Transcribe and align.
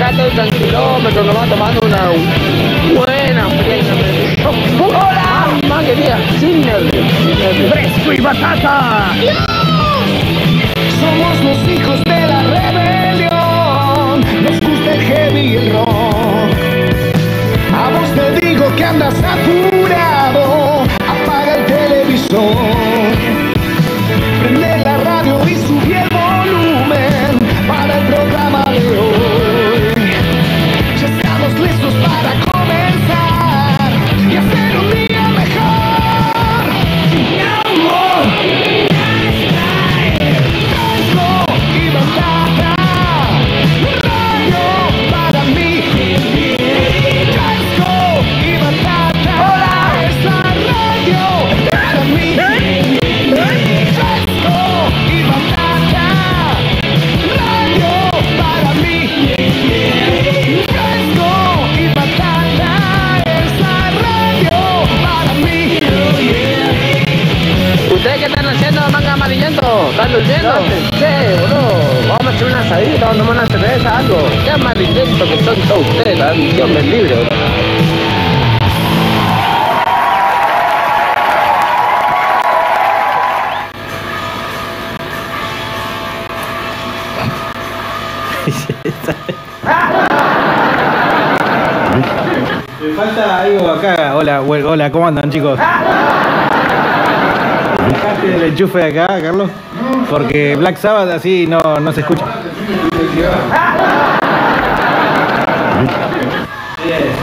acá 0.00 0.10
estoy 0.10 0.30
tranquilómetro, 0.30 1.22
nomás 1.24 1.48
tomando 1.48 1.80
una 1.86 1.98
buena. 2.94 3.48
¡Hola! 4.78 5.60
Mamá 5.62 5.82
querida, 5.84 6.18
sin 6.38 6.62
nervios. 6.62 7.06
Fresco 7.70 8.12
y 8.12 8.20
batata. 8.20 9.12
Somos 11.00 11.44
los 11.44 11.68
hijos 11.68 12.04
de 12.04 12.26
la 12.26 12.42
rebelión. 12.42 14.20
Nos 14.42 14.60
gusta 14.60 14.94
el 14.94 15.02
heavy 15.02 15.70
rock. 15.70 15.90
A 17.74 17.90
vos 17.90 18.10
te 18.14 18.46
digo 18.46 18.74
que 18.76 18.84
andas 18.84 19.14
apurado. 19.22 20.69
Hola, 94.92 94.92
buen- 94.92 94.92
hola, 94.92 94.92
¿cómo 94.92 95.06
andan, 95.08 95.30
chicos? 95.30 95.58
¿Dejaste 97.88 98.34
el 98.36 98.42
enchufe 98.42 98.78
de 98.78 99.00
acá, 99.02 99.20
Carlos? 99.20 99.50
Porque 100.08 100.56
Black 100.56 100.76
Sabbath 100.78 101.10
así 101.10 101.46
no, 101.46 101.60
no 101.80 101.92
se 101.92 102.00
escucha. 102.00 102.24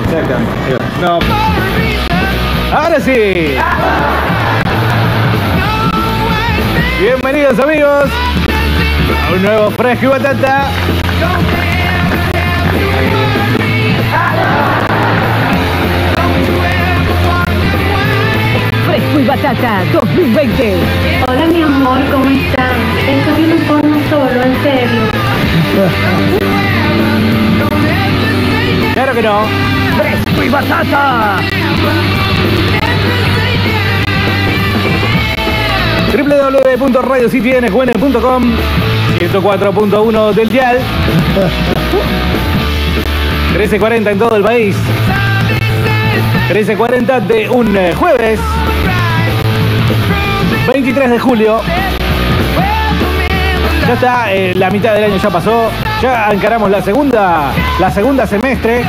Exactamente. 0.03 0.77
No. 1.01 1.19
Ahora 2.75 2.99
sí. 2.99 3.55
Bienvenidos 6.99 7.59
amigos 7.59 8.05
a 9.27 9.33
un 9.33 9.41
nuevo 9.43 9.71
Fresco 9.71 10.05
y 10.05 10.09
Batata. 10.09 10.65
Batata 19.41 19.83
2020. 19.93 20.75
Hola 21.27 21.47
mi 21.47 21.61
amor, 21.61 21.99
¿cómo 22.11 22.25
estás? 22.25 22.73
Esto 23.07 23.35
viene 23.35 23.53
un 23.53 23.61
porno 23.61 23.95
solo, 24.09 24.41
en 24.41 24.63
serio. 24.63 25.03
Claro 28.93 29.13
que 29.13 29.21
no. 29.21 29.45
Fresco 29.97 30.43
y 30.43 30.49
batata. 30.49 31.37
www.radiocitynqn.com 36.13 38.43
104.1 39.19 40.33
del 40.33 40.49
dial 40.49 40.79
1340 43.51 44.11
en 44.11 44.17
todo 44.17 44.37
el 44.37 44.43
país 44.43 44.75
1340 46.47 47.19
de 47.21 47.49
un 47.49 47.75
eh, 47.75 47.93
jueves 47.93 48.39
23 50.67 51.09
de 51.09 51.19
julio 51.19 51.61
ya 53.87 53.93
está, 53.93 54.33
eh, 54.33 54.53
la 54.53 54.69
mitad 54.69 54.93
del 54.93 55.05
año 55.05 55.17
ya 55.17 55.29
pasó 55.29 55.71
ya 56.01 56.29
encaramos 56.31 56.69
la 56.69 56.81
segunda 56.81 57.51
la 57.79 57.89
segunda 57.89 58.27
semestre 58.27 58.83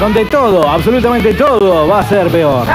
donde 0.00 0.24
todo, 0.24 0.68
absolutamente 0.68 1.34
todo 1.34 1.86
va 1.86 2.00
a 2.00 2.02
ser 2.02 2.26
peor 2.28 2.66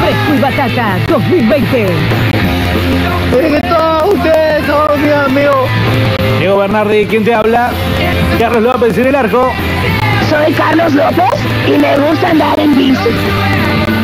Fresco 0.00 0.34
y 0.34 0.38
batata 0.40 0.98
2020. 1.08 1.86
que 3.30 3.60
todos 3.68 4.14
ustedes 4.14 4.66
son 4.66 5.02
mis 5.02 5.12
amigos. 5.12 5.68
Diego 6.38 6.56
Bernardi, 6.56 7.06
¿quién 7.06 7.24
te 7.24 7.34
habla? 7.34 7.70
Carlos 8.38 8.62
López 8.62 8.96
en 8.96 9.06
el 9.06 9.16
arco. 9.16 9.50
Soy 10.28 10.52
Carlos 10.52 10.92
López 10.94 11.24
y 11.66 11.78
me 11.78 11.96
gusta 11.96 12.28
andar 12.28 12.60
en 12.60 12.76
bici. 12.76 13.08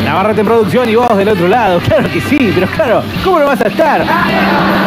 Navarrete 0.03 0.41
en 0.41 0.47
producción 0.47 0.89
y 0.89 0.95
vos 0.95 1.15
del 1.15 1.29
otro 1.29 1.47
lado. 1.47 1.79
Claro 1.85 2.09
que 2.11 2.19
sí, 2.21 2.51
pero 2.53 2.65
claro, 2.67 3.03
¿cómo 3.23 3.39
no 3.39 3.45
vas 3.45 3.61
a 3.61 3.67
estar? 3.67 4.03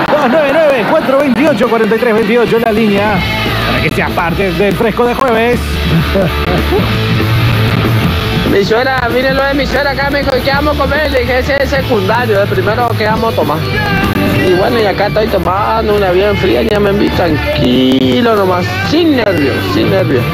299-428-4328 0.09 2.65
la 2.65 2.73
línea 2.73 3.19
para 3.69 3.83
que 3.83 3.91
seas 3.91 4.11
parte 4.13 4.53
del 4.53 4.75
fresco 4.75 5.05
de 5.07 5.15
jueves. 5.15 5.61
Mi 8.53 8.65
suegra, 8.65 9.01
miren 9.13 9.37
lo 9.37 9.45
de 9.45 9.53
mi 9.55 9.67
suegra 9.67 9.91
acá, 9.91 10.09
me 10.11 10.21
dijo, 10.21 10.31
¿qué 10.43 10.51
vamos 10.51 10.75
a 10.77 10.79
comer? 10.81 11.13
Le 11.13 11.21
dije, 11.21 11.41
ese 11.41 11.63
es 11.63 11.69
secundario, 11.69 12.43
el 12.43 12.49
primero 12.49 12.89
que 12.97 13.05
vamos 13.05 13.35
a 13.35 13.37
tomar. 13.37 13.59
Y 14.49 14.55
bueno, 14.55 14.81
y 14.81 14.87
acá 14.87 15.09
estoy 15.09 15.27
tomando 15.27 15.95
una 15.95 16.11
bien 16.11 16.35
fría, 16.39 16.63
ya 16.63 16.81
me 16.81 16.91
vi 16.93 17.11
tranquilo 17.11 18.35
nomás, 18.35 18.65
sin 18.89 19.15
nervios, 19.15 19.55
sin 19.75 19.91
nervios. 19.91 20.25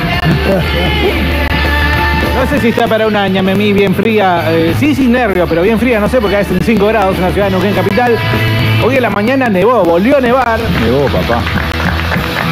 No 2.36 2.46
sé 2.48 2.60
si 2.60 2.68
está 2.68 2.86
para 2.86 3.08
una 3.08 3.26
ñamemí 3.26 3.72
bien 3.72 3.92
fría, 3.92 4.44
eh, 4.52 4.72
sí 4.78 4.94
sin 4.94 5.10
nervio, 5.10 5.48
pero 5.48 5.62
bien 5.62 5.80
fría, 5.80 5.98
no 5.98 6.08
sé, 6.08 6.20
porque 6.20 6.38
es 6.38 6.48
en 6.48 6.62
5 6.62 6.86
grados 6.86 7.16
en 7.16 7.22
la 7.22 7.32
ciudad 7.32 7.46
de 7.46 7.52
Neuquén 7.52 7.74
Capital. 7.74 8.16
Hoy 8.84 8.94
en 8.94 9.02
la 9.02 9.10
mañana 9.10 9.48
nevó, 9.48 9.82
volvió 9.82 10.18
a 10.18 10.20
nevar. 10.20 10.60
Llegó, 10.84 11.06
papá. 11.06 11.42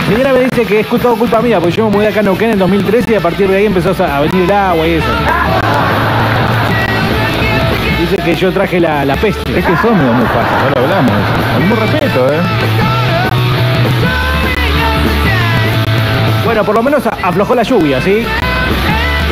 Mi 0.09 0.17
señora 0.17 0.33
me 0.33 0.41
dice 0.41 0.67
que 0.67 0.81
es 0.81 0.89
todo 0.89 1.15
culpa 1.15 1.41
mía, 1.41 1.61
porque 1.61 1.77
yo 1.77 1.89
me 1.89 1.97
mudé 1.97 2.09
acá 2.09 2.21
a 2.21 2.23
Neuquén 2.25 2.51
en 2.51 2.59
2013 2.59 3.13
y 3.13 3.15
a 3.15 3.21
partir 3.21 3.49
de 3.49 3.59
ahí 3.59 3.67
empezó 3.67 3.95
a 4.03 4.21
venir 4.21 4.43
el 4.43 4.51
agua 4.51 4.85
y 4.85 4.95
eso. 4.95 5.07
Dice 8.13 8.25
que 8.25 8.35
yo 8.35 8.53
traje 8.53 8.79
la, 8.79 9.07
la 9.07 9.17
peste. 9.17 9.59
Es 9.59 9.65
que 9.65 9.75
son 9.79 9.97
medio 9.97 10.13
Mufasa, 10.13 10.65
ya 10.65 10.71
lo 10.75 10.83
hablamos. 10.85 11.13
Con 11.55 11.67
mucho 11.71 11.81
respeto, 11.81 12.27
¿eh? 12.31 12.41
Bueno, 16.45 16.63
por 16.63 16.75
lo 16.75 16.83
menos 16.83 17.03
aflojó 17.07 17.55
la 17.55 17.63
lluvia, 17.63 18.03
¿sí? 18.03 18.27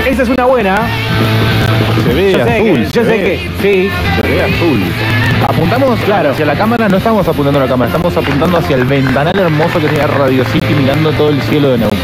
Esa 0.09 0.23
es 0.23 0.29
una 0.31 0.47
buena. 0.47 0.77
Se 2.07 2.15
ve 2.15 2.33
Yo 2.33 2.39
sé 2.47 2.53
azul. 2.55 2.65
que, 2.65 2.85
yo 2.85 2.91
se 2.91 3.05
sé 3.05 3.05
ve- 3.05 3.23
que, 3.23 3.51
sí. 3.61 3.91
Se 4.17 4.23
ve 4.29 4.43
azul. 4.45 4.81
Apuntamos 5.47 6.01
Claro. 6.01 6.31
hacia 6.31 6.47
la 6.47 6.55
cámara, 6.55 6.89
no 6.89 6.97
estamos 6.97 7.29
apuntando 7.29 7.59
a 7.61 7.65
la 7.65 7.69
cámara, 7.69 7.91
estamos 7.91 8.17
apuntando 8.17 8.57
hacia 8.57 8.77
el 8.77 8.85
ventanal 8.85 9.39
hermoso 9.39 9.79
que 9.79 9.89
tiene 9.89 10.07
Radio 10.07 10.43
City 10.47 10.73
mirando 10.75 11.13
todo 11.13 11.29
el 11.29 11.43
cielo 11.43 11.69
de 11.73 11.79
Neuquén. 11.79 11.99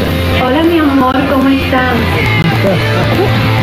Hola 0.45 0.61
mi 0.61 0.77
amor, 0.77 1.15
¿cómo 1.33 1.49
estás? 1.49 1.93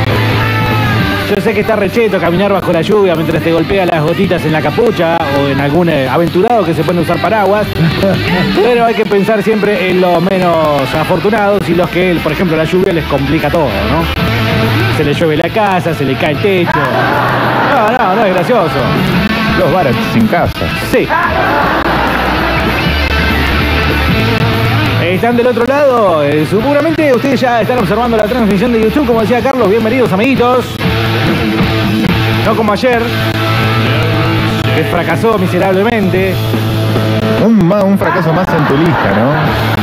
Yo 1.31 1.41
sé 1.41 1.55
que 1.55 1.61
está 1.61 1.75
recheto 1.75 2.19
caminar 2.21 2.53
bajo 2.53 2.71
la 2.71 2.82
lluvia 2.82 3.15
mientras 3.15 3.43
te 3.43 3.50
golpea 3.50 3.87
las 3.87 4.03
gotitas 4.03 4.44
en 4.44 4.53
la 4.53 4.61
capucha 4.61 5.17
o 5.38 5.49
en 5.49 5.59
algún 5.59 5.88
eh, 5.88 6.06
aventurado 6.06 6.65
que 6.65 6.75
se 6.75 6.85
puede 6.85 7.00
usar 7.00 7.21
paraguas. 7.21 7.67
Pero 8.55 8.85
hay 8.85 8.94
que 8.94 9.06
pensar 9.06 9.43
siempre 9.43 9.91
en 9.91 10.03
los 10.03 10.21
menos 10.23 10.94
afortunados 10.94 11.67
y 11.69 11.75
los 11.75 11.88
que, 11.88 12.19
por 12.23 12.32
ejemplo, 12.32 12.56
la 12.59 12.65
lluvia 12.65 12.93
les 12.93 13.05
complica 13.06 13.49
todo, 13.49 13.65
¿no? 13.65 14.05
Se 14.99 15.05
le 15.05 15.15
llueve 15.15 15.38
la 15.38 15.49
casa, 15.49 15.94
se 15.94 16.05
le 16.05 16.15
cae 16.15 16.32
el 16.32 16.38
techo. 16.38 16.71
No, 17.70 17.99
no, 17.99 18.17
no 18.17 18.27
es 18.27 18.35
gracioso. 18.35 18.79
Los 19.59 19.73
bares 19.73 19.97
sin 20.12 20.27
casa. 20.27 20.53
Sí. 20.93 21.09
Están 25.03 25.37
del 25.37 25.47
otro 25.47 25.65
lado, 25.65 26.23
eh, 26.23 26.44
seguramente 26.44 27.12
ustedes 27.15 27.41
ya 27.41 27.61
están 27.61 27.79
observando 27.79 28.17
la 28.17 28.25
transmisión 28.25 28.73
de 28.73 28.82
YouTube, 28.82 29.06
como 29.06 29.20
decía 29.20 29.41
Carlos, 29.41 29.70
bienvenidos 29.70 30.12
amiguitos. 30.12 30.77
No 32.44 32.55
como 32.56 32.72
ayer, 32.72 33.02
que 34.76 34.84
fracasó 34.84 35.38
miserablemente. 35.38 36.34
Un, 37.44 37.70
un 37.70 37.99
fracaso 37.99 38.32
más 38.32 38.49
en 38.49 38.64
tu 38.66 38.76
lista, 38.76 39.11
¿no? 39.16 39.75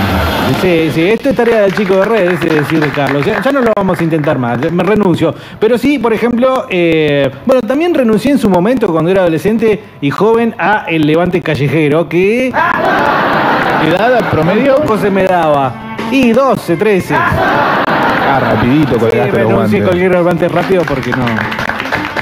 Sí, 0.61 0.91
sí, 0.93 1.01
esto 1.09 1.29
es 1.29 1.35
tarea 1.35 1.61
del 1.61 1.73
chico 1.73 1.95
de 1.95 2.05
redes, 2.05 2.39
es 2.43 2.53
decir, 2.53 2.91
Carlos. 2.93 3.25
Ya, 3.25 3.41
ya 3.41 3.51
no 3.51 3.61
lo 3.61 3.71
vamos 3.75 3.99
a 3.99 4.03
intentar 4.03 4.37
más, 4.37 4.59
me 4.71 4.83
renuncio. 4.83 5.33
Pero 5.59 5.77
sí, 5.77 5.97
por 5.97 6.13
ejemplo, 6.13 6.65
eh, 6.69 7.31
bueno, 7.45 7.61
también 7.61 7.93
renuncié 7.93 8.31
en 8.31 8.37
su 8.37 8.49
momento 8.49 8.87
cuando 8.87 9.09
era 9.09 9.21
adolescente 9.21 9.81
y 10.01 10.09
joven 10.09 10.53
a 10.57 10.85
el 10.87 11.07
levante 11.07 11.41
callejero, 11.41 12.09
que 12.09 12.49
¿Edad 13.87 14.29
promedio? 14.29 14.75
poco 14.75 14.97
se 14.97 15.09
me 15.09 15.23
daba. 15.25 15.95
Y 16.11 16.31
12, 16.31 16.75
13. 16.75 17.15
Ah, 18.35 18.39
rapidito 18.39 18.93
Sí, 18.93 18.99
colgaste 18.99 19.25
los 19.27 19.35
renuncié 19.35 19.55
guantes. 19.55 19.83
cualquier 19.83 20.11
levante 20.11 20.47
rápido 20.49 20.83
porque 20.87 21.11
no. 21.11 21.25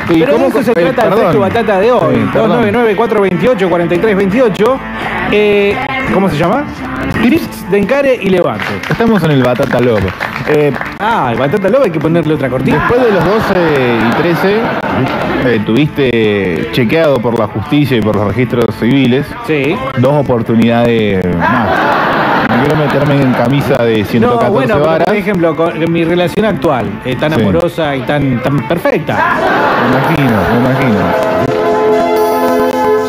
¿Y 0.10 0.20
Pero 0.22 0.32
cómo 0.34 0.46
de 0.46 0.50
eso 0.50 0.64
se 0.64 0.74
trata 0.74 1.08
el. 1.08 1.14
Fresco 1.14 1.40
Batata 1.40 1.80
de 1.80 1.92
hoy. 1.92 2.16
Sí, 2.16 2.30
perdón. 2.34 2.74
299-428-4328. 2.74 4.78
Eh, 5.32 5.78
¿Cómo 6.14 6.30
se 6.30 6.38
llama? 6.38 6.64
Tips 7.22 7.70
de 7.70 7.78
encare 7.78 8.16
y 8.20 8.30
levante. 8.30 8.66
Estamos 8.90 9.22
en 9.24 9.32
el 9.32 9.44
Batata 9.44 9.80
Love. 9.80 10.04
Eh, 10.48 10.72
Ah, 11.00 11.30
el 11.32 11.38
Batata 11.38 11.70
Lobo 11.70 11.84
hay 11.86 11.92
que 11.92 12.00
ponerle 12.00 12.34
otra 12.34 12.50
cortina. 12.50 12.80
después 12.80 13.02
de 13.06 13.12
los 13.12 13.24
12 13.24 14.00
y 14.10 14.22
13, 14.22 14.62
eh, 15.46 15.62
tuviste 15.66 16.70
chequeado 16.72 17.20
por 17.20 17.38
la 17.38 17.48
justicia 17.48 17.98
y 17.98 18.02
por 18.02 18.16
los 18.16 18.26
registros 18.28 18.66
civiles 18.80 19.28
Sí. 19.46 19.76
dos 20.00 20.14
oportunidades 20.16 21.24
más. 21.38 21.70
No 22.50 22.56
quiero 22.64 22.76
meterme 22.76 23.22
en 23.22 23.32
camisa 23.34 23.84
de 23.84 24.04
114 24.04 24.46
No, 24.46 24.52
bueno, 24.52 24.80
varas. 24.80 25.06
por 25.08 25.16
ejemplo, 25.16 25.56
con 25.56 25.92
mi 25.92 26.04
relación 26.04 26.46
actual, 26.46 27.02
eh, 27.06 27.16
tan 27.16 27.34
Sí. 27.34 27.42
amorosa 27.42 27.96
y 27.96 28.02
tan, 28.02 28.42
tan 28.42 28.68
perfecta. 28.68 29.16
Me 29.84 29.98
imagino, 29.98 30.40
me 30.52 30.60
imagino. 30.70 31.00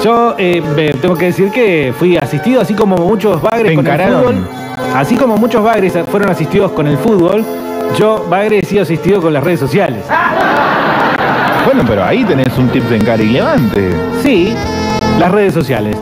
Yo 0.04 0.34
eh, 0.38 0.94
tengo 1.00 1.14
que 1.16 1.26
decir 1.26 1.50
que 1.50 1.92
fui 1.98 2.16
asistido, 2.16 2.60
así 2.60 2.74
como 2.74 2.96
muchos 2.96 3.40
bagres 3.42 3.70
¿Te 3.70 3.74
con 3.76 3.86
el 3.86 4.00
fútbol. 4.00 4.48
Así 4.94 5.16
como 5.16 5.36
muchos 5.36 5.62
bagres 5.62 5.94
fueron 6.10 6.30
asistidos 6.30 6.72
con 6.72 6.86
el 6.86 6.96
fútbol, 6.96 7.44
yo 7.98 8.26
bagre 8.28 8.58
he 8.60 8.64
sido 8.64 8.82
asistido 8.82 9.20
con 9.20 9.32
las 9.32 9.42
redes 9.44 9.60
sociales. 9.60 10.04
Bueno, 11.66 11.82
pero 11.86 12.04
ahí 12.04 12.24
tenés 12.24 12.56
un 12.58 12.68
tip 12.68 12.84
de 12.84 12.96
encare 12.96 13.24
y 13.24 13.28
levante. 13.30 13.90
Sí, 14.22 14.54
las 15.18 15.30
redes 15.30 15.52
sociales. 15.54 15.96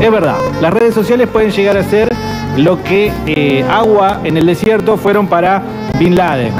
Es 0.00 0.10
verdad, 0.10 0.36
las 0.60 0.72
redes 0.72 0.94
sociales 0.94 1.26
pueden 1.32 1.50
llegar 1.50 1.76
a 1.78 1.82
ser 1.82 2.12
lo 2.56 2.82
que 2.82 3.12
eh, 3.26 3.64
agua 3.70 4.20
en 4.24 4.36
el 4.36 4.46
desierto 4.46 4.96
fueron 4.96 5.26
para 5.26 5.62
Bin 5.98 6.14
Laden 6.16 6.52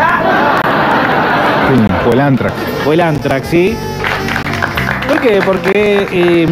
Sí, 1.69 2.09
o 2.09 2.13
el 2.13 2.21
Antrax. 2.21 2.55
o 2.87 2.93
el 2.93 3.01
Antrax, 3.01 3.49
¿sí? 3.49 3.77
¿Por 5.09 5.21
qué? 5.21 5.41
Porque 5.45 6.07
eh, 6.13 6.47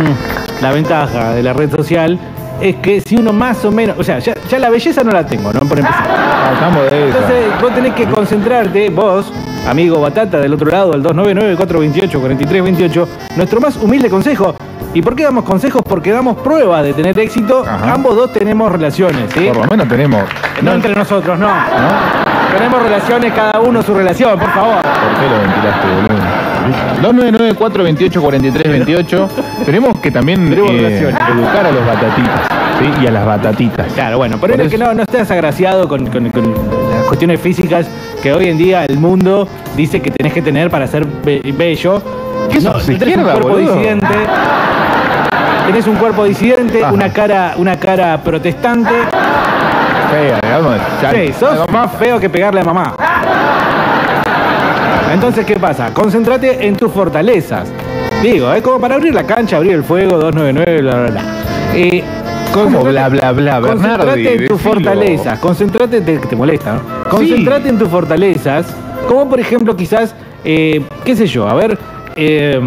la 0.60 0.72
ventaja 0.72 1.32
de 1.32 1.42
la 1.42 1.52
red 1.52 1.70
social 1.70 2.18
es 2.60 2.76
que 2.76 3.00
si 3.00 3.16
uno 3.16 3.32
más 3.32 3.64
o 3.64 3.72
menos, 3.72 3.98
o 3.98 4.04
sea, 4.04 4.18
ya, 4.18 4.34
ya 4.48 4.58
la 4.58 4.70
belleza 4.70 5.02
no 5.02 5.10
la 5.10 5.26
tengo, 5.26 5.52
¿no? 5.52 5.60
Por 5.60 5.78
empezar. 5.78 6.06
Ah, 6.08 6.70
de. 6.90 7.06
Entonces 7.06 7.46
vos 7.60 7.74
tenés 7.74 7.94
que 7.94 8.06
concentrarte, 8.06 8.90
vos, 8.90 9.32
amigo 9.68 10.00
Batata 10.00 10.38
del 10.38 10.54
otro 10.54 10.70
lado, 10.70 10.92
al 10.92 11.02
299-428-4328, 11.02 13.06
nuestro 13.36 13.60
más 13.60 13.76
humilde 13.76 14.08
consejo. 14.08 14.54
¿Y 14.94 15.00
por 15.00 15.16
qué 15.16 15.24
damos 15.24 15.44
consejos? 15.44 15.82
Porque 15.88 16.12
damos 16.12 16.36
prueba 16.38 16.82
de 16.82 16.92
tener 16.92 17.18
éxito. 17.18 17.64
Ajá. 17.66 17.94
Ambos 17.94 18.14
dos 18.14 18.30
tenemos 18.32 18.70
relaciones, 18.70 19.32
¿sí? 19.32 19.46
Por 19.46 19.56
lo 19.56 19.66
menos 19.66 19.88
tenemos. 19.88 20.22
No 20.60 20.74
entre 20.74 20.94
nosotros, 20.94 21.38
no. 21.38 21.48
¿No? 21.48 22.52
Tenemos 22.56 22.82
relaciones, 22.82 23.32
cada 23.32 23.58
uno 23.60 23.82
su 23.82 23.94
relación, 23.94 24.38
por 24.38 24.50
favor. 24.50 24.82
¿Por 24.82 24.82
qué 24.82 25.30
lo 25.30 25.38
ventilaste, 25.40 25.88
boludo? 25.88 26.31
299-428-4328. 27.02 29.28
Tenemos 29.64 29.98
que 30.00 30.10
también 30.10 30.48
Tenemos 30.50 30.70
eh, 30.70 31.08
educar 31.08 31.66
a 31.66 31.72
los 31.72 31.86
batatitas. 31.86 32.40
¿sí? 32.80 32.90
Y 33.02 33.06
a 33.06 33.10
las 33.10 33.26
batatitas. 33.26 33.92
Claro, 33.92 34.18
bueno, 34.18 34.36
pero 34.40 34.62
es 34.62 34.70
que 34.70 34.78
no, 34.78 34.94
no 34.94 35.02
estés 35.02 35.30
agraciado 35.30 35.88
con, 35.88 36.06
con- 36.06 36.30
con 36.30 36.52
las 36.90 37.04
cuestiones 37.06 37.40
físicas 37.40 37.86
que 38.22 38.32
hoy 38.32 38.48
en 38.48 38.58
día 38.58 38.84
el 38.84 38.98
mundo 38.98 39.48
dice 39.76 40.00
que 40.00 40.10
tenés 40.10 40.32
que 40.32 40.42
tener 40.42 40.70
para 40.70 40.86
ser 40.86 41.04
be- 41.24 41.42
bello. 41.56 42.02
¿Qué 42.50 42.60
no, 42.60 42.72
sos, 42.72 42.86
tenés 42.86 43.02
un 43.02 43.08
izquierda, 43.08 43.32
cuerpo 43.32 43.48
boludo? 43.48 43.74
disidente. 43.76 44.06
Tenés 45.66 45.86
un 45.86 45.94
cuerpo 45.96 46.24
disidente, 46.24 46.84
Ajá. 46.84 46.92
una 46.92 47.12
cara, 47.12 47.54
una 47.56 47.76
cara 47.78 48.18
protestante. 48.22 48.90
Fea, 50.10 50.40
digamos. 50.42 50.74
ya- 51.00 51.10
Sí, 51.12 51.32
sos 51.38 51.70
más 51.70 51.90
feo 51.98 52.18
que 52.20 52.28
pegarle 52.28 52.60
a 52.60 52.64
mamá. 52.64 52.94
Entonces, 55.12 55.44
¿qué 55.44 55.56
pasa? 55.56 55.92
Concéntrate 55.92 56.66
en 56.66 56.76
tus 56.76 56.90
fortalezas. 56.90 57.70
Digo, 58.22 58.52
es 58.52 58.62
como 58.62 58.80
para 58.80 58.94
abrir 58.94 59.14
la 59.14 59.24
cancha, 59.24 59.56
abrir 59.56 59.72
el 59.72 59.84
fuego, 59.84 60.16
299, 60.16 60.82
bla, 60.82 60.94
bla, 60.94 61.10
bla. 61.10 61.22
Eh, 61.74 62.02
¿Cómo 62.52 62.82
bla, 62.82 63.08
bla, 63.08 63.32
bla, 63.32 63.60
Bernardi? 63.60 64.04
Concéntrate 64.04 64.34
en 64.34 64.48
tus 64.48 64.60
fortalezas. 64.60 65.38
Concéntrate, 65.38 66.00
te, 66.00 66.18
te 66.18 66.36
molesta, 66.36 66.74
¿no? 66.74 67.10
Concéntrate 67.10 67.68
en 67.68 67.78
tus 67.78 67.88
fortalezas. 67.88 68.74
Como 69.08 69.28
por 69.28 69.40
ejemplo, 69.40 69.76
quizás, 69.76 70.14
eh, 70.44 70.82
qué 71.04 71.16
sé 71.16 71.26
yo, 71.26 71.48
a 71.48 71.54
ver, 71.54 71.78
eh, 72.16 72.60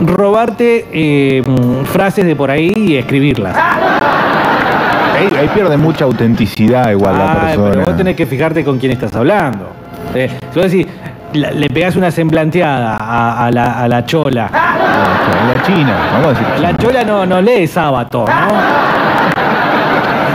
robarte 0.00 0.86
eh, 0.92 1.42
frases 1.84 2.24
de 2.24 2.36
por 2.36 2.50
ahí 2.50 2.72
y 2.76 2.96
escribirlas. 2.96 3.56
Ahí, 3.56 5.28
ahí 5.38 5.48
pierde 5.54 5.76
mucha 5.76 6.04
autenticidad 6.04 6.90
igual 6.90 7.16
la 7.18 7.32
Ay, 7.32 7.46
persona. 7.46 7.70
pero 7.70 7.84
vos 7.84 7.96
tenés 7.96 8.16
que 8.16 8.26
fijarte 8.26 8.64
con 8.64 8.78
quién 8.78 8.92
estás 8.92 9.14
hablando. 9.14 9.70
Eh, 10.14 10.30
vos 10.54 10.70
decís, 10.70 10.86
la- 11.34 11.50
le 11.50 11.68
pegás 11.68 11.96
una 11.96 12.10
semblanteada 12.10 12.96
a, 12.96 13.46
a 13.46 13.50
la, 13.50 13.82
a 13.82 13.88
la 13.88 14.04
chola. 14.06 14.48
La 14.52 15.62
China, 15.62 15.94
vamos 16.12 16.26
a 16.26 16.30
decir. 16.30 16.46
La 16.60 16.76
chola 16.76 17.04
no, 17.04 17.26
no 17.26 17.40
lee 17.42 17.66
sábado, 17.66 18.24
¿no? 18.26 18.34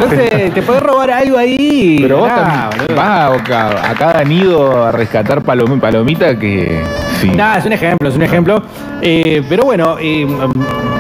Entonces, 0.02 0.54
te 0.54 0.62
podés 0.62 0.82
robar 0.82 1.12
algo 1.12 1.38
ahí. 1.38 1.98
Pero 2.02 2.20
vos 2.20 2.28
nada, 2.30 2.70
también 2.70 2.96
vas 2.96 3.50
a, 3.52 3.92
a 3.92 3.94
cada 3.96 4.24
nido 4.24 4.86
a 4.86 4.92
rescatar 4.92 5.42
palom- 5.44 5.80
palomita 5.80 6.38
que. 6.40 6.82
Sí. 7.20 7.30
Nada, 7.32 7.58
es 7.58 7.66
un 7.66 7.74
ejemplo, 7.74 8.08
es 8.10 8.16
un 8.16 8.22
ejemplo. 8.22 8.62
Eh, 9.02 9.44
pero 9.50 9.64
bueno, 9.66 9.98
eh, 10.00 10.26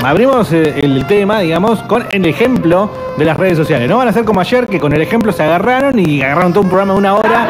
abrimos 0.03 0.51
eh, 0.51 0.81
el 0.83 1.05
tema, 1.05 1.39
digamos, 1.39 1.79
con 1.83 2.05
el 2.11 2.25
ejemplo 2.25 2.91
de 3.17 3.23
las 3.25 3.37
redes 3.37 3.57
sociales. 3.57 3.89
No 3.89 3.97
van 3.97 4.09
a 4.09 4.11
ser 4.11 4.25
como 4.25 4.41
ayer, 4.41 4.67
que 4.67 4.79
con 4.79 4.91
el 4.91 5.01
ejemplo 5.01 5.31
se 5.31 5.43
agarraron 5.43 5.97
y 5.97 6.21
agarraron 6.21 6.51
todo 6.51 6.63
un 6.63 6.69
programa 6.69 6.93
de 6.93 6.99
una 6.99 7.13
hora. 7.15 7.47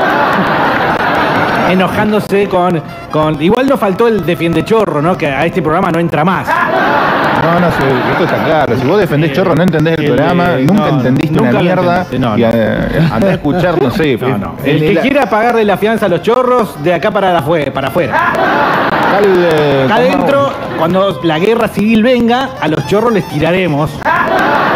Enojándose 1.74 2.48
con, 2.48 2.82
con. 3.12 3.42
Igual 3.42 3.68
nos 3.68 3.80
faltó 3.80 4.08
el 4.08 4.26
defiende 4.26 4.64
chorro, 4.66 5.02
¿no? 5.02 5.18
Que 5.18 5.28
a 5.28 5.46
este 5.46 5.62
programa 5.62 5.90
no 5.92 6.00
entra 6.00 6.24
más. 6.26 6.48
No, 6.48 7.60
no, 7.60 7.68
si- 7.72 8.12
esto 8.12 8.24
está 8.26 8.44
claro. 8.44 8.76
Si 8.78 8.86
vos 8.86 9.00
defendés 9.00 9.32
Eh, 9.32 9.34
chorro, 9.34 9.56
no 9.56 9.64
entendés 9.64 9.98
el, 9.98 10.06
el, 10.06 10.14
programa, 10.16 10.54
eh, 10.56 10.66
nunca 10.68 10.82
no, 10.82 10.98
entendiste 10.98 11.36
nunca 11.38 11.50
una 11.52 11.60
mierda. 11.62 12.06
no, 12.20 12.38
y 12.38 12.42
no. 12.42 12.50
eh, 12.52 13.10
andá 13.14 13.28
a 13.30 13.32
escuchar, 13.34 13.82
no 13.82 13.92
sé. 13.92 14.18
No, 14.22 14.38
no. 14.38 14.56
en 14.64 14.70
El 14.76 14.80
que 14.82 14.94
la- 14.94 15.02
quiera 15.02 15.26
pagarle 15.30 15.64
la 15.64 15.78
fianza 15.78 16.08
a 16.08 16.10
los 16.10 16.22
chorros, 16.22 16.84
de 16.84 16.94
acá 16.94 17.12
para, 17.12 17.38
afuera, 17.38 17.72
para 17.72 17.88
afuera. 17.88 18.14
acá 18.32 19.20
eh, 19.26 19.88
adentro, 19.92 20.52
cuando 20.78 21.20
la 21.24 21.40
guerra 21.40 21.68
civil 21.70 22.04
venga, 22.04 22.50
a 22.62 22.68
los 22.68 22.86
chorros 22.88 23.14
les 23.14 23.28
tiraremos. 23.30 23.90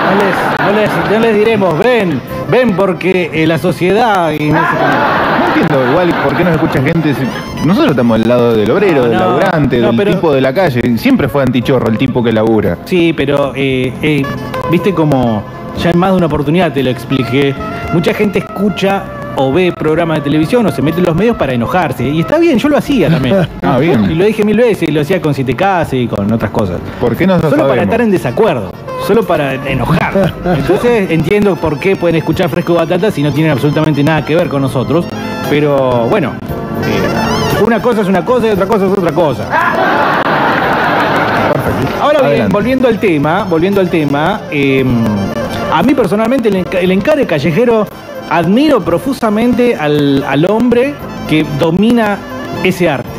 No 0.04 0.20
les, 0.20 0.36
no 0.60 0.80
les- 0.80 1.12
no 1.12 1.20
les 1.20 1.36
diremos, 1.36 1.80
ven, 1.80 2.22
ven 2.52 2.76
porque 2.76 3.32
eh, 3.34 3.48
la 3.48 3.58
sociedad 3.58 4.32
y 4.32 4.52
no 4.52 4.60
sé 4.60 4.68
qué. 4.78 4.84
No 4.86 5.23
entiendo 5.56 5.90
igual 5.92 6.10
por 6.24 6.36
qué 6.36 6.44
nos 6.44 6.54
escucha 6.56 6.82
gente. 6.82 7.16
Nosotros 7.66 7.92
estamos 7.92 8.20
del 8.20 8.28
lado 8.28 8.54
del 8.56 8.72
obrero, 8.72 9.04
No, 9.04 9.10
del 9.10 9.14
no, 9.14 9.20
laburante, 9.20 9.78
no, 9.80 9.88
del 9.88 9.96
pero- 9.98 10.12
tipo 10.12 10.34
de 10.34 10.42
la 10.42 10.54
calle. 10.54 10.98
Siempre 10.98 11.28
fue 11.28 11.44
antichorro 11.44 11.90
el 11.90 11.98
tipo 11.98 12.24
que 12.24 12.32
labura. 12.32 12.78
Sí, 12.86 13.14
pero 13.14 13.54
eh, 13.56 13.94
eh, 14.02 14.24
viste 14.72 14.94
como 14.94 15.44
ya 15.82 15.92
en 15.92 15.98
más 15.98 16.12
de 16.12 16.18
una 16.18 16.26
oportunidad 16.28 16.72
te 16.74 16.84
lo 16.84 16.90
expliqué. 16.90 17.54
Mucha 17.94 18.14
gente 18.14 18.40
escucha 18.40 19.04
o 19.36 19.52
ve 19.52 19.72
programas 19.72 20.18
de 20.20 20.24
televisión 20.26 20.64
o 20.68 20.72
se 20.72 20.82
mete 20.84 21.00
en 21.00 21.06
los 21.06 21.16
medios 21.16 21.36
para 21.38 21.54
enojarse. 21.54 22.08
Y 22.08 22.20
está 22.20 22.38
bien, 22.38 22.60
yo 22.60 22.70
lo 22.70 22.78
hacía 22.78 23.10
también. 23.10 23.36
Ah, 23.64 23.80
bien. 23.80 24.12
Y 24.12 24.16
lo 24.16 24.26
dije 24.26 24.44
mil 24.44 24.58
veces, 24.58 24.88
y 24.90 24.92
lo 24.92 25.02
hacía 25.02 25.20
con 25.22 25.34
Siete 25.34 25.56
Casas 25.56 25.94
y 25.94 26.06
con 26.08 26.32
otras 26.32 26.52
cosas. 26.52 26.78
¿Por 27.00 27.16
qué 27.16 27.26
no 27.26 27.38
lo 27.38 27.50
Solo 27.50 27.68
para 27.68 27.84
estar 27.84 28.02
en 28.02 28.12
desacuerdo, 28.12 28.72
solo 29.08 29.24
para 29.24 29.54
enojar. 29.68 30.34
Entonces 30.46 31.10
entiendo 31.10 31.56
por 31.56 31.80
qué 31.80 31.96
pueden 31.96 32.18
escuchar 32.18 32.50
Fresco 32.50 32.74
Batata 32.76 33.10
si 33.10 33.24
no 33.24 33.32
tienen 33.32 33.52
absolutamente 33.54 34.04
nada 34.04 34.24
que 34.26 34.36
ver 34.36 34.50
con 34.50 34.62
nosotros. 34.62 35.08
Pero 35.50 36.08
bueno, 36.10 36.34
eh, 36.86 37.62
Una 37.64 37.82
cosa 37.82 38.02
es 38.02 38.08
una 38.08 38.26
cosa 38.26 38.48
y 38.48 38.52
otra 38.52 38.66
cosa 38.66 38.86
es 38.86 38.92
otra 38.92 39.12
cosa. 39.12 39.46
Ahora 42.02 42.20
bien, 42.20 42.26
Adelante. 42.32 42.54
volviendo 42.54 42.88
al 42.88 43.00
tema, 43.00 43.44
volviendo 43.44 43.80
al 43.80 43.90
tema, 43.90 44.42
eh, 44.52 44.84
a 45.74 45.82
mí 45.84 45.94
personalmente 45.94 46.50
el, 46.50 46.66
enca- 46.66 46.80
el 46.80 46.92
encare 46.92 47.26
callejero 47.26 47.88
admiro 48.30 48.82
profusamente 48.82 49.76
al, 49.76 50.24
al 50.28 50.46
hombre 50.50 50.94
que 51.30 51.46
domina 51.60 52.18
ese 52.64 52.90
arte. 52.90 53.10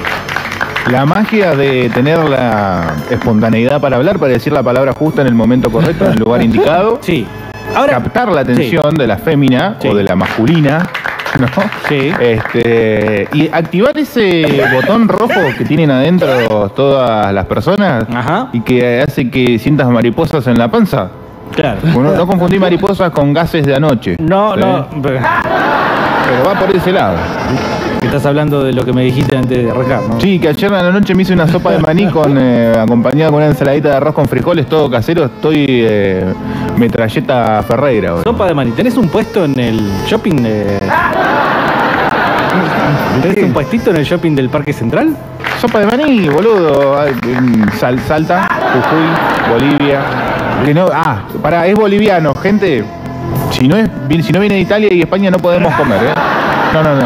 La 0.90 1.06
magia 1.06 1.54
de 1.54 1.88
tener 1.94 2.18
la 2.28 2.94
espontaneidad 3.08 3.80
para 3.80 3.96
hablar, 3.96 4.18
para 4.18 4.32
decir 4.34 4.52
la 4.52 4.62
palabra 4.62 4.92
justa 4.92 5.22
en 5.22 5.28
el 5.28 5.34
momento 5.34 5.70
correcto, 5.70 6.04
en 6.04 6.12
el 6.12 6.18
lugar 6.18 6.42
indicado. 6.48 6.98
Sí. 7.00 7.26
Ahora, 7.74 7.94
captar 7.94 8.28
la 8.30 8.42
atención 8.42 8.94
de 8.94 9.06
la 9.06 9.16
fémina 9.16 9.76
Sí. 9.80 9.88
o 9.88 9.94
de 9.94 10.04
la 10.04 10.14
masculina, 10.14 10.86
¿no? 11.40 11.46
Sí. 11.88 12.12
Este, 12.20 13.28
y 13.32 13.48
activar 13.52 13.96
ese 13.98 14.46
botón 14.74 15.08
rojo 15.08 15.40
que 15.58 15.64
tienen 15.64 15.90
adentro 15.90 16.68
todas 16.74 17.32
las 17.32 17.46
personas 17.46 18.04
Ajá. 18.14 18.48
y 18.52 18.60
que 18.60 19.02
hace 19.02 19.30
que 19.30 19.58
sientas 19.58 19.88
mariposas 19.88 20.46
en 20.46 20.58
la 20.58 20.68
panza. 20.70 21.08
claro. 21.54 21.78
Bueno, 21.92 22.12
no 22.12 22.26
confundí 22.26 22.58
mariposas 22.58 23.10
con 23.10 23.32
gases 23.32 23.66
de 23.66 23.74
anoche. 23.74 24.16
No, 24.18 24.56
no, 24.56 24.86
pero- 25.02 25.20
Pero 25.20 26.44
va 26.48 26.58
por 26.58 26.74
ese 26.74 26.90
lado. 26.92 27.16
estás 28.02 28.24
hablando 28.26 28.62
de 28.64 28.72
lo 28.72 28.84
que 28.84 28.92
me 28.92 29.02
dijiste 29.02 29.36
antes 29.36 29.62
de 29.64 29.70
arrancar, 29.70 30.00
¿no? 30.08 30.20
Sí, 30.20 30.38
que 30.38 30.48
ayer 30.48 30.72
a 30.72 30.82
la 30.82 30.90
noche 30.90 31.14
me 31.14 31.22
hice 31.22 31.32
una 31.34 31.46
sopa 31.48 31.72
de 31.72 31.78
maní 31.80 32.06
con, 32.06 32.36
eh, 32.38 32.72
acompañada 32.80 33.30
con 33.30 33.36
una 33.42 33.46
ensaladita 33.50 33.90
de 33.90 33.96
arroz 33.96 34.14
con 34.14 34.26
frijoles, 34.26 34.66
todo 34.66 34.90
casero. 34.90 35.24
Estoy 35.26 35.66
eh, 35.68 36.24
metralleta 36.78 37.62
Ferreira. 37.66 38.14
hoy. 38.14 38.22
Sopa 38.24 38.46
de 38.46 38.54
maní. 38.54 38.70
¿Tenés 38.72 38.96
un 38.96 39.08
puesto 39.08 39.44
en 39.44 39.58
el 39.58 39.80
shopping 40.06 40.36
de... 40.42 40.78
¿Tenés 43.22 43.42
un 43.44 43.52
puestito 43.52 43.90
en 43.90 43.96
el 43.96 44.04
shopping 44.04 44.34
del 44.34 44.48
Parque 44.50 44.72
Central? 44.72 45.16
Sopa 45.60 45.80
de 45.80 45.86
maní, 45.86 46.28
boludo. 46.28 47.04
En 47.06 47.70
Sal- 47.78 48.00
Salta, 48.00 48.48
Jujuy, 48.72 49.50
Bolivia. 49.52 50.00
Que 50.64 50.74
no, 50.74 50.86
ah, 50.92 51.22
pará, 51.42 51.66
es 51.66 51.74
boliviano, 51.74 52.34
gente. 52.34 52.84
Si 53.50 53.68
no, 53.68 53.76
es, 53.76 53.88
si 54.24 54.32
no 54.32 54.40
viene 54.40 54.56
de 54.56 54.60
Italia 54.62 54.88
y 54.92 55.00
España 55.02 55.30
no 55.30 55.38
podemos 55.38 55.72
comer, 55.74 56.02
¿eh? 56.04 56.12
No, 56.74 56.82
no, 56.82 56.96
no. 56.96 57.02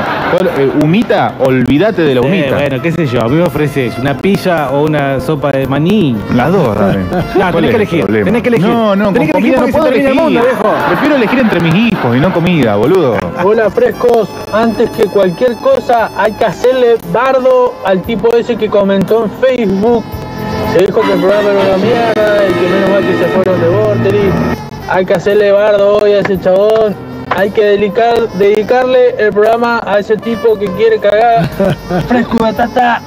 Eh, 0.56 0.70
humita, 0.82 1.34
olvídate 1.40 2.00
de 2.02 2.14
la 2.14 2.22
Eh, 2.22 2.25
humita. 2.26 2.54
bueno, 2.56 2.80
qué 2.82 2.90
sé 2.90 3.06
yo, 3.06 3.20
a 3.20 3.28
mí 3.28 3.37
me 3.37 3.42
ofreces 3.42 3.98
una 3.98 4.16
pizza 4.16 4.70
o 4.72 4.84
una 4.84 5.20
sopa 5.20 5.50
de 5.52 5.66
maní. 5.66 6.16
Las 6.34 6.50
dos, 6.50 6.75
dame. 6.75 7.04
No, 7.34 7.50
¿Cuál 7.52 7.52
tenés 7.52 7.52
que 7.52 7.68
el 7.68 7.75
elegir, 7.75 8.00
problema? 8.00 8.25
tenés 8.25 8.42
que 8.42 8.48
elegir. 8.48 8.66
No, 8.66 8.96
no, 8.96 9.12
Tenés 9.12 9.30
con 9.32 9.42
que 9.42 9.48
elegir 9.48 9.54
comida 9.56 9.66
no 9.66 9.72
puedo 9.78 9.84
termina 9.84 10.08
el 10.10 10.16
elegir. 10.16 10.22
mundo, 10.32 10.40
viejo. 10.40 10.75
Prefiero 10.88 11.16
elegir 11.16 11.38
entre 11.40 11.60
mis 11.60 11.75
hijos 11.75 12.16
y 12.16 12.20
no 12.20 12.32
comida, 12.32 12.76
boludo. 12.76 13.16
Hola 13.44 13.70
frescos, 13.70 14.28
antes 14.54 14.88
que 14.90 15.04
cualquier 15.04 15.54
cosa 15.56 16.10
hay 16.16 16.32
que 16.32 16.44
hacerle 16.46 16.96
bardo 17.12 17.75
al 17.84 18.00
tipo 18.02 18.34
ese 18.34 18.56
que 18.56 18.68
comentó 18.70 19.25
en 19.25 19.30
Facebook. 19.32 20.02
Se 20.72 20.87
dijo 20.87 21.00
que 21.02 21.12
el 21.12 21.20
programa 21.20 21.50
era 21.50 21.60
una 21.60 21.76
mierda 21.76 22.37
y 22.48 22.52
que 22.54 22.68
menos 22.72 22.90
mal 22.90 23.02
que 23.02 23.18
se 23.18 23.25
fueron 23.34 23.60
de 23.60 23.68
Vorterix. 23.68 24.34
Hay 24.88 25.04
que 25.04 25.12
hacerle 25.12 25.52
bardo 25.52 25.98
hoy 25.98 26.12
a 26.12 26.20
ese 26.20 26.40
chabón. 26.40 27.07
Hay 27.37 27.50
que 27.50 27.62
dedicar, 27.64 28.28
dedicarle 28.35 29.14
el 29.18 29.32
programa 29.32 29.80
a 29.87 29.99
ese 29.99 30.16
tipo 30.16 30.58
que 30.58 30.66
quiere 30.73 30.99
cagar. 30.99 31.49
Fresco 32.08 32.37
y 32.37 32.42
batata. 32.42 33.00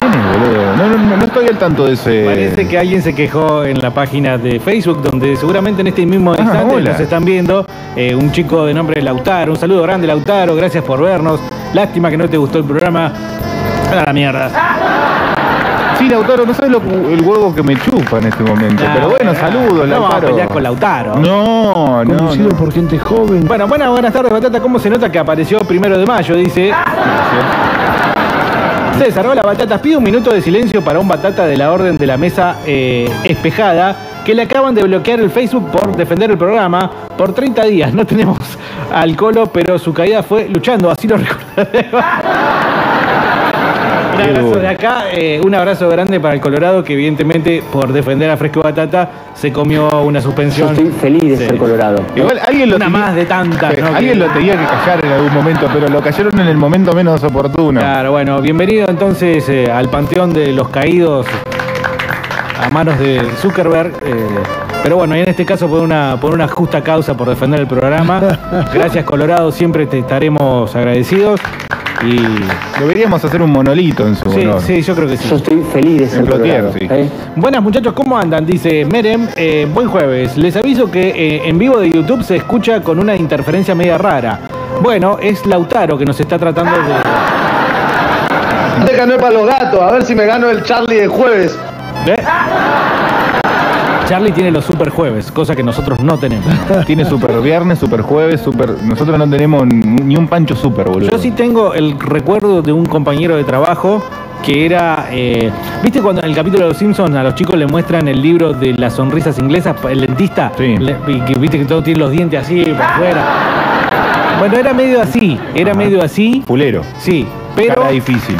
¿Quién 0.00 0.12
es, 0.12 0.26
boludo? 0.40 0.76
No, 0.76 0.88
no, 0.88 0.98
no, 0.98 1.16
no 1.16 1.24
estoy 1.24 1.46
al 1.46 1.58
tanto 1.58 1.86
de 1.86 1.92
ese. 1.92 2.24
Parece 2.24 2.66
que 2.66 2.78
alguien 2.78 3.00
se 3.02 3.14
quejó 3.14 3.64
en 3.64 3.78
la 3.80 3.90
página 3.92 4.38
de 4.38 4.58
Facebook, 4.58 5.02
donde 5.02 5.36
seguramente 5.36 5.82
en 5.82 5.86
este 5.88 6.04
mismo 6.04 6.32
Ah, 6.32 6.42
instante 6.42 6.74
hola. 6.74 6.90
nos 6.92 7.00
están 7.00 7.24
viendo. 7.24 7.64
eh, 7.96 8.14
un 8.14 8.32
chico 8.32 8.66
de 8.66 8.74
nombre 8.74 9.00
Lautaro. 9.02 9.52
Un 9.52 9.58
saludo 9.58 9.82
grande, 9.82 10.06
Lautaro. 10.06 10.56
Gracias 10.56 10.82
por 10.82 11.00
vernos. 11.02 11.38
Lástima 11.72 12.10
que 12.10 12.16
no 12.16 12.28
te 12.28 12.36
gustó 12.38 12.58
el 12.58 12.64
programa. 12.64 13.12
A 13.92 13.94
la 14.06 14.12
mierda. 14.12 14.50
Sí, 16.00 16.08
Lautaro, 16.08 16.46
no 16.46 16.54
sabes 16.54 16.70
lo- 16.72 16.80
el 17.10 17.20
huevo 17.22 17.54
que 17.54 17.62
me 17.62 17.76
chupa 17.76 18.18
en 18.18 18.26
este 18.26 18.42
momento. 18.42 18.82
Ah, 18.86 18.92
Pero 18.94 19.10
bueno, 19.10 19.34
saludos, 19.34 19.86
no 19.86 20.00
vamos 20.00 20.14
a 20.14 20.20
Lautaro. 20.20 20.48
con 20.48 20.62
Lautaro. 20.62 21.16
No, 21.16 22.04
no. 22.04 22.16
Conducido 22.16 22.48
no. 22.48 22.56
por 22.56 22.72
gente 22.72 22.98
joven. 22.98 23.44
Bueno, 23.46 23.68
buenas, 23.68 23.90
buenas 23.90 24.12
tardes, 24.12 24.32
Batata. 24.32 24.60
¿Cómo 24.60 24.78
se 24.78 24.88
nota 24.90 25.12
que 25.12 25.18
apareció 25.18 25.58
primero 25.60 25.98
de 25.98 26.06
mayo? 26.06 26.34
Dice. 26.36 26.72
César, 28.98 29.26
hola 29.26 29.42
Batatas. 29.42 29.80
Pido 29.80 29.98
un 29.98 30.04
minuto 30.04 30.30
de 30.32 30.42
silencio 30.42 30.82
para 30.82 30.98
un 30.98 31.08
Batata 31.08 31.46
de 31.46 31.56
la 31.56 31.72
Orden 31.72 31.96
de 31.96 32.06
la 32.06 32.16
Mesa 32.18 32.56
eh, 32.66 33.10
Espejada 33.24 33.96
que 34.24 34.34
le 34.34 34.42
acaban 34.42 34.74
de 34.74 34.82
bloquear 34.82 35.20
el 35.20 35.30
Facebook 35.30 35.70
por 35.70 35.96
defender 35.96 36.30
el 36.30 36.36
programa 36.36 36.90
por 37.16 37.32
30 37.32 37.64
días. 37.64 37.94
No 37.94 38.04
tenemos 38.06 38.36
al 38.94 39.16
Colo, 39.16 39.46
pero 39.46 39.78
su 39.78 39.94
caída 39.94 40.22
fue 40.22 40.48
luchando, 40.48 40.90
así 40.90 41.08
lo 41.08 41.16
recordaremos. 41.56 42.04
Un 44.14 44.20
abrazo 44.20 44.58
de 44.60 44.68
acá, 44.68 45.04
eh, 45.12 45.40
un 45.44 45.54
abrazo 45.54 45.88
grande 45.88 46.20
para 46.20 46.34
el 46.34 46.40
Colorado 46.40 46.82
que 46.84 46.92
evidentemente 46.94 47.62
por 47.72 47.92
defender 47.92 48.30
a 48.30 48.36
Fresco 48.36 48.60
Batata 48.62 49.08
se 49.34 49.52
comió 49.52 50.00
una 50.02 50.20
suspensión. 50.20 50.74
feliz 51.00 51.22
de 51.22 51.36
Sí. 51.36 51.46
ser 51.46 51.56
colorado. 51.56 52.02
Igual 52.16 52.40
alguien 52.46 52.70
lo 52.70 52.76
Una 52.76 52.86
tenía- 52.86 53.00
más 53.00 53.14
de 53.14 53.24
tantas, 53.26 53.78
¿no? 53.78 53.86
Alguien 53.96 54.18
lo 54.18 54.26
tenía 54.26 54.52
que 54.56 54.64
callar 54.64 55.04
en 55.04 55.12
algún 55.12 55.32
momento, 55.34 55.68
pero 55.72 55.88
lo 55.88 56.00
callaron 56.00 56.38
en 56.40 56.48
el 56.48 56.56
momento 56.56 56.92
menos 56.92 57.22
oportuno. 57.24 57.80
Claro, 57.80 58.12
bueno, 58.12 58.40
bienvenido 58.40 58.86
entonces 58.88 59.48
eh, 59.48 59.70
al 59.70 59.88
panteón 59.88 60.32
de 60.32 60.52
los 60.52 60.68
caídos 60.68 61.26
a 62.62 62.68
manos 62.70 62.98
de 62.98 63.22
Zuckerberg. 63.40 63.92
eh, 64.02 64.14
pero 64.82 64.96
bueno, 64.96 65.14
y 65.16 65.20
en 65.20 65.28
este 65.28 65.44
caso 65.44 65.68
por 65.68 65.80
una, 65.80 66.16
por 66.20 66.32
una 66.34 66.48
justa 66.48 66.82
causa, 66.82 67.14
por 67.16 67.28
defender 67.28 67.60
el 67.60 67.66
programa. 67.66 68.20
Gracias 68.74 69.04
Colorado, 69.04 69.52
siempre 69.52 69.86
te 69.86 69.98
estaremos 69.98 70.74
agradecidos. 70.74 71.40
Y 72.02 72.18
Deberíamos 72.78 73.22
hacer 73.22 73.42
un 73.42 73.50
monolito 73.50 74.06
en 74.06 74.16
su 74.16 74.30
sí, 74.30 74.40
honor. 74.40 74.62
sí, 74.62 74.80
yo 74.80 74.94
creo 74.94 75.06
que 75.06 75.18
sí. 75.18 75.34
estoy 75.34 75.62
feliz 75.70 75.98
de 75.98 76.08
ser 76.08 76.24
Plotier, 76.24 76.72
sí. 76.72 76.86
¿eh? 76.90 77.08
Buenas 77.36 77.62
muchachos, 77.62 77.92
¿cómo 77.92 78.16
andan? 78.16 78.46
Dice 78.46 78.86
Merem, 78.86 79.28
eh, 79.36 79.68
buen 79.72 79.86
jueves. 79.88 80.36
Les 80.38 80.56
aviso 80.56 80.90
que 80.90 81.10
eh, 81.10 81.42
en 81.44 81.58
vivo 81.58 81.78
de 81.78 81.90
YouTube 81.90 82.22
se 82.22 82.36
escucha 82.36 82.80
con 82.80 82.98
una 82.98 83.14
interferencia 83.14 83.74
media 83.74 83.98
rara. 83.98 84.40
Bueno, 84.80 85.18
es 85.20 85.44
Lautaro 85.44 85.98
que 85.98 86.06
nos 86.06 86.18
está 86.18 86.38
tratando 86.38 86.72
de... 86.72 86.94
Te 88.86 88.96
gané 88.96 89.16
para 89.16 89.32
los 89.32 89.46
gatos, 89.46 89.80
a 89.82 89.92
ver 89.92 90.04
si 90.04 90.14
me 90.14 90.24
gano 90.24 90.48
el 90.48 90.62
Charlie 90.62 90.96
de 90.96 91.06
jueves. 91.06 91.58
¿Eh? 92.06 92.16
Charlie 94.10 94.32
tiene 94.32 94.50
los 94.50 94.64
super 94.64 94.88
jueves, 94.90 95.30
cosa 95.30 95.54
que 95.54 95.62
nosotros 95.62 96.00
no 96.00 96.18
tenemos. 96.18 96.44
Tiene 96.86 97.04
super 97.04 97.40
viernes, 97.40 97.78
super 97.78 98.00
jueves, 98.02 98.40
super. 98.40 98.70
Nosotros 98.82 99.16
no 99.16 99.30
tenemos 99.30 99.64
ni 99.66 100.16
un 100.16 100.26
pancho 100.26 100.56
super, 100.56 100.88
boludo. 100.88 101.10
Yo 101.12 101.18
sí 101.18 101.30
tengo 101.30 101.74
el 101.74 101.96
recuerdo 101.98 102.60
de 102.60 102.72
un 102.72 102.86
compañero 102.86 103.36
de 103.36 103.44
trabajo 103.44 104.02
que 104.44 104.66
era. 104.66 105.06
eh, 105.12 105.52
¿Viste 105.84 106.02
cuando 106.02 106.22
en 106.22 106.28
el 106.30 106.34
capítulo 106.34 106.64
de 106.64 106.70
Los 106.70 106.78
Simpsons 106.78 107.14
a 107.14 107.22
los 107.22 107.36
chicos 107.36 107.54
le 107.56 107.68
muestran 107.68 108.08
el 108.08 108.20
libro 108.20 108.52
de 108.52 108.72
las 108.74 108.94
sonrisas 108.94 109.38
inglesas, 109.38 109.76
el 109.88 110.00
dentista? 110.00 110.50
Sí. 110.58 110.76
Le- 110.76 110.96
y 111.06 111.20
que 111.20 111.34
viste 111.38 111.58
que 111.60 111.64
todos 111.64 111.84
tienen 111.84 112.00
los 112.02 112.10
dientes 112.10 112.42
así 112.42 112.64
por 112.64 112.84
fuera. 112.98 113.24
Bueno, 114.40 114.56
era 114.56 114.72
medio 114.74 115.00
así, 115.00 115.38
era 115.54 115.72
medio 115.74 116.02
así, 116.02 116.42
Fulero. 116.46 116.82
sí, 116.98 117.26
pero 117.54 117.76
Cara 117.76 117.90
difícil. 117.90 118.36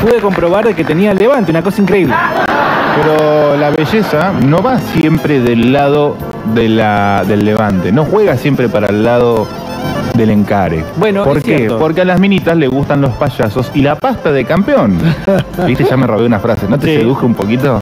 pude 0.00 0.18
comprobar 0.20 0.64
de 0.66 0.74
que 0.74 0.82
tenía 0.82 1.12
el 1.12 1.18
levante, 1.18 1.52
una 1.52 1.62
cosa 1.62 1.82
increíble. 1.82 2.14
Pero 3.00 3.56
la 3.56 3.70
belleza 3.70 4.32
no 4.44 4.62
va 4.62 4.78
siempre 4.78 5.40
del 5.40 5.72
lado 5.72 6.16
de 6.54 6.68
la, 6.68 7.24
del 7.26 7.44
levante. 7.44 7.92
No 7.92 8.04
juega 8.04 8.36
siempre 8.36 8.68
para 8.68 8.88
el 8.88 9.04
lado 9.04 9.46
del 10.14 10.30
encare. 10.30 10.82
Bueno, 10.96 11.22
¿Por 11.24 11.38
es 11.38 11.44
qué? 11.44 11.56
cierto. 11.58 11.78
Porque 11.78 12.00
a 12.00 12.04
las 12.04 12.18
minitas 12.18 12.56
le 12.56 12.66
gustan 12.66 13.00
los 13.00 13.12
payasos 13.12 13.70
y 13.74 13.82
la 13.82 13.94
pasta 13.94 14.32
de 14.32 14.44
campeón. 14.44 14.98
Viste, 15.66 15.84
ya 15.84 15.96
me 15.96 16.06
robé 16.06 16.26
una 16.26 16.40
frase. 16.40 16.66
¿No 16.68 16.78
te 16.78 16.86
Sí. 16.88 16.96
seduje 17.00 17.24
un 17.26 17.34
poquito? 17.34 17.80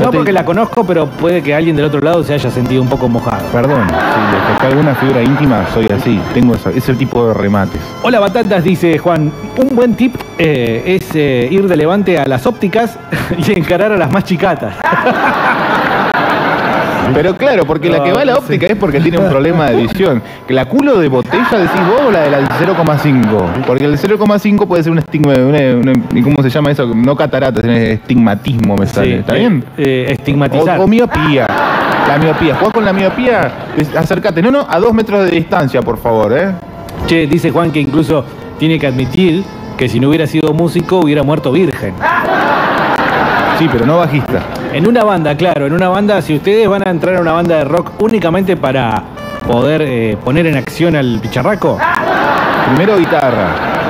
No 0.00 0.10
te- 0.10 0.16
porque 0.16 0.32
la 0.32 0.44
conozco, 0.44 0.84
pero 0.84 1.06
puede 1.06 1.42
que 1.42 1.54
alguien 1.54 1.76
del 1.76 1.84
otro 1.84 2.00
lado 2.00 2.22
se 2.24 2.34
haya 2.34 2.50
sentido 2.50 2.82
un 2.82 2.88
poco 2.88 3.08
mojado. 3.08 3.44
Perdón, 3.52 3.86
si 3.88 4.36
le 4.36 4.54
toqué 4.54 4.66
alguna 4.66 4.94
fibra 4.96 5.22
íntima, 5.22 5.64
soy 5.72 5.86
así. 5.86 6.20
Tengo 6.34 6.54
esa- 6.54 6.70
ese 6.70 6.94
tipo 6.94 7.28
de 7.28 7.34
remates. 7.34 7.80
Hola 8.02 8.18
Batatas, 8.18 8.64
dice 8.64 8.98
Juan. 8.98 9.30
Un 9.56 9.76
buen 9.76 9.94
tip 9.94 10.14
eh, 10.38 10.82
es 11.00 11.14
eh, 11.14 11.46
ir 11.50 11.68
de 11.68 11.76
levante 11.76 12.18
a 12.18 12.26
las 12.26 12.46
ópticas 12.46 12.98
y 13.46 13.52
encarar 13.58 13.92
a 13.92 13.96
las 13.96 14.10
más 14.10 14.24
chicatas. 14.24 14.74
Pero 17.14 17.36
claro, 17.36 17.64
porque 17.66 17.88
la 17.90 18.02
que 18.02 18.12
va 18.12 18.22
a 18.22 18.24
la 18.24 18.36
óptica 18.36 18.66
es 18.66 18.76
porque 18.76 19.00
tiene 19.00 19.18
un 19.18 19.28
problema 19.28 19.66
de 19.70 19.76
visión. 19.82 20.22
Que 20.46 20.54
la 20.54 20.64
culo 20.66 20.98
de 20.98 21.08
botella 21.08 21.48
decís 21.52 21.80
vos 21.90 22.02
o 22.06 22.10
la 22.10 22.20
de 22.20 22.30
la 22.30 22.36
del 22.38 22.48
0,5. 22.48 23.64
Porque 23.66 23.84
el 23.84 23.98
0,5 23.98 24.66
puede 24.66 24.82
ser 24.82 24.92
un 24.92 24.98
estigma, 24.98 25.34
una- 25.34 25.76
una- 25.76 26.22
¿cómo 26.22 26.42
se 26.42 26.50
llama 26.50 26.70
eso? 26.70 26.86
No 26.94 27.14
catarata, 27.16 27.60
sino 27.60 27.72
estigmatismo 27.72 28.76
me 28.76 28.86
sale. 28.86 29.06
Sí, 29.06 29.12
¿Está 29.14 29.36
eh, 29.36 29.38
bien? 29.40 29.64
eh, 29.76 30.06
estigmatizar. 30.10 30.80
o 30.80 30.86
miopía. 30.86 31.46
La 32.08 32.18
miopía. 32.18 32.54
Jugás 32.56 32.72
con 32.74 32.84
la 32.84 32.92
miopía, 32.92 33.52
es- 33.76 33.94
acércate. 33.96 34.42
No, 34.42 34.50
no, 34.50 34.66
a 34.68 34.78
dos 34.78 34.92
metros 34.92 35.24
de 35.24 35.30
distancia, 35.30 35.82
por 35.82 35.98
favor, 35.98 36.32
¿eh? 36.36 36.52
Che, 37.06 37.26
dice 37.26 37.50
Juan 37.50 37.70
que 37.70 37.80
incluso 37.80 38.24
tiene 38.58 38.78
que 38.78 38.86
admitir 38.86 39.44
que 39.76 39.88
si 39.88 39.98
no 40.00 40.08
hubiera 40.08 40.26
sido 40.26 40.52
músico 40.52 40.98
hubiera 41.00 41.22
muerto 41.22 41.50
virgen. 41.52 41.94
Sí, 43.58 43.68
pero 43.70 43.86
no 43.86 43.98
bajista. 43.98 44.40
En 44.72 44.86
una 44.88 45.04
banda, 45.04 45.36
claro, 45.36 45.66
en 45.66 45.72
una 45.74 45.88
banda, 45.88 46.22
si 46.22 46.34
ustedes 46.34 46.66
van 46.68 46.86
a 46.86 46.90
entrar 46.90 47.16
a 47.16 47.20
una 47.20 47.32
banda 47.32 47.56
de 47.56 47.64
rock 47.64 47.92
únicamente 48.02 48.56
para 48.56 49.02
poder 49.46 49.82
eh, 49.82 50.16
poner 50.24 50.46
en 50.46 50.56
acción 50.56 50.96
al 50.96 51.18
picharraco, 51.20 51.78
Primero 52.74 52.96
guitarra 52.96 53.48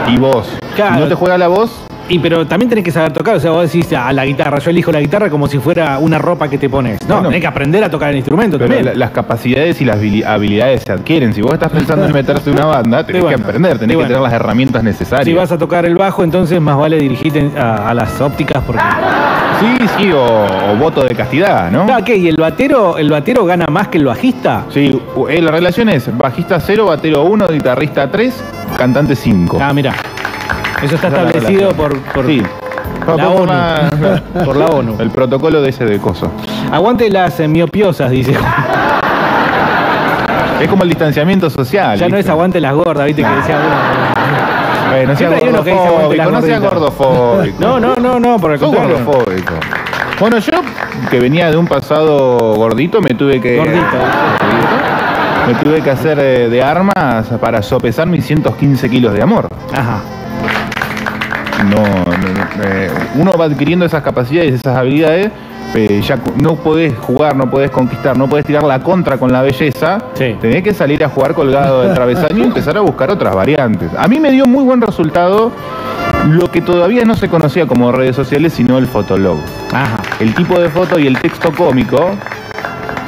y 0.08 0.16
voz. 0.18 0.48
Claro. 0.74 0.94
Si 0.96 1.00
no 1.02 1.06
te 1.06 1.14
juega 1.14 1.38
la 1.38 1.46
voz, 1.48 1.70
Y 2.08 2.18
pero 2.18 2.46
también 2.46 2.68
tenés 2.68 2.84
que 2.84 2.90
saber 2.90 3.12
tocar, 3.12 3.36
o 3.36 3.40
sea, 3.40 3.52
vos 3.52 3.70
decís 3.70 3.92
a 3.92 4.12
la 4.12 4.24
guitarra, 4.26 4.58
yo 4.58 4.70
elijo 4.70 4.90
la 4.90 4.98
guitarra 5.00 5.30
como 5.30 5.46
si 5.46 5.58
fuera 5.60 5.98
una 5.98 6.18
ropa 6.18 6.48
que 6.48 6.58
te 6.58 6.68
pones. 6.68 6.98
No, 7.06 7.14
Bueno. 7.16 7.28
tenés 7.28 7.42
que 7.42 7.46
aprender 7.46 7.84
a 7.84 7.88
tocar 7.90 8.10
el 8.10 8.16
instrumento 8.16 8.58
Pero 8.58 8.68
también. 8.74 8.86
la- 8.92 8.98
las 8.98 9.10
capacidades 9.12 9.80
y 9.80 9.84
las 9.84 9.98
habili- 9.98 10.24
habilidades 10.24 10.82
se 10.84 10.90
adquieren. 10.92 11.32
Si 11.32 11.40
vos 11.42 11.52
estás 11.52 11.70
pensando 11.70 12.06
en 12.06 12.12
meterte 12.12 12.50
en 12.50 12.56
una 12.56 12.66
banda, 12.66 13.06
tenés 13.06 13.22
bueno. 13.22 13.36
que 13.36 13.42
aprender, 13.44 13.78
tenés 13.78 13.96
que 13.96 14.02
tener 14.04 14.20
las 14.20 14.32
herramientas 14.32 14.82
necesarias. 14.82 15.26
Si 15.26 15.32
vas 15.34 15.52
a 15.52 15.58
tocar 15.58 15.86
el 15.86 15.94
bajo, 15.96 16.24
entonces 16.24 16.60
más 16.60 16.76
vale 16.76 16.98
dirigirte 16.98 17.50
a, 17.56 17.88
a 17.90 17.94
las 17.94 18.20
ópticas 18.20 18.62
porque. 18.66 18.82
Sí, 19.62 19.86
sí, 19.96 20.12
o, 20.12 20.22
o 20.72 20.76
voto 20.76 21.04
de 21.04 21.14
castidad, 21.14 21.70
¿no? 21.70 21.86
Ah, 21.92 22.02
¿qué? 22.04 22.16
¿Y 22.16 22.26
el 22.28 22.36
batero, 22.36 22.98
el 22.98 23.08
batero 23.10 23.44
gana 23.44 23.66
más 23.70 23.88
que 23.88 23.98
el 23.98 24.04
bajista? 24.06 24.64
Sí, 24.70 25.00
eh, 25.28 25.40
la 25.40 25.52
relación 25.52 25.88
es 25.88 26.16
bajista 26.16 26.58
0, 26.58 26.86
batero 26.86 27.22
1, 27.24 27.46
guitarrista 27.48 28.10
3, 28.10 28.42
cantante 28.76 29.14
5. 29.14 29.58
Ah, 29.62 29.72
mira. 29.72 29.92
Eso 30.82 30.96
está 30.96 31.08
Esa 31.08 31.16
es 31.18 31.22
la 31.22 31.28
establecido 31.30 31.70
por, 31.74 31.96
por, 32.00 32.26
Sí. 32.26 32.42
la 33.06 33.06
Por 33.06 33.20
ONU. 33.20 33.46
la- 33.52 34.44
Por 34.44 34.56
la 34.56 34.66
ONU. 34.66 34.96
El 34.98 35.10
protocolo 35.10 35.62
de 35.62 35.70
ese 35.70 35.84
de 35.84 35.98
coso. 35.98 36.32
Aguante 36.72 37.08
las 37.08 37.38
eh, 37.38 37.46
miopiosas, 37.46 38.10
dice. 38.10 38.34
Es 40.60 40.68
como 40.68 40.82
el 40.84 40.88
distanciamiento 40.88 41.50
social. 41.50 41.98
Ya 41.98 42.08
no 42.08 42.14
es 42.16 42.20
¿viste? 42.20 42.30
aguante 42.32 42.60
las 42.60 42.74
gordas, 42.74 43.06
viste 43.06 43.22
que 43.22 43.28
decía 43.28 43.58
uno. 43.64 44.21
Bueno, 44.92 45.12
no 45.12 45.16
sea 45.16 45.30
gordofóbico, 45.30 46.30
no 46.30 46.42
sea 46.42 46.58
gordofóbico. 46.58 47.56
No, 47.58 47.80
no, 47.80 47.96
no, 47.96 48.20
no, 48.20 48.38
por 48.38 48.52
el 48.52 48.60
contrario. 48.60 49.04
gordofóbico. 49.04 49.54
Bueno, 50.20 50.38
yo, 50.38 50.52
que 51.10 51.18
venía 51.18 51.50
de 51.50 51.56
un 51.56 51.66
pasado 51.66 52.54
gordito, 52.54 53.00
me 53.00 53.14
tuve 53.14 53.40
que... 53.40 53.56
Gordito. 53.56 53.80
Gordito. 53.80 54.92
Me 55.46 55.54
tuve 55.54 55.82
que 55.82 55.90
hacer 55.90 56.18
eh, 56.20 56.48
de 56.48 56.62
armas 56.62 57.26
para 57.40 57.62
sopesar 57.62 58.06
mis 58.06 58.24
115 58.26 58.88
kilos 58.88 59.14
de 59.14 59.22
amor. 59.22 59.48
Ajá. 59.72 60.00
No, 61.64 61.82
eh, 62.64 62.90
uno 63.16 63.32
va 63.38 63.44
adquiriendo 63.46 63.84
esas 63.84 64.02
capacidades, 64.02 64.54
esas 64.54 64.76
habilidades, 64.76 65.30
eh, 65.74 66.02
ya 66.06 66.18
no 66.36 66.56
podés 66.56 66.94
jugar, 66.98 67.34
no 67.36 67.48
podés 67.50 67.70
conquistar, 67.70 68.16
no 68.16 68.28
podés 68.28 68.44
tirar 68.44 68.62
la 68.64 68.80
contra 68.80 69.16
con 69.16 69.32
la 69.32 69.42
belleza, 69.42 69.98
Sí. 70.14 70.36
tenés 70.40 70.62
que 70.62 70.74
salir 70.74 71.02
a 71.04 71.08
jugar 71.08 71.34
colgado 71.34 71.82
del 71.82 71.94
travesaño 71.94 72.38
y 72.38 72.42
empezar 72.42 72.76
a 72.76 72.80
buscar 72.80 73.10
otras 73.10 73.34
variantes. 73.34 73.90
A 73.96 74.06
mí 74.08 74.20
me 74.20 74.30
dio 74.30 74.44
muy 74.46 74.64
buen 74.64 74.80
resultado 74.80 75.50
lo 76.28 76.50
que 76.50 76.60
todavía 76.60 77.04
no 77.04 77.14
se 77.14 77.28
conocía 77.28 77.66
como 77.66 77.90
redes 77.92 78.16
sociales, 78.16 78.52
sino 78.52 78.76
el 78.78 78.86
fotolog. 78.86 79.38
Ajá. 79.72 79.98
El 80.20 80.34
tipo 80.34 80.58
de 80.60 80.68
foto 80.68 80.98
y 80.98 81.06
el 81.06 81.18
texto 81.18 81.52
cómico, 81.56 82.10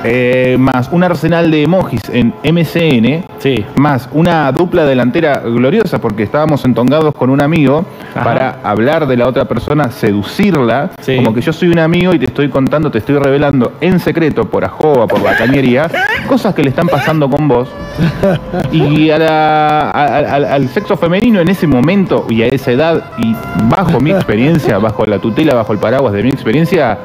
eh, 0.04 0.56
más 0.58 0.88
un 0.92 1.02
arsenal 1.02 1.50
de 1.50 1.62
emojis 1.62 2.02
en 2.12 2.34
MCN, 2.44 3.24
Sí. 3.38 3.64
más 3.76 4.08
una 4.12 4.52
dupla 4.52 4.84
delantera 4.84 5.40
gloriosa 5.40 5.98
porque 5.98 6.22
estábamos 6.22 6.64
entongados 6.64 7.14
con 7.14 7.30
un 7.30 7.40
amigo 7.42 7.84
Ajá. 8.14 8.24
para 8.24 8.58
hablar 8.62 9.06
de 9.06 9.16
la 9.16 9.26
otra 9.26 9.46
persona, 9.46 9.90
seducirla, 9.90 10.90
Sí. 11.00 11.16
como 11.16 11.32
que 11.34 11.40
yo 11.40 11.52
soy 11.52 11.68
un 11.68 11.78
amigo 11.78 12.14
y 12.14 12.18
te 12.18 12.26
estoy 12.26 12.48
contando, 12.50 12.90
te 12.90 12.98
estoy 12.98 13.16
revelando 13.18 13.72
en 13.80 13.98
secreto, 13.98 14.44
por 14.44 14.64
ajoba, 14.64 15.06
por 15.06 15.22
la 15.22 15.36
cañería, 15.36 15.88
cosas 16.28 16.54
que 16.54 16.62
le 16.62 16.68
están 16.68 16.86
pasando 16.86 17.28
con 17.30 17.48
vos. 17.48 17.68
Y 18.72 19.10
a 19.10 19.18
la- 19.18 19.90
a- 19.90 20.16
al- 20.34 20.44
al 20.44 20.68
sexo 20.68 20.96
femenino 20.96 21.40
en 21.40 21.48
ese 21.48 21.66
momento 21.66 22.26
y 22.28 22.42
a 22.42 22.46
esa 22.48 22.72
edad, 22.72 23.04
y 23.18 23.34
bajo 23.70 24.00
mi 24.00 24.10
experiencia, 24.10 24.78
bajo 24.78 25.04
la 25.06 25.18
tutela, 25.18 25.54
bajo 25.54 25.72
el 25.72 25.78
paraguas 25.78 26.12
de 26.12 26.22
mi 26.22 26.30
experiencia, 26.30 26.98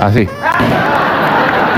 así. 0.00 0.26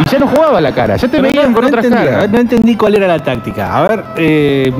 Y 0.01 0.09
ya 0.09 0.19
no 0.19 0.27
jugaba 0.27 0.61
la 0.61 0.73
cara, 0.73 0.97
ya 0.97 1.09
te 1.09 1.19
Pero 1.19 1.23
veían 1.25 1.49
no, 1.49 1.55
con 1.55 1.63
no 1.63 1.69
otras 1.69 1.85
entendí, 1.85 2.07
caras. 2.09 2.31
no 2.31 2.39
entendí 2.39 2.77
cuál 2.77 2.95
era 2.95 3.07
la 3.07 3.19
táctica. 3.19 3.77
A 3.77 3.83
ver, 3.89 4.05
eh, 4.17 4.73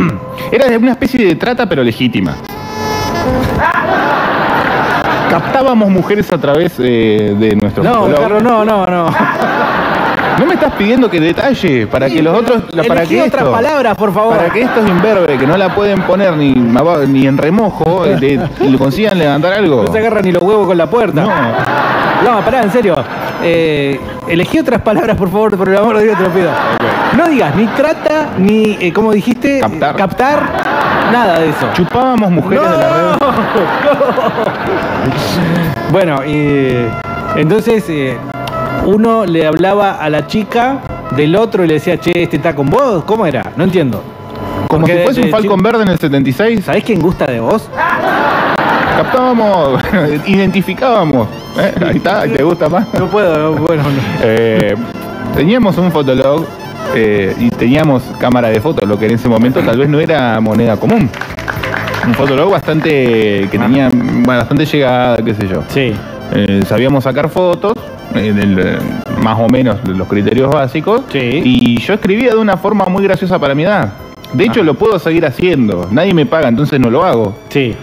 Era 0.52 0.76
una 0.78 0.92
especie 0.92 1.24
de 1.26 1.34
trata, 1.36 1.68
pero 1.68 1.82
legítima. 1.82 2.34
Captábamos 5.30 5.90
mujeres 5.90 6.30
a 6.32 6.38
través 6.38 6.74
eh, 6.78 7.34
de 7.38 7.56
nuestro 7.56 7.82
no. 7.82 8.06
Carlos, 8.14 8.42
no, 8.42 8.64
no, 8.64 8.86
no. 8.86 9.06
¿No 10.38 10.44
me 10.44 10.54
estás 10.54 10.72
pidiendo 10.74 11.10
que 11.10 11.18
detalle 11.18 11.86
para 11.86 12.08
que 12.10 12.22
los 12.22 12.38
otros, 12.38 12.64
para 12.86 13.06
que 13.06 13.22
otras 13.22 13.42
esto, 13.42 13.52
palabras, 13.52 13.96
por 13.96 14.12
favor. 14.12 14.36
para 14.36 14.50
que 14.50 14.60
estos 14.62 14.86
imberbes 14.86 15.38
que 15.38 15.46
no 15.46 15.56
la 15.56 15.74
pueden 15.74 16.02
poner 16.02 16.36
ni, 16.36 16.52
ni 16.52 17.26
en 17.26 17.38
remojo, 17.38 18.04
eh, 18.04 18.18
le, 18.20 18.68
le 18.70 18.78
consigan 18.78 19.18
levantar 19.18 19.54
algo? 19.54 19.84
No 19.84 19.92
se 19.92 19.98
agarran 19.98 20.22
ni 20.24 20.32
los 20.32 20.42
huevos 20.42 20.66
con 20.66 20.76
la 20.76 20.88
puerta. 20.90 21.22
No. 21.22 21.30
No, 22.24 22.40
pará, 22.40 22.62
en 22.62 22.72
serio. 22.72 22.96
Eh, 23.42 24.00
elegí 24.28 24.58
otras 24.58 24.80
palabras, 24.82 25.16
por 25.16 25.30
favor, 25.30 25.56
por 25.56 25.68
el 25.68 25.76
amor 25.76 25.96
de 25.98 26.04
Dios, 26.04 26.18
te 26.18 26.24
lo 26.24 26.30
pido. 26.30 26.50
No 27.16 27.28
digas 27.28 27.54
ni 27.54 27.66
trata, 27.68 28.30
ni, 28.38 28.76
eh, 28.80 28.92
¿cómo 28.92 29.12
dijiste? 29.12 29.60
Captar. 29.60 29.96
Captar, 29.96 30.42
nada 31.12 31.38
de 31.40 31.50
eso. 31.50 31.68
Chupábamos 31.74 32.30
mujeres 32.30 32.68
de 32.70 32.76
la 32.76 32.88
red. 32.88 33.16
Bueno, 35.92 36.18
eh, 36.24 36.90
entonces 37.36 37.84
eh, 37.88 38.16
uno 38.84 39.24
le 39.24 39.46
hablaba 39.46 39.92
a 39.92 40.10
la 40.10 40.26
chica 40.26 40.80
del 41.16 41.36
otro 41.36 41.64
y 41.64 41.68
le 41.68 41.74
decía, 41.74 41.98
che, 41.98 42.24
este 42.24 42.36
está 42.36 42.54
con 42.54 42.68
vos. 42.68 43.04
¿Cómo 43.04 43.24
era? 43.24 43.52
No 43.56 43.64
entiendo. 43.64 44.02
Como 44.68 44.80
Porque 44.80 44.98
si 44.98 45.04
fuese 45.04 45.20
un 45.22 45.30
Falcon 45.30 45.62
Verde 45.62 45.84
en 45.84 45.88
el 45.90 45.98
76. 45.98 46.64
¿Sabés 46.64 46.84
quién 46.84 47.00
gusta 47.00 47.26
de 47.26 47.38
vos? 47.38 47.70
Captábamos, 48.96 49.82
identificábamos. 50.26 51.28
¿eh? 51.58 51.72
Ahí 51.86 51.96
está, 51.96 52.22
¿te 52.36 52.42
gusta 52.42 52.68
más? 52.68 52.86
No 52.94 53.06
puedo, 53.06 53.36
no, 53.36 53.62
bueno, 53.62 53.82
no. 53.82 53.90
Eh, 54.22 54.74
teníamos 55.34 55.76
un 55.78 55.92
fotolog 55.92 56.46
eh, 56.94 57.34
y 57.38 57.50
teníamos 57.50 58.02
cámara 58.18 58.48
de 58.48 58.60
fotos, 58.60 58.88
lo 58.88 58.98
que 58.98 59.06
en 59.06 59.12
ese 59.12 59.28
momento 59.28 59.60
tal 59.60 59.78
vez 59.78 59.88
no 59.88 60.00
era 60.00 60.40
moneda 60.40 60.76
común. 60.76 61.10
Un 62.06 62.14
fotolog 62.14 62.50
bastante 62.50 63.48
que 63.50 63.58
tenía 63.58 63.88
bueno, 63.90 64.24
bastante 64.24 64.64
llegada, 64.64 65.16
qué 65.18 65.34
sé 65.34 65.48
yo. 65.48 65.62
Sí. 65.68 65.92
Eh, 66.32 66.62
sabíamos 66.66 67.04
sacar 67.04 67.28
fotos, 67.28 67.74
eh, 68.14 68.32
del, 68.32 68.78
más 69.20 69.38
o 69.38 69.48
menos 69.48 69.76
los 69.86 70.08
criterios 70.08 70.50
básicos. 70.50 71.02
Sí. 71.10 71.42
Y 71.44 71.80
yo 71.80 71.94
escribía 71.94 72.30
de 72.30 72.38
una 72.38 72.56
forma 72.56 72.86
muy 72.86 73.02
graciosa 73.02 73.38
para 73.38 73.54
mi 73.54 73.64
edad. 73.64 73.92
De 74.32 74.44
hecho, 74.44 74.62
lo 74.62 74.74
puedo 74.74 74.98
seguir 74.98 75.26
haciendo. 75.26 75.88
Nadie 75.90 76.14
me 76.14 76.26
paga, 76.26 76.48
entonces 76.48 76.80
no 76.80 76.90
lo 76.90 77.04
hago. 77.04 77.34
Sí. 77.48 77.74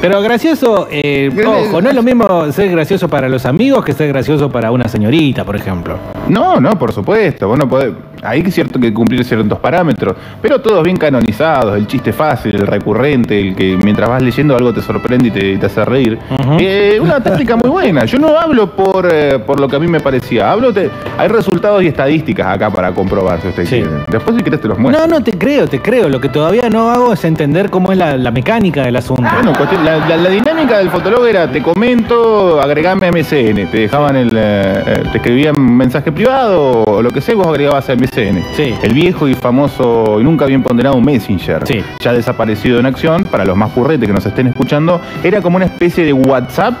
Pero 0.00 0.22
gracioso, 0.22 0.88
eh, 0.90 1.30
ojo, 1.46 1.82
no 1.82 1.90
es 1.90 1.94
lo 1.94 2.02
mismo 2.02 2.50
ser 2.52 2.70
gracioso 2.70 3.08
para 3.08 3.28
los 3.28 3.44
amigos 3.44 3.84
que 3.84 3.92
ser 3.92 4.08
gracioso 4.08 4.50
para 4.50 4.70
una 4.70 4.88
señorita, 4.88 5.44
por 5.44 5.56
ejemplo. 5.56 5.98
No, 6.28 6.58
no, 6.58 6.78
por 6.78 6.92
supuesto. 6.92 7.48
Bueno, 7.48 7.68
podés, 7.68 7.92
hay 8.22 8.42
que 8.42 8.50
cierto 8.50 8.78
que 8.78 8.92
cumplir 8.92 9.24
ciertos 9.24 9.58
parámetros, 9.58 10.14
pero 10.42 10.60
todos 10.60 10.82
bien 10.84 10.96
canonizados, 10.96 11.76
el 11.76 11.86
chiste 11.86 12.12
fácil, 12.12 12.54
el 12.56 12.66
recurrente, 12.66 13.38
el 13.40 13.54
que 13.56 13.76
mientras 13.82 14.08
vas 14.08 14.22
leyendo 14.22 14.56
algo 14.56 14.72
te 14.72 14.82
sorprende 14.82 15.28
y 15.28 15.30
te, 15.30 15.56
te 15.58 15.66
hace 15.66 15.84
reír. 15.84 16.18
Eh, 16.58 16.98
una 17.00 17.20
táctica 17.22 17.56
muy 17.56 17.70
buena. 17.70 18.04
Yo 18.04 18.18
no 18.18 18.38
hablo 18.38 18.70
por, 18.74 19.08
eh, 19.12 19.38
por 19.38 19.60
lo 19.60 19.68
que 19.68 19.76
a 19.76 19.78
mí 19.78 19.86
me 19.88 20.00
parecía. 20.00 20.50
Hablo 20.50 20.72
de, 20.72 20.90
hay 21.18 21.28
resultados 21.28 21.82
y 21.82 21.86
estadísticas 21.88 22.46
acá 22.48 22.70
para 22.70 22.92
comprobar 22.92 23.40
si 23.40 23.48
usted 23.48 23.64
Sí. 23.64 23.76
quiere. 23.80 23.90
Después 24.08 24.36
si 24.36 24.42
querés 24.42 24.60
te 24.60 24.68
los 24.68 24.78
muestro. 24.78 25.06
No, 25.06 25.14
no, 25.18 25.22
te 25.24 25.32
creo, 25.32 25.66
te 25.68 25.80
creo. 25.80 26.08
Lo 26.08 26.20
que 26.20 26.28
todavía 26.28 26.68
no 26.70 26.90
hago 26.90 27.12
es 27.12 27.24
entender 27.24 27.70
cómo 27.70 27.92
es 27.92 27.98
la, 27.98 28.16
la 28.16 28.30
mecánica 28.30 28.82
del 28.84 28.96
asunto. 28.96 29.22
Bueno, 29.34 29.52
cuestión- 29.56 29.84
la, 29.84 29.98
la- 30.08 30.16
la 30.16 30.28
dinámica 30.30 30.78
del 30.78 30.90
fotólogo 30.90 31.26
era, 31.26 31.50
te 31.50 31.62
comento, 31.62 32.60
agregame 32.60 33.06
a 33.06 33.12
MSN, 33.12 33.66
te 33.70 33.78
dejaban 33.80 34.16
el, 34.16 34.30
eh, 34.34 35.02
te 35.10 35.18
escribían 35.18 35.54
mensaje 35.76 36.12
privado 36.12 36.82
o 36.84 37.02
lo 37.02 37.10
que 37.10 37.20
sea, 37.20 37.34
vos 37.34 37.46
agregabas 37.46 37.88
a 37.90 37.96
MSN. 38.10 38.42
Sí. 38.54 38.74
El 38.82 38.94
viejo 38.94 39.28
y 39.28 39.34
famoso 39.34 40.20
y 40.20 40.24
nunca 40.24 40.46
bien 40.46 40.62
ponderado 40.62 41.00
Messenger, 41.00 41.66
Sí. 41.66 41.82
ya 42.00 42.12
desaparecido 42.12 42.78
en 42.78 42.86
acción, 42.86 43.24
para 43.24 43.44
los 43.44 43.56
más 43.56 43.70
purretes 43.70 44.06
que 44.08 44.12
nos 44.14 44.26
estén 44.26 44.46
escuchando, 44.48 45.00
era 45.22 45.40
como 45.40 45.56
una 45.56 45.66
especie 45.66 46.04
de 46.04 46.12
WhatsApp, 46.12 46.74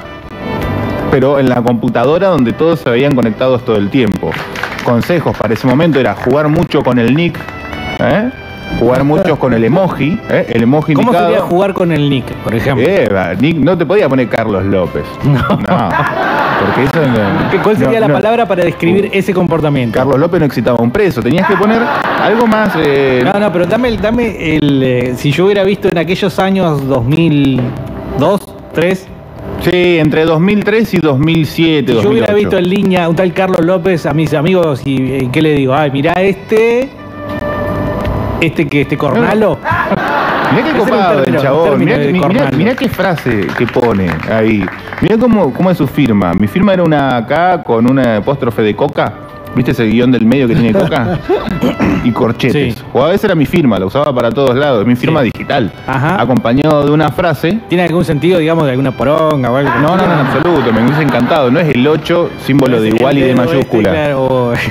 pero 1.10 1.38
en 1.38 1.48
la 1.48 1.56
computadora 1.62 2.28
donde 2.28 2.52
todos 2.52 2.80
se 2.80 2.90
veían 2.90 3.14
conectados 3.14 3.64
todo 3.64 3.76
el 3.76 3.90
tiempo. 3.90 4.30
Consejos 4.84 5.36
para 5.36 5.54
ese 5.54 5.66
momento 5.66 6.00
era 6.00 6.14
jugar 6.14 6.48
mucho 6.48 6.82
con 6.82 6.98
el 6.98 7.14
nick, 7.14 7.38
¿eh? 8.00 8.30
Jugar 8.78 9.04
mucho 9.04 9.38
con 9.38 9.52
el 9.52 9.64
emoji, 9.64 10.18
¿eh? 10.30 10.46
el 10.50 10.62
emoji 10.62 10.94
¿Cómo 10.94 11.08
indicado. 11.08 11.28
sería 11.30 11.42
jugar 11.42 11.74
con 11.74 11.92
el 11.92 12.08
Nick, 12.08 12.26
por 12.44 12.54
ejemplo? 12.54 12.86
Eh, 12.88 13.08
va, 13.14 13.34
Nick, 13.34 13.56
no 13.56 13.76
te 13.76 13.84
podía 13.84 14.08
poner 14.08 14.28
Carlos 14.28 14.64
López. 14.64 15.04
No. 15.24 15.42
porque 15.48 16.84
eso 16.84 17.06
no- 17.06 17.50
¿Qué- 17.50 17.56
¿Cuál 17.58 17.76
sería 17.78 18.00
no, 18.00 18.06
la 18.06 18.08
no. 18.08 18.14
palabra 18.14 18.46
para 18.46 18.64
describir 18.64 19.08
ese 19.12 19.32
comportamiento? 19.32 19.98
Carlos 19.98 20.18
López 20.18 20.40
no 20.40 20.46
excitaba 20.46 20.78
a 20.78 20.82
un 20.82 20.90
preso. 20.90 21.22
Tenías 21.22 21.46
que 21.48 21.56
poner 21.56 21.80
algo 22.22 22.46
más. 22.46 22.72
eh, 22.76 23.22
No, 23.24 23.38
no, 23.40 23.50
pero 23.52 23.64
dame, 23.66 23.88
el- 23.88 24.00
dame 24.00 24.56
el. 24.56 24.82
eh, 24.82 25.12
si 25.16 25.30
yo 25.32 25.46
hubiera 25.46 25.64
visto 25.64 25.88
en 25.88 25.96
aquellos 25.98 26.38
años 26.38 26.86
2002, 26.86 28.40
3, 28.74 29.06
Sí, 29.62 29.98
entre 29.98 30.24
2003 30.24 30.94
y 30.94 30.98
2007, 30.98 31.92
si 31.92 32.02
yo 32.02 32.10
hubiera 32.10 32.28
2008. 32.28 32.34
visto 32.34 32.58
en 32.58 32.68
línea 32.70 33.08
un 33.08 33.16
tal 33.16 33.32
Carlos 33.34 33.60
López 33.64 34.06
a 34.06 34.14
mis 34.14 34.32
amigos 34.32 34.82
y, 34.86 34.94
y 35.24 35.28
¿qué 35.32 35.42
le 35.42 35.52
digo? 35.54 35.74
Ay, 35.74 35.90
mirá 35.90 36.12
este. 36.14 36.88
Este 38.40 38.66
que 38.66 38.82
este 38.82 38.96
cornalo. 38.96 39.58
Mirá 40.52 40.64
qué 40.64 40.78
copado 40.78 41.24
el 41.24 41.36
chabón. 41.38 41.84
Mirá, 42.56 42.74
qué 42.74 42.88
frase 42.88 43.46
que 43.56 43.66
pone 43.66 44.10
ahí. 44.30 44.64
Mirá 45.00 45.18
cómo, 45.18 45.52
cómo 45.52 45.70
es 45.70 45.78
su 45.78 45.86
firma. 45.86 46.32
Mi 46.34 46.46
firma 46.46 46.72
era 46.72 46.82
una 46.82 47.24
K 47.26 47.62
con 47.62 47.90
una 47.90 48.16
apóstrofe 48.16 48.62
de 48.62 48.74
coca 48.74 49.12
¿Viste 49.54 49.72
ese 49.72 49.84
guion 49.86 50.12
del 50.12 50.24
medio 50.24 50.46
que 50.46 50.54
tiene 50.54 50.72
coca? 50.72 51.18
y 52.04 52.10
corchetes. 52.12 52.74
Sí. 52.74 52.82
O 52.92 53.02
a 53.02 53.08
veces 53.08 53.24
era 53.24 53.34
mi 53.34 53.46
firma, 53.46 53.78
la 53.78 53.86
usaba 53.86 54.14
para 54.14 54.30
todos 54.30 54.56
lados, 54.56 54.86
mi 54.86 54.94
firma 54.94 55.22
Sí. 55.22 55.30
digital. 55.32 55.72
Ajá. 55.86 56.20
Acompañado 56.20 56.84
de 56.84 56.92
una 56.92 57.10
frase. 57.10 57.58
¿Tiene 57.68 57.84
algún 57.84 58.04
sentido, 58.04 58.38
digamos, 58.38 58.64
de 58.64 58.70
alguna 58.70 58.92
poronga 58.92 59.50
o 59.50 59.56
algo? 59.56 59.70
No, 59.80 59.96
no, 59.96 60.06
no, 60.06 60.12
en 60.12 60.26
absoluto, 60.26 60.72
me 60.72 60.84
hubiese 60.84 61.02
encantado. 61.02 61.50
No 61.50 61.58
es 61.58 61.68
el 61.74 61.86
8, 61.86 62.30
símbolo 62.46 62.80
de 62.80 62.88
igual 62.88 63.18
y 63.18 63.22
de 63.22 63.30
este, 63.30 63.42
mayúscula. 63.42 64.10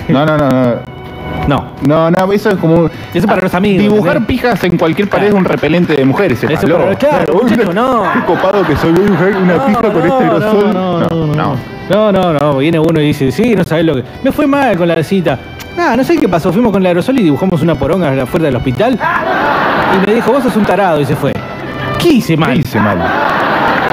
No, 0.07 0.25
no, 0.25 0.37
no, 0.37 0.49
no. 0.49 0.98
No. 1.47 1.65
No, 1.85 2.11
no, 2.11 2.31
eso 2.31 2.49
es 2.49 2.57
como. 2.57 2.89
Eso 3.13 3.27
para 3.27 3.41
los 3.41 3.53
amigos, 3.53 3.81
Dibujar 3.81 4.25
pijas 4.25 4.63
en 4.63 4.77
cualquier 4.77 5.09
pared 5.09 5.27
es 5.27 5.33
un 5.33 5.45
repelente 5.45 5.93
de 5.95 6.05
mujeres. 6.05 6.43
Eso 6.43 6.67
para- 6.67 6.95
claro, 6.95 7.33
Uy, 7.41 7.51
muchacho, 7.51 7.73
no. 7.73 8.03
Qué 8.13 8.19
copado 8.25 8.63
que 8.65 8.75
soy, 8.75 8.91
voy 8.91 9.01
a 9.01 9.05
dibujar 9.05 9.35
una 9.37 9.55
No, 9.55 9.65
pija 9.65 9.81
con 9.81 9.93
no, 9.93 9.99
este 9.99 10.23
aerosol. 10.25 10.73
No, 10.73 10.99
no, 10.99 11.09
no, 11.09 11.55
no. 11.89 12.11
no, 12.11 12.33
no, 12.33 12.57
viene 12.57 12.79
uno 12.79 13.01
y 13.01 13.07
dice, 13.07 13.31
sí, 13.31 13.55
no 13.55 13.63
sabes 13.63 13.85
lo 13.85 13.95
que... 13.95 14.03
Me 14.23 14.31
fue 14.31 14.45
mal 14.45 14.77
con 14.77 14.87
la 14.87 15.01
cita. 15.03 15.39
Nada, 15.75 15.95
no 15.97 16.03
sé 16.03 16.17
qué 16.17 16.27
pasó, 16.29 16.51
fuimos 16.53 16.71
con 16.71 16.81
el 16.81 16.87
aerosol 16.87 17.17
y 17.19 17.23
dibujamos 17.23 17.61
una 17.61 17.73
poronga 17.75 18.09
afuera 18.21 18.45
del 18.45 18.55
hospital. 18.57 18.99
Y 19.95 20.07
me 20.07 20.13
dijo, 20.15 20.31
vos 20.31 20.43
sos 20.43 20.55
un 20.55 20.65
tarado, 20.65 20.99
y 21.01 21.05
se 21.05 21.15
fue. 21.15 21.33
¿Qué 21.97 22.09
hice 22.09 22.33
¿Qué 22.33 22.37
mal? 22.37 22.59
hice 22.59 22.79
mal? 22.79 22.97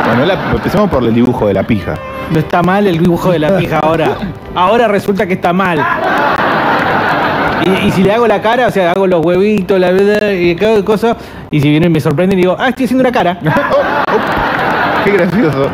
Bueno, 0.07 0.27
la- 0.27 0.51
empecemos 0.53 0.91
por 0.91 1.03
el 1.05 1.15
dibujo 1.15 1.47
de 1.47 1.55
la 1.55 1.63
pija. 1.63 1.95
No 2.31 2.39
está 2.39 2.63
mal 2.63 2.87
el 2.87 2.99
dibujo 2.99 3.31
de 3.31 3.39
la 3.39 3.57
pija 3.57 3.79
ahora. 3.79 4.11
Ahora 4.55 4.89
resulta 4.89 5.27
que 5.27 5.35
está 5.35 5.53
mal. 5.53 5.79
Y, 7.65 7.89
y 7.89 7.91
si 7.93 8.03
le 8.03 8.13
hago 8.13 8.27
la 8.27 8.41
cara, 8.43 8.67
o 8.67 8.71
sea, 8.71 8.93
hago 8.93 9.07
los 9.07 9.25
huevitos, 9.25 9.79
la 9.81 9.91
verdad, 9.91 10.31
y 10.33 10.55
cada 10.57 10.85
cosa, 10.85 11.17
y 11.51 11.61
si 11.61 11.71
viene 11.71 11.87
y 11.87 11.91
me 11.91 12.01
sorprende 12.01 12.35
y 12.35 12.39
digo, 12.39 12.57
ah, 12.59 12.69
estoy 12.69 12.85
haciendo 12.85 13.03
una 13.03 13.13
cara. 13.13 13.39
Qué 15.05 15.13
gracioso. 15.13 15.69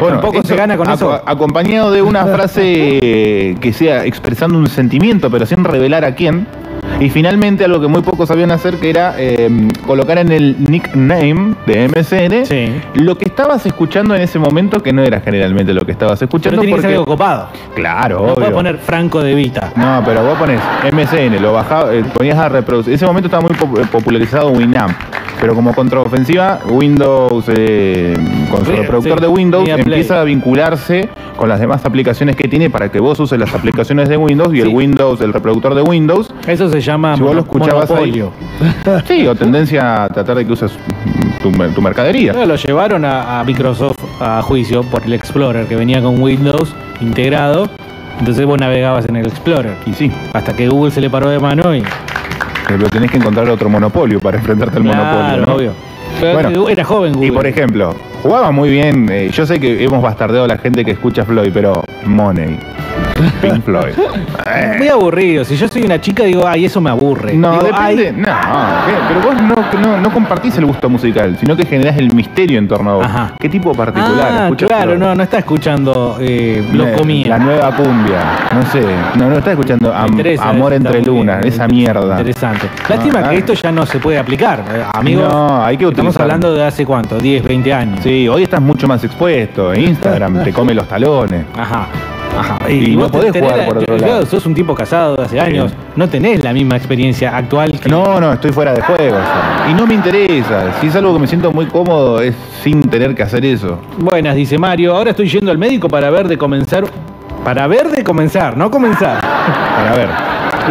Bueno, 0.00 0.20
Tampoco 0.20 0.46
se 0.46 0.56
gana 0.56 0.76
con 0.76 0.90
eso. 0.90 1.20
Acompañado 1.26 1.90
de 1.90 2.00
una 2.00 2.24
frase 2.24 2.64
que 3.60 3.72
sea 3.74 4.04
expresando 4.04 4.56
un 4.56 4.66
sentimiento, 4.66 5.30
pero 5.30 5.44
sin 5.44 5.62
revelar 5.64 6.04
a 6.04 6.14
quién. 6.14 6.46
Y 7.00 7.10
finalmente 7.10 7.64
algo 7.64 7.80
que 7.80 7.86
muy 7.86 8.02
pocos 8.02 8.26
sabían 8.28 8.50
hacer, 8.50 8.74
que 8.78 8.90
era 8.90 9.14
eh, 9.18 9.48
colocar 9.86 10.18
en 10.18 10.32
el 10.32 10.56
nickname 10.68 11.54
de 11.64 11.88
MSN 11.88 12.44
Sí. 12.44 12.72
lo 12.94 13.16
que 13.16 13.26
estabas 13.26 13.64
escuchando 13.66 14.16
en 14.16 14.22
ese 14.22 14.38
momento, 14.40 14.82
que 14.82 14.92
no 14.92 15.02
era 15.02 15.20
generalmente 15.20 15.72
lo 15.72 15.82
que 15.82 15.92
estabas 15.92 16.18
Pero 16.18 16.26
escuchando. 16.26 16.60
tiene 16.60 16.74
que 16.74 16.82
ser 16.82 16.90
porque- 16.90 16.94
algo 16.96 17.06
copado. 17.06 17.48
Claro, 17.76 18.26
No 18.26 18.32
obvio. 18.32 18.50
poner 18.52 18.78
Franco 18.78 19.22
de 19.22 19.34
Vita. 19.34 19.72
No, 19.76 20.02
pero 20.04 20.24
vos 20.24 20.36
pones 20.38 20.60
MSN, 20.92 21.38
lo 21.40 21.52
bajabas, 21.52 21.94
eh, 21.94 22.04
ponías 22.12 22.36
a 22.38 22.48
reproducir. 22.48 22.90
En 22.90 22.96
ese 22.96 23.06
momento 23.06 23.28
estaba 23.28 23.42
muy 23.42 23.52
eh, 23.80 23.86
popularizado 23.92 24.50
Winamp. 24.50 24.96
Pero 25.40 25.54
como 25.54 25.72
contraofensiva, 25.72 26.60
Windows, 26.68 27.44
eh, 27.48 28.14
con 28.50 28.64
su 28.64 28.72
reproductor 28.72 29.18
sí. 29.18 29.22
de 29.22 29.28
Windows, 29.28 29.68
empieza 29.68 30.20
a 30.20 30.24
vincularse 30.24 31.08
con 31.36 31.48
las 31.48 31.60
demás 31.60 31.84
aplicaciones 31.84 32.34
que 32.34 32.48
tiene 32.48 32.70
para 32.70 32.90
que 32.90 32.98
vos 32.98 33.20
uses 33.20 33.38
las 33.38 33.54
aplicaciones 33.54 34.08
de 34.08 34.16
Windows 34.16 34.52
y 34.52 34.60
el. 34.60 34.68
Windows, 34.68 35.20
el 35.20 35.32
reproductor 35.32 35.74
de 35.74 35.82
Windows. 35.82 36.32
Eso 36.46 36.68
se 36.68 36.80
llama 36.80 37.14
Si 37.16 37.22
vos 37.22 37.34
lo 37.34 37.42
escuchabas 37.42 37.90
ahí. 37.90 38.20
monopolio. 38.20 38.32
Sí, 39.06 39.26
o 39.26 39.34
tendencia 39.36 40.04
a 40.04 40.08
tratar 40.08 40.36
de 40.36 40.46
que 40.46 40.52
uses 40.52 40.72
tu, 41.40 41.52
tu 41.52 41.82
mercadería. 41.82 42.32
Lo 42.32 42.56
llevaron 42.56 43.04
a, 43.04 43.38
a 43.40 43.44
Microsoft 43.44 43.96
a 44.20 44.42
juicio 44.42 44.82
por 44.82 45.04
el 45.04 45.12
Explorer 45.12 45.66
que 45.66 45.76
venía 45.76 46.02
con 46.02 46.20
Windows 46.20 46.74
integrado. 47.00 47.68
Entonces 48.18 48.44
vos 48.44 48.58
navegabas 48.58 49.08
en 49.08 49.14
el 49.16 49.26
Explorer. 49.26 49.74
Y 49.86 49.92
sí, 49.94 50.10
Hasta 50.32 50.56
que 50.56 50.68
Google 50.68 50.90
se 50.90 51.00
le 51.00 51.08
paró 51.10 51.30
de 51.30 51.38
mano 51.38 51.74
y. 51.76 51.84
pero 52.68 52.88
tenés 52.88 53.10
que 53.10 53.16
encontrar 53.16 53.48
otro 53.48 53.68
monopolio 53.68 54.20
para 54.20 54.36
enfrentarte 54.36 54.76
al 54.76 54.82
Claro, 54.84 55.04
monopolio. 55.04 55.46
¿no? 55.46 55.54
obvio. 55.54 55.72
Pero 56.20 56.32
Bueno, 56.34 56.68
era 56.68 56.84
joven 56.84 57.12
Google. 57.14 57.28
Y 57.28 57.30
por 57.32 57.46
ejemplo, 57.46 57.94
jugaba 58.22 58.50
muy 58.50 58.70
bien. 58.70 59.08
eh, 59.10 59.30
yo 59.32 59.46
sé 59.46 59.58
que 59.60 59.82
hemos 59.84 60.02
bastardeado 60.02 60.44
a 60.44 60.48
la 60.48 60.58
gente 60.58 60.84
que 60.84 60.92
escucha 60.92 61.24
Floyd, 61.24 61.50
pero 61.52 61.82
Money. 62.04 62.58
Pink 63.42 63.64
Floyd. 63.64 63.94
Eh, 64.46 64.74
Muy 64.78 64.88
aburrido. 64.88 65.44
Si 65.44 65.56
yo 65.56 65.66
soy 65.66 65.82
una 65.82 66.00
chica, 66.00 66.22
digo, 66.22 66.46
ay, 66.46 66.66
eso 66.66 66.80
me 66.80 66.88
aburre. 66.90 67.34
No, 67.34 67.50
Digo, 67.52 67.64
depende. 67.64 68.08
"Ay, 68.08 68.14
No, 68.16 68.24
¿qué? 68.86 68.92
pero 69.08 69.20
vos 69.20 69.42
no, 69.42 69.80
no, 69.80 70.00
no 70.00 70.10
compartís 70.12 70.56
el 70.56 70.66
gusto 70.66 70.88
musical, 70.88 71.36
sino 71.38 71.56
que 71.56 71.66
generás 71.66 71.96
el 71.98 72.14
misterio 72.14 72.58
en 72.60 72.68
torno 72.68 72.90
a 72.90 72.94
vos. 72.94 73.04
Ajá. 73.06 73.34
¿Qué 73.40 73.48
tipo 73.48 73.72
particular? 73.74 74.28
Ah, 74.30 74.50
claro, 74.56 74.82
Floyd? 74.92 74.98
no, 74.98 75.14
no 75.16 75.22
está 75.24 75.38
escuchando 75.38 76.16
eh, 76.20 76.62
Eh, 76.64 76.72
Loco 76.76 77.04
Mía. 77.04 77.26
La 77.28 77.38
nueva 77.38 77.74
cumbia. 77.74 78.20
No 78.54 78.62
sé. 78.70 78.82
No, 79.16 79.28
no 79.28 79.38
está 79.38 79.50
escuchando 79.50 79.90
Me 79.90 79.96
Am- 79.96 80.10
interesa, 80.10 80.48
Amor 80.50 80.72
está 80.74 80.88
entre 80.88 81.10
muy 81.10 81.18
lunas. 81.18 81.44
Esa 81.44 81.66
mierda. 81.66 82.18
Interesante. 82.18 82.68
Lástima 82.88 83.18
Ah, 83.18 83.30
que 83.30 83.36
ah. 83.36 83.38
esto 83.38 83.52
ya 83.54 83.72
no 83.72 83.84
se 83.84 83.98
puede 83.98 84.18
aplicar. 84.18 84.64
eh, 84.72 84.84
Amigos, 84.94 85.28
No, 85.28 85.64
hay 85.64 85.76
que 85.76 85.84
estamos 85.86 86.10
utilizar. 86.14 86.22
hablando 86.22 86.54
de 86.54 86.64
hace 86.64 86.86
cuánto, 86.86 87.18
10, 87.18 87.42
20 87.42 87.72
años. 87.74 88.00
Sí, 88.08 88.26
hoy 88.26 88.44
estás 88.44 88.62
mucho 88.62 88.88
más 88.88 89.04
expuesto. 89.04 89.74
Instagram 89.74 90.42
te 90.42 90.50
come 90.50 90.72
los 90.72 90.88
talones. 90.88 91.44
Ajá. 91.54 91.88
Ajá. 92.38 92.70
Y 92.70 92.96
no 92.96 93.02
vos 93.02 93.10
podés 93.10 93.32
jugar 93.32 93.66
por 93.66 93.76
otro 93.76 93.98
lado. 93.98 94.24
Sos 94.24 94.46
un 94.46 94.54
tipo 94.54 94.74
casado 94.74 95.14
de 95.14 95.24
hace 95.24 95.38
años. 95.38 95.74
No 95.94 96.08
tenés 96.08 96.42
la 96.42 96.54
misma 96.54 96.78
experiencia 96.78 97.36
actual 97.36 97.78
que. 97.78 97.86
No, 97.90 98.18
no, 98.18 98.32
estoy 98.32 98.50
fuera 98.50 98.72
de 98.72 98.80
juego. 98.80 99.18
ya. 99.18 99.70
Y 99.70 99.74
no 99.74 99.86
me 99.86 99.92
interesa. 99.92 100.80
Si 100.80 100.86
es 100.86 100.96
algo 100.96 101.12
que 101.12 101.18
me 101.18 101.26
siento 101.26 101.52
muy 101.52 101.66
cómodo, 101.66 102.22
es 102.22 102.34
sin 102.62 102.80
tener 102.88 103.14
que 103.14 103.24
hacer 103.24 103.44
eso. 103.44 103.78
Buenas, 103.98 104.36
dice 104.36 104.56
Mario. 104.56 104.96
Ahora 104.96 105.10
estoy 105.10 105.28
yendo 105.28 105.50
al 105.50 105.58
médico 105.58 105.90
para 105.90 106.08
ver 106.08 106.28
de 106.28 106.38
comenzar. 106.38 106.84
Para 107.44 107.66
ver 107.66 107.90
de 107.90 108.04
comenzar, 108.04 108.56
no 108.56 108.70
comenzar. 108.70 109.20
Para 109.20 109.94
ver. 109.94 110.08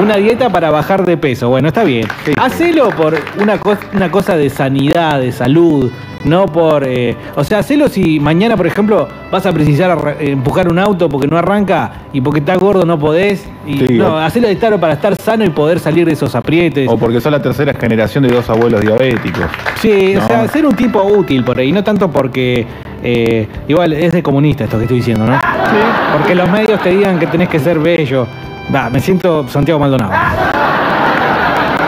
Una 0.01 0.15
dieta 0.15 0.49
para 0.49 0.71
bajar 0.71 1.05
de 1.05 1.17
peso. 1.17 1.49
Bueno, 1.49 1.67
está 1.67 1.83
bien. 1.83 2.07
Sí. 2.25 2.31
Hacelo 2.41 2.89
por 2.89 3.15
una 3.39 4.09
cosa 4.09 4.35
de 4.35 4.49
sanidad, 4.49 5.19
de 5.19 5.31
salud. 5.31 5.91
No 6.27 6.45
por. 6.45 6.83
eh, 6.85 7.15
o 7.35 7.43
sea, 7.43 7.59
hacelo 7.59 7.87
si 7.87 8.19
mañana, 8.19 8.57
por 8.57 8.67
ejemplo, 8.67 9.07
vas 9.31 9.45
a 9.45 9.51
precisar 9.53 10.17
eh, 10.19 10.31
empujar 10.31 10.67
un 10.69 10.77
auto 10.79 11.07
porque 11.09 11.27
no 11.27 11.37
arranca 11.37 11.91
y 12.13 12.21
porque 12.21 12.39
estás 12.41 12.57
gordo 12.59 12.85
no 12.85 12.99
podés. 12.99 13.47
Y, 13.65 13.77
Sí, 13.79 13.93
no, 13.97 14.15
o- 14.15 14.17
hacelo 14.17 14.47
de 14.47 14.53
estar 14.53 14.77
para 14.79 14.93
estar 14.93 15.15
sano 15.15 15.45
y 15.45 15.49
poder 15.49 15.79
salir 15.79 16.05
de 16.05 16.13
esos 16.13 16.35
aprietes. 16.35 16.87
O 16.89 16.97
porque 16.97 17.21
sos 17.21 17.31
la 17.31 17.41
tercera 17.41 17.73
generación 17.73 18.23
de 18.23 18.29
dos 18.33 18.49
abuelos 18.49 18.81
diabéticos. 18.81 19.45
Sí, 19.81 20.15
o 20.17 20.25
sea, 20.27 20.47
ser 20.47 20.65
un 20.65 20.75
tipo 20.75 21.01
útil 21.03 21.43
por 21.43 21.57
ahí, 21.59 21.71
no 21.71 21.83
tanto 21.83 22.09
porque. 22.11 22.65
eh, 23.03 23.47
igual 23.67 23.93
es 23.93 24.11
de 24.11 24.21
comunista 24.23 24.63
esto 24.65 24.77
que 24.77 24.83
estoy 24.83 24.97
diciendo, 24.97 25.25
¿no? 25.25 25.33
Sí. 25.33 25.77
Porque 26.17 26.35
los 26.35 26.49
medios 26.49 26.81
te 26.81 26.89
digan 26.89 27.19
que 27.19 27.27
tenés 27.27 27.47
que 27.49 27.59
ser 27.59 27.79
bello. 27.79 28.27
Va, 28.73 28.89
me 28.89 28.99
siento 28.99 29.47
Santiago 29.47 29.79
Maldonado. 29.79 30.11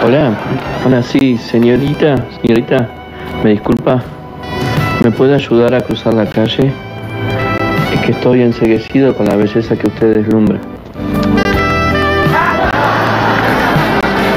Hola, 0.06 0.32
hola, 0.86 1.04
sí, 1.04 1.38
señorita, 1.38 2.15
señorita, 2.41 2.88
me 3.43 3.49
disculpa, 3.52 4.02
¿me 5.04 5.12
puede 5.12 5.36
ayudar 5.36 5.74
a 5.74 5.82
cruzar 5.82 6.14
la 6.14 6.26
calle? 6.26 6.72
Es 7.94 8.00
que 8.02 8.12
estoy 8.12 8.42
enseguecido 8.42 9.16
con 9.16 9.28
la 9.28 9.36
belleza 9.36 9.76
que 9.76 9.88
usted 9.88 10.16
deslumbra. 10.16 10.60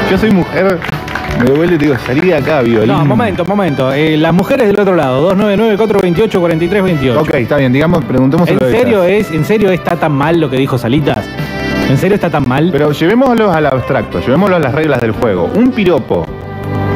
Yo 0.09 0.17
soy 0.17 0.31
mujer, 0.31 0.79
me 1.39 1.45
duele, 1.45 1.77
digo, 1.77 1.95
salí 2.05 2.21
de 2.21 2.35
acá, 2.35 2.61
violín. 2.61 2.87
No, 2.87 3.03
momento, 3.05 3.45
momento. 3.45 3.91
Eh, 3.91 4.17
las 4.17 4.33
mujeres 4.33 4.67
del 4.67 4.79
otro 4.79 4.95
lado, 4.95 5.35
299-428-4328. 5.35 7.17
Ok, 7.17 7.33
está 7.35 7.57
bien, 7.57 7.73
digamos, 7.73 8.03
preguntemos 8.05 8.47
¿En 8.49 8.59
serio 8.59 9.03
es, 9.03 9.31
en 9.31 9.43
serio 9.43 9.71
está 9.71 9.95
tan 9.95 10.11
mal 10.11 10.39
lo 10.39 10.49
que 10.49 10.57
dijo 10.57 10.77
Salitas? 10.77 11.25
¿En 11.89 11.97
serio 11.97 12.15
está 12.15 12.29
tan 12.29 12.47
mal? 12.47 12.69
Pero 12.71 12.91
llevémoslo 12.91 13.51
al 13.51 13.65
abstracto, 13.65 14.19
llevémoslo 14.19 14.55
a 14.55 14.59
las 14.59 14.73
reglas 14.73 15.01
del 15.01 15.11
juego. 15.11 15.49
Un 15.55 15.71
piropo. 15.71 16.25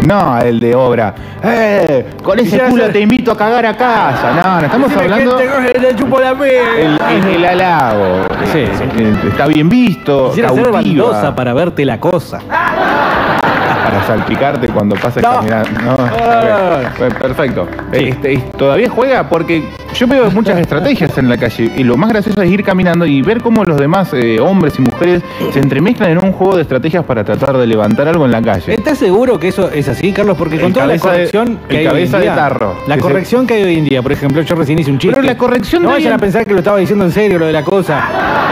No, 0.05 0.39
el 0.39 0.59
de 0.59 0.75
obra. 0.75 1.13
¡Eh! 1.43 2.05
Con 2.23 2.39
ese 2.39 2.59
culo 2.59 2.89
te 2.89 2.99
invito 3.01 3.31
a 3.31 3.37
cagar 3.37 3.65
a 3.65 3.75
casa. 3.75 4.31
No, 4.33 4.59
no 4.59 4.65
estamos 4.65 4.91
hablando. 4.95 5.39
Le 5.39 5.95
chupo 5.95 6.19
la 6.19 6.29
El, 6.31 6.97
el, 7.09 7.35
el 7.35 7.45
halago. 7.45 8.21
Sí, 8.53 8.65
sí. 8.77 8.83
Eh, 8.99 9.13
Está 9.29 9.47
bien 9.47 9.67
visto, 9.69 10.27
Quisiera 10.29 10.49
ser 10.49 10.71
cautiva. 10.71 11.03
baldosa 11.07 11.35
para 11.35 11.53
verte 11.53 11.83
la 11.85 11.99
cosa. 11.99 12.39
Para 12.47 14.03
salpicarte 14.05 14.67
cuando 14.67 14.95
pases 14.95 15.23
No. 15.23 15.35
caminando. 15.35 15.69
No, 15.81 17.09
Perfecto. 17.19 17.67
Este, 17.91 18.33
y 18.33 18.37
todavía 18.57 18.89
juega 18.89 19.27
porque 19.27 19.67
yo 19.97 20.05
veo 20.07 20.29
muchas 20.31 20.59
estrategias 20.59 21.17
en 21.17 21.27
la 21.27 21.37
calle 21.37 21.71
y 21.75 21.83
lo 21.83 21.97
más 21.97 22.09
gracioso 22.09 22.39
es 22.41 22.51
ir 22.51 22.63
caminando 22.63 23.05
y 23.05 23.21
ver 23.23 23.41
cómo 23.41 23.63
los 23.63 23.77
demás 23.77 24.13
eh, 24.13 24.39
hombres 24.39 24.73
y 24.77 24.81
mujeres 24.83 25.23
se 25.51 25.59
entremezclan 25.59 26.11
en 26.11 26.17
un 26.23 26.33
juego 26.33 26.55
de 26.55 26.61
estrategias 26.61 27.03
para 27.03 27.23
tratar 27.23 27.57
de 27.57 27.65
levantar 27.65 28.07
algo 28.07 28.25
en 28.25 28.31
la 28.31 28.41
calle. 28.41 28.73
¿Estás 28.75 28.99
seguro 28.99 29.39
que 29.39 29.47
eso 29.47 29.71
es 29.71 29.87
así, 29.87 30.11
Carlos? 30.11 30.37
Porque 30.37 30.57
con 30.57 30.67
El 30.67 30.73
toda 30.73 30.85
la 30.87 30.93
de- 30.93 30.99
corrección 30.99 31.59
el 31.63 31.67
que 31.67 31.77
hay 31.79 31.87
hoy 31.87 32.03
en 32.03 32.11
de 32.11 32.19
día, 32.21 32.35
tarro, 32.35 32.75
La 32.87 32.95
se- 32.95 33.01
corrección 33.01 33.47
que 33.47 33.55
hay 33.55 33.63
hoy 33.63 33.75
en 33.77 33.85
día, 33.85 34.01
por 34.03 34.11
ejemplo, 34.11 34.41
yo 34.43 34.55
recién 34.55 34.77
hice 34.77 34.91
un 34.91 34.99
chiste. 34.99 35.15
Pero 35.15 35.25
la 35.27 35.37
corrección 35.37 35.81
No 35.81 35.89
de 35.89 35.95
vayan 35.95 36.13
a 36.13 36.17
pensar 36.19 36.45
que 36.45 36.53
lo 36.53 36.59
estaba 36.59 36.77
diciendo 36.77 37.03
en 37.05 37.11
serio, 37.11 37.39
lo 37.39 37.47
de 37.47 37.53
la 37.53 37.63
cosa, 37.63 38.03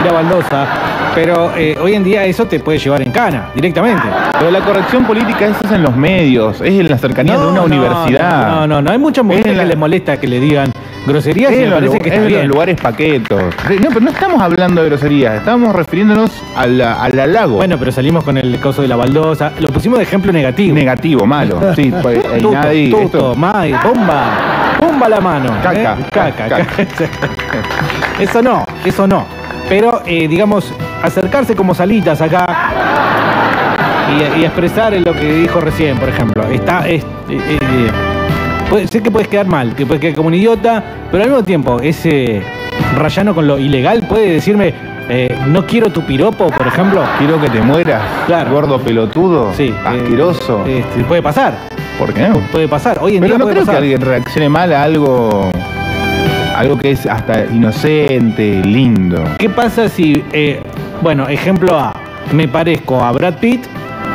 era 0.02 0.12
baldosa. 0.12 0.66
Pero 1.14 1.52
eh, 1.56 1.78
hoy 1.80 1.94
en 1.94 2.02
día 2.04 2.24
eso 2.24 2.46
te 2.46 2.58
puede 2.60 2.78
llevar 2.78 3.02
en 3.02 3.10
cana, 3.12 3.50
directamente. 3.54 4.02
Pero 4.38 4.50
la 4.50 4.60
corrección 4.60 5.04
política 5.06 5.46
es 5.46 5.70
en 5.70 5.82
los 5.82 5.96
medios, 5.96 6.60
es 6.60 6.72
en 6.80 6.88
las 6.88 7.00
cercanías 7.00 7.38
de 7.40 7.46
una 7.46 7.54
No, 7.60 7.64
universidad. 7.64 8.48
No, 8.50 8.66
no, 8.66 8.82
no. 8.82 8.90
Hay 8.90 8.98
muchas 8.98 9.24
mujeres 9.24 9.56
la- 9.56 9.62
que 9.62 9.68
les 9.68 9.78
molesta 9.78 10.18
que 10.20 10.26
le 10.26 10.40
digan 10.40 10.72
groserías 11.06 11.52
me 11.52 11.70
parece 11.70 11.98
que 12.00 12.08
en 12.14 12.20
los 12.20 12.26
bien. 12.28 12.48
lugares 12.48 12.80
paquetos. 12.80 13.42
No, 13.80 13.88
pero 13.88 14.00
no 14.00 14.10
estamos 14.10 14.40
hablando 14.42 14.82
de 14.82 14.88
groserías, 14.88 15.34
estamos 15.36 15.74
refiriéndonos 15.74 16.30
a 16.56 16.66
la- 16.66 16.94
al 17.02 17.18
halago. 17.18 17.56
Bueno, 17.56 17.76
pero 17.78 17.92
salimos 17.92 18.24
con 18.24 18.36
el 18.38 18.58
coso 18.60 18.82
de 18.82 18.88
la 18.88 18.96
baldosa. 18.96 19.52
Lo 19.60 19.68
pusimos 19.68 19.98
de 19.98 20.04
ejemplo 20.04 20.32
negativo. 20.32 20.74
negativo, 20.74 21.26
malo. 21.26 21.60
Sí, 21.76 21.92
pues, 22.02 22.18
eh, 22.18 22.38
Tuto, 22.40 22.52
nadie- 22.52 22.90
tuto, 22.90 23.02
esto- 23.04 23.34
mai, 23.34 23.72
bomba, 23.72 24.76
bomba 24.80 25.08
la 25.08 25.20
mano. 25.20 25.50
Caca, 25.62 25.92
¿eh? 25.98 26.04
caca, 26.12 26.48
caca. 26.48 26.66
caca. 26.66 27.10
eso 28.20 28.42
no, 28.42 28.64
eso 28.84 29.06
no. 29.06 29.24
Pero, 29.68 30.02
eh, 30.06 30.28
digamos, 30.28 30.72
acercarse 31.02 31.54
como 31.56 31.74
salitas 31.74 32.20
acá 32.20 32.46
y, 34.36 34.40
y 34.40 34.44
expresar 34.44 34.92
lo 34.92 35.12
que 35.12 35.34
dijo 35.34 35.60
recién, 35.60 35.98
por 35.98 36.08
ejemplo. 36.08 36.44
Está, 36.44 36.86
es- 36.88 37.04
eh, 37.28 37.58
sé 38.88 39.02
que 39.02 39.10
puedes 39.10 39.28
quedar 39.28 39.46
mal, 39.46 39.74
que 39.74 39.86
puedes 39.86 40.00
quedar 40.00 40.14
como 40.16 40.28
un 40.28 40.34
idiota, 40.34 40.82
pero 41.10 41.22
al 41.24 41.30
mismo 41.30 41.44
tiempo, 41.44 41.80
ese 41.80 42.42
rayano 42.96 43.34
con 43.34 43.46
lo 43.46 43.58
ilegal 43.58 44.06
puede 44.08 44.30
decirme, 44.32 44.74
eh, 45.08 45.36
no 45.48 45.66
quiero 45.66 45.90
tu 45.90 46.02
piropo, 46.02 46.48
por 46.48 46.66
ejemplo. 46.66 47.02
Quiero 47.18 47.40
que 47.40 47.48
te 47.48 47.60
mueras, 47.60 48.02
Claro. 48.26 48.50
gordo 48.52 48.80
pelotudo, 48.80 49.52
Sí. 49.54 49.68
eh, 49.68 49.74
asqueroso. 49.84 50.64
este, 50.66 51.04
puede 51.04 51.22
pasar, 51.22 51.54
¿Por 51.98 52.12
qué 52.12 52.28
no? 52.28 52.40
puede 52.52 52.68
pasar. 52.68 52.98
Hoy 53.00 53.14
en 53.16 53.20
Pero 53.22 53.34
día 53.34 53.38
no 53.38 53.44
puede 53.44 53.54
creo 53.62 53.66
que 53.66 53.76
alguien 53.76 54.00
reaccione 54.00 54.48
mal 54.48 54.72
a 54.72 54.82
algo, 54.82 55.50
algo 56.56 56.78
que 56.78 56.90
es 56.90 57.06
hasta 57.06 57.44
inocente, 57.46 58.62
lindo. 58.64 59.22
¿Qué 59.38 59.48
pasa 59.48 59.88
si, 59.88 60.24
eh, 60.32 60.60
bueno, 61.02 61.28
ejemplo 61.28 61.78
A, 61.78 61.94
me 62.32 62.48
parezco 62.48 63.02
a 63.02 63.12
Brad 63.12 63.34
Pitt, 63.34 63.64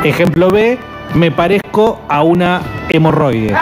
ejemplo 0.04 0.50
B, 0.50 0.78
me 1.14 1.30
parezco 1.30 2.00
a 2.08 2.22
una 2.22 2.60
hemorroide? 2.88 3.54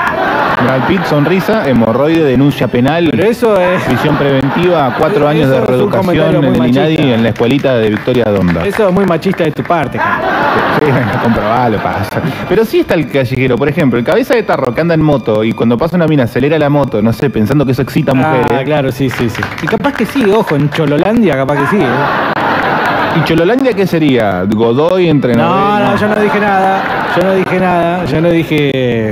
Brad 0.62 0.86
Pitt, 0.86 1.04
sonrisa, 1.04 1.66
hemorroide, 1.68 2.22
denuncia 2.22 2.68
penal, 2.68 3.08
Pero 3.10 3.24
eso 3.24 3.58
es... 3.58 3.82
prisión 3.84 4.16
preventiva, 4.16 4.94
cuatro 4.98 5.26
años 5.26 5.48
de 5.48 5.60
reeducación 5.60 6.44
en 6.44 6.44
el 6.44 6.66
INADI 6.66 7.12
en 7.12 7.22
la 7.22 7.30
escuelita 7.30 7.76
de 7.76 7.88
Victoria 7.90 8.24
Donda. 8.24 8.66
Eso 8.66 8.88
es 8.88 8.94
muy 8.94 9.06
machista 9.06 9.44
de 9.44 9.52
tu 9.52 9.62
parte. 9.62 9.98
Sí, 9.98 10.86
comprobalo, 11.22 11.78
pasa. 11.78 12.20
Pero 12.48 12.64
sí 12.66 12.80
está 12.80 12.94
el 12.94 13.10
callejero, 13.10 13.56
por 13.56 13.68
ejemplo, 13.68 13.98
el 13.98 14.04
cabeza 14.04 14.34
de 14.34 14.42
tarro 14.42 14.74
que 14.74 14.82
anda 14.82 14.94
en 14.94 15.02
moto 15.02 15.44
y 15.44 15.52
cuando 15.52 15.78
pasa 15.78 15.96
una 15.96 16.06
mina 16.06 16.24
acelera 16.24 16.58
la 16.58 16.68
moto, 16.68 17.00
no 17.00 17.12
sé, 17.12 17.30
pensando 17.30 17.64
que 17.64 17.72
eso 17.72 17.82
excita 17.82 18.12
a 18.12 18.14
mujeres. 18.14 18.46
Ah, 18.50 18.62
claro, 18.62 18.92
sí, 18.92 19.08
sí, 19.08 19.30
sí. 19.30 19.42
Y 19.62 19.66
capaz 19.66 19.94
que 19.94 20.04
sí, 20.04 20.24
ojo, 20.30 20.56
en 20.56 20.68
Chololandia 20.70 21.36
capaz 21.36 21.56
que 21.56 21.76
sí. 21.76 21.82
¿eh? 21.82 22.40
¿Y 23.18 23.25
Chololandia 23.25 23.73
qué 23.73 23.87
sería? 23.87 24.44
¿Godoy 24.44 25.09
entre 25.09 25.35
No, 25.35 25.79
no, 25.79 25.96
yo 25.96 26.09
no 26.09 26.20
dije 26.20 26.40
nada. 26.40 26.83
Yo 27.16 27.23
no 27.25 27.35
dije 27.35 27.61
nada. 27.61 28.05
Yo 28.07 28.20
no 28.20 28.31
dije 28.31 29.11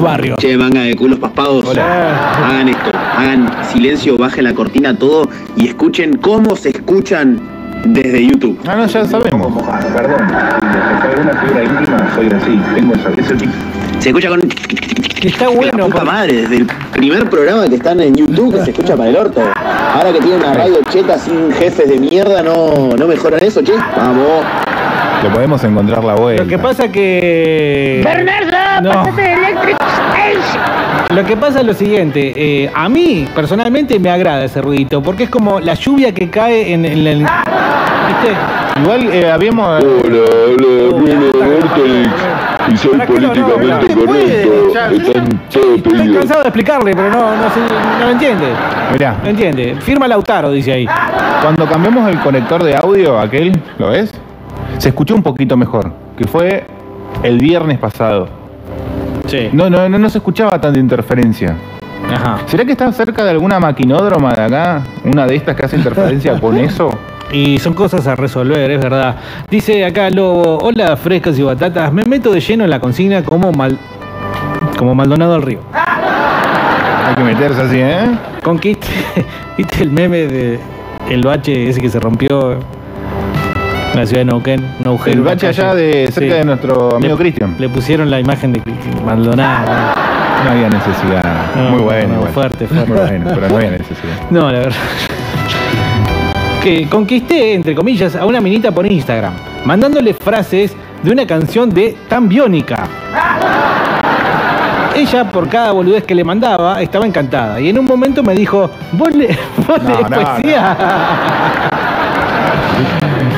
barrio. 0.00 0.36
Che, 0.38 0.56
manga 0.56 0.80
de 0.82 0.94
culos 0.94 1.18
paspados. 1.18 1.64
Hagan 1.76 2.68
esto, 2.68 2.90
hagan 3.16 3.50
silencio, 3.72 4.16
bajen 4.16 4.44
la 4.44 4.54
cortina 4.54 4.96
todo 4.98 5.28
y 5.56 5.68
escuchen 5.68 6.16
cómo 6.18 6.56
se 6.56 6.70
escuchan 6.70 7.38
desde 7.84 8.26
YouTube. 8.26 8.58
Ah, 8.66 8.76
no, 8.76 8.86
ya 8.86 9.04
sabemos. 9.04 9.52
Perdón, 9.94 10.26
si 10.30 11.08
alguna 11.08 11.32
figura 11.40 11.64
íntima, 11.64 12.14
soy 12.14 12.26
así, 12.28 12.60
tengo 12.74 12.94
esa- 12.94 13.10
ese 13.20 13.34
tipo. 13.36 13.52
Se 14.04 14.10
escucha 14.10 14.28
con 14.28 14.40
Está 15.22 15.44
la 15.46 15.50
bueno. 15.50 15.70
puta 15.72 15.86
porque- 15.86 16.04
madre, 16.04 16.32
desde 16.42 16.56
el 16.56 16.66
primer 16.92 17.30
programa 17.30 17.66
que 17.66 17.76
están 17.76 18.00
en 18.02 18.14
YouTube 18.14 18.54
que 18.54 18.62
se 18.62 18.70
escucha 18.72 18.94
para 18.98 19.08
el 19.08 19.16
orto. 19.16 19.40
Ahora 19.40 20.12
que 20.12 20.18
tienen 20.20 20.40
una 20.40 20.52
radio 20.52 20.76
cheta 20.90 21.18
sin 21.18 21.50
jefes 21.52 21.88
de 21.88 21.98
mierda, 21.98 22.42
no, 22.42 22.90
no 22.98 23.06
mejoran 23.06 23.42
eso, 23.42 23.62
che. 23.62 23.72
Vamos. 23.96 24.44
Le 25.22 25.30
podemos 25.30 25.64
encontrar 25.64 26.04
la 26.04 26.16
vuelta. 26.16 26.42
Lo 26.44 26.48
que 26.50 26.58
pasa 26.58 26.92
que... 26.92 28.02
Bernardo, 28.04 28.82
No. 28.82 28.90
pásate 28.92 29.22
de 29.22 29.32
Electric 29.32 29.76
Station. 29.80 31.16
Lo 31.16 31.24
que 31.24 31.36
pasa 31.38 31.60
es 31.60 31.66
lo 31.66 31.72
siguiente, 31.72 32.34
eh, 32.36 32.70
a 32.74 32.90
mí 32.90 33.26
personalmente 33.34 33.98
me 33.98 34.10
agrada 34.10 34.44
ese 34.44 34.60
ruidito, 34.60 35.02
porque 35.02 35.24
es 35.24 35.30
como 35.30 35.60
la 35.60 35.72
lluvia 35.72 36.12
que 36.12 36.28
cae 36.28 36.74
en, 36.74 36.84
en 36.84 37.06
el... 37.06 37.18
¿Viste? 37.20 38.36
Igual 38.80 39.08
eh, 39.12 39.30
habíamos. 39.30 39.82
Hola, 39.82 40.18
hola, 40.46 40.94
Bruno 40.96 41.48
Bertolix. 41.48 42.10
Y 42.72 42.76
soy 42.76 42.98
políticamente 42.98 43.40
No 43.68 43.82
se 43.82 44.06
puede, 44.06 44.46
correcto. 44.48 44.72
ya- 44.74 44.90
Están 44.90 45.28
todos 45.52 45.66
Estoy 45.76 45.80
pedidos. 45.80 46.16
cansado 46.18 46.42
de 46.42 46.48
explicarle, 46.48 46.92
pero 46.96 47.10
no, 47.10 47.36
no, 47.36 47.50
se- 47.50 47.60
no 48.00 48.04
lo 48.06 48.10
entiende. 48.10 48.46
Mirá, 48.92 49.16
No 49.22 49.28
entiende. 49.30 49.76
Firma 49.80 50.08
Lautaro, 50.08 50.50
dice 50.50 50.72
ahí. 50.72 50.86
cuando 51.42 51.66
cambiamos 51.66 52.08
el 52.10 52.18
conector 52.20 52.62
de 52.64 52.74
audio, 52.76 53.18
aquel, 53.20 53.60
¿lo 53.78 53.90
ves? 53.90 54.12
Se 54.78 54.88
escuchó 54.88 55.14
un 55.14 55.22
poquito 55.22 55.56
mejor, 55.56 55.92
que 56.16 56.26
fue 56.26 56.66
el 57.22 57.38
viernes 57.38 57.78
pasado. 57.78 58.28
Sí. 59.26 59.50
No, 59.52 59.70
no, 59.70 59.88
no, 59.88 59.98
no 59.98 60.08
se 60.10 60.18
escuchaba 60.18 60.60
tanta 60.60 60.78
interferencia. 60.80 61.54
Ajá. 62.12 62.38
¿Será 62.46 62.64
que 62.64 62.72
está 62.72 62.90
cerca 62.92 63.24
de 63.24 63.30
alguna 63.30 63.58
maquinódroma 63.60 64.32
de 64.34 64.42
acá? 64.42 64.82
Una 65.04 65.26
de 65.26 65.36
estas 65.36 65.54
que 65.56 65.64
hace 65.64 65.76
interferencia 65.76 66.38
con 66.40 66.56
eso. 66.58 66.90
Y 67.32 67.58
son 67.58 67.74
cosas 67.74 68.06
a 68.06 68.14
resolver, 68.14 68.70
es 68.70 68.80
verdad. 68.80 69.16
Dice 69.50 69.84
acá 69.84 70.08
Lobo, 70.10 70.58
hola 70.62 70.96
frescos 70.96 71.38
y 71.38 71.42
batatas, 71.42 71.92
me 71.92 72.04
meto 72.04 72.30
de 72.32 72.40
lleno 72.40 72.64
en 72.64 72.70
la 72.70 72.78
consigna 72.80 73.22
como 73.24 73.50
mal 73.52 73.76
como 74.78 74.94
Maldonado 74.94 75.34
al 75.34 75.42
Río. 75.42 75.60
Hay 75.72 77.14
que 77.16 77.22
meterse 77.22 77.60
así, 77.60 77.78
¿eh? 77.80 78.06
Conquiste, 78.42 78.88
¿viste 79.58 79.82
el 79.82 79.90
meme 79.90 80.26
de 80.26 80.58
el 81.10 81.22
bache 81.22 81.68
ese 81.68 81.80
que 81.80 81.88
se 81.88 81.98
rompió 82.00 82.52
en 82.52 82.60
la 83.94 84.06
ciudad 84.06 84.20
de 84.20 84.24
Neuquén? 84.26 84.64
Un 84.80 84.86
agujero, 84.86 85.16
El 85.18 85.22
bache 85.22 85.48
allá 85.48 85.74
de 85.74 86.08
cerca 86.12 86.34
Sí. 86.34 86.38
de 86.38 86.44
nuestro 86.44 86.96
amigo 86.96 87.16
Cristian. 87.16 87.56
Le 87.58 87.68
pusieron 87.68 88.10
la 88.10 88.20
imagen 88.20 88.52
de 88.52 88.62
Maldonado. 89.04 89.72
No 90.44 90.50
había 90.50 90.68
necesidad. 90.68 91.54
No, 91.56 91.70
Muy 91.70 91.80
bueno, 91.82 92.08
no, 92.08 92.14
igual. 92.16 92.32
fuerte, 92.32 92.66
fuerte. 92.66 92.92
Muy 92.92 92.98
bueno, 93.00 93.30
pero 93.34 93.48
no 93.48 93.56
había 93.56 93.70
necesidad. 93.70 94.14
No, 94.30 94.52
la 94.52 94.58
verdad. 94.60 94.76
Que 96.64 96.88
conquisté, 96.88 97.52
entre 97.52 97.74
comillas, 97.74 98.16
a 98.16 98.24
una 98.24 98.40
minita 98.40 98.72
por 98.72 98.90
Instagram, 98.90 99.34
mandándole 99.66 100.14
frases 100.14 100.74
de 101.02 101.10
una 101.10 101.26
canción 101.26 101.68
de 101.68 101.94
Tan 102.08 102.26
Biónica. 102.26 102.88
Ella, 104.96 105.30
por 105.30 105.46
cada 105.50 105.72
boludez 105.72 106.04
que 106.04 106.14
le 106.14 106.24
mandaba, 106.24 106.80
estaba 106.80 107.04
encantada. 107.04 107.60
Y 107.60 107.68
en 107.68 107.78
un 107.78 107.84
momento 107.84 108.22
me 108.22 108.34
dijo, 108.34 108.70
¿vos, 108.92 109.14
le, 109.14 109.26
vos 109.68 109.82
No, 109.82 109.88
lees 109.90 110.08
no, 110.08 110.16
poesía? 110.22 110.76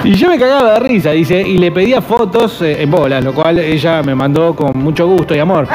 Y 0.05 0.15
yo 0.15 0.29
me 0.29 0.39
cagaba 0.39 0.75
de 0.75 0.79
risa, 0.79 1.11
dice, 1.11 1.43
y 1.43 1.59
le 1.59 1.73
pedía 1.73 2.01
fotos 2.01 2.63
eh, 2.63 2.81
en 2.81 2.93
bolas, 2.93 3.25
lo 3.25 3.35
cual 3.35 3.59
ella 3.59 4.05
me 4.05 4.15
mandó 4.15 4.55
con 4.55 4.79
mucho 4.79 5.05
gusto 5.09 5.35
y 5.35 5.41
amor. 5.41 5.67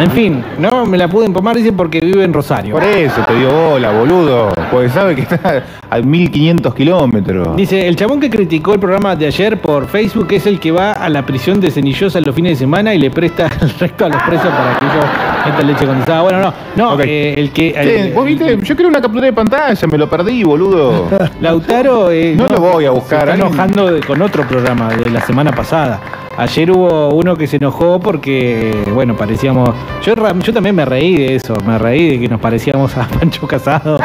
En 0.00 0.10
fin, 0.12 0.42
no 0.58 0.86
me 0.86 0.96
la 0.96 1.08
pude 1.08 1.26
empomar, 1.26 1.56
dice, 1.56 1.72
porque 1.72 2.00
vive 2.00 2.24
en 2.24 2.32
Rosario. 2.32 2.72
Por 2.74 2.82
eso 2.84 3.20
te 3.26 3.34
dio 3.34 3.50
bola, 3.50 3.90
boludo. 3.92 4.48
Porque 4.70 4.88
sabe 4.88 5.14
que 5.14 5.22
está 5.22 5.62
a 5.90 5.98
1500 5.98 6.74
kilómetros. 6.74 7.56
Dice, 7.56 7.86
el 7.86 7.96
chabón 7.96 8.18
que 8.18 8.30
criticó 8.30 8.72
el 8.72 8.80
programa 8.80 9.14
de 9.14 9.26
ayer 9.26 9.60
por 9.60 9.86
Facebook 9.88 10.28
es 10.30 10.46
el 10.46 10.58
que 10.58 10.70
va 10.70 10.92
a 10.92 11.08
la 11.10 11.26
prisión 11.26 11.60
de 11.60 11.70
Cenillosa 11.70 12.20
los 12.20 12.34
fines 12.34 12.52
de 12.52 12.64
semana 12.64 12.94
y 12.94 12.98
le 12.98 13.10
presta 13.10 13.46
el 13.60 13.70
resto 13.78 14.06
a 14.06 14.08
los 14.08 14.22
presos 14.22 14.46
para 14.48 14.78
que 14.78 14.84
ellos 14.86 15.04
metan 15.46 15.66
leche 15.66 15.86
condensada. 15.86 16.22
Bueno, 16.22 16.40
no, 16.40 16.54
no, 16.76 17.00
eh, 17.02 17.34
el 17.36 17.50
que... 17.50 18.12
Vos 18.14 18.24
viste, 18.24 18.56
yo 18.62 18.74
quiero 18.76 18.88
una 18.88 19.00
captura 19.02 19.26
de 19.26 19.32
pantalla, 19.32 19.86
me 19.86 19.98
lo 19.98 20.08
perdí, 20.08 20.42
boludo. 20.44 21.08
Lautaro 21.40 22.10
eh, 22.10 22.34
No 22.36 22.46
lo 22.46 22.58
voy 22.58 22.86
a 22.86 22.90
buscar, 22.90 23.26
Se 23.26 23.32
está 23.32 23.46
enojando 23.46 23.92
de- 23.92 24.00
con 24.00 24.22
otro 24.22 24.46
programa 24.48 24.88
de 24.94 25.10
la 25.10 25.20
semana 25.20 25.52
pasada. 25.52 26.00
Ayer 26.40 26.70
hubo 26.70 27.10
uno 27.10 27.36
que 27.36 27.46
se 27.46 27.58
enojó 27.58 28.00
porque, 28.00 28.72
bueno, 28.94 29.14
parecíamos. 29.14 29.68
Yo, 30.02 30.14
yo 30.14 30.52
también 30.54 30.74
me 30.74 30.86
reí 30.86 31.14
de 31.14 31.34
eso, 31.34 31.54
me 31.66 31.76
reí 31.76 32.12
de 32.12 32.18
que 32.18 32.28
nos 32.30 32.40
parecíamos 32.40 32.96
a 32.96 33.06
Pancho 33.20 33.46
Casado. 33.46 33.98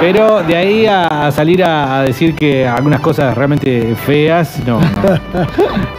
Pero 0.00 0.42
de 0.42 0.56
ahí 0.56 0.86
a, 0.86 1.30
salir 1.32 1.62
a, 1.64 2.00
decir 2.00 2.34
que 2.34 2.66
algunas 2.66 3.00
cosas 3.00 3.36
realmente 3.36 3.94
feas, 3.94 4.58
no, 4.66 4.80
no. 4.80 5.20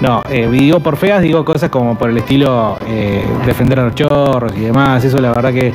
No, 0.02 0.24
eh, 0.32 0.48
digo 0.52 0.80
por 0.80 0.98
feas, 0.98 1.22
digo 1.22 1.46
cosas 1.46 1.70
como 1.70 1.96
por 1.96 2.10
el 2.10 2.18
estilo 2.18 2.80
eh, 2.88 3.24
defender 3.46 3.80
a 3.80 3.86
los 3.86 3.94
chorros 3.94 4.52
y 4.58 4.62
demás. 4.62 5.06
Eso 5.06 5.20
la 5.20 5.30
verdad 5.30 5.54
que 5.54 5.74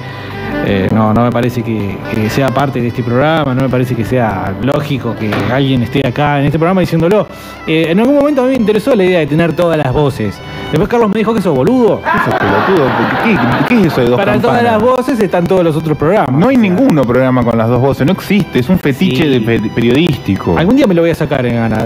eh, 0.65 0.89
no, 0.95 1.13
no 1.13 1.25
me 1.25 1.31
parece 1.31 1.63
que, 1.63 1.97
que 2.15 2.31
sea 2.31 2.49
parte 2.49 2.81
de 2.81 2.89
este 2.89 3.03
programa, 3.03 3.55
no 3.55 3.63
me 3.63 3.69
parece 3.69 3.95
que 3.95 4.05
sea 4.05 4.53
lógico 4.63 5.15
que 5.19 5.31
alguien 5.53 5.83
esté 5.83 6.07
acá 6.07 6.39
en 6.41 6.47
este 6.47 6.59
programa 6.59 6.81
diciéndolo. 6.81 7.27
Eh, 7.67 7.87
en 7.91 7.99
algún 8.01 8.17
momento 8.17 8.43
a 8.43 8.45
mí 8.45 8.51
me 8.51 8.57
interesó 8.57 8.95
la 8.95 9.05
idea 9.05 9.19
de 9.21 9.27
tener 9.27 9.55
todas 9.55 9.77
las 9.77 9.93
voces. 9.93 10.39
Después 10.71 10.89
Carlos 10.89 11.11
me 11.13 11.19
dijo 11.19 11.35
que 11.35 11.43
sos 11.43 11.55
boludo. 11.55 12.01
Eso 12.01 12.31
es 12.31 12.37
pelotudo. 12.37 12.87
¿Qué, 13.25 13.39
qué 13.69 13.81
es 13.81 13.87
eso 13.87 14.01
de 14.01 14.07
dos 14.09 14.17
Para 14.19 14.41
todas 14.41 14.63
las 14.63 14.81
voces 14.81 15.21
están 15.21 15.47
todos 15.47 15.63
los 15.65 15.77
otros 15.77 15.97
programas. 15.99 16.33
No 16.41 16.49
hay 16.49 16.57
ninguno 16.57 17.03
programa 17.03 17.43
con 17.45 17.59
las 17.59 17.69
dos 17.69 17.81
voces, 17.81 18.07
no 18.07 18.13
existe, 18.13 18.59
es 18.61 18.69
un 18.69 18.79
fetiche 18.79 19.23
Sí. 19.25 19.29
de 19.29 19.41
pe- 19.41 19.71
periodístico. 19.75 20.57
Algún 20.57 20.77
día 20.77 20.87
me 20.87 20.95
lo 20.95 21.03
voy 21.03 21.11
a 21.11 21.15
sacar 21.15 21.43
de 21.43 21.51
ganas. 21.53 21.85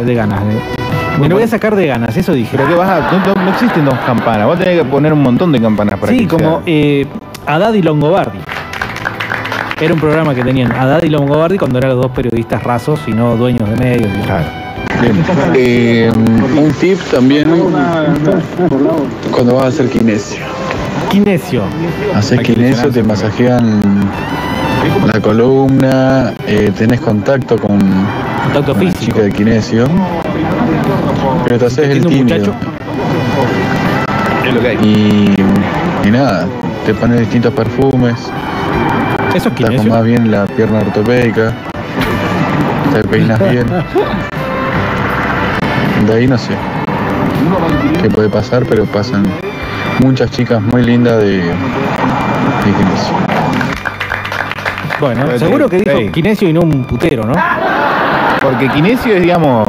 me 1.21 1.29
lo 1.29 1.35
voy 1.37 1.45
a 1.45 1.49
sacar 1.49 1.75
de 1.75 1.87
ganas, 1.87 2.17
eso 2.17 2.33
dije. 2.33 2.51
Pero 2.57 2.69
que 2.69 2.75
vas 2.75 2.89
a, 2.89 3.11
no, 3.12 3.35
no- 3.35 3.43
no 3.45 3.51
existen 3.51 3.85
dos 3.85 3.99
campanas, 4.07 4.47
vos 4.47 4.59
tenés 4.59 4.79
que 4.81 4.85
poner 4.85 5.12
un 5.12 5.23
montón 5.23 5.51
de 5.51 5.61
campanas 5.61 5.99
para 5.99 6.12
Sí, 6.12 6.19
que 6.21 6.29
como 6.29 6.62
eh, 6.67 7.07
Haddad 7.47 7.73
y 7.75 7.83
Longobardi. 7.83 8.39
Era 9.81 9.93
un 9.93 10.01
programa 10.01 10.35
que 10.35 10.43
tenían 10.43 10.73
Haddad 10.73 11.03
y 11.03 11.11
Longobardi 11.11 11.59
cuando 11.59 11.79
eran 11.79 11.91
los 11.91 12.01
dos 12.03 12.11
periodistas 12.12 12.62
rasos 12.62 13.01
y 13.07 13.12
no 13.12 13.37
dueños 13.37 13.69
de 13.69 13.77
medios. 13.77 14.11
y- 14.17 14.23
Claro. 14.23 14.47
Eh, 15.55 16.11
un 16.57 16.73
tip 16.81 16.99
también 17.11 17.47
cuando 19.31 19.57
vas 19.57 19.65
a 19.65 19.69
hacer 19.69 19.91
kinesio. 19.91 20.39
Kinesio. 21.11 21.62
Haces 22.15 22.41
kinesio, 22.41 22.91
te 22.91 23.03
masajean 23.03 23.83
la 25.12 25.21
columna, 25.21 26.33
eh, 26.47 26.73
tenés 26.77 27.01
contacto 27.01 27.59
con 27.59 27.79
Contacto 27.79 28.73
con 28.75 28.85
la 28.87 28.91
físico. 28.93 29.05
chica 29.05 29.23
de 29.25 29.33
kinesio, 29.33 29.87
pero 31.45 31.59
te 31.59 31.67
haces 31.67 31.91
el 31.91 32.07
tímido. 32.07 32.55
Y, 34.83 35.35
y 36.07 36.11
nada, 36.11 36.47
te 36.87 36.95
pones 36.95 37.21
distintos 37.21 37.53
perfumes, 37.53 38.15
Eso 39.35 39.49
es 39.49 39.55
te 39.55 39.65
acomodás 39.67 40.05
bien 40.05 40.31
la 40.31 40.47
pierna 40.47 40.79
ortopédica, 40.79 41.53
te 42.93 43.05
peinas 43.05 43.39
bien. 43.51 43.67
De 46.07 46.15
ahí 46.15 46.27
no 46.27 46.39
sé 46.39 46.55
qué 48.03 48.09
puede 48.11 48.29
pasar, 48.29 48.65
pero 48.67 48.85
pasan 48.87 49.25
muchas 50.01 50.31
chicas 50.31 50.61
muy 50.61 50.85
lindas 50.85 51.19
de, 51.19 51.39
de 51.39 51.53
kinesio. 52.65 53.15
Bueno, 55.01 55.39
seguro 55.39 55.69
que 55.69 55.79
dijo 55.79 55.99
ey. 55.99 56.09
kinesio 56.11 56.49
y 56.49 56.53
no 56.53 56.61
un 56.61 56.85
putero, 56.85 57.25
¿no? 57.25 57.35
Porque 58.41 58.69
kinesio 58.69 59.15
es, 59.15 59.23
digamos, 59.23 59.69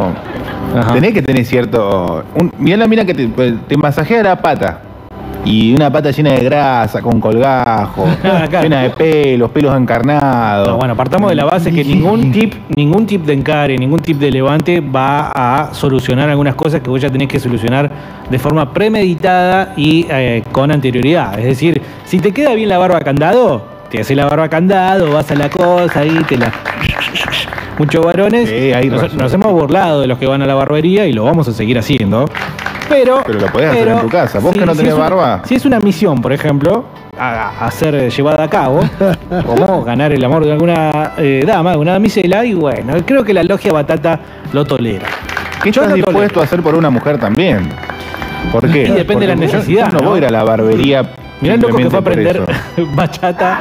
tenés 0.94 1.14
que 1.14 1.22
tener 1.22 1.46
cierto. 1.46 2.24
Un, 2.36 2.54
mirá 2.58 2.78
la 2.78 2.88
mina 2.88 3.06
que 3.06 3.14
te, 3.14 3.28
pues, 3.28 3.54
te 3.68 3.78
masajea 3.78 4.24
la 4.24 4.38
pata. 4.38 4.82
Y 5.46 5.74
una 5.74 5.90
pata 5.92 6.12
llena 6.12 6.32
de 6.32 6.44
grasa, 6.44 7.02
con 7.02 7.22
colgajo, 7.22 8.06
Claro. 8.22 8.62
llena 8.64 8.82
de 8.82 8.90
pelos, 8.90 9.50
pelos 9.52 9.76
encarnados. 9.78 10.68
No, 10.68 10.78
bueno, 10.78 10.96
partamos 10.96 11.30
de 11.30 11.36
la 11.36 11.46
base 11.46 11.72
que 11.72 11.84
ningún 11.86 12.32
tip, 12.34 12.54
ningún 12.76 13.06
tip 13.06 13.24
de 13.26 13.34
encare, 13.34 13.78
ningún 13.78 14.00
tip 14.00 14.18
de 14.18 14.30
levante 14.32 14.82
va 14.82 15.32
a 15.34 15.74
solucionar 15.74 16.30
algunas 16.30 16.56
cosas 16.56 16.82
que 16.82 16.90
vos 16.90 17.02
ya 17.02 17.10
tenés 17.10 17.30
que 17.30 17.40
solucionar 17.40 17.90
de 18.30 18.40
forma 18.40 18.74
premeditada 18.74 19.74
y 19.78 20.06
eh, 20.10 20.44
con 20.52 20.72
anterioridad. 20.72 21.40
Es 21.40 21.46
decir, 21.46 21.82
si 22.06 22.20
te 22.20 22.34
queda 22.34 22.54
bien 22.54 22.68
la 22.70 22.78
barba 22.78 23.00
candado, 23.00 23.64
te 23.90 24.02
haces 24.02 24.18
la 24.18 24.26
barba 24.26 24.50
candado, 24.50 25.14
vas 25.14 25.32
a 25.32 25.36
la 25.36 25.50
cosa 25.50 26.02
ahí, 26.02 26.20
te 26.28 26.38
la. 26.38 26.52
Muchos 27.78 28.04
varones 28.04 28.50
hay 28.76 28.90
nos, 28.90 29.14
nos 29.14 29.32
hemos 29.34 29.52
burlado 29.54 30.02
de 30.02 30.08
los 30.08 30.18
que 30.18 30.26
van 30.26 30.42
a 30.42 30.48
la 30.48 30.56
barbería 30.56 31.06
y 31.06 31.14
lo 31.14 31.24
vamos 31.24 31.48
a 31.48 31.54
seguir 31.54 31.78
haciendo. 31.78 32.26
Pero, 32.90 33.24
Pero 33.26 33.40
lo 33.40 33.48
podés 33.48 33.70
hacer 33.72 33.88
en 33.88 34.00
tu 34.00 34.10
casa. 34.10 34.40
Vos 34.40 34.54
que 34.56 34.66
no 34.66 34.76
tenés 34.76 34.94
una- 34.94 35.04
barba. 35.04 35.42
si 35.46 35.56
es 35.56 35.66
una 35.66 35.80
misión, 35.80 36.22
por 36.22 36.32
ejemplo, 36.34 36.86
a, 37.20 37.66
a 37.66 37.72
ser 37.72 38.10
llevada 38.10 38.44
a 38.44 38.50
cabo, 38.50 38.80
como 39.46 39.84
ganar 39.84 40.12
el 40.12 40.24
amor 40.24 40.46
de 40.46 40.52
alguna 40.54 41.14
eh, 41.18 41.44
dama, 41.46 41.70
de 41.70 41.74
alguna 41.74 41.92
damisela, 41.94 42.46
y 42.46 42.54
bueno, 42.54 42.94
creo 43.06 43.24
que 43.24 43.34
la 43.34 43.44
logia 43.44 43.74
batata 43.74 44.20
lo 44.54 44.66
tolera. 44.66 45.08
¿Qué 45.64 45.72
Yo 45.72 45.82
estás 45.82 45.90
tolero. 45.94 46.08
dispuesto 46.12 46.40
a 46.42 46.44
hacer 46.44 46.62
por 46.62 46.76
una 46.76 46.90
mujer 46.90 47.18
también? 47.20 47.70
¿Por 48.52 48.70
qué? 48.72 48.84
Y 48.84 48.92
depende 48.92 49.28
de 49.28 49.36
la 49.36 49.40
Porque 49.42 49.54
necesidad, 49.58 49.88
Yo 49.92 49.98
no, 49.98 50.04
¿no? 50.04 50.10
voy 50.12 50.16
a 50.16 50.22
ir 50.22 50.26
a 50.28 50.30
la 50.32 50.44
barbería. 50.44 51.04
Mirá 51.42 51.56
el 51.56 51.62
loco 51.62 51.76
que 51.78 51.90
fue 51.90 51.98
a 51.98 52.02
aprender 52.02 52.42
bachata. 52.96 53.60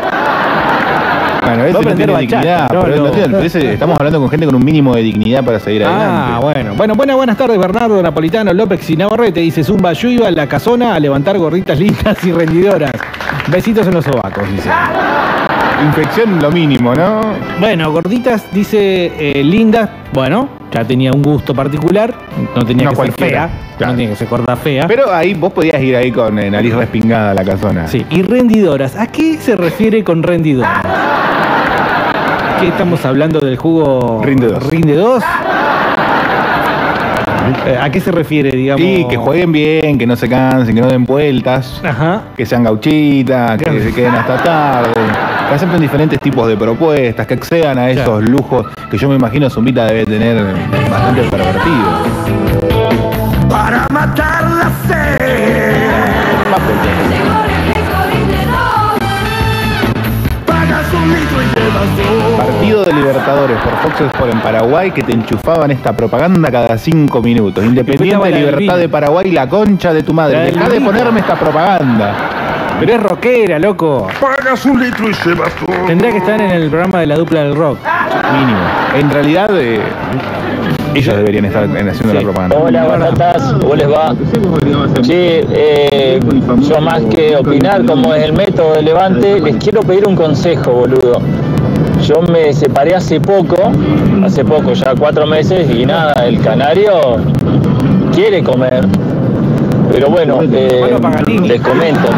Bueno, 1.46 1.59
Va 1.59 1.64
a 1.64 1.68
ese 1.68 1.88
no 1.90 1.94
tiene 1.96 2.12
bachata, 2.12 2.37
dignidad. 2.40 2.70
no, 2.72 2.80
pero 2.82 2.96
no. 2.96 3.11
tiene- 3.11 3.46
ese- 3.46 3.72
estamos 3.72 3.96
hablando 3.98 4.20
con 4.20 4.28
gente 4.30 4.46
con 4.46 4.54
un 4.54 4.64
mínimo 4.64 4.94
de 4.94 5.02
dignidad 5.02 5.44
para 5.44 5.59
seguir 5.61 5.85
Ah, 5.85 5.88
adelante. 6.37 6.44
bueno. 6.44 6.74
Bueno, 6.76 6.94
buenas, 6.94 7.16
buenas 7.16 7.37
tardes, 7.37 7.59
Bernardo 7.59 8.02
Napolitano 8.02 8.52
López 8.52 8.88
y 8.90 8.96
Navarrete. 8.96 9.40
Dice 9.40 9.62
Zumba, 9.64 9.92
yo 9.92 10.09
iba 10.09 10.28
a 10.28 10.30
la 10.30 10.46
casona 10.46 10.94
a 10.94 11.00
levantar 11.00 11.38
gorritas 11.38 11.78
lindas 11.78 12.22
y 12.24 12.32
rendidoras. 12.32 12.92
Besitos 13.48 13.87
en 13.87 13.94
los 13.94 14.04
sobacos, 14.04 14.50
dice. 14.50 14.68
Infección 15.85 16.40
lo 16.40 16.50
mínimo, 16.50 16.94
¿no? 16.94 17.20
Bueno, 17.61 17.92
gorditas, 17.92 18.46
dice 18.52 19.12
eh, 19.18 19.44
lindas. 19.44 19.90
Bueno, 20.12 20.48
ya 20.72 20.85
tenía 20.85 21.12
un 21.12 21.22
gusto 21.22 21.54
particular. 21.54 22.14
No 22.56 22.64
tenía 22.64 22.85
No 22.85 22.90
que 22.90 22.96
cualquiera, 22.96 23.42
ser 23.42 23.50
fea. 23.50 23.76
claro. 23.76 23.92
No 23.92 23.96
tenía 23.98 24.11
que 24.12 24.16
ser 24.16 24.28
gorda 24.28 24.56
fea. 24.56 24.87
Pero 24.88 25.12
ahí 25.12 25.35
vos 25.35 25.52
podías 25.52 25.80
ir 25.82 25.94
ahí 25.94 26.11
con 26.11 26.38
eh, 26.38 26.50
nariz 26.50 26.74
respingada 26.74 27.32
a 27.32 27.35
la 27.35 27.44
casona. 27.44 27.87
Sí, 27.88 28.06
y 28.11 28.22
rendidoras. 28.22 28.96
¿A 28.96 29.06
qué 29.09 29.37
se 29.37 29.54
refiere 29.54 30.02
con 30.02 30.22
rendidoras? 30.22 30.82
¿Qué 32.60 32.68
estamos 32.68 33.04
hablando 33.04 33.40
del 33.40 33.56
jugo 33.56 34.22
Rinde 34.24 34.46
dos. 34.48 34.66
Rinde 34.66 34.94
2? 34.94 35.22
Eh, 37.66 37.78
¿A 37.80 37.90
qué 37.90 38.00
se 38.00 38.10
refiere, 38.10 38.50
digamos? 38.50 38.80
Y 38.84 39.06
que 39.06 39.16
jueguen 39.16 39.52
bien, 39.52 39.98
que 39.98 40.06
no 40.06 40.16
se 40.16 40.28
cansen, 40.28 40.74
que 40.74 40.80
no 40.80 40.88
den 40.88 41.04
vueltas, 41.04 41.80
Ajá. 41.84 42.22
que 42.36 42.44
sean 42.46 42.64
gauchitas, 42.64 43.58
que 43.58 43.80
se 43.82 43.92
queden 43.94 44.14
hasta 44.14 44.42
tarde, 44.42 44.90
que 45.48 45.54
acepten 45.54 45.80
diferentes 45.80 46.18
tipos 46.20 46.48
de 46.48 46.56
propuestas, 46.56 47.26
que 47.26 47.34
accedan 47.34 47.78
a 47.78 47.90
esos 47.90 48.22
lujos 48.28 48.66
que 48.90 48.98
yo 48.98 49.08
me 49.08 49.16
imagino 49.16 49.48
Zumbita 49.50 49.84
debe 49.86 50.06
tener 50.06 50.42
bastante 50.90 51.22
pervertido. 51.22 51.86
Para 53.48 53.86
matar 53.90 54.44
la 54.44 54.70
sed. 54.88 55.16
Partido 62.66 62.85
de 62.85 62.92
Libertadores 62.94 63.57
por 63.61 63.72
Fox 63.76 64.00
Sport 64.12 64.33
en 64.33 64.40
Paraguay 64.40 64.90
que 64.90 65.05
te 65.05 65.12
enchufaban 65.12 65.70
esta 65.70 65.92
propaganda 65.96 66.50
cada 66.50 66.76
cinco 66.76 67.22
minutos. 67.22 67.64
Independiente 67.64 68.26
de 68.26 68.33
Libertad 68.40 68.76
de 68.79 68.88
Paraguay, 68.88 69.31
la 69.31 69.48
concha 69.48 69.92
de 69.92 70.02
tu 70.02 70.12
madre. 70.12 70.50
Deja 70.50 70.68
de 70.68 70.81
ponerme 70.81 71.20
esta 71.20 71.37
propaganda. 71.37 72.12
Pero 72.81 72.92
es 72.94 73.02
rockera, 73.05 73.61
loco. 73.61 74.09
Pagas 74.20 74.66
un 74.66 74.81
litro 74.83 75.09
y 75.09 75.12
llevas 75.12 75.52
dos. 75.64 75.87
Tendría 75.87 76.11
que 76.11 76.18
estar 76.18 76.40
en 76.40 76.50
el 76.50 76.68
programa 76.68 76.98
de 76.98 77.07
la 77.07 77.14
dupla 77.16 77.44
del 77.44 77.55
rock. 77.55 77.79
Mínimo. 78.33 78.59
En 78.98 79.11
realidad, 79.12 79.48
eh, 79.52 79.81
ellos 80.94 81.16
deberían 81.16 81.44
estar 81.44 81.62
en- 81.64 81.88
haciendo 81.88 82.14
la 82.14 82.20
propaganda. 82.22 82.57
Hola 82.59 82.85
batatas, 82.85 83.55
¿cómo 83.61 83.76
les 83.76 83.88
va? 83.88 84.12
Sí, 85.02 85.12
eh, 85.12 86.18
yo 86.68 86.81
más 86.81 87.00
que 87.14 87.37
opinar 87.37 87.85
cómo 87.87 88.12
es 88.12 88.24
el 88.24 88.33
método 88.33 88.74
de 88.74 88.83
Levante, 88.83 89.38
les 89.40 89.55
quiero 89.57 89.83
pedir 89.83 90.05
un 90.09 90.16
consejo, 90.16 90.72
boludo. 90.72 91.22
Yo 92.02 92.22
me 92.22 92.52
separé 92.52 92.94
hace 92.94 93.20
poco, 93.20 93.56
hace 94.24 94.44
poco, 94.44 94.72
ya 94.74 94.94
cuatro 94.94 95.26
meses, 95.26 95.68
y 95.74 95.84
nada, 95.84 96.26
el 96.26 96.40
canario 96.40 97.16
quiere 98.12 98.42
comer. 98.42 98.86
Pero 99.92 100.09
bueno, 100.11 100.40
eh, 100.42 100.81
les 101.46 101.61
comento, 101.61 102.09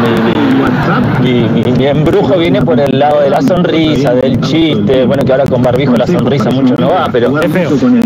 mi, 1.21 1.29
mi- 1.43 1.63
mi- 1.63 1.71
mi 1.71 1.85
embrujo 1.87 2.37
viene 2.37 2.61
por 2.61 2.79
el 2.79 2.97
lado 2.99 3.21
de 3.21 3.29
la 3.29 3.41
sonrisa, 3.41 4.13
del 4.13 4.39
chiste, 4.41 5.05
bueno 5.05 5.23
que 5.23 5.31
ahora 5.31 5.45
con 5.45 5.61
barbijo 5.61 5.95
la 5.95 6.07
sonrisa 6.07 6.49
mucho 6.51 6.75
no 6.77 6.89
va, 6.89 7.07
pero 7.11 7.31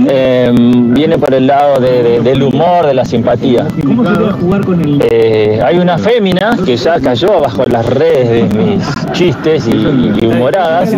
eh, 0.10 0.52
viene 0.54 1.17
por 1.17 1.34
el 1.34 1.47
lado 1.47 1.80
de- 1.80 2.04
de- 2.04 2.19
del 2.21 2.43
humor, 2.43 2.86
de 2.86 2.93
la 2.93 3.06
simpatía. 3.06 3.65
Eh, 5.10 5.60
hay 5.63 5.78
una 5.78 5.97
fémina 5.97 6.58
que 6.65 6.76
ya 6.78 6.99
cayó 6.99 7.39
bajo 7.41 7.63
las 7.65 7.86
redes 7.86 8.30
de 8.52 8.58
mis 8.60 9.12
chistes 9.12 9.67
y, 9.67 9.71
y 10.21 10.26
humoradas, 10.28 10.89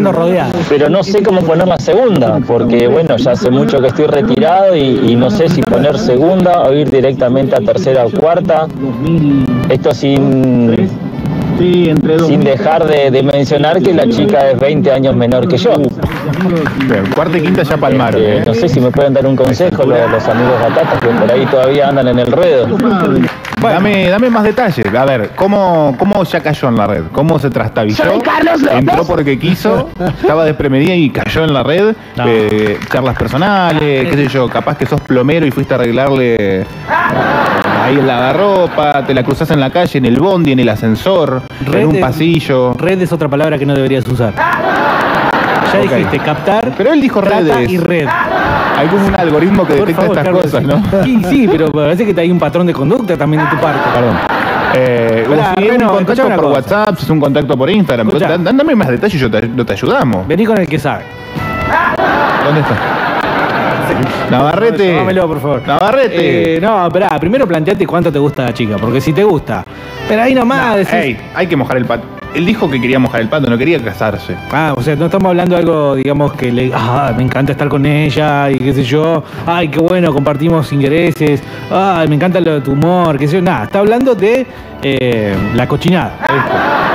pero 0.70 0.90
no 0.90 1.04
sé 1.04 1.22
cómo 1.24 1.42
poner 1.42 1.68
la 1.68 1.78
segunda, 1.78 2.40
porque 2.46 2.88
bueno, 2.88 3.16
ya 3.18 3.32
hace 3.32 3.50
mucho 3.52 3.80
que 3.80 3.88
estoy 3.88 4.08
retirado 4.08 4.76
y, 4.76 5.00
y 5.12 5.16
no 5.16 5.30
sé 5.30 5.50
si 5.50 5.62
poner 5.62 5.98
segunda 5.98 6.64
o 6.64 6.74
ir 6.74 6.90
directamente 6.90 7.56
a 7.56 7.60
tercera 7.60 8.06
o 8.06 8.10
cuarta. 8.12 8.55
Esto 9.70 9.94
sin, 9.94 10.90
sin 11.58 12.42
dejar 12.42 12.86
de, 12.86 13.12
de 13.12 13.24
mencionar 13.24 13.82
que 13.82 13.94
la 13.94 14.08
chica 14.10 14.52
es 14.52 14.60
20 14.60 14.92
años 14.92 15.16
menor 15.16 15.48
que 15.48 15.58
yo. 15.58 15.74
Bien, 16.88 17.06
cuarta 17.14 17.38
y 17.38 17.42
quinta 17.42 17.64
ya 17.64 17.78
palmaron. 17.78 18.22
Eh, 18.22 18.38
¿eh? 18.38 18.44
no 18.46 18.54
sé 18.54 18.68
si 18.70 18.80
me 18.80 18.92
pueden 18.92 19.14
dar 19.14 19.26
un 19.26 19.36
consejo 19.36 19.84
los, 19.84 20.12
los 20.12 20.28
amigos 20.28 20.60
batatas 20.62 21.00
que 21.00 21.08
por 21.08 21.32
ahí 21.32 21.46
todavía 21.46 21.90
andan 21.90 22.08
en 22.10 22.20
el 22.20 22.32
ruedo. 22.32 22.78
Dame, 23.62 24.10
dame 24.10 24.30
más 24.30 24.44
detalles. 24.44 24.86
A 24.94 25.06
ver, 25.06 25.32
¿cómo, 25.36 25.96
¿cómo 25.98 26.24
ya 26.24 26.40
cayó 26.42 26.68
en 26.68 26.76
la 26.76 26.88
red? 26.88 27.04
¿Cómo 27.12 27.40
se 27.40 27.50
trastabilló? 27.50 28.04
Soy 28.04 28.20
Carlos 28.20 28.62
López. 28.62 28.78
Entró 28.80 29.06
porque 29.06 29.40
quiso, 29.40 29.90
estaba 30.22 30.46
desprevenida 30.46 30.94
y 30.94 31.10
cayó 31.10 31.44
en 31.44 31.54
la 31.54 31.64
red. 31.64 31.96
No. 32.16 32.26
Eh, 32.28 32.78
charlas 32.92 33.18
personales, 33.18 34.10
qué 34.10 34.14
sé 34.14 34.28
yo, 34.28 34.48
capaz 34.50 34.78
que 34.78 34.86
sos 34.86 35.02
plomero 35.02 35.46
y 35.46 35.52
fuiste 35.52 35.74
a 35.74 35.78
arreglarle 35.78 36.66
ahí 37.86 37.96
el 37.98 38.08
lavarropa, 38.08 39.04
te 39.06 39.14
la 39.14 39.24
cruzás 39.24 39.52
en 39.52 39.60
la 39.60 39.70
calle, 39.70 40.00
en 40.00 40.06
el 40.06 40.20
bondi, 40.20 40.52
en 40.52 40.60
el 40.60 40.70
ascensor, 40.70 41.44
en 41.72 41.88
un 41.88 42.00
pasillo. 42.00 42.74
Red 42.74 43.02
es 43.02 43.12
otra 43.12 43.30
palabra 43.30 43.58
que 43.58 43.66
no 43.66 43.74
deberías 43.74 44.06
usar. 44.08 44.34
Ya 45.74 45.82
dijiste 45.82 46.20
captar. 46.20 46.72
Pero 46.78 46.94
él 46.94 47.02
dijo 47.02 47.20
redes. 47.22 47.70
y 47.70 47.78
red. 47.78 48.08
Hay 48.78 48.88
como 48.88 49.08
un 49.08 49.16
algoritmo 49.16 49.66
que 49.66 49.76
Por 49.76 49.88
detecta 49.88 50.02
favor, 50.02 50.18
estas 50.18 50.26
Carlos, 50.26 50.82
cosas. 50.82 50.94
¿no? 50.94 51.04
Sí, 51.04 51.22
sí, 51.30 51.48
pero 51.50 51.72
parece 51.72 52.06
que 52.06 52.20
hay 52.20 52.32
un 52.32 52.40
patrón 52.40 52.68
de 52.68 52.74
conducta 52.74 53.18
también 53.18 53.44
de 53.44 53.50
tu 53.50 53.58
parte. 53.58 53.90
Perdón. 53.94 54.18
Eh, 54.74 55.26
si 55.58 55.64
es 55.64 55.70
Reno, 55.72 55.92
un 55.92 55.96
contacto 55.98 56.24
por 56.24 56.36
cosa. 56.36 56.48
WhatsApp, 56.48 56.98
si 56.98 57.04
es 57.06 57.10
un 57.10 57.20
contacto 57.20 57.58
por 57.58 57.70
Instagram. 57.70 58.08
Escuchá. 58.08 58.38
Dándame 58.38 58.76
más 58.76 58.88
detalles 58.90 59.16
y 59.16 59.18
yo 59.20 59.30
te 59.66 59.74
ayudamos. 59.74 60.28
Vení 60.28 60.46
con 60.46 60.58
el 60.58 60.68
que 60.68 60.80
sabe. 60.80 61.04
¿Dónde 62.46 62.62
está? 62.62 63.05
Navarrete. 64.30 64.94
Llámamelo, 64.94 65.28
por 65.28 65.42
favor. 65.42 65.68
Navarrete. 65.68 66.56
Eh, 66.56 66.62
no, 66.62 66.88
esperá, 66.88 67.18
primero 67.20 67.48
planteate 67.48 67.86
cuánto 67.86 68.12
te 68.12 68.20
gusta 68.20 68.46
la 68.46 68.54
chica, 68.54 68.78
porque 68.78 69.02
si 69.02 69.14
te 69.14 69.24
gusta. 69.24 69.64
Pero 70.08 70.22
ahí 70.22 70.34
nomás 70.36 70.78
decís. 70.78 70.94
Ey, 70.94 71.18
hay 71.34 71.48
que 71.48 71.56
mojar 71.56 71.78
el 71.78 71.86
pato. 71.86 72.04
Él 72.36 72.46
dijo 72.46 72.70
que 72.70 72.82
quería 72.82 73.00
mojar 73.00 73.22
el 73.22 73.30
pato, 73.30 73.50
no 73.50 73.58
quería 73.58 73.82
casarse. 73.82 74.36
Ah, 74.52 74.74
o 74.76 74.82
sea, 74.82 74.98
no 74.98 75.06
estamos 75.06 75.30
hablando 75.30 75.56
de 75.56 75.62
algo, 75.62 75.96
digamos, 75.96 76.34
que 76.34 76.52
le. 76.52 76.70
Ah, 76.76 77.14
me 77.16 77.24
encanta 77.24 77.54
estar 77.54 77.70
con 77.70 77.86
ella 77.86 78.50
y 78.52 78.58
qué 78.58 78.74
sé 78.74 78.84
yo. 78.84 79.24
Ay, 79.46 79.70
qué 79.70 79.80
bueno, 79.80 80.12
compartimos 80.14 80.72
intereses. 80.74 81.42
Ay, 81.72 82.10
me 82.10 82.16
encanta 82.16 82.42
lo 82.42 82.56
de 82.56 82.62
tu 82.62 82.74
humor, 82.74 83.18
qué 83.18 83.28
sé 83.28 83.38
yo. 83.38 83.42
Nada, 83.42 83.64
está 83.64 83.80
hablando 83.80 84.14
de 84.16 84.46
eh, 84.84 85.34
la 85.56 85.66
cochinada. 85.66 86.18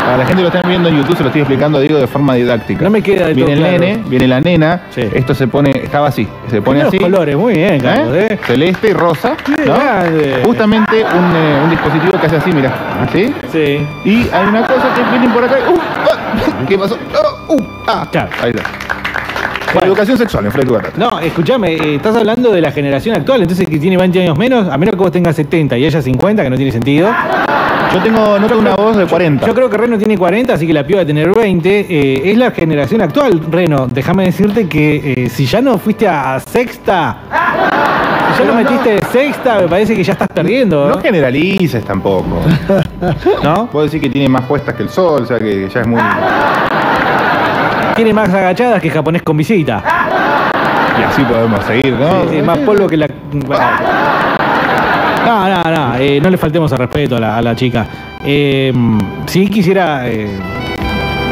Para 0.05 0.17
la 0.19 0.27
gente 0.27 0.43
que 0.43 0.49
lo 0.51 0.55
está 0.55 0.69
viendo 0.69 0.89
en 0.89 0.97
YouTube, 0.99 1.17
se 1.17 1.23
lo 1.23 1.29
estoy 1.29 1.43
explicando, 1.43 1.81
digo, 1.81 1.99
de 1.99 2.07
forma 2.07 2.35
didáctica. 2.35 2.83
No 2.85 2.91
me 2.91 3.01
queda 3.01 3.27
del 3.27 3.35
Viene 3.37 3.53
el 3.53 3.59
todo 3.61 3.69
claro. 3.69 3.85
nene, 3.85 4.03
viene 4.09 4.29
la 4.29 4.41
nena. 4.41 4.83
Esto 4.95 5.35
se 5.35 5.47
pone, 5.47 5.71
estaba 5.71 6.09
así. 6.09 6.27
Se 6.49 6.61
pone 6.61 6.81
Los 6.81 6.89
así. 6.89 6.99
colores, 6.99 7.37
muy 7.37 7.55
bien, 7.55 7.81
Carlos, 7.81 8.15
¿eh? 8.17 8.27
¿eh? 8.31 8.39
Celeste 8.45 8.89
y 8.89 8.93
rosa. 8.93 9.37
¿no? 9.67 9.75
Justamente 10.45 10.97
un, 11.05 11.37
eh, 11.37 11.61
un 11.65 11.71
dispositivo 11.71 12.19
que 12.21 12.27
hace 12.27 12.37
así, 12.37 12.53
mira. 12.53 12.73
¿Sí? 13.13 13.33
Sí. 13.53 13.87
Y 14.05 14.29
hay 14.33 14.47
una 14.49 14.67
cosa 14.67 14.95
que 14.95 15.03
vienen 15.11 15.31
por 15.33 15.45
acá. 15.45 15.57
y- 15.59 15.73
¡Uh! 15.73 15.79
¡Ah! 15.81 16.65
¿Qué 16.69 16.79
pasó? 16.79 16.97
¡Oh! 17.49 17.55
¡Uh! 17.55 17.63
¡Ah! 17.87 18.07
Claro. 18.11 18.31
Ahí 18.43 18.51
está. 18.51 18.91
Educación 19.83 20.19
sexual 20.19 20.45
en 20.47 20.53
Batata. 20.73 20.93
No, 20.97 21.21
escúchame, 21.21 21.75
eh, 21.75 21.95
estás 21.95 22.17
hablando 22.17 22.51
de 22.51 22.61
la 22.61 22.73
generación 22.73 23.15
actual, 23.15 23.43
entonces 23.43 23.69
que 23.69 23.79
tiene 23.79 23.97
20 23.97 24.21
años 24.21 24.37
menos, 24.37 24.69
a 24.69 24.77
menos 24.77 24.95
que 24.97 25.01
vos 25.01 25.13
tengas 25.13 25.37
70 25.37 25.79
y 25.79 25.85
ella 25.85 26.03
50, 26.03 26.43
que 26.43 26.51
no 26.51 26.57
tiene 26.57 26.73
sentido. 26.73 27.09
Yo 27.95 28.01
tengo, 28.03 28.39
noto 28.39 28.59
una 28.59 28.75
voz 28.75 28.97
de 28.97 29.07
40. 29.07 29.47
Yo 29.47 29.55
creo 29.55 29.71
que 29.71 29.77
Reno 29.77 29.97
tiene 29.97 30.17
40, 30.19 30.55
así 30.55 30.67
que 30.67 30.73
la 30.73 30.85
piba 30.85 30.99
va 30.99 31.03
a 31.03 31.07
tener 31.07 31.33
20. 31.33 31.87
Eh, 31.89 32.31
es 32.31 32.37
la 32.37 32.51
generación 32.51 33.01
actual, 33.01 33.41
Reno. 33.51 33.87
Déjame 33.87 34.25
decirte 34.25 34.69
que 34.69 35.13
eh, 35.25 35.29
si 35.29 35.47
ya 35.47 35.61
no 35.61 35.79
fuiste 35.79 36.07
a 36.09 36.39
sexta, 36.41 37.17
si 38.37 38.43
ya 38.43 38.49
no 38.49 38.55
metiste 38.55 38.95
de 38.95 39.03
sexta, 39.13 39.59
me 39.61 39.69
parece 39.69 39.95
que 39.97 40.03
ya 40.05 40.13
estás 40.13 40.29
perdiendo. 40.33 40.89
No 40.89 41.01
generalices 41.01 41.85
tampoco. 41.85 42.41
¿No? 43.43 43.69
Puedo 43.71 43.85
decir 43.85 44.01
que 44.01 44.11
tiene 44.11 44.29
más 44.29 44.43
puestas 44.43 44.75
que 44.75 44.83
el 44.83 44.89
sol, 44.89 45.23
o 45.23 45.27
sea 45.27 45.39
que 45.39 45.69
ya 45.69 45.81
es 45.81 45.87
muy. 45.87 46.01
Tiene 47.97 48.13
más 48.13 48.29
agachadas 48.29 48.81
que 48.81 48.91
japonés 48.91 49.23
con 49.23 49.37
visita. 49.37 49.83
Y 50.99 51.03
así 51.03 51.23
podemos 51.23 51.65
seguir, 51.65 51.95
¿no? 51.95 52.25
Sí, 52.25 52.37
sí, 52.37 52.43
más 52.43 52.59
polvo 52.59 52.87
que 52.87 52.97
la. 52.97 53.07
No, 55.27 55.49
no, 55.49 55.63
no, 55.65 55.95
eh, 55.97 56.21
no 56.21 56.31
le 56.31 56.37
faltemos 56.37 56.73
al 56.73 56.79
respeto 56.79 57.17
a 57.17 57.21
la, 57.21 57.37
a 57.37 57.43
la 57.43 57.55
chica. 57.55 57.87
Eh, 58.25 58.73
sí 59.27 59.49
quisiera, 59.49 60.09
eh, 60.09 60.29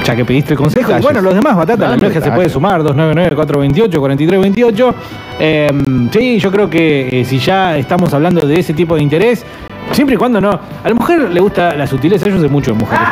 ya 0.04 0.16
que 0.16 0.24
pediste 0.24 0.54
el 0.54 0.58
consejo, 0.58 0.92
y 0.96 1.02
bueno, 1.02 1.20
los 1.20 1.34
demás, 1.34 1.56
Batata, 1.56 1.82
la 1.82 1.88
Dale, 1.90 2.00
emergencia 2.00 2.30
se 2.30 2.34
puede 2.34 2.48
sumar, 2.48 2.82
299-428-4328. 2.82 4.94
Eh, 5.40 5.68
sí, 6.12 6.38
yo 6.38 6.50
creo 6.50 6.70
que 6.70 7.20
eh, 7.20 7.24
si 7.24 7.38
ya 7.38 7.76
estamos 7.76 8.12
hablando 8.14 8.46
de 8.46 8.58
ese 8.58 8.72
tipo 8.72 8.96
de 8.96 9.02
interés, 9.02 9.44
siempre 9.92 10.14
y 10.14 10.18
cuando 10.18 10.40
no. 10.40 10.50
A 10.50 10.88
la 10.88 10.94
mujer 10.94 11.30
le 11.30 11.40
gusta 11.40 11.74
la 11.74 11.86
sutileza, 11.86 12.28
yo 12.28 12.40
sé 12.40 12.48
mucho 12.48 12.72
de 12.72 12.78
mujeres. 12.78 13.08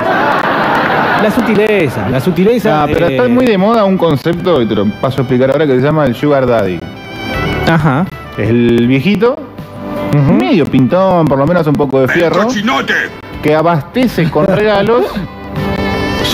La 1.22 1.30
sutileza, 1.30 2.08
la 2.08 2.20
sutileza. 2.20 2.82
Ah, 2.82 2.86
pero 2.86 3.06
eh, 3.06 3.16
está 3.16 3.28
muy 3.28 3.46
de 3.46 3.56
moda 3.56 3.84
un 3.84 3.96
concepto, 3.96 4.60
y 4.60 4.66
te 4.66 4.74
lo 4.74 4.86
paso 5.00 5.18
a 5.18 5.22
explicar 5.22 5.50
ahora, 5.50 5.66
que 5.66 5.76
se 5.76 5.82
llama 5.82 6.04
el 6.04 6.14
Sugar 6.14 6.46
Daddy. 6.46 6.78
Ajá. 7.68 8.06
Es 8.36 8.48
el 8.48 8.86
viejito, 8.86 9.36
medio 10.12 10.66
pintón, 10.66 11.26
por 11.26 11.38
lo 11.38 11.46
menos 11.46 11.66
un 11.66 11.74
poco 11.74 12.00
de 12.00 12.08
fierro, 12.08 12.46
que 13.42 13.54
abastece 13.54 14.30
con 14.30 14.46
regalos 14.56 15.04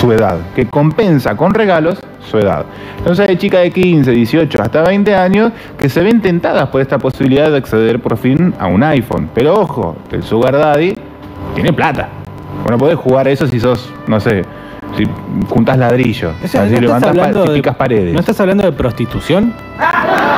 su 0.03 0.11
edad, 0.11 0.37
que 0.53 0.65
compensa 0.65 1.37
con 1.37 1.53
regalos 1.53 1.97
su 2.29 2.37
edad. 2.37 2.65
Entonces 2.97 3.29
hay 3.29 3.37
chicas 3.37 3.61
de 3.61 3.71
15, 3.71 4.11
18, 4.11 4.61
hasta 4.61 4.81
20 4.83 5.15
años 5.15 5.53
que 5.77 5.87
se 5.87 6.01
ven 6.01 6.21
tentadas 6.21 6.67
por 6.67 6.81
esta 6.81 6.97
posibilidad 6.97 7.49
de 7.49 7.55
acceder 7.55 8.01
por 8.01 8.17
fin 8.17 8.53
a 8.59 8.67
un 8.67 8.83
iPhone. 8.83 9.29
Pero 9.33 9.53
ojo, 9.61 9.95
el 10.11 10.21
Sugar 10.23 10.57
Daddy 10.57 10.93
tiene 11.55 11.71
plata. 11.71 12.09
Bueno, 12.63 12.77
podés 12.77 12.97
jugar 12.97 13.29
eso 13.29 13.47
si 13.47 13.61
sos, 13.61 13.89
no 14.07 14.19
sé, 14.19 14.43
si 14.97 15.07
juntas 15.49 15.77
ladrillos, 15.77 16.33
o 16.43 16.47
sea, 16.47 16.61
no 16.61 16.67
estás 16.67 16.81
levantás 16.81 17.03
pa- 17.03 17.09
hablando 17.09 17.43
si 17.45 17.49
de- 17.49 17.55
picas 17.55 17.75
paredes. 17.75 18.13
¿No 18.13 18.19
estás 18.19 18.39
hablando 18.39 18.63
de 18.63 18.71
prostitución? 18.71 19.53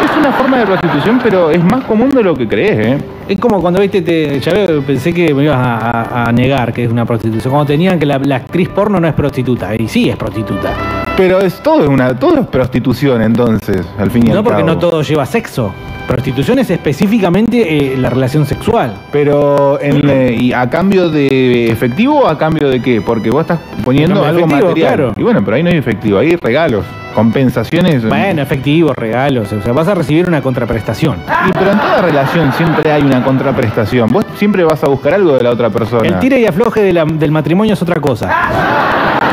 Es 0.04 0.18
una 0.18 0.32
forma 0.34 0.58
de 0.60 0.66
prostitución, 0.66 1.20
pero 1.24 1.52
es 1.52 1.64
más 1.64 1.84
común 1.86 2.10
de 2.10 2.24
lo 2.24 2.36
que 2.36 2.48
crees, 2.48 2.86
¿eh? 2.88 2.98
Es 3.28 3.40
como 3.40 3.60
cuando 3.62 3.82
viste, 3.82 4.02
te, 4.02 4.40
ya 4.40 4.54
veo, 4.54 4.82
pensé 4.82 5.14
que 5.14 5.34
me 5.34 5.44
ibas 5.44 5.58
a, 5.58 5.76
a- 6.24 6.30
a 6.30 6.32
negar 6.32 6.72
que 6.74 6.84
es 6.86 6.92
una 6.92 7.06
prostitución. 7.06 7.52
Cuando 7.54 7.68
tenían 7.68 7.98
que 8.00 8.06
la, 8.06 8.20
la 8.20 8.38
actriz 8.38 8.70
porno 8.70 9.00
no 9.00 9.08
es 9.08 9.14
prostituta, 9.14 9.76
y 9.76 9.88
sí 9.88 10.10
es 10.10 10.16
prostituta. 10.16 10.72
Pero 11.18 11.40
es 11.40 11.56
todo 11.64 11.90
una, 11.90 12.14
todo 12.14 12.40
es 12.42 12.48
prostitución 12.48 13.22
entonces, 13.22 13.86
al 13.98 14.12
fin 14.12 14.28
y 14.28 14.30
al 14.32 14.36
No 14.38 14.44
porque 14.44 14.64
cabo. 14.64 14.74
no 14.74 14.78
todo 14.78 15.02
lleva 15.02 15.26
sexo. 15.26 15.74
Prostitución 16.08 16.60
es 16.60 16.70
específicamente 16.70 17.94
eh, 17.94 17.98
la 17.98 18.10
relación 18.10 18.46
sexual. 18.46 18.94
Pero 19.14 19.80
en, 19.82 20.08
eh, 20.10 20.36
y 20.38 20.52
a 20.54 20.70
cambio 20.70 21.10
de 21.10 21.72
efectivo 21.72 22.20
o 22.20 22.28
a 22.28 22.38
cambio 22.38 22.68
de 22.70 22.82
qué? 22.82 23.02
Porque 23.02 23.32
vos 23.32 23.42
estás 23.42 23.60
poniendo 23.84 24.24
algo 24.26 24.42
efectivo, 24.42 24.68
material. 24.68 24.94
claro. 24.96 25.14
Y 25.16 25.24
bueno, 25.24 25.42
pero 25.44 25.56
ahí 25.56 25.64
no 25.64 25.70
hay 25.70 25.78
efectivo, 25.78 26.20
hay 26.20 26.36
regalos, 26.36 26.84
compensaciones. 27.16 28.08
Bueno, 28.08 28.42
efectivo, 28.42 28.94
regalos, 28.94 29.52
o 29.54 29.62
sea, 29.62 29.72
vas 29.72 29.88
a 29.88 29.96
recibir 29.96 30.28
una 30.28 30.42
contraprestación. 30.42 31.16
Y 31.48 31.52
pero 31.54 31.72
en 31.72 31.80
toda 31.80 32.02
relación 32.02 32.52
siempre 32.54 32.92
hay 32.92 33.02
una 33.04 33.24
contraprestación. 33.24 34.12
Vos 34.12 34.26
siempre 34.36 34.64
vas 34.66 34.84
a 34.84 34.88
buscar 34.90 35.14
algo 35.14 35.38
de 35.38 35.44
la 35.44 35.50
otra 35.52 35.70
persona. 35.70 36.08
El 36.08 36.20
tire 36.20 36.40
y 36.42 36.46
afloje 36.46 36.82
de 36.82 36.92
la- 36.94 37.06
del 37.06 37.32
matrimonio 37.32 37.74
es 37.74 37.82
otra 37.82 38.00
cosa. 38.02 38.30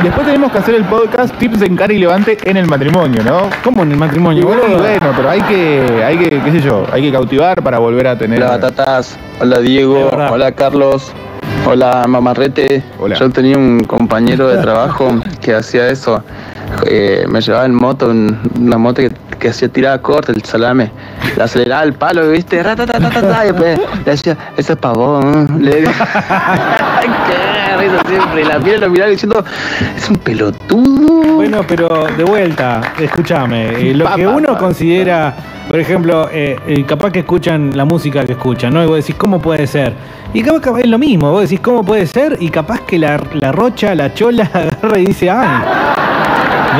Después 0.03 0.27
tenemos 0.27 0.51
que 0.51 0.59
hacer 0.59 0.75
el 0.75 0.85
podcast 0.85 1.33
Tips 1.39 1.61
de 1.61 1.67
Encar 1.67 1.93
y 1.93 1.99
Levante 1.99 2.37
en 2.45 2.57
el 2.57 2.67
matrimonio, 2.67 3.23
¿no? 3.25 3.49
¿Cómo 3.63 3.85
en 3.85 3.93
el 3.93 3.97
matrimonio? 3.99 4.45
Bueno, 4.45 4.63
bueno, 4.79 5.07
pero 5.17 5.31
hay 5.31 5.41
que, 5.43 6.03
hay 6.05 6.19
que, 6.19 6.29
qué 6.41 6.51
sé 6.51 6.61
yo, 6.61 6.85
hay 6.93 7.03
que 7.03 7.13
cautivar 7.13 7.63
para 7.63 7.79
volver 7.79 8.09
a 8.09 8.19
tener. 8.19 8.43
Hola 8.43 8.51
Batatas, 8.59 9.17
hola 9.41 9.61
Diego, 9.61 10.11
hola 10.31 10.51
Carlos, 10.53 11.13
hola 11.67 12.05
Mamarrete. 12.09 12.83
Yo 13.19 13.31
tenía 13.31 13.57
un 13.57 13.85
compañero 13.85 14.49
de 14.49 14.59
trabajo 14.61 15.09
que 15.41 15.55
hacía 15.55 15.89
eso. 15.89 16.23
Eh, 16.87 17.25
me 17.29 17.41
llevaba 17.41 17.65
en 17.67 17.75
moto, 17.75 18.09
un- 18.09 18.39
una 18.59 18.79
moto 18.79 19.03
que, 19.03 19.13
que 19.39 19.51
hacía 19.51 19.69
tirada 19.69 20.01
corta, 20.03 20.33
el 20.33 20.43
salame. 20.43 20.91
Le 21.37 21.43
aceleraba 21.43 21.85
el 21.85 21.93
palo, 21.93 22.29
¿viste? 22.29 22.61
Ratatatatata, 22.63 23.45
y 23.45 23.53
después 23.53 23.79
le 24.05 24.11
decía, 24.11 24.37
ese 24.57 24.73
es 24.73 24.79
pavón. 24.79 25.59
Le 25.63 25.83
Qué 25.83 25.89
siempre. 28.07 28.45
La 28.45 28.59
piel 28.59 28.81
lo 28.81 28.91
miraba 28.91 29.11
diciendo, 29.11 29.45
es 29.97 30.09
un 30.09 30.17
pelotudo. 30.17 31.35
Bueno, 31.35 31.65
pero 31.67 32.07
de 32.17 32.25
vuelta, 32.25 32.81
escúchame, 32.99 33.91
eh, 33.91 33.95
lo 33.95 34.15
que 34.15 34.27
uno 34.27 34.57
considera, 34.57 35.35
por 35.69 35.79
ejemplo, 35.79 36.29
eh, 36.31 36.59
eh, 36.67 36.85
capaz 36.85 37.11
que 37.11 37.21
escuchan 37.21 37.73
la 37.75 37.85
música 37.85 38.25
que 38.25 38.33
escuchan, 38.33 38.73
¿no? 38.75 38.83
Y 38.83 38.87
vos 38.87 38.97
decís, 38.97 39.17
¿cómo 39.17 39.41
puede 39.41 39.67
ser? 39.67 39.95
Y 40.35 40.43
capaz, 40.43 40.61
capaz 40.61 40.81
es 40.81 40.89
lo 40.89 40.99
mismo, 40.99 41.31
vos 41.31 41.43
decís, 41.43 41.61
¿cómo 41.61 41.85
puede 41.85 42.07
ser? 42.07 42.37
Y 42.41 42.49
capaz 42.49 42.81
que 42.81 42.99
la, 42.99 43.21
la 43.35 43.53
rocha, 43.53 43.95
la 43.95 44.15
chola, 44.15 44.45
agarra 44.53 44.99
y 44.99 45.07
dice, 45.07 45.31
¡ay! 45.31 45.63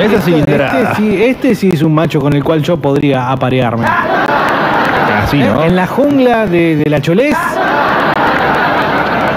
Esa 0.01 0.17
este, 0.17 0.41
este 0.41 0.95
sí, 0.97 1.23
este 1.23 1.55
sí 1.55 1.71
es 1.73 1.83
un 1.83 1.95
macho 1.95 2.19
con 2.19 2.33
el 2.33 2.43
cual 2.43 2.63
yo 2.63 2.79
podría 2.79 3.31
aparearme. 3.31 3.85
Así, 5.23 5.39
¿no? 5.39 5.65
En 5.65 5.77
la 5.77 5.87
jungla 5.87 6.47
de, 6.47 6.77
de 6.77 6.89
la 6.89 7.03
cholés. 7.03 7.37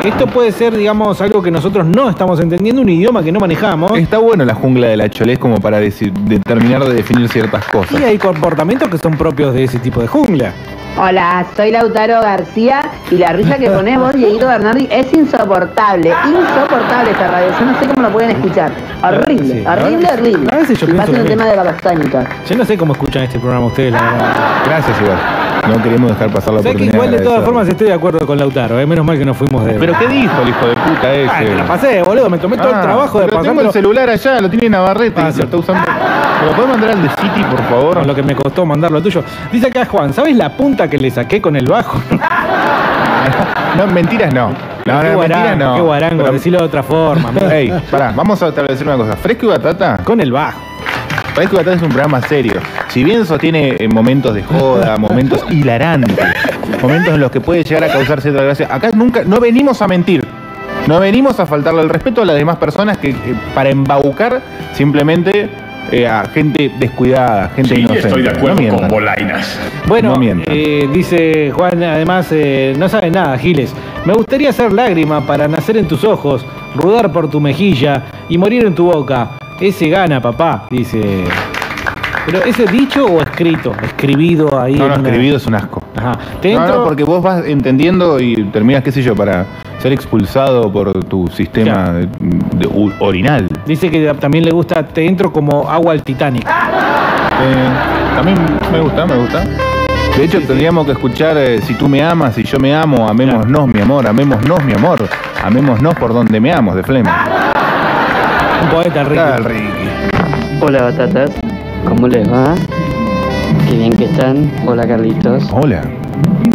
Esto 0.05 0.27
puede 0.27 0.51
ser, 0.51 0.77
digamos, 0.77 1.19
algo 1.19 1.41
que 1.41 1.49
nosotros 1.49 1.83
no 1.83 2.11
estamos 2.11 2.39
entendiendo, 2.39 2.79
un 2.83 2.89
idioma 2.89 3.23
que 3.23 3.31
no 3.31 3.39
manejamos. 3.39 3.97
Está 3.97 4.19
bueno 4.19 4.45
la 4.45 4.53
jungla 4.53 4.85
de 4.85 4.97
la 4.97 5.09
cholés 5.09 5.39
como 5.39 5.59
para 5.59 5.79
determinar 5.79 6.85
de 6.85 6.93
definir 6.93 7.27
ciertas 7.27 7.65
cosas. 7.65 7.99
Y 7.99 8.03
hay 8.03 8.19
comportamientos 8.19 8.87
que 8.87 8.99
son 8.99 9.17
propios 9.17 9.55
de 9.55 9.63
ese 9.63 9.79
tipo 9.79 10.01
de 10.01 10.07
jungla. 10.07 10.53
Hola, 10.97 11.45
soy 11.57 11.71
Lautaro 11.71 12.21
García 12.21 12.79
y 13.11 13.15
la 13.17 13.33
risa 13.33 13.57
que 13.57 13.69
ponés 13.69 13.99
vos, 13.99 14.13
Dieguito 14.13 14.47
Bernardi, 14.47 14.87
es 14.89 15.11
insoportable, 15.13 16.13
insoportable 16.25 17.11
esta 17.11 17.27
radio. 17.27 17.47
Yo 17.59 17.65
no 17.65 17.79
sé 17.79 17.87
cómo 17.87 18.07
lo 18.07 18.13
pueden 18.13 18.31
escuchar. 18.31 18.71
Horrible, 19.03 19.45
Sí, 19.55 19.63
horrible, 19.67 20.07
horrible. 20.13 20.49
a 20.53 20.55
veces 20.55 20.79
yo 20.79 20.87
pienso 20.87 21.07
lo 21.07 21.11
mismo. 21.17 21.27
tema 21.27 21.45
de 21.45 21.55
Babastánica. 21.57 22.25
Yo 22.49 22.55
no 22.55 22.63
sé 22.63 22.77
cómo 22.77 22.93
escuchan 22.93 23.23
este 23.23 23.39
programa 23.39 23.65
ustedes, 23.65 23.91
la 23.91 24.01
verdad. 24.01 24.33
Gracias 24.65 25.01
igual. 25.01 25.17
No 25.67 25.81
queremos 25.83 26.11
dejar 26.11 26.29
pasar 26.29 26.53
la 26.53 26.59
Sé 26.59 26.63
que 26.63 26.69
oportunidad. 26.69 26.93
igual 26.93 27.11
de 27.11 27.19
todas 27.19 27.43
formas 27.43 27.67
estoy 27.67 27.87
de 27.87 27.93
acuerdo 27.93 28.25
con 28.25 28.37
Lautaro, 28.37 28.79
¿eh? 28.79 28.85
menos 28.85 29.03
mal 29.05 29.17
que 29.17 29.25
no 29.25 29.33
fuimos 29.33 29.65
de. 29.65 29.73
Pero 29.73 29.93
¿qué 29.99 30.07
dijo 30.07 30.41
el 30.43 30.49
hijo 30.49 30.67
de 30.67 30.75
puta 30.75 31.11
ese? 31.13 31.29
Ah, 31.33 31.39
te 31.39 31.55
la 31.55 31.65
pasé, 31.65 32.03
boludo, 32.03 32.29
me 32.29 32.37
tomé 32.37 32.55
todo 32.55 32.69
el 32.69 32.75
Ah, 32.75 32.81
trabajo 32.81 33.19
de 33.19 33.25
pero 33.27 33.41
tengo 33.41 33.61
el 33.61 33.71
celular 33.71 34.09
allá, 34.09 34.39
lo 34.39 34.49
tiene 34.49 34.69
Navarrete 34.69 35.19
Ah, 35.21 35.29
y 35.29 35.33
sí. 35.33 35.39
lo 35.39 35.45
está 35.45 35.57
usando. 35.57 35.81
¿Me 36.41 36.45
lo 36.47 36.51
puedes 36.55 36.69
mandar 36.69 36.89
al 36.91 37.01
de 37.01 37.09
City, 37.09 37.43
por 37.49 37.63
favor? 37.63 37.93
Con 37.95 38.07
lo 38.07 38.13
que 38.13 38.21
me 38.21 38.35
costó 38.35 38.65
mandarlo 38.65 39.01
tuyo. 39.01 39.23
Dice 39.51 39.67
acá 39.67 39.85
Juan, 39.85 40.13
¿sabes 40.13 40.35
la 40.35 40.49
punta 40.55 40.84
que 40.87 40.97
le 40.97 41.11
saqué 41.11 41.41
con 41.41 41.55
el 41.55 41.67
bajo? 41.67 41.99
No, 43.77 43.87
mentiras 43.87 44.33
no. 44.33 44.49
No, 44.49 44.55
qué 44.85 44.91
no, 44.91 45.19
mentiras 45.19 45.41
guarango, 45.41 45.65
no. 45.65 45.75
qué 45.75 45.81
guarango, 45.81 46.23
Pero- 46.23 46.33
decirlo 46.33 46.59
de 46.59 46.65
otra 46.65 46.83
forma. 46.83 47.31
Ey, 47.51 47.73
pará, 47.91 48.13
vamos 48.15 48.41
a 48.41 48.47
establecer 48.47 48.87
una 48.87 48.95
cosa. 48.95 49.17
Fresco 49.17 49.47
y 49.47 49.49
Batata. 49.49 49.97
Con 50.03 50.21
el 50.21 50.31
bajo. 50.31 50.61
Fresco 51.33 51.55
y 51.55 51.57
Batata 51.57 51.75
es 51.75 51.81
un 51.81 51.89
programa 51.89 52.21
serio. 52.21 52.53
Si 52.87 53.03
bien 53.03 53.25
sostiene 53.25 53.75
eh, 53.77 53.87
momentos 53.89 54.33
de 54.33 54.43
joda, 54.43 54.95
momentos 54.99 55.43
hilarantes, 55.49 56.17
momentos 56.81 57.15
en 57.15 57.19
los 57.19 57.31
que 57.31 57.41
puede 57.41 57.63
llegar 57.63 57.83
a 57.83 57.87
causar 57.91 58.21
cierta 58.21 58.43
gracia, 58.43 58.69
acá 58.71 58.91
nunca, 58.93 59.23
no 59.25 59.39
venimos 59.41 59.81
a 59.81 59.87
mentir. 59.87 60.25
No 60.87 60.99
venimos 60.99 61.39
a 61.39 61.45
faltarle 61.45 61.81
el 61.81 61.89
respeto 61.89 62.21
a 62.21 62.25
las 62.25 62.35
demás 62.37 62.57
personas 62.57 62.97
que, 62.97 63.13
que 63.13 63.35
para 63.55 63.69
embaucar 63.71 64.41
simplemente 64.73 65.49
eh, 65.91 66.07
a 66.07 66.25
gente 66.25 66.71
descuidada, 66.79 67.49
gente 67.55 67.79
inocente. 67.79 68.31
No 68.41 68.55
mientan. 68.55 68.89
Bueno, 69.87 70.13
No 70.13 70.19
mientan. 70.19 70.53
eh, 70.55 70.89
dice 70.93 71.51
Juan, 71.51 71.81
además, 71.83 72.27
eh, 72.31 72.73
no 72.77 72.89
sabe 72.89 73.09
nada, 73.11 73.37
Giles. 73.37 73.73
Me 74.05 74.13
gustaría 74.13 74.51
ser 74.51 74.71
lágrima 74.73 75.25
para 75.25 75.47
nacer 75.47 75.77
en 75.77 75.87
tus 75.87 76.03
ojos, 76.03 76.45
rudar 76.75 77.11
por 77.11 77.29
tu 77.29 77.39
mejilla 77.39 78.03
y 78.29 78.37
morir 78.37 78.65
en 78.65 78.75
tu 78.75 78.85
boca. 78.91 79.31
Ese 79.59 79.89
gana, 79.89 80.21
papá, 80.21 80.65
dice. 80.69 81.23
Pero 82.25 82.43
ese 82.43 82.65
dicho 82.65 83.05
o 83.05 83.21
escrito, 83.21 83.71
escribido 83.83 84.59
ahí. 84.59 84.73
No, 84.73 84.87
no, 84.87 84.93
en 84.95 84.99
una- 85.01 85.09
escribido 85.09 85.37
es 85.37 85.45
un 85.45 85.53
asco. 85.55 85.83
Ajá. 85.95 86.13
Te 86.41 86.53
No, 86.53 86.59
entro- 86.65 86.77
no, 86.79 86.83
porque 86.83 87.03
vos 87.03 87.21
vas 87.21 87.45
entendiendo 87.45 88.19
y 88.19 88.35
terminas, 88.45 88.83
qué 88.83 88.91
sé 88.91 89.03
yo, 89.03 89.15
para 89.15 89.45
ser 89.85 89.93
expulsado 89.93 90.71
por 90.71 90.91
tu 91.05 91.27
sistema 91.27 91.91
de- 91.91 92.07
de 92.57 92.65
u- 92.65 92.91
orinal. 92.99 93.47
Dice 93.67 93.91
que 93.91 94.11
también 94.19 94.43
le 94.43 94.49
gusta, 94.49 94.81
te 94.81 95.05
entro 95.05 95.31
como 95.31 95.69
agua 95.69 95.91
al 95.93 96.01
Titanic. 96.01 96.43
Eh, 96.43 97.69
también 98.15 98.35
me 98.71 98.79
gusta, 98.81 99.05
me 99.05 99.15
gusta. 99.15 99.43
De 100.17 100.23
hecho, 100.23 100.39
tendríamos 100.41 100.87
que 100.87 100.93
escuchar 100.93 101.37
eh, 101.37 101.61
Si 101.61 101.75
tú 101.75 101.87
me 101.87 102.01
amas 102.03 102.35
y 102.39 102.43
yo 102.43 102.57
me 102.57 102.73
amo, 102.73 103.07
amémonos, 103.07 103.67
mi 103.67 103.79
amor, 103.79 104.07
amémonos, 104.07 104.63
mi 104.63 104.73
amor, 104.73 105.07
amémonos 105.43 105.93
por 105.93 106.13
donde 106.15 106.39
me 106.39 106.51
amos, 106.51 106.75
de 106.75 106.81
Flema. 106.81 107.25
Un 108.63 108.69
poeta 108.69 109.03
rico. 109.03 109.21
Ricky. 109.47 110.61
Hola 110.61 110.81
batatas, 110.85 111.29
¿cómo 111.87 112.07
les 112.07 112.27
va? 112.27 112.55
Qué 113.69 113.75
bien 113.77 113.93
que 113.95 114.05
están. 114.05 114.49
Hola, 114.65 114.87
Carlitos. 114.87 115.47
Hola. 115.51 115.81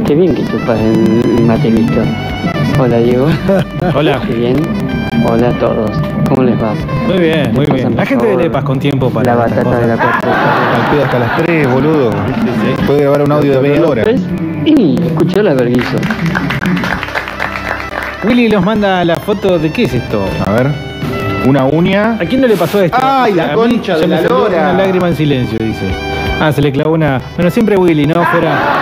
Qué 0.05 0.17
bien 0.17 0.35
que 0.35 0.45
chupas 0.47 0.81
el, 0.81 1.23
el 1.39 1.45
matelito. 1.47 2.03
Hola, 2.79 2.99
Diego. 2.99 3.29
Hola. 3.95 4.21
Qué 4.27 4.35
bien. 4.35 4.57
Hola 5.29 5.49
a 5.49 5.59
todos. 5.59 5.91
¿Cómo 6.29 6.43
les 6.43 6.63
va? 6.63 6.75
Muy 7.07 7.19
bien, 7.19 7.53
muy 7.53 7.67
bien. 7.67 7.95
La 7.97 8.07
gente 8.07 8.27
de 8.27 8.37
Lepas 8.37 8.65
con 8.65 8.79
tiempo 8.79 9.11
para 9.11 9.35
La 9.35 9.41
batata 9.47 9.79
de 9.79 9.87
la 9.87 9.97
cuarta. 9.97 10.29
Al 10.77 10.91
pedo 10.91 11.05
hasta 11.05 11.19
las 11.19 11.37
3, 11.39 11.73
boludo. 11.73 12.11
Puede 12.87 13.01
grabar 13.03 13.23
un 13.23 13.33
audio 13.33 13.61
de 13.61 13.69
media 13.69 13.87
hora. 13.87 14.05
Y 14.65 15.01
escuchó 15.05 15.43
la 15.43 15.55
verguizo. 15.55 15.97
Willy 18.25 18.49
nos 18.49 18.65
manda 18.65 19.05
la 19.05 19.17
foto 19.17 19.59
de 19.59 19.71
qué 19.71 19.85
es 19.85 19.95
esto. 19.95 20.23
A 20.47 20.53
ver. 20.53 20.71
Una 21.47 21.65
uña. 21.65 22.17
¿A 22.21 22.25
quién 22.27 22.41
no 22.41 22.47
le 22.47 22.57
pasó 22.57 22.81
esto? 22.83 22.99
¡Ay, 23.01 23.33
la 23.35 23.53
A 23.53 23.55
concha 23.55 23.97
de 23.97 24.07
la 24.07 24.21
lora! 24.21 24.71
Una 24.71 24.73
lágrima 24.75 25.09
en 25.09 25.17
silencio, 25.17 25.59
dice. 25.59 25.87
Ah, 26.41 26.53
se 26.53 26.61
le 26.61 26.71
clavó 26.71 26.93
una. 26.93 27.21
Bueno, 27.37 27.51
siempre 27.51 27.77
Willy, 27.77 28.07
¿no? 28.07 28.25
Fuera. 28.25 28.80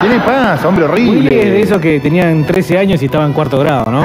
¿Qué 0.00 0.08
le 0.08 0.18
pasa, 0.20 0.66
hombre 0.66 0.84
horrible? 0.86 1.10
Willy 1.28 1.38
es 1.38 1.44
de 1.44 1.60
esos 1.62 1.78
que 1.78 2.00
tenían 2.00 2.44
13 2.44 2.78
años 2.78 3.02
y 3.02 3.04
estaban 3.04 3.28
en 3.28 3.32
cuarto 3.34 3.58
grado, 3.58 3.90
¿no? 3.90 4.02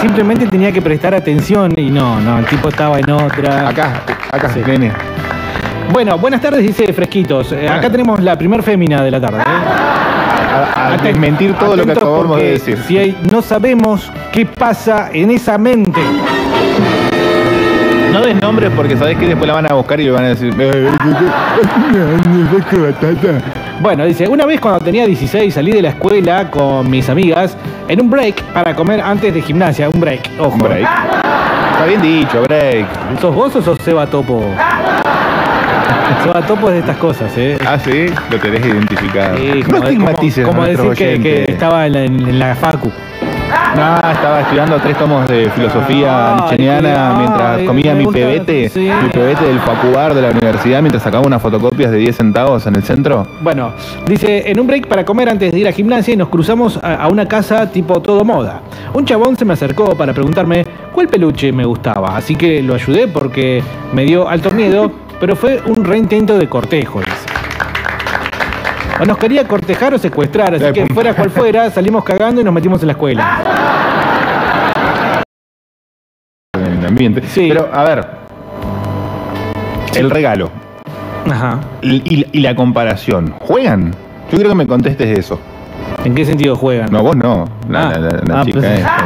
Simplemente 0.00 0.46
tenía 0.46 0.72
que 0.72 0.80
prestar 0.80 1.14
atención 1.14 1.72
y 1.76 1.90
no, 1.90 2.18
no, 2.20 2.38
el 2.38 2.46
tipo 2.46 2.68
estaba 2.70 2.98
en 2.98 3.10
otra. 3.10 3.68
Acá, 3.68 4.02
acá, 4.32 4.48
Sí. 4.48 4.60
nene. 4.66 4.92
Bueno, 5.92 6.16
buenas 6.18 6.40
tardes, 6.40 6.62
dice 6.62 6.90
Fresquitos. 6.92 7.52
Eh, 7.52 7.68
acá 7.68 7.90
tenemos 7.90 8.20
la 8.22 8.36
primer 8.38 8.62
fémina 8.62 9.02
de 9.02 9.10
la 9.10 9.20
tarde. 9.20 9.40
¿eh? 9.40 9.42
A, 10.74 10.92
a 10.94 10.96
desmentir 10.96 11.54
todo 11.54 11.76
lo 11.76 11.84
que 11.84 11.92
acabamos 11.92 12.36
de 12.38 12.52
decir. 12.52 12.78
Si 12.86 12.96
hay, 12.96 13.16
no 13.30 13.42
sabemos 13.42 14.10
qué 14.32 14.46
pasa 14.46 15.10
en 15.12 15.30
esa 15.30 15.58
mente. 15.58 16.00
Nombres 18.40 18.70
porque 18.74 18.96
sabés 18.96 19.16
que 19.18 19.26
después 19.26 19.46
la 19.48 19.54
van 19.54 19.66
a 19.70 19.74
buscar 19.74 19.98
y 20.00 20.04
le 20.04 20.10
van 20.10 20.24
a 20.24 20.28
decir. 20.28 20.54
"Eh, 20.58 20.88
Bueno, 23.80 24.04
dice, 24.04 24.28
una 24.28 24.46
vez 24.46 24.60
cuando 24.60 24.80
tenía 24.80 25.06
16 25.06 25.54
salí 25.54 25.72
de 25.72 25.82
la 25.82 25.88
escuela 25.90 26.50
con 26.50 26.88
mis 26.90 27.08
amigas 27.08 27.56
en 27.88 28.00
un 28.00 28.10
break 28.10 28.42
para 28.52 28.74
comer 28.74 29.00
antes 29.00 29.32
de 29.34 29.42
gimnasia. 29.42 29.88
Un 29.88 30.00
break, 30.00 30.30
ojo. 30.38 30.50
Un 30.54 30.58
break. 30.58 30.88
Está 31.72 31.84
bien 31.86 32.02
dicho, 32.02 32.42
break. 32.42 32.86
¿Sos 33.20 33.34
vos 33.34 33.54
o 33.56 33.62
sos 33.62 33.78
Seba 33.84 34.06
Topo? 34.06 34.44
Seba 36.24 36.42
Topo 36.46 36.68
es 36.68 36.74
de 36.74 36.80
estas 36.80 36.96
cosas, 36.96 37.30
¿eh? 37.36 37.56
Ah, 37.66 37.78
sí, 37.78 38.06
lo 38.30 38.38
tenés 38.38 38.64
identificado. 38.64 39.36
No 39.68 39.76
estigmatices 39.84 40.46
como, 40.46 40.62
a 40.62 40.68
decir 40.68 40.92
que, 41.22 41.44
estaba 41.48 41.86
en 41.86 41.92
la, 41.92 42.04
en 42.04 42.38
la 42.38 42.54
facu. 42.54 42.90
No, 43.76 43.96
estaba 44.10 44.40
estudiando 44.40 44.76
tres 44.78 44.96
tomos 44.96 45.28
de 45.28 45.50
filosofía 45.50 46.36
ay, 46.48 46.56
mientras 46.58 47.62
comía 47.62 47.94
mi 47.94 48.06
pebete, 48.06 48.70
mi 48.74 49.08
pebete 49.10 49.44
del 49.44 49.60
facubar 49.60 50.14
de 50.14 50.22
la 50.22 50.30
universidad 50.30 50.80
mientras 50.80 51.02
sacaba 51.02 51.26
unas 51.26 51.40
fotocopias 51.40 51.90
de 51.90 51.98
10 51.98 52.16
centavos 52.16 52.66
en 52.66 52.76
el 52.76 52.82
centro. 52.82 53.26
Bueno, 53.40 53.72
dice, 54.06 54.50
en 54.50 54.58
un 54.58 54.66
break 54.66 54.88
para 54.88 55.04
comer 55.04 55.28
antes 55.28 55.52
de 55.52 55.58
ir 55.58 55.68
a 55.68 55.72
gimnasia 55.72 56.14
y 56.14 56.16
nos 56.16 56.28
cruzamos 56.28 56.78
a, 56.82 56.96
a 56.96 57.08
una 57.08 57.26
casa 57.26 57.70
tipo 57.70 58.00
todo 58.00 58.24
moda. 58.24 58.60
Un 58.94 59.04
chabón 59.04 59.36
se 59.36 59.44
me 59.44 59.52
acercó 59.52 59.94
para 59.94 60.12
preguntarme 60.12 60.66
cuál 60.92 61.08
peluche 61.08 61.52
me 61.52 61.64
gustaba, 61.64 62.16
así 62.16 62.34
que 62.34 62.62
lo 62.62 62.74
ayudé 62.74 63.08
porque 63.08 63.62
me 63.92 64.04
dio 64.04 64.28
alto 64.28 64.50
miedo, 64.50 64.90
pero 65.20 65.36
fue 65.36 65.60
un 65.66 65.84
reintento 65.84 66.38
de 66.38 66.48
cortejo, 66.48 67.00
dice. 67.00 67.27
O 69.00 69.04
nos 69.04 69.16
quería 69.18 69.46
cortejar 69.46 69.94
o 69.94 69.98
secuestrar, 69.98 70.54
así 70.54 70.72
que 70.72 70.86
fuera 70.86 71.14
cual 71.14 71.30
fuera, 71.30 71.70
salimos 71.70 72.02
cagando 72.04 72.40
y 72.40 72.44
nos 72.44 72.52
metimos 72.52 72.80
en 72.82 72.88
la 72.88 72.92
escuela. 72.92 73.38
En 76.56 76.78
el 76.80 76.86
ambiente. 76.86 77.22
Pero, 77.34 77.68
a 77.72 77.84
ver. 77.84 78.04
El 79.94 80.10
regalo. 80.10 80.50
Ajá. 81.30 81.60
Y, 81.82 82.40
la 82.40 82.54
comparación. 82.56 83.34
¿Juegan? 83.40 83.90
Yo 84.30 84.36
quiero 84.36 84.48
que 84.50 84.54
me 84.56 84.66
contestes 84.66 85.16
eso. 85.18 85.38
¿En 86.04 86.14
qué 86.14 86.24
sentido 86.24 86.56
juegan? 86.56 86.88
No, 86.90 87.02
vos 87.02 87.16
no. 87.16 87.44
La, 87.68 87.90
la- 87.90 87.98
la- 87.98 88.20
la 88.26 88.40
Ah, 88.40 88.44
chica 88.44 88.60
pues- 88.60 88.78
esta. 88.80 88.96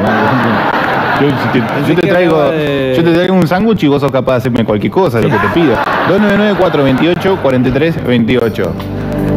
Yo, 1.20 1.28
te, 1.52 1.58
yo 1.88 1.94
te 1.94 2.00
que 2.02 2.06
traigo, 2.08 2.42
de- 2.50 2.94
yo 2.96 3.04
te 3.04 3.12
traigo 3.12 3.34
un 3.34 3.46
sándwich 3.46 3.82
y 3.84 3.88
vos 3.88 4.00
sos 4.00 4.10
capaz 4.10 4.32
de 4.32 4.38
hacerme 4.38 4.64
cualquier 4.64 4.90
cosa, 4.90 5.20
lo 5.20 5.28
que 5.28 5.36
te 5.36 5.48
pido. 5.54 5.76
299-428-4328. 6.08 8.68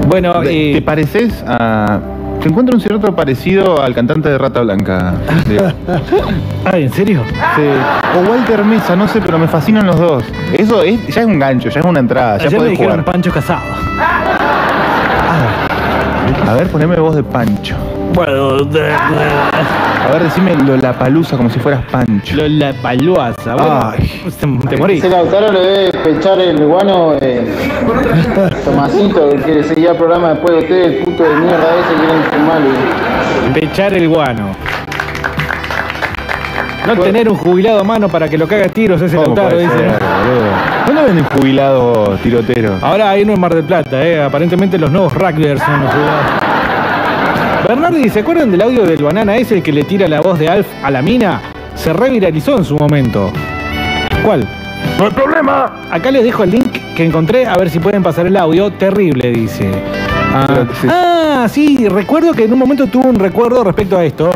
Bueno, 0.07 0.33
¿Te, 0.41 0.73
te 0.73 0.81
pareces 0.81 1.43
a. 1.47 1.99
Te 2.41 2.49
encuentro 2.49 2.75
un 2.75 2.81
cierto 2.81 3.15
parecido 3.15 3.81
al 3.81 3.95
cantante 3.95 4.29
de 4.29 4.37
Rata 4.37 4.61
Blanca. 4.61 5.13
Ay, 6.65 6.83
¿en 6.83 6.91
serio? 6.91 7.23
Sí. 7.55 7.63
O 8.17 8.29
Walter 8.29 8.63
Mesa, 8.63 8.95
no 8.95 9.07
sé, 9.07 9.19
pero 9.19 9.39
me 9.39 9.47
fascinan 9.47 9.87
los 9.87 9.97
dos. 9.97 10.23
Eso 10.53 10.83
es, 10.83 11.07
ya 11.07 11.21
es 11.21 11.27
un 11.27 11.39
gancho, 11.39 11.69
ya 11.69 11.79
es 11.79 11.85
una 11.85 11.99
entrada, 12.01 12.37
ya 12.37 12.59
me 12.59 12.69
dijeron 12.69 12.99
jugar. 12.99 13.05
Pancho 13.05 13.31
Casado. 13.31 13.61
A 16.47 16.53
ver, 16.53 16.67
poneme 16.67 16.97
voz 16.97 17.15
de 17.15 17.23
Pancho. 17.23 17.75
Bueno, 18.13 18.57
A 20.05 20.11
ver, 20.11 20.23
decime 20.23 20.55
la 20.81 20.93
palusa 20.93 21.35
como 21.35 21.49
si 21.49 21.59
fueras 21.59 21.81
Pancho. 21.91 22.35
La 22.47 22.73
paluasa. 22.73 23.55
Bueno, 23.55 23.91
te, 24.61 24.67
te 24.69 24.77
morís. 24.77 24.99
Ese 25.03 25.09
Lautaro 25.09 25.51
le 25.51 25.59
debe 25.59 25.91
pechar 25.99 26.39
el 26.39 26.65
guano 26.65 27.13
eh, 27.19 27.45
Tomasito, 28.63 29.29
que 29.31 29.35
quiere 29.37 29.63
seguir 29.63 29.87
el 29.89 29.97
programa 29.97 30.29
después 30.29 30.53
de 30.53 30.59
ustedes, 30.61 30.87
el 30.99 31.03
puto 31.03 31.23
de 31.23 31.35
mierda 31.35 31.67
ese 31.75 31.93
quieren 31.99 32.23
fumarlo. 32.31 32.69
Pechar 33.53 33.93
el 33.93 34.07
guano. 34.09 34.55
No 36.87 36.95
tener 36.97 37.27
un 37.27 37.35
jubilado 37.35 37.79
a 37.79 37.83
mano 37.83 38.07
para 38.07 38.29
que 38.29 38.37
lo 38.37 38.47
caga 38.47 38.65
a 38.67 38.69
tiros 38.69 39.01
ese 39.01 39.15
¿Cómo 39.15 39.27
Lautaro, 39.35 39.49
puede 39.49 39.63
dice. 39.63 39.75
ser, 39.77 39.87
boludo? 40.03 40.85
¿Dónde 40.85 41.01
venden 41.01 41.25
jubilados 41.25 42.19
tiroteros? 42.21 42.83
Ahora 42.83 43.09
hay 43.09 43.23
uno 43.23 43.33
en 43.33 43.39
Mar 43.39 43.55
del 43.55 43.63
Plata, 43.63 44.05
eh. 44.05 44.21
Aparentemente 44.21 44.77
los 44.77 44.91
nuevos 44.91 45.11
rugbyers 45.13 45.59
son 45.63 45.81
los 45.81 45.91
jubilados. 45.91 46.25
Bernardi, 47.68 48.09
¿se 48.09 48.20
acuerdan 48.20 48.51
del 48.51 48.61
audio 48.61 48.86
del 48.86 49.01
banana 49.01 49.38
ese 49.38 49.63
que 49.63 49.72
le 49.72 49.84
tira 49.84 50.07
la 50.07 50.22
voz 50.22 50.38
de 50.38 50.47
Alf 50.47 50.68
a 50.84 50.91
la 50.91 51.01
mina? 51.01 51.41
Se 51.74 51.93
reviralizó 51.93 52.57
en 52.57 52.63
su 52.63 52.78
momento. 52.78 53.32
¿Cuál? 54.24 54.47
No 54.99 55.05
hay 55.05 55.11
problema. 55.11 55.88
Acá 55.89 56.11
les 56.11 56.24
dejo 56.24 56.43
el 56.43 56.51
link 56.51 56.78
que 56.95 57.03
encontré 57.03 57.47
a 57.47 57.55
ver 57.55 57.72
si 57.72 57.80
pueden 57.80 58.03
pasar 58.03 58.28
el 58.28 58.38
audio. 58.38 58.72
Terrible, 58.72 59.32
dice. 59.32 59.72
Ah, 60.32 60.68
ah, 60.89 61.47
sí, 61.49 61.88
recuerdo 61.89 62.34
que 62.34 62.43
en 62.43 62.53
un 62.53 62.59
momento 62.59 62.86
tuvo 62.86 63.09
un 63.09 63.16
recuerdo 63.16 63.63
respecto 63.63 63.97
a 63.97 64.05
esto. 64.05 64.30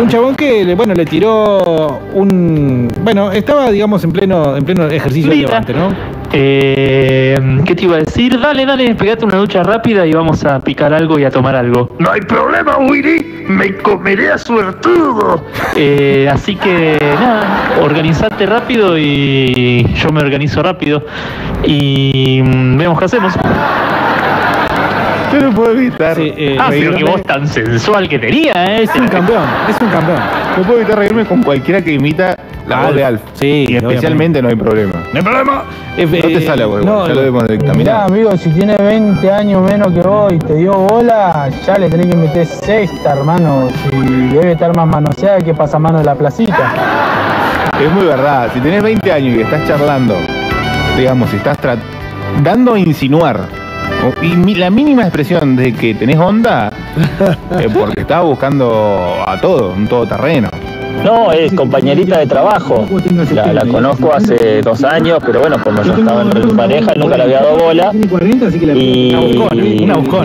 Un 0.00 0.08
chabón 0.08 0.34
que, 0.34 0.64
le- 0.64 0.74
bueno, 0.74 0.92
le 0.94 1.04
tiró 1.06 2.00
un... 2.12 2.88
Bueno, 3.02 3.30
estaba, 3.30 3.70
digamos, 3.70 4.02
en 4.04 4.12
pleno, 4.12 4.56
en 4.56 4.64
pleno 4.64 4.86
ejercicio 4.88 5.30
de 5.30 5.36
levante, 5.36 5.72
¿no? 5.72 5.88
Eh, 6.32 7.60
¿Qué 7.64 7.74
te 7.76 7.84
iba 7.84 7.96
a 7.96 7.98
decir? 8.00 8.40
Dale, 8.40 8.66
dale, 8.66 8.92
pegate 8.96 9.24
una 9.24 9.36
ducha 9.36 9.62
rápida 9.62 10.04
y 10.04 10.12
vamos 10.12 10.44
a 10.44 10.58
picar 10.60 10.92
algo 10.92 11.16
y 11.18 11.24
a 11.24 11.30
tomar 11.30 11.54
algo. 11.54 11.94
No 12.00 12.10
hay 12.10 12.20
problema, 12.22 12.76
Willy. 12.78 13.44
Me 13.46 13.76
comeré 13.76 14.32
a 14.32 14.38
suertudo. 14.38 15.44
Eh, 15.76 16.28
así 16.32 16.56
que 16.56 16.98
nada, 17.20 17.78
organizate 17.82 18.46
rápido 18.46 18.98
y 18.98 19.86
yo 19.94 20.08
me 20.10 20.20
organizo 20.22 20.62
rápido 20.62 21.04
y 21.64 22.40
mm, 22.42 22.78
vemos 22.78 22.98
qué 22.98 23.04
hacemos. 23.04 23.32
Yo 25.34 25.40
no 25.50 25.54
puedo 25.54 25.72
evitar. 25.72 26.16
ah, 26.58 26.66
pero 26.70 26.94
que 26.96 27.04
vos 27.04 27.22
tan 27.22 27.46
sensual 27.46 28.08
que 28.08 28.18
tenía, 28.18 28.66
¿eh? 28.76 28.82
Es 28.84 28.94
un 28.94 29.08
campeón, 29.08 29.44
es 29.68 29.80
un 29.80 29.88
campeón. 29.88 30.20
No 30.56 30.62
puedo 30.64 30.78
evitar 30.80 30.98
reírme 30.98 31.24
con 31.24 31.42
cualquiera 31.42 31.82
que 31.82 31.92
imita 31.92 32.36
la 32.68 32.82
voz 32.86 32.94
de 32.94 33.04
Alf. 33.04 33.20
Sí, 33.34 33.66
Y 33.68 33.76
especialmente 33.76 34.40
no 34.40 34.48
hay 34.48 34.54
problema. 34.56 34.92
No 35.12 35.18
hay 35.18 35.22
problema. 35.24 35.64
No 35.96 36.06
te 36.28 36.40
sale, 36.46 36.64
güey. 36.64 36.84
no, 36.84 37.06
ya 37.06 37.14
lo 37.14 37.20
debemos 37.20 37.46
de 37.46 37.58
Mirá, 37.74 38.04
amigo, 38.04 38.36
si 38.36 38.50
tiene 38.50 38.76
20 38.76 39.30
años 39.30 39.62
menos 39.62 39.92
que 39.92 40.00
vos 40.00 40.32
y 40.32 40.38
te 40.38 40.54
dio 40.56 40.72
bola, 40.72 41.48
ya 41.66 41.78
le 41.78 41.88
tenés 41.88 42.06
que 42.06 42.16
meter 42.16 42.46
sexta, 42.46 43.12
hermano. 43.14 43.68
Si 43.90 43.96
debe 44.34 44.52
estar 44.52 44.74
más 44.76 44.86
manoseada 44.86 45.38
que 45.40 45.52
pasamano 45.54 45.98
de 45.98 46.04
la 46.04 46.14
placita. 46.14 46.72
Es 47.80 47.90
muy 47.92 48.06
verdad. 48.06 48.50
Si 48.54 48.60
tenés 48.60 48.82
20 48.82 49.12
años 49.12 49.36
y 49.36 49.40
estás 49.42 49.66
charlando, 49.66 50.14
digamos, 50.96 51.28
si 51.30 51.36
estás 51.36 51.58
tra- 51.60 51.78
dando 52.42 52.74
a 52.74 52.78
insinuar, 52.78 53.40
y 54.22 54.36
mi- 54.36 54.54
la 54.54 54.70
mínima 54.70 55.02
expresión 55.02 55.56
de 55.56 55.72
que 55.72 55.94
tenés 55.94 56.18
onda, 56.18 56.70
eh, 57.60 57.68
porque 57.72 58.00
estás 58.02 58.22
buscando 58.22 59.14
a 59.26 59.40
todo, 59.40 59.72
un 59.72 59.86
todoterreno. 59.86 60.48
No, 61.02 61.32
es 61.32 61.52
compañerita 61.52 62.18
de 62.18 62.26
trabajo. 62.26 62.86
La, 63.34 63.52
la 63.52 63.66
conozco 63.66 64.14
hace 64.14 64.62
dos 64.62 64.82
años, 64.84 65.18
pero 65.26 65.40
bueno, 65.40 65.56
como 65.62 65.82
yo 65.82 65.92
estaba 65.92 66.22
en 66.22 66.56
pareja, 66.56 66.94
nunca 66.96 67.16
le 67.18 67.22
había 67.24 67.40
dado 67.42 67.58
bola. 67.58 67.90
Y 68.74 69.36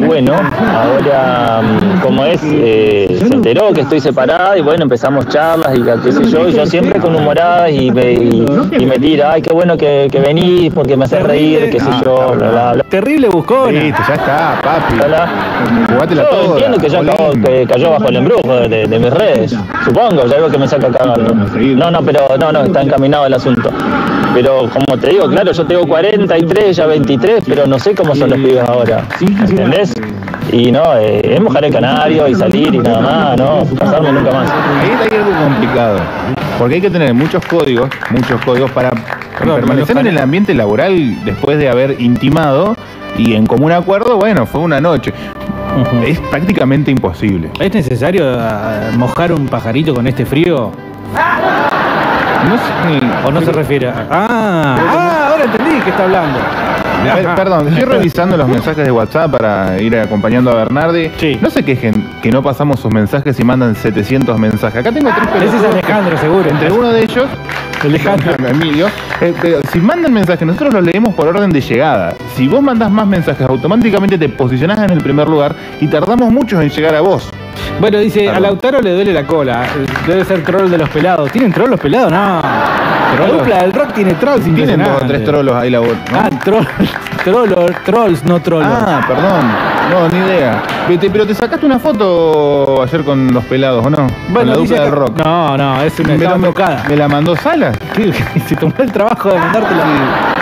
bueno, 0.07 0.35
ahora, 0.73 1.61
mm, 1.61 1.78
como 2.03 2.25
es, 2.25 2.41
eh, 2.43 3.17
se 3.19 3.33
enteró 3.33 3.71
que 3.73 3.81
estoy 3.81 3.99
separada 3.99 4.57
y 4.57 4.61
bueno, 4.61 4.83
empezamos 4.83 5.27
charlas 5.29 5.77
y 5.77 5.81
qué 5.81 6.11
sé 6.11 6.25
yo, 6.29 6.47
y 6.49 6.53
yo 6.53 6.65
siempre 6.65 6.99
con 6.99 7.15
humoradas 7.15 7.71
y 7.71 7.91
me, 7.91 8.13
y, 8.13 8.45
y 8.79 8.85
me 8.85 8.97
tira, 8.99 9.33
ay, 9.33 9.41
qué 9.41 9.51
bueno 9.53 9.77
que, 9.77 10.07
que 10.11 10.19
venís 10.19 10.73
porque 10.73 10.95
me 10.97 11.05
haces 11.05 11.23
reír, 11.23 11.69
qué 11.71 11.79
sé 11.79 11.89
yo, 12.03 12.33
bla, 12.37 12.49
bla, 12.51 12.71
bla. 12.73 12.83
Terrible. 12.83 13.29
Listo, 13.29 14.01
ya 14.07 14.13
está, 14.15 14.59
papi. 14.63 14.95
Jugátela 15.93 16.23
Yo 16.23 16.29
toda. 16.29 16.45
entiendo 16.53 16.77
que 16.77 16.89
ya 16.89 16.99
acabó- 17.01 17.31
que 17.43 17.65
cayó 17.67 17.91
bajo 17.91 18.09
el 18.09 18.15
embrujo 18.17 18.55
de, 18.55 18.67
de- 18.69 18.87
de 18.87 18.99
mis 18.99 19.09
redes. 19.11 19.55
Supongo, 19.85 20.25
ya 20.25 20.35
algo 20.37 20.49
que 20.49 20.57
me 20.57 20.67
saca 20.67 20.89
cagando. 20.89 21.33
No, 21.59 21.91
no, 21.91 22.01
pero 22.03 22.21
no, 22.39 22.51
no, 22.51 22.61
está 22.63 22.81
encaminado 22.81 23.25
el 23.25 23.33
asunto. 23.33 23.69
Pero 24.33 24.69
como 24.69 24.97
te 24.99 25.09
digo, 25.09 25.27
claro, 25.27 25.51
yo 25.51 25.65
tengo 25.65 25.87
43, 25.87 26.75
ya 26.75 26.85
23, 26.85 27.43
pero 27.47 27.65
no 27.67 27.79
sé 27.79 27.95
cómo 27.95 28.15
son 28.15 28.29
los 28.29 28.39
pibes 28.39 28.63
ahora. 28.67 29.07
¿Entendés? 29.19 29.93
Y 30.51 30.71
no, 30.71 30.95
eh, 30.97 31.21
es 31.23 31.41
mojar 31.41 31.65
el 31.65 31.73
canario 31.73 32.27
y 32.27 32.35
salir 32.35 32.73
y 32.73 32.79
nada 32.79 33.01
más, 33.01 33.37
no, 33.37 33.65
casarme 33.77 34.11
nunca 34.11 34.31
más. 34.31 34.49
Ahí 34.49 34.89
está 34.89 35.15
algo 35.15 35.43
complicado. 35.43 35.99
Porque 36.57 36.75
hay 36.75 36.81
que 36.81 36.89
tener 36.89 37.13
muchos 37.13 37.45
códigos, 37.45 37.89
muchos 38.09 38.41
códigos 38.43 38.71
para 38.71 38.91
permanecer 39.39 39.97
en 39.97 40.07
el 40.07 40.17
ambiente 40.17 40.53
laboral 40.53 41.23
después 41.23 41.57
de 41.57 41.69
haber 41.69 42.01
intimado 42.01 42.75
y 43.17 43.33
en 43.33 43.45
común 43.45 43.71
acuerdo, 43.71 44.17
bueno, 44.17 44.45
fue 44.45 44.61
una 44.61 44.81
noche. 44.81 45.13
Es 46.05 46.19
prácticamente 46.19 46.91
imposible. 46.91 47.49
¿Es 47.59 47.73
necesario 47.73 48.25
ah, 48.39 48.91
mojar 48.97 49.31
un 49.31 49.47
pajarito 49.47 49.93
con 49.93 50.07
este 50.07 50.25
frío? 50.25 50.71
No 52.47 52.57
sé. 52.57 53.27
¿O 53.27 53.31
no 53.31 53.41
se 53.41 53.51
refiere 53.51 53.89
a.? 53.89 54.07
Ah, 54.09 54.77
ah, 54.79 55.27
ahora 55.31 55.43
entendí 55.45 55.79
que 55.81 55.89
está 55.89 56.03
hablando. 56.03 56.39
A 57.09 57.15
ver, 57.15 57.35
perdón, 57.35 57.67
estoy 57.69 57.85
revisando 57.85 58.35
los 58.35 58.47
mensajes 58.47 58.85
de 58.85 58.91
WhatsApp 58.91 59.31
para 59.31 59.81
ir 59.81 59.97
acompañando 59.97 60.51
a 60.51 60.55
Bernardi. 60.55 61.09
No 61.41 61.49
se 61.49 61.63
quejen 61.63 62.09
que 62.21 62.31
no 62.31 62.43
pasamos 62.43 62.79
sus 62.79 62.91
mensajes 62.91 63.39
y 63.39 63.43
mandan 63.43 63.75
700 63.75 64.37
mensajes. 64.37 64.79
Acá 64.79 64.91
tengo 64.91 65.09
tres 65.09 65.27
Ese 65.27 65.45
es 65.45 65.51
pelotudos. 65.51 65.73
Alejandro, 65.73 66.17
seguro. 66.17 66.49
Entre 66.49 66.71
uno 66.71 66.89
de 66.89 67.03
ellos, 67.03 67.27
Alejandro. 67.83 68.35
Emilio, 68.47 68.87
eh, 69.21 69.33
pero 69.41 69.59
si 69.71 69.79
mandan 69.79 70.13
mensajes, 70.13 70.45
nosotros 70.45 70.73
los 70.73 70.83
leemos 70.83 71.13
por 71.13 71.27
orden 71.27 71.51
de 71.51 71.61
llegada. 71.61 72.15
Si 72.35 72.47
vos 72.47 72.61
mandás 72.61 72.91
más 72.91 73.07
mensajes, 73.07 73.47
automáticamente 73.47 74.17
te 74.17 74.27
posicionás 74.29 74.79
en 74.79 74.91
el 74.91 75.01
primer 75.01 75.27
lugar 75.29 75.55
y 75.79 75.87
tardamos 75.87 76.31
mucho 76.31 76.61
en 76.61 76.69
llegar 76.69 76.95
a 76.95 77.01
vos. 77.01 77.29
Bueno, 77.79 77.99
dice, 77.99 78.29
a 78.29 78.39
Lautaro 78.39 78.81
le 78.81 78.91
duele 78.91 79.13
la 79.13 79.25
cola. 79.25 79.65
Debe 80.05 80.25
ser 80.25 80.43
troll 80.43 80.69
de 80.69 80.77
los 80.77 80.89
pelados. 80.89 81.31
¿Tienen 81.31 81.51
troll 81.51 81.69
los 81.69 81.79
pelados? 81.79 82.11
No. 82.11 82.98
La 83.17 83.27
dupla 83.27 83.61
del 83.63 83.73
rock 83.73 83.93
tiene 83.93 84.13
trolls 84.13 84.43
Tienen 84.43 84.83
dos 84.83 85.01
o 85.01 85.05
tres 85.05 85.23
trolos 85.23 85.55
ahí 85.55 85.69
la 85.69 85.79
voz. 85.79 85.95
Ah, 86.13 86.29
troll, 86.43 86.65
trollo- 87.23 87.65
trolls, 87.83 88.23
no 88.23 88.39
trollos. 88.41 88.67
Ah, 88.71 89.01
perdón. 89.07 89.69
No, 89.89 90.07
ni 90.09 90.25
idea. 90.25 90.61
Pero 90.87 90.99
te, 90.99 91.09
pero 91.09 91.25
te 91.27 91.33
sacaste 91.33 91.65
una 91.65 91.79
foto 91.79 92.81
ayer 92.83 93.03
con 93.03 93.33
los 93.33 93.43
pelados, 93.45 93.85
¿o 93.85 93.89
no? 93.89 94.07
con 94.33 94.47
la 94.47 94.55
dice 94.55 94.75
dupla 94.75 94.83
del 94.83 94.91
rock. 94.91 95.17
No, 95.25 95.57
no, 95.57 95.81
es 95.81 95.99
una 95.99 96.09
Me 96.09 96.15
estaba 96.15 96.37
tocada. 96.39 96.83
¿Me 96.87 96.95
la 96.95 97.07
mandó 97.07 97.35
Sala? 97.35 97.71
Se 98.47 98.55
tomó 98.55 98.73
el 98.77 98.91
trabajo 98.91 99.29
de 99.29 99.39
mandártela. 99.39 99.83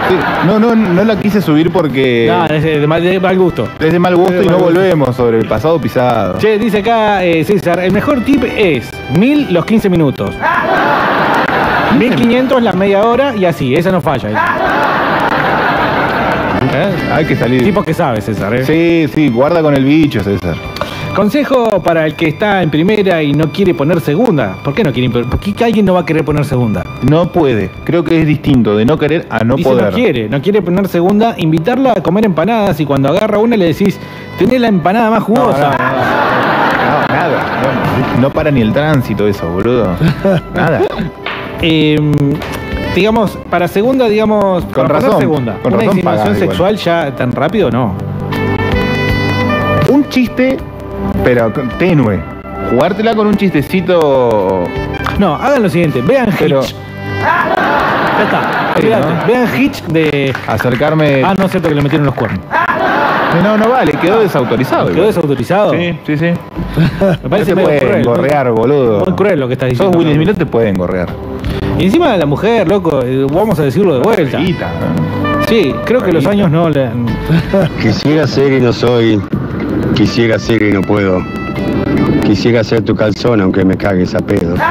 Sí. 0.09 0.15
No, 0.45 0.59
no, 0.59 0.75
no 0.75 1.03
la 1.03 1.17
quise 1.17 1.41
subir 1.41 1.71
porque 1.71 2.27
No, 2.29 2.45
es 2.45 2.63
de 2.63 2.85
mal, 2.87 3.01
de 3.03 3.19
mal 3.19 3.37
gusto. 3.37 3.67
es 3.79 3.91
de 3.91 3.99
mal 3.99 4.15
gusto 4.15 4.41
y 4.41 4.47
no 4.47 4.57
volvemos 4.57 5.15
sobre 5.15 5.39
el 5.39 5.47
pasado 5.47 5.79
pisado. 5.79 6.37
Che, 6.37 6.57
dice 6.57 6.79
acá 6.79 7.23
eh, 7.23 7.43
César, 7.43 7.79
el 7.79 7.91
mejor 7.91 8.21
tip 8.21 8.43
es 8.55 8.89
1000 9.17 9.53
los 9.53 9.65
15 9.65 9.89
minutos. 9.89 10.31
1500 11.97 12.61
la 12.63 12.73
media 12.73 13.03
hora 13.03 13.35
y 13.35 13.45
así, 13.45 13.75
esa 13.75 13.91
no 13.91 14.01
falla. 14.01 14.29
¿Eh? 16.73 16.91
Hay 17.13 17.25
que 17.25 17.35
salir. 17.35 17.63
Tipo 17.63 17.83
que 17.83 17.93
sabe, 17.93 18.21
César. 18.21 18.53
¿eh? 18.53 18.65
Sí, 18.65 19.11
sí, 19.13 19.29
guarda 19.29 19.61
con 19.61 19.73
el 19.75 19.83
bicho, 19.85 20.23
César. 20.23 20.55
Consejo 21.15 21.81
para 21.81 22.05
el 22.05 22.13
que 22.15 22.27
está 22.27 22.61
en 22.61 22.69
primera 22.69 23.23
y 23.23 23.33
no 23.33 23.51
quiere 23.51 23.73
poner 23.73 24.01
segunda. 24.01 24.55
¿Por 24.63 24.75
qué 24.75 24.83
no 24.83 24.93
quiere? 24.93 25.09
¿Por 25.09 25.39
qué 25.39 25.65
alguien 25.65 25.85
no 25.85 25.95
va 25.95 26.01
a 26.01 26.05
querer 26.05 26.23
poner 26.23 26.45
segunda? 26.45 26.83
No 27.01 27.31
puede. 27.31 27.71
Creo 27.85 28.03
que 28.03 28.21
es 28.21 28.27
distinto 28.27 28.77
de 28.77 28.85
no 28.85 28.99
querer 28.99 29.25
a 29.31 29.43
no 29.43 29.55
Dice 29.55 29.67
poder. 29.69 29.85
no 29.85 29.91
quiere, 29.91 30.29
no 30.29 30.41
quiere 30.41 30.61
poner 30.61 30.87
segunda, 30.87 31.33
invitarla 31.37 31.93
a 31.93 32.03
comer 32.03 32.25
empanadas 32.25 32.79
y 32.79 32.85
cuando 32.85 33.09
agarra 33.09 33.39
una 33.39 33.57
le 33.57 33.65
decís, 33.65 33.99
tenés 34.37 34.61
la 34.61 34.67
empanada 34.67 35.09
más 35.09 35.23
jugosa. 35.23 35.71
No, 35.71 37.15
nada. 37.15 37.41
No, 38.15 38.21
no 38.21 38.29
para 38.29 38.51
ni 38.51 38.61
el 38.61 38.71
tránsito 38.71 39.27
eso, 39.27 39.49
boludo. 39.49 39.95
Nada. 40.53 40.81
Eh, 41.61 41.97
digamos, 42.95 43.37
para 43.49 43.67
segunda, 43.67 44.07
digamos, 44.07 44.63
Con 44.65 44.87
para 44.87 44.99
razón, 44.99 45.19
segunda. 45.19 45.53
con 45.61 45.73
una 45.73 45.83
razón 45.83 45.97
insinuación 45.97 46.03
pagás 46.25 46.37
igual. 46.37 46.49
sexual 46.49 46.77
ya 46.77 47.15
tan 47.15 47.31
rápido 47.31 47.69
no. 47.71 47.93
Un 49.89 50.07
chiste, 50.09 50.57
pero 51.23 51.51
tenue. 51.79 52.19
Jugártela 52.71 53.15
con 53.15 53.27
un 53.27 53.35
chistecito. 53.35 54.63
No, 55.19 55.35
hagan 55.35 55.63
lo 55.63 55.69
siguiente, 55.69 56.01
vean 56.01 56.29
Pero- 56.37 56.61
Hitch. 56.61 56.75
Ya 57.21 58.23
está, 58.23 58.73
Sí. 58.79 58.87
Vean 59.27 59.47
Hitch 59.59 59.83
de. 59.85 60.33
Acercarme. 60.47 61.23
Ah, 61.23 61.33
no 61.37 61.45
es 61.45 61.51
cierto 61.51 61.69
que 61.69 61.75
le 61.75 61.81
metieron 61.81 62.05
los 62.05 62.13
cuernos. 62.15 62.41
No, 63.43 63.57
no 63.57 63.69
vale, 63.69 63.91
quedó 63.93 64.19
desautorizado. 64.19 64.85
¿Quedó 64.85 64.93
igual. 64.95 65.07
desautorizado? 65.07 65.71
Sí, 65.73 65.97
sí, 66.05 66.17
sí. 66.17 66.31
Me 67.23 67.29
parece 67.29 67.51
no 67.55 67.61
te 67.61 67.63
pueden 67.63 67.79
cruel. 67.79 68.03
gorrear, 68.05 68.51
boludo. 68.51 69.05
Muy 69.05 69.15
cruel 69.15 69.39
lo 69.39 69.47
que 69.47 69.53
estás 69.53 69.69
Sos 69.69 69.77
diciendo. 69.77 69.97
Will 69.97 70.13
Smith, 70.13 70.27
no 70.27 70.33
te 70.35 70.45
pueden 70.45 70.75
gorrear. 70.75 71.09
Y 71.77 71.85
encima 71.85 72.11
de 72.11 72.17
la 72.17 72.25
mujer, 72.25 72.67
loco, 72.67 73.01
eh, 73.03 73.25
vamos 73.31 73.59
a 73.59 73.63
decirlo 73.63 73.95
de 73.95 74.01
vuelta. 74.01 74.39
Sí, 75.47 75.73
creo 75.85 76.01
que 76.01 76.11
los 76.11 76.25
años 76.25 76.49
no 76.51 76.69
le 76.69 76.85
han- 76.87 77.05
Quisiera 77.81 78.25
ser 78.27 78.53
y 78.53 78.59
no 78.61 78.73
soy. 78.73 79.21
Quisiera 79.95 80.39
ser 80.39 80.61
y 80.63 80.71
no 80.71 80.81
puedo. 80.81 81.19
Quisiera 82.25 82.63
ser 82.63 82.81
tu 82.83 82.95
calzón 82.95 83.41
aunque 83.41 83.63
me 83.63 83.77
cagues 83.77 84.15
a 84.15 84.19
pedo. 84.19 84.55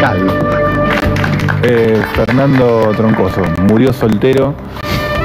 Calvo. 0.00 0.32
Eh, 1.62 2.00
Fernando 2.14 2.90
Troncoso 2.96 3.42
murió 3.68 3.92
soltero 3.92 4.54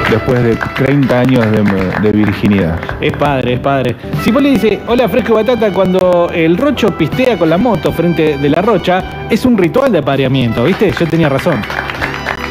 después 0.09 0.43
de 0.43 0.55
30 0.55 1.19
años 1.19 1.45
de, 1.51 1.63
de 2.01 2.11
virginidad. 2.11 2.79
Es 3.01 3.13
padre, 3.13 3.53
es 3.53 3.59
padre. 3.59 3.95
Cipoli 4.23 4.51
dice, 4.51 4.79
hola 4.87 5.07
Fresco 5.09 5.33
y 5.33 5.43
Batata, 5.43 5.71
cuando 5.71 6.29
el 6.33 6.57
rocho 6.57 6.89
pistea 6.97 7.37
con 7.37 7.49
la 7.49 7.57
moto 7.57 7.91
frente 7.91 8.37
de 8.37 8.49
la 8.49 8.61
rocha, 8.61 9.03
es 9.29 9.45
un 9.45 9.57
ritual 9.57 9.91
de 9.91 9.99
apareamiento, 9.99 10.63
¿viste? 10.63 10.91
Yo 10.91 11.07
tenía 11.07 11.29
razón. 11.29 11.61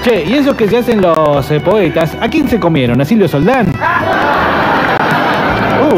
Che, 0.03 0.25
y 0.25 0.35
esos 0.35 0.55
que 0.55 0.69
se 0.69 0.79
hacen 0.79 1.01
los 1.01 1.51
eh, 1.51 1.61
poetas, 1.61 2.17
¿a 2.21 2.29
quién 2.29 2.49
se 2.49 2.61
comieron? 2.61 3.01
¿A 3.01 3.05
Silvio 3.05 3.27
Soldán? 3.29 3.69
Uh, 3.69 3.73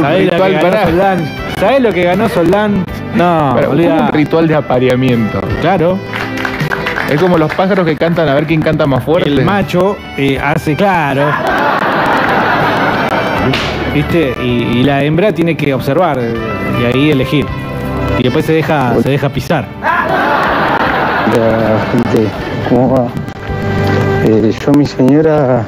¿Sabés 0.01 0.27
lo 0.27 0.31
ritual 0.33 0.61
para- 0.61 0.85
Soldán? 0.85 1.33
¿Sabés 1.59 1.81
lo 1.81 1.93
que 1.93 2.03
ganó 2.03 2.29
Soldán? 2.29 2.85
No, 3.15 3.57
un 3.71 4.13
ritual 4.13 4.47
de 4.47 4.55
apareamiento. 4.55 5.41
Claro. 5.63 5.99
Es 7.11 7.21
como 7.21 7.39
los 7.39 7.53
pájaros 7.55 7.87
que 7.87 7.97
cantan 7.97 8.29
a 8.29 8.35
ver 8.35 8.47
quién 8.47 8.61
canta 8.61 8.87
más 8.87 9.05
fuerte. 9.05 9.29
El 9.29 9.45
macho 9.45 9.97
eh, 10.17 10.39
hace 10.43 10.75
claro. 10.75 11.31
¿Viste? 13.95 14.35
Y, 14.43 14.79
y 14.79 14.83
la 14.83 15.05
hembra 15.05 15.33
tiene 15.33 15.57
que 15.57 15.73
observar 15.73 16.19
eh, 16.21 16.35
y 16.81 16.85
ahí 16.85 17.11
elegir. 17.11 17.47
Y 18.19 18.25
después 18.25 18.45
se 18.45 18.55
deja, 18.55 18.95
se 19.03 19.11
deja 19.11 19.29
pisar. 19.29 19.67
Hola, 21.27 21.79
gente, 21.93 22.29
¿cómo 22.69 22.91
va? 22.93 23.09
Eh, 24.25 24.53
yo 24.65 24.73
mi 24.73 24.85
señora 24.87 25.63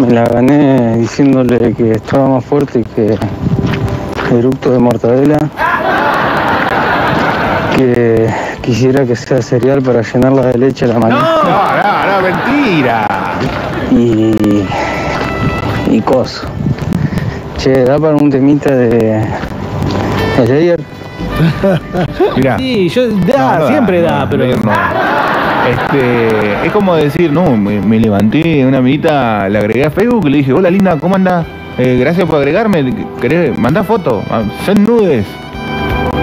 me 0.00 0.12
la 0.12 0.24
gané 0.24 0.96
diciéndole 0.98 1.74
que 1.74 1.92
estaba 1.92 2.28
más 2.28 2.44
fuerte 2.44 2.84
que 2.96 3.16
eructo 4.36 4.72
de 4.72 4.78
mortadela, 4.78 5.38
que 7.78 8.28
quisiera 8.60 9.04
que 9.04 9.14
sea 9.14 9.40
cereal 9.40 9.80
para 9.82 10.02
llenarla 10.02 10.46
de 10.46 10.58
leche 10.58 10.84
a 10.84 10.88
la 10.88 10.98
mañana. 10.98 11.22
No, 11.22 11.42
no, 11.44 12.12
no, 12.12 12.22
mentira. 12.22 13.06
Y. 13.92 14.66
y 15.96 16.00
coso. 16.00 16.46
Che, 17.56 17.84
da 17.84 17.98
para 17.98 18.16
un 18.16 18.30
temita 18.30 18.74
de. 18.74 19.24
Slayer. 20.44 20.80
Mirá. 22.36 22.58
Sí, 22.58 22.88
yo 22.88 23.08
da, 23.08 23.54
No, 23.54 23.58
no 23.60 23.68
siempre 23.68 24.02
no, 24.02 24.08
da, 24.08 24.28
pero. 24.28 24.44
no. 24.56 24.72
Este, 25.70 26.66
es 26.66 26.72
como 26.72 26.96
decir, 26.96 27.30
no, 27.30 27.56
me, 27.56 27.80
me 27.80 28.00
levanté, 28.00 28.64
una 28.64 28.78
amiguita, 28.78 29.48
le 29.48 29.58
agregué 29.58 29.84
a 29.84 29.90
Facebook 29.90 30.26
y 30.26 30.30
le 30.30 30.38
dije, 30.38 30.52
hola 30.52 30.70
linda, 30.70 30.96
¿cómo 30.98 31.14
andás? 31.16 31.44
Eh, 31.76 31.98
gracias 32.00 32.26
por 32.26 32.36
agregarme, 32.38 32.92
¿querés? 33.20 33.56
Mandá 33.58 33.84
foto, 33.84 34.22
Ah, 34.30 34.42
son 34.64 34.82
nudes. 34.82 35.26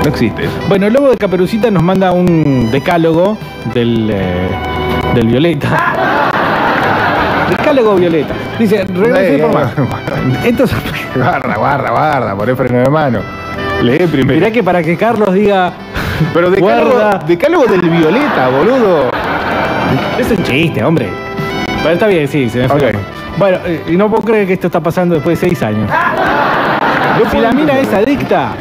No 0.05 0.11
existe. 0.11 0.47
Bueno, 0.69 0.85
el 0.85 0.93
lobo 0.93 1.09
de 1.09 1.17
Caperucita 1.17 1.71
nos 1.71 1.81
manda 1.81 2.11
un 2.11 2.69
decálogo 2.71 3.39
del, 3.73 4.07
eh, 4.13 4.49
del 5.15 5.25
Violeta. 5.25 5.67
Decálogo 7.49 7.95
Violeta. 7.95 8.35
Dice, 8.59 8.83
regrese 8.85 9.35
Eh, 9.37 9.39
por 9.41 9.51
más. 9.51 9.73
Estos 10.45 10.71
Guarda, 11.15 11.55
guarda, 11.55 11.89
guarda, 11.89 12.35
poné 12.35 12.55
freno 12.55 12.83
de 12.83 12.89
mano. 12.91 13.19
Lee 13.81 14.05
primero. 14.05 14.35
Mirá 14.35 14.51
que 14.51 14.63
para 14.63 14.83
que 14.83 14.95
Carlos 14.95 15.33
diga. 15.33 15.73
Pero 16.35 16.51
decálogo, 16.51 16.91
Guarda. 16.93 17.23
decálogo 17.25 17.65
del 17.65 17.81
Violeta, 17.89 18.49
boludo. 18.49 19.09
Es 20.19 20.29
un 20.29 20.43
chiste, 20.43 20.83
hombre. 20.83 21.09
Pero 21.81 21.93
está 21.95 22.05
bien, 22.05 22.27
sí, 22.27 22.47
se 22.47 22.59
me 22.59 22.69
fue. 22.69 22.93
Bueno, 23.37 23.57
eh, 23.65 23.81
y 23.87 23.97
no 23.97 24.07
puedo 24.07 24.21
creer 24.21 24.45
que 24.45 24.53
esto 24.53 24.67
está 24.67 24.81
pasando 24.81 25.15
después 25.15 25.41
de 25.41 25.49
seis 25.49 25.63
años. 25.63 25.89
si 27.31 27.39
la 27.39 27.51
mina 27.53 27.79
es 27.79 27.91
adicta, 27.91 28.51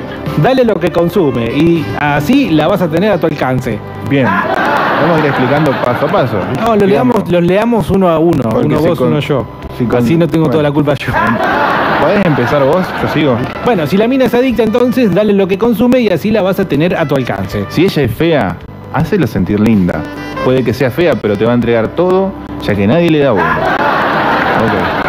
dale 0.42 0.64
lo 0.64 0.78
que 0.78 0.90
consume 0.90 1.46
y 1.46 1.84
así 1.98 2.50
la 2.50 2.66
vas 2.68 2.82
a 2.82 2.88
tener 2.88 3.12
a 3.12 3.18
tu 3.18 3.26
alcance. 3.26 3.78
Bien. 4.08 4.26
Vamos 4.26 5.16
a 5.16 5.20
ir 5.20 5.26
explicando 5.26 5.70
paso 5.84 6.06
a 6.06 6.08
paso. 6.08 6.36
No, 6.60 6.76
lo 6.76 6.86
leamos, 6.86 7.28
los 7.30 7.42
leamos 7.42 7.90
uno 7.90 8.08
a 8.08 8.18
uno, 8.18 8.48
Porque 8.48 8.66
uno 8.68 8.78
si 8.80 8.86
vos, 8.88 8.98
con- 8.98 9.08
uno 9.08 9.20
yo. 9.20 9.46
si 9.76 9.84
con- 9.84 9.98
así 10.02 10.16
no 10.16 10.26
tengo 10.28 10.44
bueno. 10.44 10.52
toda 10.52 10.62
la 10.62 10.72
culpa 10.72 10.94
yo. 10.94 11.12
¿Podés 12.00 12.24
empezar 12.24 12.62
vos? 12.64 12.84
Yo 13.02 13.08
sigo. 13.08 13.36
Bueno, 13.64 13.86
si 13.86 13.96
la 13.96 14.06
mina 14.08 14.26
es 14.26 14.34
adicta, 14.34 14.62
entonces 14.62 15.12
dale 15.14 15.32
lo 15.32 15.46
que 15.48 15.58
consume 15.58 16.00
y 16.00 16.08
así 16.10 16.30
la 16.30 16.42
vas 16.42 16.60
a 16.60 16.68
tener 16.68 16.94
a 16.96 17.06
tu 17.06 17.16
alcance. 17.16 17.64
Si 17.68 17.84
ella 17.84 18.02
es 18.02 18.14
fea, 18.14 18.56
hácela 18.92 19.26
sentir 19.26 19.58
linda. 19.60 20.02
puede 20.44 20.62
que 20.62 20.74
sea 20.74 20.90
fea, 20.90 21.14
pero 21.20 21.36
te 21.38 21.44
va 21.46 21.52
a 21.52 21.54
entregar 21.54 21.88
todo, 21.88 22.30
ya 22.62 22.74
que 22.74 22.86
nadie 22.86 23.08
le 23.10 23.20
da 23.20 23.30
bola. 23.32 23.58
Ok. 24.60 25.03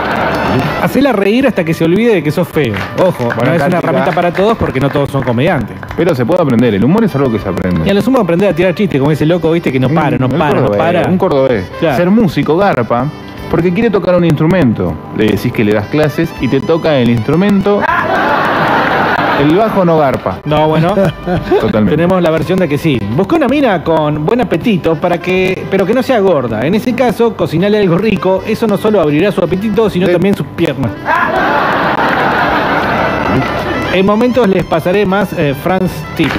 Hacela 0.82 1.14
reír 1.14 1.48
hasta 1.48 1.64
que 1.64 1.74
se 1.74 1.84
olvide 1.86 2.16
de 2.16 2.24
que 2.24 2.32
sos 2.32 2.48
feo. 2.48 2.74
Ojo, 3.00 3.26
Bueno, 3.36 3.52
no 3.52 3.54
es 3.54 3.64
una 3.68 3.78
herramienta 3.78 4.12
para 4.12 4.32
todos 4.32 4.58
porque 4.58 4.80
no 4.80 4.90
todos 4.90 5.10
son 5.10 5.24
comediantes. 5.24 5.78
Pero 5.96 6.16
se 6.16 6.26
puede 6.26 6.42
aprender, 6.42 6.74
el 6.74 6.84
humor 6.84 7.04
es 7.04 7.16
algo 7.16 7.32
que 7.32 7.40
se 7.40 7.50
aprende. 7.50 7.82
Y 7.86 7.90
a 7.90 7.94
lo 7.94 8.02
sumo 8.02 8.20
aprender 8.20 8.50
a 8.50 8.54
tirar 8.56 8.74
chistes, 8.76 9.00
como 9.00 9.12
ese 9.12 9.26
loco, 9.26 9.52
viste, 9.52 9.72
que 9.72 9.80
no 9.80 9.90
para, 9.90 10.18
no 10.18 10.28
Un 10.28 10.38
para, 10.38 10.50
no 10.50 10.62
cordobés, 10.62 10.78
para. 10.78 11.08
Un 11.08 11.18
cordobés. 11.18 11.66
Claro. 11.80 11.98
Ser 11.98 12.10
músico, 12.10 12.58
garpa, 12.58 13.08
porque 13.50 13.74
quiere 13.74 13.90
tocar 13.90 14.16
un 14.16 14.26
instrumento. 14.26 14.94
Le 15.18 15.28
decís 15.28 15.52
que 15.52 15.64
le 15.64 15.74
das 15.74 15.88
clases 15.88 16.30
y 16.42 16.48
te 16.48 16.62
toca 16.62 16.98
el 16.98 17.10
instrumento. 17.10 17.82
El 19.42 19.56
bajo 19.56 19.84
no 19.84 19.98
garpa. 19.98 20.40
No, 20.46 20.68
bueno. 20.68 20.96
Totalmente. 21.62 21.96
Tenemos 21.98 22.22
la 22.22 22.32
versión 22.32 22.58
de 22.60 22.70
que 22.70 22.78
sí. 22.78 23.00
Busca 23.16 23.36
una 23.36 23.48
mina 23.48 23.84
con 23.84 24.26
buen 24.26 24.42
apetito 24.42 24.96
para 24.96 25.18
que, 25.20 25.66
pero 25.70 25.86
que 25.86 25.94
no 25.94 26.02
sea 26.02 26.20
gorda. 26.20 26.66
En 26.66 26.76
ese 26.76 26.94
caso, 26.94 27.36
cocinarle 27.36 27.80
algo 27.80 27.98
rico. 27.98 28.44
Eso 28.48 28.68
no 28.68 28.78
solo 28.78 29.02
abrirá 29.02 29.32
su 29.32 29.42
apetito, 29.44 29.90
sino 29.90 30.08
también 30.08 30.36
sus 30.36 30.48
piernas. 30.48 30.92
En 33.94 34.06
momentos 34.06 34.48
les 34.48 34.66
pasaré 34.66 35.06
más 35.06 35.32
eh, 35.34 35.56
Franz 35.62 35.92
Tips. 36.16 36.34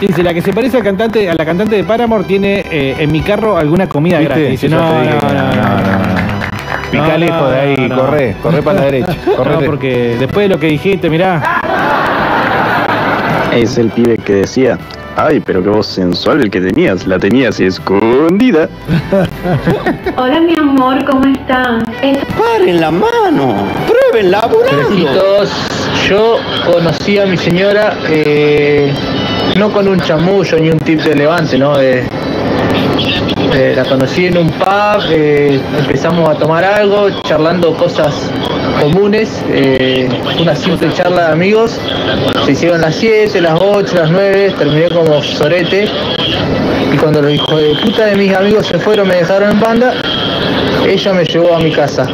Dice, 0.00 0.22
la 0.22 0.32
que 0.32 0.40
se 0.40 0.52
parece 0.52 0.76
al 0.76 0.84
cantante, 0.84 1.28
a 1.28 1.34
la 1.34 1.44
cantante 1.44 1.74
de 1.76 1.84
Paramore 1.84 2.24
tiene 2.24 2.64
eh, 2.70 2.96
en 2.98 3.10
mi 3.10 3.20
carro 3.20 3.56
alguna 3.56 3.88
comida 3.88 4.18
¿Viste? 4.18 4.34
gratis. 4.34 4.60
Dice, 4.60 4.68
no, 4.68 4.78
no, 4.78 5.04
no, 5.04 5.22
no. 5.22 5.97
Pica 6.90 7.08
No, 7.08 7.18
lejos 7.18 7.50
de 7.50 7.60
ahí, 7.60 7.76
no, 7.76 7.88
no. 7.96 8.00
corre, 8.02 8.36
corre 8.42 8.62
para 8.62 8.78
la 8.80 8.84
derecha. 8.86 9.14
No, 9.26 9.36
Correte. 9.36 9.66
porque 9.66 10.16
después 10.18 10.48
de 10.48 10.54
lo 10.54 10.60
que 10.60 10.66
dijiste, 10.68 11.08
mirá. 11.10 11.60
Es 13.52 13.76
el 13.78 13.88
pibe 13.90 14.18
que 14.18 14.34
decía, 14.34 14.78
ay, 15.16 15.40
pero 15.40 15.62
qué 15.62 15.68
voz 15.68 15.86
sensual 15.86 16.40
el 16.42 16.50
que 16.50 16.60
tenías, 16.60 17.06
la 17.06 17.18
tenías 17.18 17.58
escondida. 17.60 18.68
Hola 20.16 20.40
mi 20.40 20.54
amor, 20.56 21.04
¿cómo 21.04 21.24
están? 21.26 21.82
Paren 22.38 22.80
la 22.80 22.90
mano, 22.90 23.54
prueben 23.86 24.30
Fresquitos, 24.40 25.50
yo 26.08 26.36
conocí 26.70 27.18
a 27.18 27.26
mi 27.26 27.36
señora 27.36 27.94
eh, 28.08 28.92
no 29.56 29.70
con 29.72 29.88
un 29.88 30.00
chamullo 30.00 30.58
ni 30.58 30.70
un 30.70 30.78
tip 30.78 31.00
de 31.02 31.14
levante, 31.14 31.58
¿no? 31.58 31.76
De- 33.52 33.74
la 33.74 33.84
conocí 33.84 34.26
en 34.26 34.38
un 34.38 34.50
pub, 34.50 35.02
eh, 35.10 35.60
empezamos 35.78 36.28
a 36.28 36.34
tomar 36.34 36.64
algo, 36.64 37.08
charlando 37.22 37.74
cosas 37.74 38.30
comunes, 38.80 39.42
eh, 39.50 40.08
una 40.40 40.54
simple 40.54 40.92
charla 40.92 41.26
de 41.26 41.32
amigos, 41.32 41.78
se 42.44 42.52
hicieron 42.52 42.80
las 42.80 42.94
7, 42.96 43.40
las 43.40 43.60
8, 43.60 43.96
las 43.96 44.10
9, 44.10 44.54
terminé 44.58 44.88
como 44.88 45.22
sorete 45.22 45.88
y 46.92 46.96
cuando 46.96 47.22
los 47.22 47.32
hijos 47.32 47.60
de 47.60 47.74
puta 47.82 48.06
de 48.06 48.16
mis 48.16 48.34
amigos 48.34 48.66
se 48.66 48.78
fueron, 48.78 49.08
me 49.08 49.16
dejaron 49.16 49.50
en 49.50 49.60
banda, 49.60 49.94
ella 50.86 51.12
me 51.12 51.24
llevó 51.24 51.54
a 51.54 51.60
mi 51.60 51.72
casa. 51.72 52.06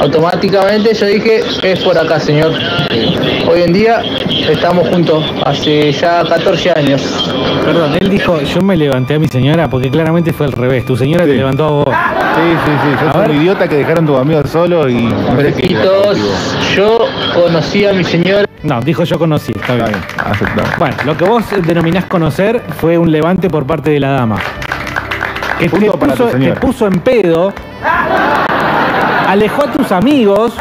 Automáticamente 0.00 0.94
yo 0.94 1.06
dije, 1.06 1.42
es 1.62 1.80
por 1.80 1.98
acá, 1.98 2.20
señor. 2.20 2.52
Hoy 3.48 3.62
en 3.62 3.72
día 3.72 4.02
estamos 4.48 4.88
juntos, 4.88 5.24
hace 5.44 5.92
ya 5.92 6.22
14 6.24 6.70
años. 6.72 7.02
Perdón, 7.64 7.96
él 7.98 8.10
dijo, 8.10 8.40
yo 8.42 8.60
me 8.60 8.76
levanté 8.76 9.14
a 9.14 9.18
mi 9.18 9.28
señora 9.28 9.68
porque 9.68 9.90
claramente 9.90 10.32
fue 10.32 10.46
al 10.46 10.52
revés. 10.52 10.84
Tu 10.84 10.96
señora 10.96 11.24
te 11.24 11.34
levantó 11.34 11.64
a 11.64 11.70
vos. 11.70 12.25
Sí, 12.36 12.42
sí, 12.64 12.70
sí. 12.82 13.04
Sos 13.06 13.14
A 13.14 13.18
ver. 13.20 13.30
un 13.30 13.36
idiota 13.42 13.66
que 13.68 13.76
dejaron 13.76 14.06
tus 14.06 14.18
amigos 14.18 14.50
solos 14.50 14.90
y. 14.90 15.08
Fresquitos, 15.36 16.18
yo 16.74 16.98
conocí 17.34 17.86
a 17.86 17.92
mi 17.92 18.04
señora. 18.04 18.44
No, 18.62 18.80
dijo 18.80 19.04
yo 19.04 19.18
conocí, 19.18 19.52
está 19.54 19.74
bien. 19.74 19.92
Aceptado. 20.24 20.68
Bueno, 20.78 20.96
lo 21.04 21.16
que 21.16 21.24
vos 21.24 21.44
denominás 21.66 22.04
conocer 22.06 22.62
fue 22.80 22.98
un 22.98 23.10
levante 23.10 23.48
por 23.48 23.66
parte 23.66 23.90
de 23.90 24.00
la 24.00 24.10
dama. 24.10 24.36
Que 25.58 25.68
te 25.68 25.70
Punto 25.70 25.98
para 25.98 26.12
tu 26.14 26.18
puso, 26.24 26.26
te 26.26 26.38
señora. 26.38 26.60
puso 26.60 26.86
en 26.86 27.00
pedo, 27.00 27.52
alejó 29.28 29.62
a 29.64 29.72
tus 29.72 29.90
amigos. 29.92 30.52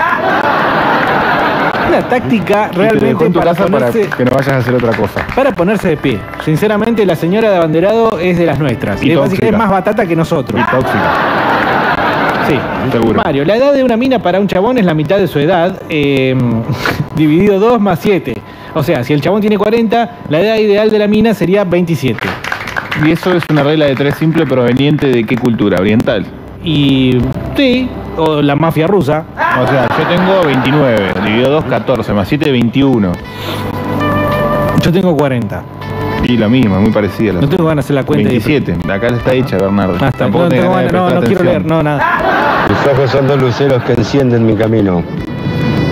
Una 1.87 2.01
táctica 2.09 2.69
Y 2.71 2.75
te 2.75 2.81
dejó 2.81 2.93
realmente 2.95 3.25
en 3.25 3.33
tu 3.33 3.39
para 3.39 3.51
casa 3.51 3.65
para 3.67 3.87
ponerse, 3.87 4.09
que 4.17 4.25
no 4.25 4.31
vayas 4.31 4.51
a 4.53 4.57
hacer 4.57 4.73
otra 4.75 4.91
cosa. 4.97 5.25
para 5.35 5.51
ponerse 5.51 5.89
de 5.89 5.97
pie. 5.97 6.19
Sinceramente, 6.43 7.05
la 7.05 7.15
señora 7.15 7.49
de 7.51 7.57
abanderado 7.57 8.17
es 8.19 8.37
de 8.37 8.45
las 8.45 8.57
nuestras. 8.59 9.03
Y 9.03 9.11
es, 9.11 9.17
tóxica. 9.17 9.45
es 9.45 9.57
más 9.57 9.69
batata 9.69 10.05
que 10.05 10.15
nosotros. 10.15 10.59
Y 10.59 10.71
tóxica. 10.71 11.11
Sí, 12.47 12.55
Seguro. 12.91 13.21
Mario, 13.23 13.43
la 13.45 13.55
edad 13.55 13.73
de 13.73 13.83
una 13.83 13.97
mina 13.97 14.19
para 14.19 14.39
un 14.39 14.47
chabón 14.47 14.77
es 14.77 14.85
la 14.85 14.93
mitad 14.93 15.17
de 15.17 15.27
su 15.27 15.39
edad, 15.39 15.81
eh, 15.89 16.35
dividido 17.15 17.59
2 17.59 17.81
más 17.81 17.99
7. 17.99 18.35
O 18.75 18.83
sea, 18.83 19.03
si 19.03 19.13
el 19.13 19.21
chabón 19.21 19.41
tiene 19.41 19.57
40, 19.57 20.17
la 20.29 20.39
edad 20.39 20.57
ideal 20.57 20.89
de 20.89 20.99
la 20.99 21.07
mina 21.07 21.33
sería 21.33 21.63
27. 21.63 22.19
Y 23.03 23.11
eso 23.11 23.33
es 23.33 23.43
una 23.49 23.63
regla 23.63 23.85
de 23.85 23.95
tres 23.95 24.15
simple 24.15 24.45
proveniente 24.45 25.07
de 25.07 25.23
qué 25.25 25.37
cultura? 25.37 25.77
Oriental. 25.79 26.25
Y 26.63 27.17
sí, 27.55 27.89
o 28.17 28.41
la 28.41 28.55
mafia 28.55 28.87
rusa. 28.87 29.25
O 29.61 29.67
sea, 29.67 29.87
yo 29.97 30.07
tengo 30.07 30.43
29, 30.45 31.13
dividido 31.25 31.51
2, 31.51 31.65
14, 31.65 32.13
más 32.13 32.27
7, 32.27 32.51
21. 32.51 33.11
Yo 34.81 34.91
tengo 34.91 35.15
40. 35.15 35.63
Y 36.27 36.37
la 36.37 36.49
misma, 36.49 36.79
muy 36.79 36.91
parecida. 36.91 37.33
la 37.33 37.41
No 37.41 37.49
tengo 37.49 37.65
ganas 37.65 37.85
de 37.85 37.87
hacer 37.87 37.95
la 37.95 38.03
cuenta. 38.03 38.29
y- 38.29 38.39
27, 38.39 38.91
acá 38.91 39.07
está 39.07 39.33
hecha, 39.33 39.57
Bernardo. 39.57 39.97
Ah, 40.01 40.07
está. 40.07 40.17
Tampoco 40.19 40.45
No, 40.45 40.49
tengo 40.49 40.73
ganas 40.73 40.91
no, 40.91 41.09
no 41.09 41.21
quiero 41.21 41.43
leer, 41.43 41.65
no, 41.65 41.83
nada. 41.83 42.65
Mis 42.67 42.93
ojos 42.93 43.11
son 43.11 43.27
dos 43.27 43.39
luceros 43.39 43.83
que 43.83 43.93
encienden 43.93 44.45
mi 44.45 44.55
camino. 44.55 45.03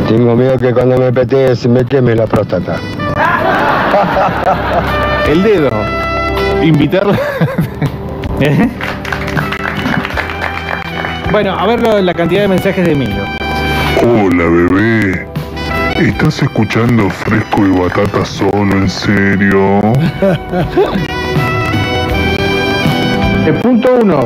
Tengo 0.07 0.35
miedo 0.35 0.57
que 0.57 0.73
cuando 0.73 0.97
me 0.97 1.11
petee 1.13 1.55
se 1.55 1.69
me 1.69 1.85
queme 1.85 2.15
la 2.15 2.25
próstata. 2.25 2.77
El 5.29 5.43
dedo. 5.43 5.69
Invitarla. 6.63 7.13
¿Eh? 8.39 8.69
Bueno, 11.31 11.53
a 11.57 11.65
ver 11.67 12.03
la 12.03 12.13
cantidad 12.13 12.41
de 12.41 12.47
mensajes 12.47 12.85
de 12.85 12.91
Emilio. 12.91 13.23
Hola 14.01 14.43
bebé. 14.45 15.27
¿Estás 16.03 16.43
escuchando 16.43 17.09
Fresco 17.09 17.65
y 17.65 17.79
Batata 17.79 18.25
solo, 18.25 18.73
en 18.73 18.89
serio? 18.89 19.79
El 23.47 23.53
punto 23.55 23.99
uno, 24.01 24.19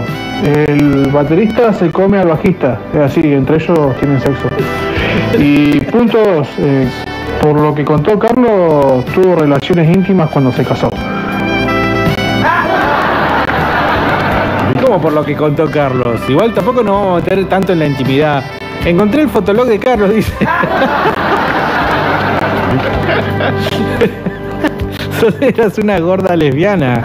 el 0.44 1.12
baterista 1.12 1.72
se 1.74 1.92
come 1.92 2.18
al 2.18 2.30
bajista, 2.30 2.80
es 2.94 3.00
así, 3.00 3.32
entre 3.32 3.58
ellos 3.58 3.96
tienen 4.00 4.20
sexo. 4.20 4.50
Y 5.38 5.80
punto 5.82 6.18
dos, 6.18 6.48
eh, 6.58 6.90
por 7.42 7.60
lo 7.60 7.76
que 7.76 7.86
contó 7.86 8.18
Carlos, 8.18 9.06
tuvo 9.14 9.36
relaciones 9.36 9.96
íntimas 9.96 10.32
cuando 10.32 10.52
se 10.52 10.64
casó. 10.64 10.90
Como 14.84 15.00
por 15.00 15.14
lo 15.14 15.24
que 15.24 15.36
contó 15.36 15.70
Carlos. 15.70 16.22
Igual 16.28 16.56
tampoco 16.56 16.82
nos 16.82 16.96
vamos 16.96 17.22
a 17.22 17.24
meter 17.24 17.46
tanto 17.46 17.74
en 17.74 17.80
la 17.80 17.86
intimidad. 17.86 18.44
Encontré 18.84 19.22
el 19.22 19.30
fotolog 19.30 19.68
de 19.68 19.78
Carlos, 19.78 20.12
dice. 20.14 20.34
Eras 25.42 25.78
una 25.78 26.00
gorda 26.00 26.36
lesbiana. 26.36 27.02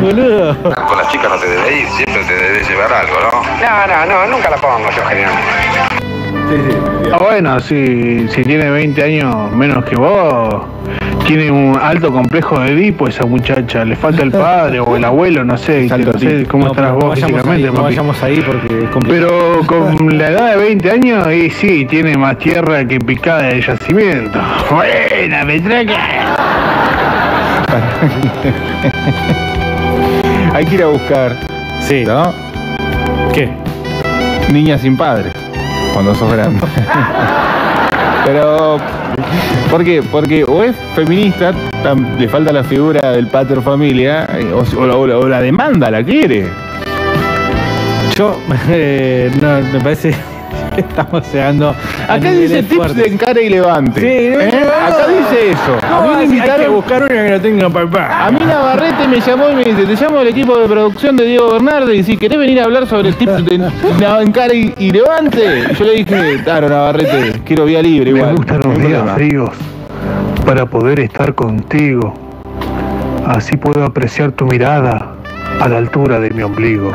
Boludo. 0.00 0.56
Con 0.62 0.98
las 0.98 1.08
chicas 1.10 1.30
no 1.30 1.36
te 1.38 1.48
debe 1.48 1.80
ir, 1.80 1.88
siempre 1.88 2.22
te 2.24 2.34
debe 2.34 2.62
llevar 2.64 2.92
algo, 2.92 3.14
¿no? 3.20 3.30
No, 3.60 3.86
no, 3.86 4.06
no, 4.06 4.26
nunca 4.36 4.50
la 4.50 4.56
pongo 4.56 4.90
yo 4.90 5.02
generalmente. 5.06 5.48
Ah, 7.12 7.18
bueno, 7.20 7.60
si, 7.60 8.28
si 8.28 8.42
tiene 8.42 8.70
20 8.70 9.02
años 9.02 9.50
menos 9.52 9.84
que 9.84 9.96
vos, 9.96 10.64
tiene 11.26 11.50
un 11.50 11.78
alto 11.80 12.12
complejo 12.12 12.58
de 12.60 12.72
Edipo 12.72 13.08
esa 13.08 13.24
muchacha, 13.26 13.84
le 13.84 13.96
falta 13.96 14.22
el 14.22 14.30
padre 14.32 14.80
o 14.80 14.96
el 14.96 15.04
abuelo, 15.04 15.44
no 15.44 15.56
sé, 15.56 15.86
no 15.88 16.18
sé 16.18 16.44
cómo 16.46 16.64
No, 16.66 16.70
estarás 16.70 16.92
no 16.92 16.98
vos 16.98 17.08
vayamos 17.10 17.32
físicamente. 17.32 17.52
ahí, 17.54 17.64
no 17.64 17.72
papi. 17.72 17.84
vayamos 17.84 18.22
ahí 18.22 18.40
porque. 18.46 18.88
Pero 19.08 19.60
con 19.66 20.18
la 20.18 20.28
edad 20.28 20.50
de 20.52 20.56
20 20.58 20.90
años, 20.90 21.32
y 21.32 21.50
sí, 21.50 21.84
tiene 21.86 22.16
más 22.16 22.38
tierra 22.38 22.86
que 22.86 22.98
picada 22.98 23.42
de 23.44 23.60
yacimiento. 23.62 24.38
Buena, 24.70 25.44
metraca. 25.44 26.36
Hay 30.54 30.64
que 30.66 30.74
ir 30.74 30.82
a 30.82 30.86
buscar. 30.86 31.32
Sí. 31.80 32.04
¿No? 32.06 32.32
¿Qué? 33.32 33.48
Niña 34.52 34.78
sin 34.78 34.96
padre. 34.96 35.30
Cuando 35.92 36.14
sos 36.14 36.32
grande. 36.32 36.60
Pero. 38.24 38.78
¿Por 39.70 39.84
qué? 39.84 40.02
Porque 40.02 40.44
o 40.44 40.62
es 40.62 40.74
feminista, 40.94 41.52
le 42.18 42.28
falta 42.28 42.52
la 42.52 42.62
figura 42.64 43.10
del 43.12 43.26
pater 43.28 43.60
familia, 43.62 44.26
eh, 44.38 44.52
o, 44.52 44.62
o 44.80 45.06
la- 45.06 45.18
o 45.18 45.26
demanda, 45.40 45.90
la 45.90 46.02
quiere. 46.04 46.46
Yo, 48.16 48.38
eh, 48.68 49.30
me 49.72 49.80
parece 49.80 50.14
estamos 50.88 51.32
llegando. 51.32 51.74
Acá 52.08 52.30
dice 52.32 52.62
tips 52.62 52.74
fuertes. 52.76 52.96
de 52.96 53.06
encare 53.08 53.42
y 53.44 53.48
levante. 53.50 54.00
Sí, 54.00 54.06
¿Eh? 54.06 54.64
Acá 54.86 55.06
dice 55.08 55.50
eso. 55.50 55.78
No, 55.88 55.96
a 55.96 56.00
mí 56.02 56.08
me 56.08 56.14
hay 56.14 56.18
que 56.18 56.24
invitaron. 56.34 56.74
buscar 56.74 57.02
una 57.02 57.08
que 57.24 57.30
no 57.30 57.40
tenga 57.40 57.70
papá. 57.70 58.26
A 58.26 58.30
mí 58.30 58.38
Navarrete 58.44 59.08
me 59.08 59.20
llamó 59.20 59.50
y 59.50 59.54
me 59.54 59.64
dice, 59.64 59.84
te 59.86 60.02
llamo 60.02 60.18
del 60.18 60.28
equipo 60.28 60.58
de 60.58 60.66
producción 60.68 61.16
de 61.16 61.24
Diego 61.26 61.52
Bernardo 61.52 61.92
y 61.92 62.02
si 62.02 62.16
querés 62.16 62.38
venir 62.38 62.60
a 62.60 62.64
hablar 62.64 62.86
sobre 62.86 63.12
tips 63.12 63.44
de 63.46 63.54
encare 64.22 64.56
y, 64.56 64.74
y 64.78 64.90
levante. 64.90 65.64
Y 65.70 65.74
yo 65.74 65.84
le 65.84 65.92
dije, 65.96 66.40
claro 66.44 66.68
Navarrete, 66.68 67.40
quiero 67.44 67.64
vía 67.64 67.82
libre 67.82 68.12
Me 68.12 68.18
igual. 68.18 68.36
gustan 68.36 68.60
no 68.60 68.68
los 68.70 68.78
días 68.78 69.02
problema". 69.02 69.14
fríos 69.14 69.50
para 70.44 70.66
poder 70.66 71.00
estar 71.00 71.34
contigo. 71.34 72.12
Así 73.26 73.56
puedo 73.56 73.84
apreciar 73.84 74.32
tu 74.32 74.44
mirada 74.44 75.14
a 75.60 75.68
la 75.68 75.78
altura 75.78 76.20
de 76.20 76.30
mi 76.30 76.42
ombligo. 76.42 76.92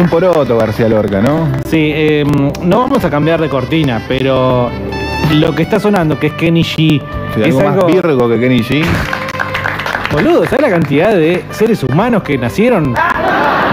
Un 0.00 0.08
poroto 0.08 0.56
García 0.56 0.88
Lorca, 0.88 1.20
¿no? 1.20 1.46
Sí, 1.68 1.92
eh, 1.94 2.24
no 2.62 2.78
vamos 2.80 3.04
a 3.04 3.10
cambiar 3.10 3.40
de 3.40 3.48
cortina, 3.48 4.02
pero 4.08 4.70
lo 5.34 5.54
que 5.54 5.62
está 5.62 5.78
sonando, 5.78 6.18
que 6.18 6.28
es 6.28 6.32
Kenny 6.34 6.62
G, 6.62 7.02
Sí, 7.34 7.42
es 7.44 7.56
algo 7.58 7.82
más 7.82 7.86
virgo 7.86 8.28
que 8.28 8.40
Kenny 8.40 8.60
G. 8.60 8.84
Boludo, 10.12 10.44
¿sabes 10.46 10.62
la 10.62 10.70
cantidad 10.70 11.10
de 11.14 11.44
seres 11.50 11.84
humanos 11.84 12.22
que 12.22 12.36
nacieron? 12.38 12.92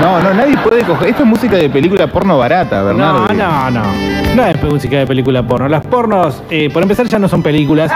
No, 0.01 0.21
no, 0.21 0.33
nadie 0.33 0.55
puede 0.57 0.83
coger. 0.83 1.09
Esto 1.09 1.23
es 1.23 1.29
música 1.29 1.55
de 1.55 1.69
película 1.69 2.05
porno 2.07 2.37
barata, 2.37 2.83
Bernardo. 2.83 3.27
No, 3.29 3.33
no, 3.33 3.71
no. 3.71 3.83
No 4.35 4.45
es 4.45 4.61
música 4.63 4.97
de 4.97 5.07
película 5.07 5.41
porno. 5.41 5.67
Las 5.67 5.83
pornos, 5.87 6.43
eh, 6.51 6.69
por 6.71 6.83
empezar, 6.83 7.07
ya 7.07 7.17
no 7.17 7.27
son 7.27 7.41
películas. 7.41 7.91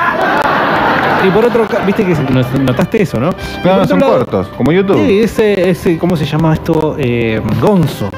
Y 1.23 1.29
por 1.29 1.45
otro, 1.45 1.67
viste 1.85 2.03
que 2.03 2.15
no- 2.33 2.63
notaste 2.63 3.03
eso, 3.03 3.19
¿no? 3.19 3.29
No, 3.63 3.73
otro 3.73 3.85
son 3.87 3.99
lado- 3.99 4.13
cortos, 4.17 4.47
como 4.57 4.71
YouTube. 4.71 5.05
Sí, 5.05 5.19
ese, 5.19 5.69
ese, 5.69 5.99
¿cómo 5.99 6.17
se 6.17 6.25
llama 6.25 6.53
esto? 6.55 6.95
Eh, 6.97 7.39
Gonzo. 7.61 8.09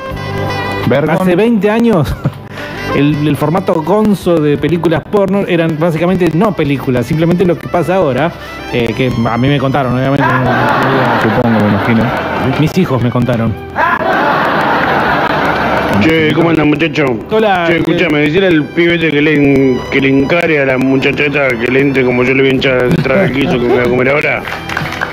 Hace 1.10 1.36
20 1.36 1.70
años, 1.70 2.14
el, 2.96 3.28
el 3.28 3.38
formato 3.38 3.74
Gonzo 3.82 4.38
de 4.40 4.58
películas 4.58 5.02
porno 5.10 5.44
eran 5.48 5.78
básicamente 5.80 6.30
no 6.34 6.54
películas, 6.54 7.06
simplemente 7.06 7.46
lo 7.46 7.58
que 7.58 7.68
pasa 7.68 7.96
ahora, 7.96 8.32
eh, 8.74 8.94
que 8.96 9.12
a 9.30 9.38
mí 9.38 9.48
me 9.48 9.58
contaron, 9.60 9.94
obviamente. 9.98 10.26
no- 10.26 10.44
no- 10.44 11.22
Supongo, 11.22 11.60
me 11.60 11.70
imagino. 11.70 12.04
Mis 12.60 12.78
hijos 12.78 13.02
me 13.02 13.10
contaron. 13.10 13.54
Che, 16.02 16.34
¿cómo 16.34 16.50
andan 16.50 16.68
muchachos? 16.68 17.12
Hola. 17.32 17.66
Che, 17.68 17.78
escúchame, 17.78 18.20
decirle 18.20 18.48
al 18.48 18.64
pibete 18.66 19.10
que 19.10 19.22
le, 19.22 19.78
que 19.90 20.02
le 20.02 20.10
encare 20.10 20.62
a 20.62 20.66
la 20.66 20.78
muchacheta 20.78 21.48
que 21.50 21.72
le 21.72 21.80
entre 21.80 22.04
como 22.04 22.24
yo 22.24 22.34
le 22.34 22.42
voy 22.44 22.52
a 22.52 22.56
echar 22.56 22.84
entrar 22.84 23.18
al 23.20 23.32
guiso 23.32 23.54
que 23.54 23.60
me 23.68 23.74
voy 23.76 23.80
a 23.80 23.84
comer 23.90 24.10
ahora. 24.10 24.44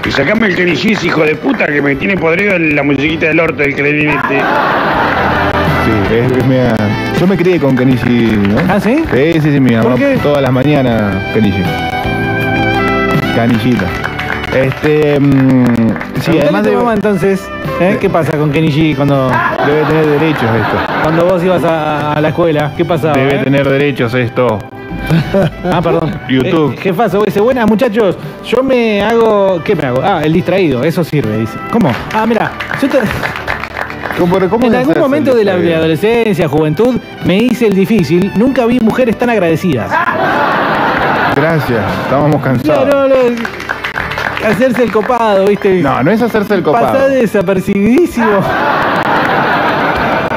Y 0.05 0.11
sacame 0.11 0.49
el 0.49 0.57
G's, 0.75 1.05
hijo 1.05 1.23
de 1.23 1.37
puta, 1.37 1.67
que 1.67 1.81
me 1.81 1.95
tiene 1.95 2.17
podrido 2.17 2.59
la 2.59 2.83
musiquita 2.83 3.27
del 3.27 3.39
orto 3.39 3.63
del 3.63 3.75
clarinete. 3.77 4.41
Sí, 6.09 6.15
es, 6.15 7.19
Yo 7.21 7.27
me 7.27 7.37
crié 7.37 7.59
con 7.59 7.77
G, 7.97 8.37
¿no? 8.49 8.57
¿Ah, 8.73 8.81
sí? 8.81 9.03
Sí, 9.13 9.33
sí, 9.35 9.53
sí, 9.53 9.61
mi 9.61 9.71
¿Por 9.77 9.91
mamá 9.99 10.23
todas 10.23 10.43
las 10.43 10.53
mañanas 10.53 11.15
Kenny 11.35 11.51
G. 11.51 11.91
Canillita. 13.35 13.87
Este. 14.55 15.19
mm, 15.21 15.65
sí, 16.21 16.39
además 16.41 16.65
de. 16.65 16.77
mamá 16.77 16.95
entonces, 16.95 17.49
¿eh? 17.81 17.99
¿qué 18.01 18.11
pasa 18.11 18.37
con 18.37 18.53
G 18.53 18.97
cuando, 18.97 19.31
Debe 19.67 19.85
tener 19.85 20.07
derechos 20.07 20.43
esto. 20.43 20.77
cuando 21.03 21.25
vos 21.27 21.45
ibas 21.45 21.63
a, 21.65 22.13
a 22.15 22.21
la 22.21 22.29
escuela? 22.29 22.73
¿Qué 22.77 22.85
pasaba? 22.85 23.15
Debe 23.15 23.37
eh? 23.37 23.45
tener 23.45 23.69
derechos 23.69 24.15
esto. 24.15 24.59
Ah, 25.65 25.81
perdón. 25.83 26.19
YouTube. 26.29 26.75
Eh, 26.75 26.77
jefazo, 26.83 27.23
dice, 27.25 27.41
buenas 27.41 27.67
muchachos, 27.69 28.17
yo 28.45 28.63
me 28.63 29.03
hago. 29.03 29.63
¿Qué 29.65 29.75
me 29.77 29.85
hago? 29.87 30.01
Ah, 30.03 30.21
el 30.25 30.33
distraído, 30.33 30.83
eso 30.83 31.05
sirve, 31.05 31.39
dice. 31.39 31.57
¿Cómo? 31.71 31.91
Ah, 32.13 32.27
mira, 32.27 32.51
yo 32.83 32.89
te- 32.89 32.99
¿Cómo, 34.21 34.39
cómo 34.51 34.67
en 34.67 34.75
algún 34.75 34.99
momento 34.99 35.35
de 35.35 35.45
la, 35.47 35.55
adolescencia, 35.55 36.47
juventud, 36.47 37.01
me 37.25 37.39
hice 37.39 37.69
el 37.69 37.73
difícil. 37.73 38.31
Nunca 38.37 38.67
vi 38.67 38.79
mujeres 38.79 39.17
tan 39.17 39.31
agradecidas. 39.31 39.91
Gracias, 41.35 41.83
estábamos 42.03 42.43
cansados. 42.43 42.87
No, 42.87 43.09
no, 43.09 43.15
no. 43.15 43.15
Hacerse 44.47 44.83
el 44.83 44.93
copado, 44.93 45.47
¿viste? 45.47 45.81
No, 45.81 46.03
no 46.03 46.11
es 46.11 46.21
hacerse 46.21 46.55
el 46.55 46.63
copado. 46.63 46.93
Pasar 46.93 47.11
desapercibidísimo. 47.11 48.41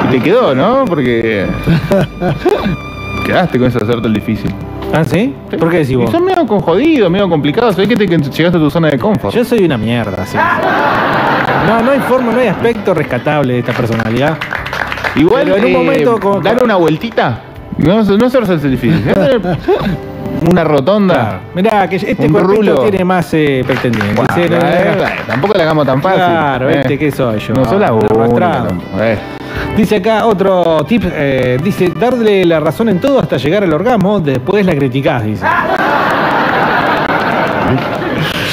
Y 0.06 0.12
te 0.12 0.22
quedó, 0.22 0.56
¿no? 0.56 0.86
Porque. 0.86 1.46
Quedaste 3.26 3.58
con 3.58 3.68
eso 3.68 3.80
de 3.80 3.86
hacerte 3.86 4.08
el 4.08 4.14
difícil. 4.14 4.54
¿Ah, 4.94 5.04
sí? 5.04 5.36
¿Por 5.60 5.70
qué 5.70 5.78
decís 5.78 5.92
Y 5.92 5.96
vos? 5.96 6.12
son 6.12 6.24
medio 6.24 6.46
con 6.48 6.62
jodido, 6.62 7.10
medio 7.10 7.28
complicado. 7.28 7.74
Se 7.74 7.82
ve 7.82 7.88
que 7.90 7.98
te 7.98 8.08
que 8.08 8.18
llegaste 8.18 8.58
a 8.58 8.62
tu 8.62 8.70
zona 8.70 8.90
de 8.90 8.98
confort. 8.98 9.36
Yo 9.36 9.44
soy 9.44 9.66
una 9.66 9.78
mierda, 9.78 10.26
sí. 10.26 10.38
No, 11.68 11.82
no 11.82 11.92
hay 11.92 12.00
forma, 12.02 12.32
no 12.32 12.40
hay 12.40 12.48
aspecto 12.48 12.94
rescatable 12.94 13.54
de 13.54 13.60
esta 13.60 13.74
personalidad. 13.74 14.38
Igual, 15.16 15.44
Pero 15.44 15.56
en 15.58 15.64
un 15.66 15.70
eh, 15.72 15.78
momento 15.78 16.20
como- 16.20 16.42
darle 16.42 16.64
una 16.64 16.76
vueltita. 16.76 17.40
No, 17.78 18.04
no 18.04 18.26
hacerse 18.26 18.54
el 18.54 18.72
difícil. 18.72 19.04
una 20.50 20.64
rotonda. 20.64 21.14
Claro. 21.14 21.40
Mirá, 21.56 21.88
que 21.90 21.96
este 21.98 22.30
cuerpito 22.30 22.82
tiene 22.82 23.06
más 23.06 23.34
eh, 23.34 23.64
pretendientes. 23.66 24.26
Eh, 24.38 24.48
eh, 24.52 24.98
eh, 25.00 25.06
tampoco 25.28 25.54
le 25.56 25.64
hagamos 25.64 25.86
tan 25.86 26.02
fácil. 26.02 26.20
Claro, 26.24 26.70
eh. 26.70 26.82
este 26.82 27.00
que 27.00 27.12
soy 27.12 27.40
yo. 27.40 27.54
No 27.54 27.80
la 27.80 27.88
tampoco, 27.88 29.02
eh. 29.02 29.18
Dice 29.78 29.96
acá 29.98 30.26
otro 30.26 30.84
tip, 30.88 31.04
eh, 31.06 31.58
dice, 31.64 31.92
darle 32.00 32.46
la 32.46 32.60
razón 32.60 32.90
en 32.90 33.00
todo 33.00 33.20
hasta 33.20 33.38
llegar 33.38 33.64
al 33.64 33.74
orgasmo, 33.74 34.20
después 34.20 34.66
la 34.66 34.76
criticás, 34.76 35.24
dice. 35.24 35.46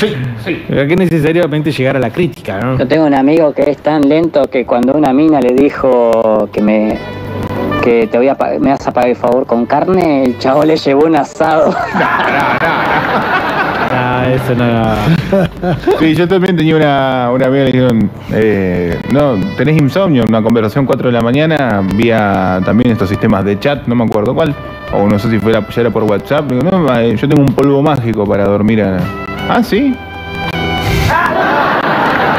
Sí, 0.01 0.15
sí. 0.45 0.65
Pero 0.67 0.89
que 0.89 0.97
necesariamente 0.97 1.71
llegar 1.71 1.97
a 1.97 2.01
la 2.01 2.11
crítica, 2.11 2.59
¿no? 2.59 2.79
Yo 2.79 2.89
tengo 2.89 3.05
un 3.05 3.15
amigo 3.15 3.53
que 3.53 3.71
es 3.71 3.77
tan 3.79 4.09
lento 4.09 4.49
que 4.49 4.65
cuando 4.65 4.95
una 4.95 5.13
mina 5.13 5.41
le 5.41 5.53
dijo 5.53 6.49
que 6.51 6.63
me 6.63 6.99
que 7.83 8.07
te 8.07 8.17
voy 8.17 8.29
a 8.29 8.37
me 8.61 8.71
vas 8.71 8.87
a 8.87 8.93
pagar 8.93 9.11
el 9.11 9.17
favor 9.17 9.47
con 9.47 9.67
carne, 9.67 10.25
el 10.25 10.39
chavo 10.39 10.65
le 10.65 10.77
llevó 10.77 11.05
un 11.05 11.17
asado. 11.17 11.75
Ah, 13.93 14.25
eso 14.33 14.55
no. 14.55 15.99
Sí, 15.99 16.15
yo 16.15 16.29
también 16.29 16.57
tenía 16.57 16.77
una, 16.77 17.31
una 17.35 17.47
amiga 17.47 17.65
que 17.67 17.73
le 17.73 17.73
dijeron, 17.73 18.11
eh, 18.33 19.01
no, 19.13 19.35
tenés 19.57 19.81
insomnio, 19.81 20.25
una 20.29 20.43
conversación 20.43 20.87
4 20.87 21.09
de 21.09 21.13
la 21.13 21.21
mañana, 21.21 21.83
vía 21.97 22.61
también 22.65 22.93
estos 22.93 23.09
sistemas 23.09 23.45
de 23.45 23.59
chat, 23.59 23.87
no 23.89 23.97
me 23.97 24.05
acuerdo 24.05 24.33
cuál, 24.33 24.55
o 24.93 25.07
no 25.09 25.19
sé 25.19 25.31
si 25.31 25.39
fuera, 25.39 25.63
ya 25.69 25.81
era 25.83 25.91
por 25.91 26.03
WhatsApp, 26.05 26.51
digo, 26.51 26.63
no, 26.63 26.93
eh, 26.99 27.15
yo 27.17 27.29
tengo 27.29 27.43
un 27.43 27.55
polvo 27.55 27.83
mágico 27.83 28.25
para 28.27 28.45
dormir. 28.45 28.83
a- 28.83 28.99
Ah, 29.49 29.63
sí. 29.63 29.95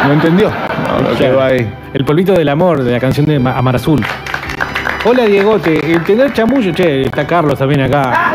No 0.08 0.14
entendió. 0.14 0.50
No, 0.50 1.02
lo 1.04 1.10
que 1.12 1.16
Claro. 1.18 1.38
va 1.38 1.46
ahí. 1.48 1.72
El 1.94 2.06
polvito 2.06 2.34
del 2.34 2.50
amor 2.50 2.84
de 2.84 2.92
la 2.92 3.00
canción 3.00 3.26
de 3.26 3.40
Ma- 3.40 3.58
Amar 3.58 3.76
Azul. 3.76 4.04
Hola 5.06 5.26
Diegote, 5.26 5.94
el 5.94 6.04
tener 6.04 6.32
chamullo, 6.34 6.74
che, 6.74 7.04
está 7.04 7.26
Carlos 7.26 7.58
también 7.58 7.82
acá. 7.82 8.34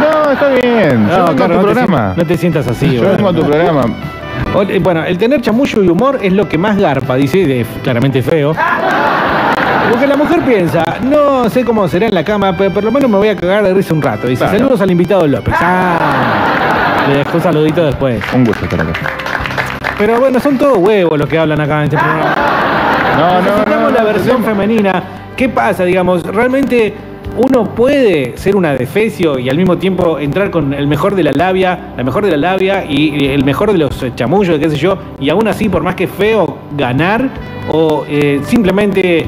No, 0.00 0.30
está 0.32 0.48
bien. 0.48 1.08
yo 1.08 1.24
vengo 1.26 1.30
a 1.30 1.34
tu 1.34 1.36
no 1.54 1.58
te 1.58 1.64
programa. 1.64 2.14
No 2.16 2.24
te 2.24 2.36
sientas 2.36 2.66
así, 2.68 2.96
Yo 2.96 3.02
vengo 3.16 3.28
a 3.28 3.32
tu 3.32 3.42
programa. 3.44 3.84
Eh, 4.68 4.78
Bueno, 4.82 5.04
el 5.04 5.16
tener 5.18 5.40
chamullo 5.40 5.82
y 5.82 5.88
humor 5.88 6.18
es 6.22 6.32
lo 6.32 6.48
que 6.48 6.58
más 6.58 6.76
garpa, 6.78 7.14
dice, 7.16 7.46
de- 7.46 7.66
claramente 7.82 8.22
feo. 8.22 8.54
Porque 9.90 10.06
la 10.06 10.16
mujer 10.16 10.40
piensa, 10.44 10.96
no 11.02 11.48
sé 11.48 11.64
cómo 11.64 11.86
será 11.88 12.06
en 12.06 12.14
la 12.14 12.24
cama, 12.24 12.54
pero 12.56 12.70
por 12.72 12.84
lo 12.84 12.90
menos 12.90 13.08
me 13.10 13.16
voy 13.18 13.28
a 13.28 13.36
cagar 13.36 13.64
de 13.64 13.72
risa 13.74 13.94
un 13.94 14.02
rato. 14.02 14.26
Dice, 14.26 14.44
Claro. 14.44 14.58
saludos 14.58 14.80
al 14.80 14.90
invitado 14.90 15.26
López. 15.26 15.54
Ah, 15.58 17.06
le 17.08 17.18
dejo 17.18 17.36
un 17.36 17.42
saludito 17.42 17.84
después. 17.84 18.22
Un 18.34 18.44
gusto 18.44 18.64
estar 18.64 18.80
acá. 18.80 18.92
Pero 19.98 20.18
bueno, 20.20 20.40
son 20.40 20.58
todos 20.58 20.76
huevos 20.78 21.18
los 21.18 21.28
que 21.28 21.38
hablan 21.38 21.60
acá 21.60 21.78
en 21.78 21.84
este 21.84 21.96
programa. 21.96 22.34
No, 23.16 23.28
no, 23.34 23.40
Necesitamos 23.42 23.92
no, 23.92 23.98
la 23.98 24.04
versión 24.04 24.44
femenina. 24.44 25.02
¿Qué 25.36 25.48
pasa, 25.48 25.84
digamos? 25.84 26.22
Realmente 26.22 26.92
uno 27.36 27.64
puede 27.74 28.36
ser 28.36 28.56
una 28.56 28.72
defecio 28.72 29.38
y 29.38 29.48
al 29.48 29.56
mismo 29.56 29.76
tiempo 29.78 30.18
entrar 30.18 30.50
con 30.50 30.74
el 30.74 30.86
mejor 30.86 31.14
de 31.14 31.22
la 31.22 31.32
labia, 31.32 31.92
la 31.96 32.02
mejor 32.02 32.24
de 32.24 32.32
la 32.32 32.36
labia 32.36 32.84
y 32.84 33.14
y 33.24 33.26
el 33.28 33.44
mejor 33.44 33.72
de 33.72 33.78
los 33.78 34.02
eh, 34.02 34.12
chamullos, 34.14 34.58
qué 34.58 34.68
sé 34.70 34.76
yo, 34.76 34.98
y 35.20 35.28
aún 35.30 35.46
así, 35.48 35.68
por 35.68 35.82
más 35.82 35.94
que 35.94 36.06
feo, 36.08 36.58
ganar 36.76 37.28
o 37.70 38.04
eh, 38.08 38.40
simplemente 38.44 39.26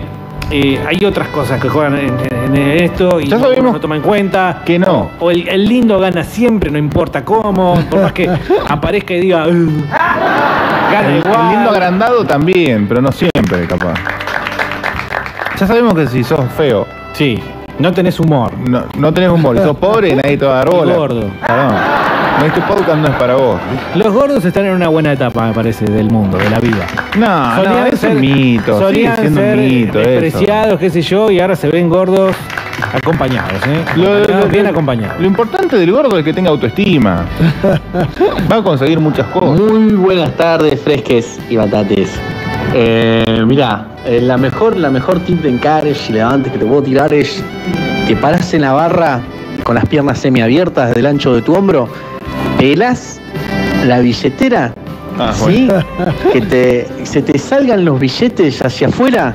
eh, 0.50 0.80
hay 0.86 1.04
otras 1.04 1.28
cosas 1.28 1.60
que 1.60 1.68
juegan 1.68 1.96
en, 1.98 2.14
en 2.30 2.56
esto 2.56 3.20
y 3.20 3.26
Ya 3.28 3.38
sabemos 3.38 3.72
no 3.74 3.80
toma 3.80 3.96
en 3.96 4.02
cuenta. 4.02 4.62
que 4.64 4.78
no. 4.78 5.10
O 5.20 5.30
el, 5.30 5.46
el 5.48 5.66
lindo 5.68 5.98
gana 5.98 6.24
siempre, 6.24 6.70
no 6.70 6.78
importa 6.78 7.24
cómo, 7.24 7.74
por 7.90 8.00
más 8.02 8.12
que 8.12 8.28
aparezca 8.68 9.14
y 9.14 9.20
diga, 9.20 9.46
"Uh", 9.46 9.70
gana 10.92 11.08
El, 11.08 11.14
lindo 11.56 11.70
agrandado 11.70 12.24
también, 12.24 12.86
pero 12.88 13.00
no 13.02 13.12
siempre, 13.12 13.66
capaz. 13.66 13.94
Ya 15.58 15.66
sabemos 15.66 15.94
que 15.94 16.06
si 16.06 16.22
sos 16.24 16.40
feo, 16.56 16.86
Sí, 17.12 17.38
no 17.78 17.92
tenés 17.92 18.18
humor. 18.20 18.52
no, 18.58 18.84
no 18.96 19.12
tenés 19.12 19.30
humor, 19.30 19.56
y 19.56 19.58
sos 19.58 19.76
pobre, 19.76 20.14
nadie 20.22 20.36
te 20.36 20.46
va 20.46 20.52
a 20.52 20.56
dar 20.64 20.70
bola. 20.70 20.94
gordo. 20.94 21.20
Perdón. 21.46 21.74
Este 22.46 22.60
podcast 22.62 22.98
no 22.98 23.08
es 23.08 23.16
para 23.16 23.34
vos. 23.34 23.60
Los 23.94 24.12
gordos 24.12 24.44
están 24.44 24.64
en 24.66 24.72
una 24.74 24.88
buena 24.88 25.12
etapa, 25.12 25.46
me 25.48 25.52
parece, 25.52 25.84
del 25.86 26.10
mundo, 26.10 26.38
de 26.38 26.48
la 26.50 26.60
vida. 26.60 26.86
No, 27.18 27.56
no, 27.56 27.64
Solían 27.64 27.86
es 27.88 27.98
ser- 28.00 28.10
un 28.14 28.20
mito. 28.20 28.72
Sigue 28.74 28.78
Solían 28.86 29.16
siendo 29.16 29.40
ser 29.40 29.58
un 29.58 29.64
mito 29.66 30.00
eso. 30.00 30.08
despreciados, 30.10 30.78
qué 30.80 30.90
sé 30.90 31.02
yo, 31.02 31.30
y 31.30 31.40
ahora 31.40 31.56
se 31.56 31.68
ven 31.68 31.88
gordos 31.88 32.34
acompañados, 32.94 33.52
¿eh? 33.66 33.84
Lo, 33.96 34.08
Acompañados, 34.12 34.44
lo- 34.44 34.48
bien 34.50 34.64
lo- 34.64 34.70
acompañados. 34.70 35.20
lo 35.20 35.26
importante 35.26 35.76
del 35.76 35.92
gordo 35.92 36.16
es 36.18 36.24
que 36.24 36.32
tenga 36.32 36.50
autoestima. 36.50 37.24
Va 38.50 38.56
a 38.56 38.62
conseguir 38.62 39.00
muchas 39.00 39.26
cosas. 39.26 39.60
Muy 39.60 39.92
buenas 39.94 40.32
tardes, 40.36 40.80
fresques 40.80 41.38
y 41.50 41.56
batates. 41.56 42.10
Eh, 42.74 43.42
mira, 43.46 43.88
eh, 44.06 44.20
la 44.22 44.36
mejor, 44.36 44.76
la 44.76 44.90
mejor 44.90 45.18
tip 45.20 45.42
de 45.42 45.50
encares 45.50 46.08
y 46.08 46.12
levantes 46.14 46.52
que 46.52 46.58
te 46.58 46.64
puedo 46.66 46.82
tirar 46.82 47.12
es 47.12 47.42
que 48.06 48.14
paras 48.16 48.54
en 48.54 48.62
la 48.62 48.72
barra 48.72 49.20
con 49.64 49.74
las 49.74 49.86
piernas 49.86 50.18
semiabiertas 50.18 50.94
del 50.94 51.06
ancho 51.06 51.34
de 51.34 51.42
tu 51.42 51.54
hombro, 51.54 51.88
pelás 52.58 53.20
la 53.86 54.00
billetera, 54.00 54.72
Ah, 55.20 55.32
¿sí? 55.34 55.68
que 56.32 56.40
te, 56.42 56.86
se 57.04 57.22
te 57.22 57.36
salgan 57.40 57.84
los 57.84 57.98
billetes 57.98 58.64
hacia 58.64 58.86
afuera, 58.86 59.34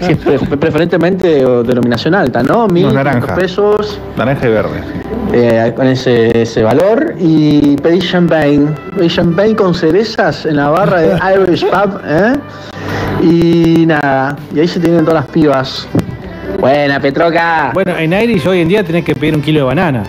si 0.00 0.12
es 0.12 0.18
pre- 0.18 0.38
preferentemente 0.56 1.44
o 1.46 1.62
denominación 1.62 2.16
alta, 2.16 2.42
¿no? 2.42 2.66
Mil 2.66 2.92
naranja. 2.92 3.36
pesos, 3.36 4.00
Naranja 4.16 4.48
y 4.48 4.50
verde. 4.50 4.80
eh, 5.32 5.72
con 5.76 5.86
ese, 5.86 6.42
ese 6.42 6.64
valor 6.64 7.14
y 7.20 7.76
pedí 7.76 8.00
champagne. 8.00 8.66
Pedí 8.96 9.08
champagne 9.08 9.54
con 9.54 9.74
cerezas 9.76 10.44
en 10.44 10.56
la 10.56 10.70
barra 10.70 11.00
de 11.02 11.16
Irish 11.46 11.66
Pub. 11.66 12.00
¿eh? 12.04 12.32
Y 13.22 13.86
nada, 13.86 14.36
y 14.52 14.58
ahí 14.58 14.66
se 14.66 14.80
tienen 14.80 15.04
todas 15.04 15.22
las 15.22 15.30
pibas. 15.30 15.86
Buena, 16.58 16.98
Petroca. 16.98 17.70
Bueno, 17.74 17.96
en 17.96 18.12
Irish 18.12 18.44
hoy 18.48 18.60
en 18.60 18.68
día 18.68 18.82
tenés 18.82 19.04
que 19.04 19.14
pedir 19.14 19.36
un 19.36 19.42
kilo 19.42 19.60
de 19.60 19.64
banana. 19.66 20.02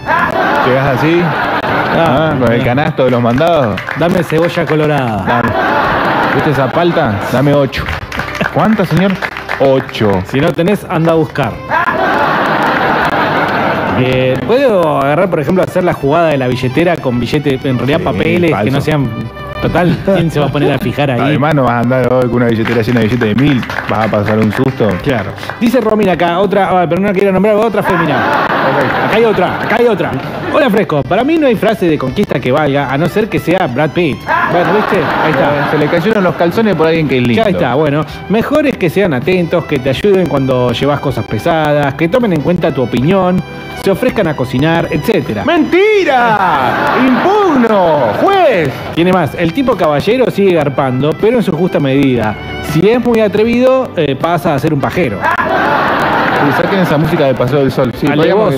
Llegas 0.66 0.98
así, 0.98 1.22
ah, 1.62 2.36
con 2.40 2.52
el 2.52 2.64
canasto 2.64 3.06
de 3.06 3.12
los 3.12 3.22
mandados. 3.22 3.80
Dame 4.00 4.24
cebolla 4.24 4.66
colorada. 4.66 5.24
Dame. 5.28 5.50
¿Viste 6.36 6.52
esa 6.52 6.72
palta? 6.72 7.20
Dame 7.32 7.54
ocho. 7.54 7.84
¿Cuántas, 8.54 8.88
señor? 8.88 9.12
Ocho. 9.60 10.24
Si 10.28 10.40
no 10.40 10.54
tenés, 10.54 10.86
anda 10.90 11.12
a 11.12 11.16
buscar. 11.16 11.52
Eh, 14.00 14.40
¿Puedo 14.48 15.02
agarrar, 15.02 15.30
por 15.30 15.40
ejemplo, 15.40 15.64
hacer 15.64 15.84
la 15.84 15.94
jugada 15.94 16.30
de 16.30 16.38
la 16.38 16.48
billetera 16.48 16.98
con 16.98 17.20
billetes, 17.20 17.64
en 17.66 17.78
realidad 17.78 18.02
papeles 18.02 18.56
que 18.64 18.72
no 18.72 18.82
sean. 18.82 19.10
Total, 19.62 19.98
¿quién 20.04 20.30
se 20.30 20.40
va 20.40 20.48
a 20.48 20.52
poner 20.52 20.74
a 20.74 20.80
fijar 20.80 21.10
ahí? 21.12 21.22
Además 21.22 21.56
no 21.56 21.64
vas 21.64 21.72
a 21.72 21.80
andar 21.80 22.12
hoy 22.12 22.24
con 22.24 22.36
una 22.36 22.48
billetera 22.48 22.82
llena 22.82 23.00
de 23.00 23.08
billetes 23.08 23.36
de 23.36 23.42
mil, 23.42 23.62
vas 23.90 24.08
a 24.08 24.12
pasar 24.12 24.40
un 24.40 24.52
susto. 24.52 24.90
Claro. 25.04 25.32
Dice 25.60 25.80
Romina 25.80 26.14
acá, 26.14 26.40
otra, 26.40 26.82
ah, 26.82 26.86
pero 26.90 27.00
no 27.00 27.14
quiero 27.14 27.32
nombrar 27.32 27.56
otra 27.56 27.82
femina. 27.82 28.53
Acá 28.64 29.16
hay 29.16 29.26
otra, 29.26 29.62
acá 29.62 29.76
hay 29.80 29.88
otra. 29.88 30.12
Hola 30.54 30.70
Fresco, 30.70 31.04
para 31.04 31.24
mí 31.24 31.38
no 31.38 31.48
hay 31.48 31.56
frase 31.56 31.88
de 31.88 31.98
conquista 31.98 32.40
que 32.40 32.52
valga, 32.52 32.92
a 32.92 32.98
no 32.98 33.08
ser 33.08 33.28
que 33.28 33.40
sea 33.40 33.68
Brad 33.68 33.90
Pitt. 33.90 34.18
Bueno, 34.52 34.74
¿viste? 34.74 34.98
Ahí 34.98 35.32
está. 35.32 35.72
Se 35.72 35.78
le 35.78 35.88
cayeron 35.88 36.24
los 36.24 36.36
calzones 36.36 36.76
por 36.76 36.88
alguien 36.88 37.08
que 37.08 37.18
es 37.18 37.28
lindo. 37.28 37.44
Ya 37.44 37.50
está, 37.50 37.76
bueno. 37.76 38.06
Mejor 38.30 38.68
es 38.68 38.78
que 38.78 38.90
sean 38.90 39.14
atentos, 39.14 39.66
que 39.66 39.80
te 39.80 39.90
ayuden 39.90 40.28
cuando 40.28 40.72
llevas 40.72 41.00
cosas 41.00 41.26
pesadas, 41.26 41.94
que 41.96 42.08
tomen 42.08 42.34
en 42.34 42.42
cuenta 42.42 42.72
tu 42.72 42.84
opinión, 42.84 43.42
se 43.84 43.92
ofrezcan 43.92 44.28
a 44.28 44.36
cocinar, 44.36 44.88
etcétera. 44.92 45.44
¡Mentira! 45.44 46.96
¡Impugno! 47.06 48.14
¡Juez! 48.22 48.70
Tiene 48.94 49.12
más, 49.12 49.36
el 49.36 49.54
tipo 49.54 49.76
caballero 49.76 50.30
sigue 50.32 50.54
garpando, 50.54 51.16
pero 51.20 51.38
en 51.38 51.44
su 51.44 51.52
justa 51.52 51.80
medida. 51.80 52.36
Si 52.72 52.88
es 52.88 53.04
muy 53.04 53.20
atrevido, 53.20 53.92
eh, 53.96 54.16
pasa 54.16 54.54
a 54.54 54.60
ser 54.60 54.74
un 54.74 54.80
pajero. 54.80 55.20
Sí, 56.46 56.62
saquen 56.62 56.80
esa 56.80 56.98
música 56.98 57.26
de 57.26 57.34
Paseo 57.34 57.60
del 57.60 57.72
Sol. 57.72 57.92
Sí, 58.00 58.08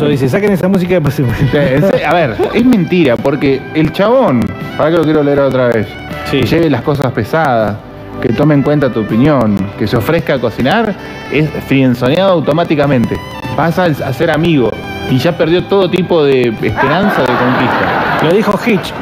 dice, 0.07 0.29
saquen 0.29 0.51
esa 0.51 0.67
música 0.67 0.95
de 0.95 1.01
Paseo 1.01 1.27
Sí, 1.51 2.03
A 2.03 2.13
ver, 2.13 2.35
es 2.53 2.65
mentira, 2.65 3.15
porque 3.17 3.61
el 3.73 3.91
chabón, 3.91 4.41
para 4.77 4.91
que 4.91 4.97
lo 4.97 5.03
quiero 5.03 5.23
leer 5.23 5.39
otra 5.39 5.67
vez, 5.67 5.87
que 6.29 6.43
lleve 6.43 6.69
las 6.69 6.81
cosas 6.81 7.11
pesadas, 7.11 7.75
que 8.21 8.29
tome 8.29 8.53
en 8.55 8.63
cuenta 8.63 8.89
tu 8.91 9.01
opinión, 9.01 9.55
que 9.77 9.87
se 9.87 9.97
ofrezca 9.97 10.35
a 10.35 10.39
cocinar, 10.39 10.95
es 11.31 11.49
frienzoneado 11.67 12.31
automáticamente. 12.31 13.17
Pasa 13.55 13.85
a 13.85 14.13
ser 14.13 14.31
amigo 14.31 14.71
y 15.09 15.17
ya 15.17 15.37
perdió 15.37 15.63
todo 15.65 15.89
tipo 15.89 16.23
de 16.23 16.47
esperanza 16.49 17.21
de 17.21 17.27
conquista. 17.27 18.19
Lo 18.23 18.33
dijo 18.33 18.59
Hitch. 18.65 18.93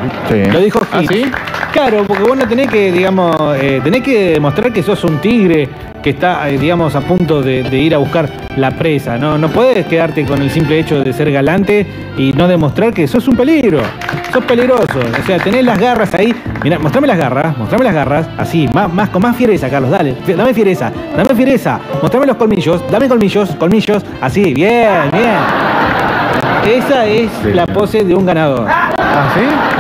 Lo 0.51 0.59
dijo 0.59 0.79
¿Ah, 0.91 1.01
Hitch. 1.01 1.31
Claro, 1.73 2.03
porque 2.05 2.21
vos 2.21 2.37
no 2.37 2.47
tenés 2.47 2.69
que, 2.69 2.91
digamos, 2.91 3.35
eh, 3.59 3.81
tenés 3.83 4.03
que 4.03 4.33
demostrar 4.33 4.71
que 4.71 4.83
sos 4.83 5.03
un 5.03 5.17
tigre 5.17 5.67
que 6.03 6.11
está, 6.11 6.47
eh, 6.47 6.59
digamos, 6.59 6.95
a 6.95 7.01
punto 7.01 7.41
de, 7.41 7.63
de 7.63 7.77
ir 7.77 7.95
a 7.95 7.97
buscar 7.97 8.29
la 8.57 8.69
presa. 8.69 9.17
No, 9.17 9.39
no 9.39 9.49
puedes 9.49 9.87
quedarte 9.87 10.23
con 10.23 10.39
el 10.43 10.51
simple 10.51 10.79
hecho 10.79 11.03
de 11.03 11.11
ser 11.11 11.31
galante 11.31 11.87
y 12.15 12.31
no 12.33 12.47
demostrar 12.47 12.93
que 12.93 13.07
sos 13.07 13.27
un 13.27 13.35
peligro. 13.35 13.81
Sos 14.31 14.45
peligroso. 14.45 14.99
O 15.19 15.25
sea, 15.25 15.39
tenés 15.39 15.65
las 15.65 15.79
garras 15.79 16.13
ahí. 16.13 16.35
Mira, 16.63 16.77
mostrame 16.77 17.07
las 17.07 17.17
garras, 17.17 17.57
mostrame 17.57 17.85
las 17.85 17.95
garras. 17.95 18.29
Así, 18.37 18.69
más, 18.71 18.93
más, 18.93 19.09
con 19.09 19.23
más 19.23 19.35
fiereza, 19.35 19.67
Carlos, 19.67 19.89
dale. 19.89 20.15
Dame 20.27 20.53
fiereza, 20.53 20.91
dame 21.17 21.33
fiereza. 21.33 21.79
Mostrame 22.03 22.27
los 22.27 22.37
colmillos, 22.37 22.83
dame 22.91 23.09
colmillos, 23.09 23.49
colmillos. 23.55 24.05
Así, 24.21 24.53
bien, 24.53 25.09
bien. 25.11 25.37
Esa 26.67 27.07
es 27.07 27.31
la 27.51 27.65
pose 27.65 28.03
de 28.03 28.13
un 28.13 28.27
ganador. 28.27 28.67
¿Ah, 28.69 29.33
sí? 29.33 29.72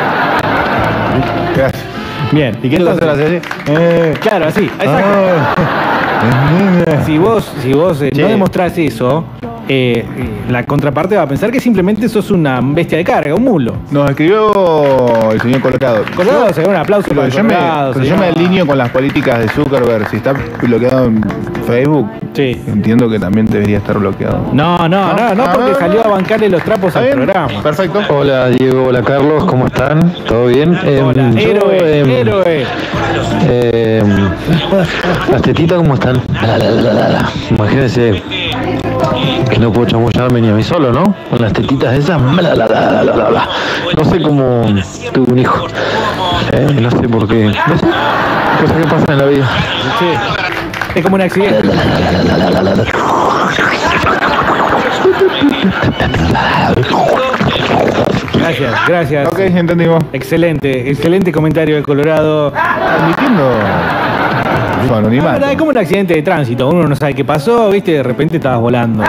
Bien. 2.33 2.57
¿Y 2.63 2.69
qué 2.69 2.75
Entonces- 2.77 3.07
haces 3.07 3.25
así? 3.43 3.51
Eh, 3.67 4.13
Claro, 4.21 4.45
así, 4.47 4.63
exacto. 4.65 4.89
ah, 4.91 5.55
Si 7.05 7.17
vos, 7.17 7.51
si 7.61 7.73
vos 7.73 8.01
eh, 8.01 8.11
no 8.15 8.27
demostrás 8.27 8.77
eso, 8.77 9.23
eh, 9.67 10.05
la 10.49 10.63
contraparte 10.65 11.15
va 11.15 11.23
a 11.23 11.27
pensar 11.27 11.51
que 11.51 11.59
simplemente 11.59 12.07
sos 12.09 12.31
una 12.31 12.59
bestia 12.61 12.97
de 12.97 13.03
carga, 13.03 13.33
un 13.35 13.43
mulo. 13.43 13.75
Nos 13.91 14.09
escribió 14.09 15.31
el 15.31 15.41
señor 15.41 15.61
Colorado. 15.61 16.03
Colorado, 16.15 16.53
se 16.53 16.65
un 16.67 16.75
aplauso 16.75 17.07
Pero 17.09 17.21
para 17.21 17.33
yo 17.33 17.43
me, 17.43 17.53
Colorado, 17.53 17.93
pero 17.93 18.05
yo 18.05 18.15
señor. 18.15 18.33
me 18.35 18.41
alineo 18.41 18.67
con 18.67 18.77
las 18.77 18.89
políticas 18.89 19.39
de 19.39 19.47
Zuckerberg. 19.49 20.09
Si 20.09 20.17
está 20.17 20.33
bloqueado 20.61 21.05
en 21.05 21.21
Facebook, 21.65 22.09
entiendo 22.35 23.09
que 23.09 23.19
también 23.19 23.45
debería 23.45 23.77
estar 23.77 23.97
bloqueado. 23.99 24.47
No, 24.53 24.77
no, 24.89 25.13
no, 25.13 25.35
no, 25.35 25.43
Ah, 25.43 25.51
porque 25.53 25.71
no, 25.71 25.79
salió 25.79 26.05
a 26.05 26.09
bancarle 26.09 26.49
los 26.49 26.61
trapos 26.63 26.95
al 26.95 27.09
programa. 27.09 27.47
Perfecto. 27.61 28.01
Hola 28.09 28.49
Diego, 28.49 28.87
hola 28.87 29.01
Carlos, 29.01 29.45
¿cómo 29.45 29.67
están? 29.67 30.13
¿Todo 30.27 30.47
bien? 30.47 30.77
Hola, 31.05 31.23
Em, 31.29 31.35
yo, 31.35 31.39
héroe, 31.49 31.99
em, 32.01 32.09
héroe. 32.09 32.65
em, 33.49 34.29
las 35.31 35.41
tetitas, 35.41 35.77
¿cómo 35.77 35.93
están? 35.93 36.12
La, 36.41 36.57
la, 36.57 36.69
la, 36.69 36.93
la, 36.93 37.09
la. 37.09 37.29
Imagínense 37.49 38.23
que 39.49 39.59
no 39.59 39.71
puedo 39.71 39.87
chamullarme 39.87 40.41
ni 40.41 40.49
a 40.49 40.53
mí 40.53 40.63
solo, 40.63 40.91
¿no? 40.91 41.03
Con 41.29 41.41
las 41.41 41.53
tetitas 41.53 41.93
esas. 41.95 42.21
la, 42.21 42.41
la, 42.41 42.55
la, 42.55 42.67
la, 42.67 43.03
la, 43.03 43.15
la, 43.15 43.29
la. 43.29 43.49
No 43.97 44.05
sé 44.05 44.21
cómo 44.21 44.65
tuve 45.13 45.31
un 45.31 45.39
hijo. 45.39 45.67
Eh, 46.51 46.67
no 46.81 46.91
sé 46.91 47.07
por 47.09 47.27
qué. 47.27 47.45
No 47.45 47.77
sé. 47.77 47.85
Cosas 48.61 48.77
que 48.77 48.87
pasan 48.87 49.11
en 49.11 49.17
la 49.17 49.25
vida. 49.25 49.49
Sí. 49.99 50.05
Es 50.95 51.03
como 51.03 51.15
un 51.15 51.21
accidente. 51.21 51.69
Gracias, 58.33 58.73
gracias. 58.87 59.27
Ok, 59.27 59.39
entendimos. 59.39 60.03
Excelente, 60.13 60.89
excelente 60.89 61.31
comentario 61.31 61.75
de 61.75 61.83
Colorado. 61.83 62.53
Admitiendo 62.55 63.49
su 64.87 64.91
La 64.91 64.97
anonimato. 64.99 65.31
verdad, 65.33 65.51
es 65.51 65.57
como 65.57 65.69
un 65.71 65.77
accidente 65.77 66.13
de 66.15 66.21
tránsito. 66.21 66.67
Uno 66.69 66.87
no 66.87 66.95
sabe 66.95 67.13
qué 67.13 67.25
pasó, 67.25 67.69
viste, 67.69 67.91
de 67.93 68.03
repente 68.03 68.37
estabas 68.37 68.59
volando. 68.59 69.03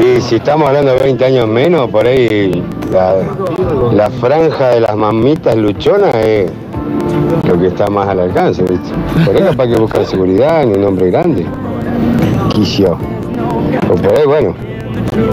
Y 0.00 0.20
si 0.20 0.36
estamos 0.36 0.68
hablando 0.68 0.92
de 0.94 1.00
20 1.00 1.24
años 1.24 1.48
menos, 1.48 1.88
por 1.90 2.06
ahí 2.06 2.62
la, 2.92 3.14
la 3.92 4.10
franja 4.10 4.68
de 4.68 4.80
las 4.80 4.96
mamitas 4.96 5.56
luchonas 5.56 6.14
es 6.14 6.50
lo 7.48 7.58
que 7.58 7.68
está 7.68 7.88
más 7.88 8.08
al 8.08 8.20
alcance, 8.20 8.62
¿viste? 8.62 8.90
Por 9.24 9.36
ahí 9.36 9.42
capaz 9.42 9.66
que 9.66 9.76
buscar 9.78 10.04
seguridad 10.06 10.62
en 10.62 10.78
un 10.78 10.84
hombre 10.84 11.10
grande. 11.10 11.46
Quisió. 12.50 12.96
O 13.90 13.94
por 13.94 14.18
ahí, 14.18 14.26
bueno, 14.26 14.54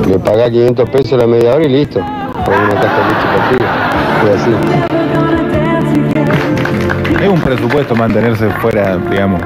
le 0.07 0.19
pagás 0.19 0.49
500 0.49 0.89
pesos 0.89 1.17
la 1.19 1.27
media 1.27 1.55
hora 1.55 1.65
y 1.65 1.69
listo. 1.69 1.99
Con 1.99 2.53
una 2.53 2.73
caja 2.75 2.97
de 2.97 3.05
leche 3.09 3.27
partida. 3.35 3.69
Y 4.25 4.29
así. 4.35 5.18
Un 7.31 7.39
presupuesto 7.41 7.95
mantenerse 7.95 8.49
fuera, 8.61 8.97
digamos, 8.97 9.41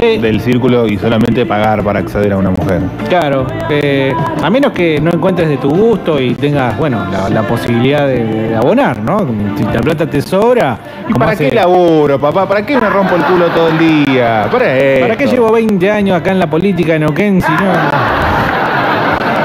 del 0.00 0.40
círculo 0.40 0.86
y 0.86 0.96
solamente 0.96 1.44
pagar 1.44 1.82
para 1.82 1.98
acceder 2.00 2.32
a 2.32 2.36
una 2.38 2.50
mujer. 2.50 2.80
Claro, 3.08 3.46
eh, 3.68 4.14
a 4.42 4.48
menos 4.48 4.72
que 4.72 5.00
no 5.00 5.10
encuentres 5.10 5.48
de 5.48 5.56
tu 5.58 5.68
gusto 5.70 6.20
y 6.20 6.34
tengas, 6.34 6.76
bueno, 6.78 7.04
la, 7.10 7.28
la 7.28 7.42
posibilidad 7.42 8.06
de, 8.06 8.24
de 8.24 8.56
abonar, 8.56 9.00
¿no? 9.02 9.26
Si 9.56 9.64
la 9.64 9.80
plata 9.80 10.06
te 10.06 10.22
sobra. 10.22 10.78
¿Y 11.08 11.12
para 11.14 11.32
hace- 11.32 11.48
qué 11.50 11.54
laburo, 11.56 12.18
papá? 12.18 12.46
¿Para 12.48 12.64
qué 12.64 12.78
me 12.80 12.88
rompo 12.88 13.16
el 13.16 13.22
culo 13.24 13.46
todo 13.48 13.68
el 13.68 13.78
día? 13.78 14.46
Para, 14.50 14.66
¿Para 15.00 15.16
qué 15.16 15.26
llevo 15.26 15.50
20 15.52 15.90
años 15.90 16.16
acá 16.18 16.30
en 16.32 16.38
la 16.38 16.48
política 16.48 16.92
de 16.94 17.00
Neuquén 17.00 17.40
si 17.42 17.50
no, 17.52 17.58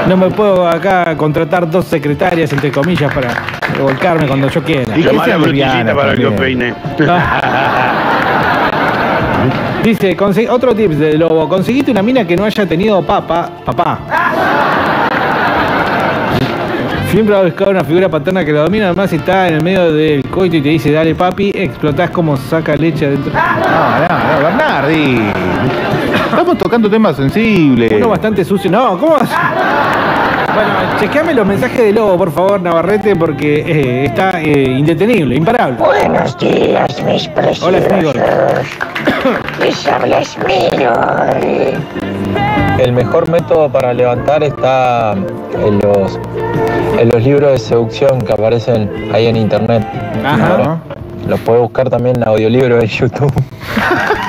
no 0.08 0.16
me 0.16 0.30
puedo 0.30 0.68
acá 0.68 1.16
contratar 1.16 1.70
dos 1.70 1.86
secretarias, 1.86 2.52
entre 2.52 2.70
comillas, 2.70 3.12
para 3.12 3.28
revolcarme 3.74 4.26
cuando 4.26 4.48
yo 4.48 4.62
quiera? 4.62 4.96
Y 4.96 5.02
Llamá 5.02 5.24
a 5.24 5.28
la 5.28 5.38
frutillita 5.38 5.94
para 5.94 6.14
que 6.14 6.30
peine. 6.30 6.74
Dice, 9.84 10.16
otro 10.48 10.74
tip 10.74 10.92
de 10.92 11.18
Lobo, 11.18 11.46
conseguiste 11.46 11.90
una 11.90 12.02
mina 12.02 12.26
que 12.26 12.34
no 12.36 12.44
haya 12.44 12.66
tenido 12.66 13.02
papa, 13.02 13.50
papá. 13.64 13.98
Siempre 17.10 17.34
va 17.34 17.42
a 17.42 17.44
buscar 17.44 17.68
una 17.68 17.84
figura 17.84 18.08
paterna 18.08 18.44
que 18.44 18.52
lo 18.52 18.62
domina, 18.62 18.86
además 18.86 19.10
si 19.10 19.16
está 19.16 19.46
en 19.48 19.56
el 19.56 19.62
medio 19.62 19.92
del 19.92 20.24
coito 20.30 20.56
y 20.56 20.62
te 20.62 20.70
dice, 20.70 20.90
dale 20.90 21.14
papi, 21.14 21.52
explotás 21.54 22.10
como 22.10 22.36
saca 22.36 22.74
leche 22.76 23.06
adentro. 23.06 23.30
No, 23.32 23.40
no, 23.40 24.08
no, 24.08 24.42
Bernardi. 24.42 25.20
Estamos 26.34 26.58
tocando 26.58 26.90
temas 26.90 27.14
sensibles. 27.14 27.92
Uno 27.92 28.08
bastante 28.08 28.44
sucio. 28.44 28.68
No, 28.68 28.98
¿cómo 28.98 29.12
vas? 29.14 29.30
Bueno, 30.54 30.72
chequeame 31.00 31.34
los 31.34 31.44
mensajes 31.44 31.78
de 31.78 31.92
Lobo, 31.92 32.16
por 32.16 32.30
favor, 32.30 32.62
Navarrete, 32.62 33.16
porque 33.16 33.56
eh, 33.58 34.04
está 34.04 34.40
eh, 34.40 34.76
indetenible, 34.78 35.34
imparable. 35.34 35.76
Buenos 35.78 36.38
días, 36.38 37.02
mis 37.02 37.26
preciosos. 37.26 37.64
Hola, 37.64 37.80
Smigol. 37.80 38.14
Les 39.58 39.86
habla 39.88 40.24
Smigol. 40.24 41.82
El 42.78 42.92
mejor 42.92 43.28
método 43.30 43.68
para 43.68 43.92
levantar 43.92 44.44
está 44.44 45.14
en 45.14 45.80
los, 45.80 46.20
en 47.00 47.08
los 47.08 47.24
libros 47.24 47.50
de 47.50 47.58
seducción 47.58 48.20
que 48.20 48.32
aparecen 48.32 49.10
ahí 49.12 49.26
en 49.26 49.34
internet. 49.34 49.84
Ajá. 50.24 50.78
Los 51.26 51.40
puede 51.40 51.58
buscar 51.58 51.90
también 51.90 52.14
en 52.16 52.28
audiolibro 52.28 52.80
en 52.80 52.86
YouTube. 52.86 53.32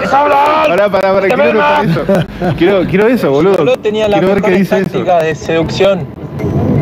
Hola, 0.00 0.06
dejas 0.06 0.14
hablar! 0.14 0.68
Pará, 0.68 0.88
pará, 0.90 1.12
pará, 1.12 1.20
¡Te 1.20 1.28
quiero 1.34 1.52
notar 1.52 1.84
eso. 1.84 2.04
Quiero, 2.56 2.84
quiero 2.86 3.06
eso, 3.08 3.30
boludo. 3.30 3.52
Gigoló 3.54 3.76
tenía 3.78 4.08
las 4.08 4.20
Quiero 4.20 4.34
ver 4.34 4.42
qué 4.42 4.50
mejores 4.50 4.70
dice 4.70 4.80
eso. 4.80 4.90
tácticas 4.90 5.22
de 5.22 5.34
seducción. 5.34 6.06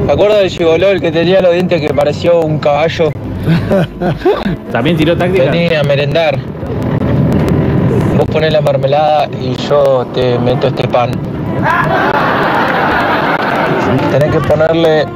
¿Te 0.06 0.12
acuerdas 0.12 0.38
del 0.38 0.50
Gigoló, 0.50 0.88
el 0.88 1.00
que 1.00 1.12
tenía 1.12 1.40
los 1.40 1.52
dientes 1.52 1.80
que 1.80 1.92
parecía 1.92 2.32
un 2.32 2.58
caballo? 2.58 3.10
También 4.72 4.96
tiró 4.96 5.16
táctica. 5.16 5.50
Vení 5.50 5.74
a 5.74 5.82
merendar. 5.82 6.38
Vos 8.16 8.26
ponés 8.26 8.52
la 8.52 8.60
mermelada 8.60 9.28
y 9.40 9.54
yo 9.68 10.06
te 10.14 10.38
meto 10.38 10.68
este 10.68 10.86
pan. 10.88 11.10
Tenés 14.12 14.32
que 14.32 14.40
ponerle 14.40 15.06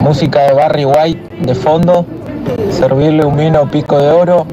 música 0.00 0.40
de 0.42 0.52
Barry 0.52 0.84
White 0.84 1.36
de 1.40 1.54
fondo, 1.54 2.06
servirle 2.70 3.24
un 3.24 3.36
vino 3.36 3.68
pico 3.70 3.98
de 3.98 4.10
oro 4.10 4.46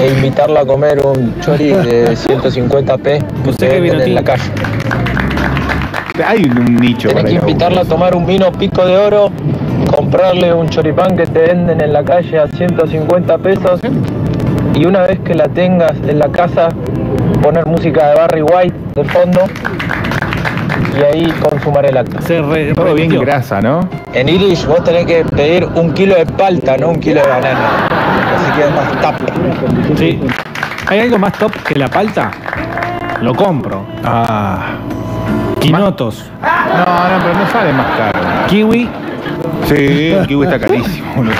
e 0.00 0.08
invitarlo 0.08 0.58
a 0.58 0.66
comer 0.66 1.04
un 1.04 1.34
chori 1.40 1.68
de 1.68 2.14
150p 2.14 3.42
que 3.42 3.50
ustedes 3.50 3.82
venden 3.82 4.08
en 4.08 4.14
la 4.14 4.22
calle. 4.22 4.50
Hay 6.24 6.44
un 6.44 6.76
nicho 6.76 7.08
Tenés 7.08 7.22
para 7.22 7.28
que 7.28 7.34
invitarla 7.40 7.80
a 7.80 7.84
tomar 7.84 8.14
un 8.14 8.24
vino 8.24 8.52
pico 8.52 8.84
de 8.86 8.96
oro, 8.96 9.32
comprarle 9.94 10.54
un 10.54 10.68
choripán 10.68 11.16
que 11.16 11.26
te 11.26 11.40
venden 11.40 11.80
en 11.80 11.92
la 11.92 12.04
calle 12.04 12.38
a 12.38 12.46
150 12.46 13.38
pesos 13.38 13.80
y 14.74 14.86
una 14.86 15.02
vez 15.02 15.18
que 15.20 15.34
la 15.34 15.48
tengas 15.48 15.92
en 16.06 16.18
la 16.18 16.28
casa, 16.28 16.68
poner 17.42 17.66
música 17.66 18.10
de 18.10 18.14
Barry 18.14 18.42
White 18.42 18.76
de 18.94 19.04
fondo 19.04 19.40
y 20.96 21.02
ahí 21.02 21.32
consumar 21.42 21.86
el 21.86 21.96
acto. 21.96 22.18
Todo 22.74 22.94
bien 22.94 23.10
grasa, 23.18 23.60
¿no? 23.60 23.88
En 24.12 24.28
Irish 24.28 24.66
vos 24.66 24.84
tenés 24.84 25.06
que 25.06 25.24
pedir 25.24 25.66
un 25.74 25.92
kilo 25.92 26.14
de 26.14 26.26
palta, 26.26 26.76
no 26.76 26.90
un 26.90 27.00
kilo 27.00 27.20
de 27.20 27.28
banana. 27.28 27.88
Así 28.36 28.52
que 28.56 28.64
es 28.64 28.74
más 28.74 29.00
tap. 29.00 29.16
Sí. 29.96 30.20
¿Hay 30.88 31.00
algo 31.00 31.18
más 31.18 31.32
top 31.34 31.52
que 31.62 31.74
la 31.78 31.88
palta? 31.88 32.30
Lo 33.20 33.34
compro. 33.34 33.84
Ah. 34.04 34.74
Quinotos. 35.60 36.30
No, 36.42 36.48
no, 36.48 37.24
pero 37.24 37.38
no 37.38 37.46
sale 37.50 37.72
más 37.72 37.86
caro. 37.96 38.20
Kiwi. 38.48 38.88
Sí, 39.66 40.08
el 40.12 40.26
kiwi 40.26 40.44
está 40.46 40.58
carísimo. 40.58 41.14
boludo. 41.16 41.32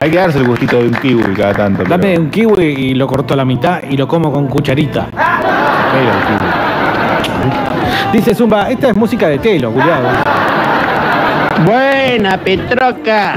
Hay 0.00 0.10
que 0.10 0.16
darse 0.18 0.38
el 0.38 0.46
gustito 0.46 0.76
de 0.78 0.84
un 0.88 0.94
kiwi 0.94 1.34
cada 1.34 1.52
tanto. 1.54 1.82
pero- 1.82 1.96
Dame 1.96 2.18
un 2.18 2.30
kiwi 2.30 2.64
y 2.64 2.94
lo 2.94 3.06
corto 3.06 3.34
a 3.34 3.36
la 3.36 3.44
mitad 3.44 3.80
y 3.88 3.96
lo 3.96 4.06
como 4.06 4.30
con 4.32 4.46
cucharita. 4.46 5.06
Pero 5.10 6.10
el 6.12 6.20
kiwi. 6.26 6.46
Dice 8.12 8.34
Zumba, 8.34 8.70
esta 8.70 8.88
es 8.90 8.96
música 8.96 9.26
de 9.28 9.38
telo, 9.38 9.70
cuidado. 9.72 10.08
Buena, 11.64 12.36
Petroca. 12.38 13.34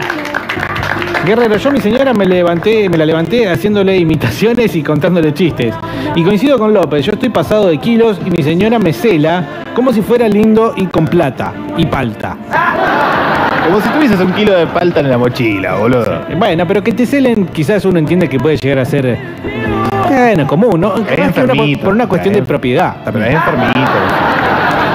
Guerrero, 1.25 1.57
yo 1.57 1.71
mi 1.71 1.79
señora 1.81 2.13
me 2.13 2.25
levanté, 2.25 2.87
me 2.89 2.97
la 2.97 3.05
levanté 3.05 3.47
haciéndole 3.49 3.97
imitaciones 3.97 4.75
y 4.75 4.81
contándole 4.83 5.33
chistes. 5.33 5.75
Y 6.15 6.23
coincido 6.23 6.57
con 6.57 6.73
López, 6.73 7.05
yo 7.05 7.11
estoy 7.13 7.29
pasado 7.29 7.67
de 7.67 7.77
kilos 7.77 8.19
y 8.25 8.31
mi 8.31 8.41
señora 8.41 8.79
me 8.79 8.93
cela 8.93 9.63
como 9.75 9.91
si 9.93 10.01
fuera 10.01 10.27
lindo 10.27 10.73
y 10.77 10.85
con 10.87 11.05
plata 11.05 11.53
y 11.77 11.85
palta. 11.85 12.37
Como 13.65 13.81
si 13.81 13.89
tuvieses 13.89 14.19
un 14.19 14.31
kilo 14.33 14.53
de 14.57 14.65
palta 14.67 15.01
en 15.01 15.09
la 15.09 15.17
mochila, 15.17 15.75
boludo. 15.75 16.21
Bueno, 16.37 16.65
pero 16.65 16.81
que 16.83 16.93
te 16.93 17.05
celen 17.05 17.45
quizás 17.47 17.85
uno 17.85 17.99
entiende 17.99 18.27
que 18.29 18.39
puede 18.39 18.57
llegar 18.57 18.79
a 18.79 18.85
ser 18.85 19.05
eh, 19.05 19.19
bueno, 20.07 20.47
común, 20.47 20.79
¿no? 20.81 20.95
Que 21.05 21.13
una- 21.15 21.25
enfermito, 21.25 21.83
por 21.83 21.93
una 21.93 22.07
cuestión 22.07 22.33
de 22.33 22.39
es- 22.39 22.47
propiedad. 22.47 22.95
Pero 23.05 23.23
es 23.23 23.33
enfermito. 23.35 23.79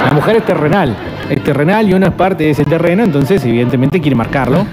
La 0.05 0.11
mujer 0.13 0.35
es 0.37 0.45
terrenal, 0.45 0.95
es 1.29 1.43
terrenal 1.43 1.89
y 1.89 1.93
uno 1.93 2.05
es 2.07 2.13
parte 2.13 2.43
de 2.45 2.51
ese 2.51 2.63
terreno, 2.65 3.03
entonces 3.03 3.43
evidentemente 3.43 3.99
quiere 3.99 4.15
marcarlo. 4.15 4.65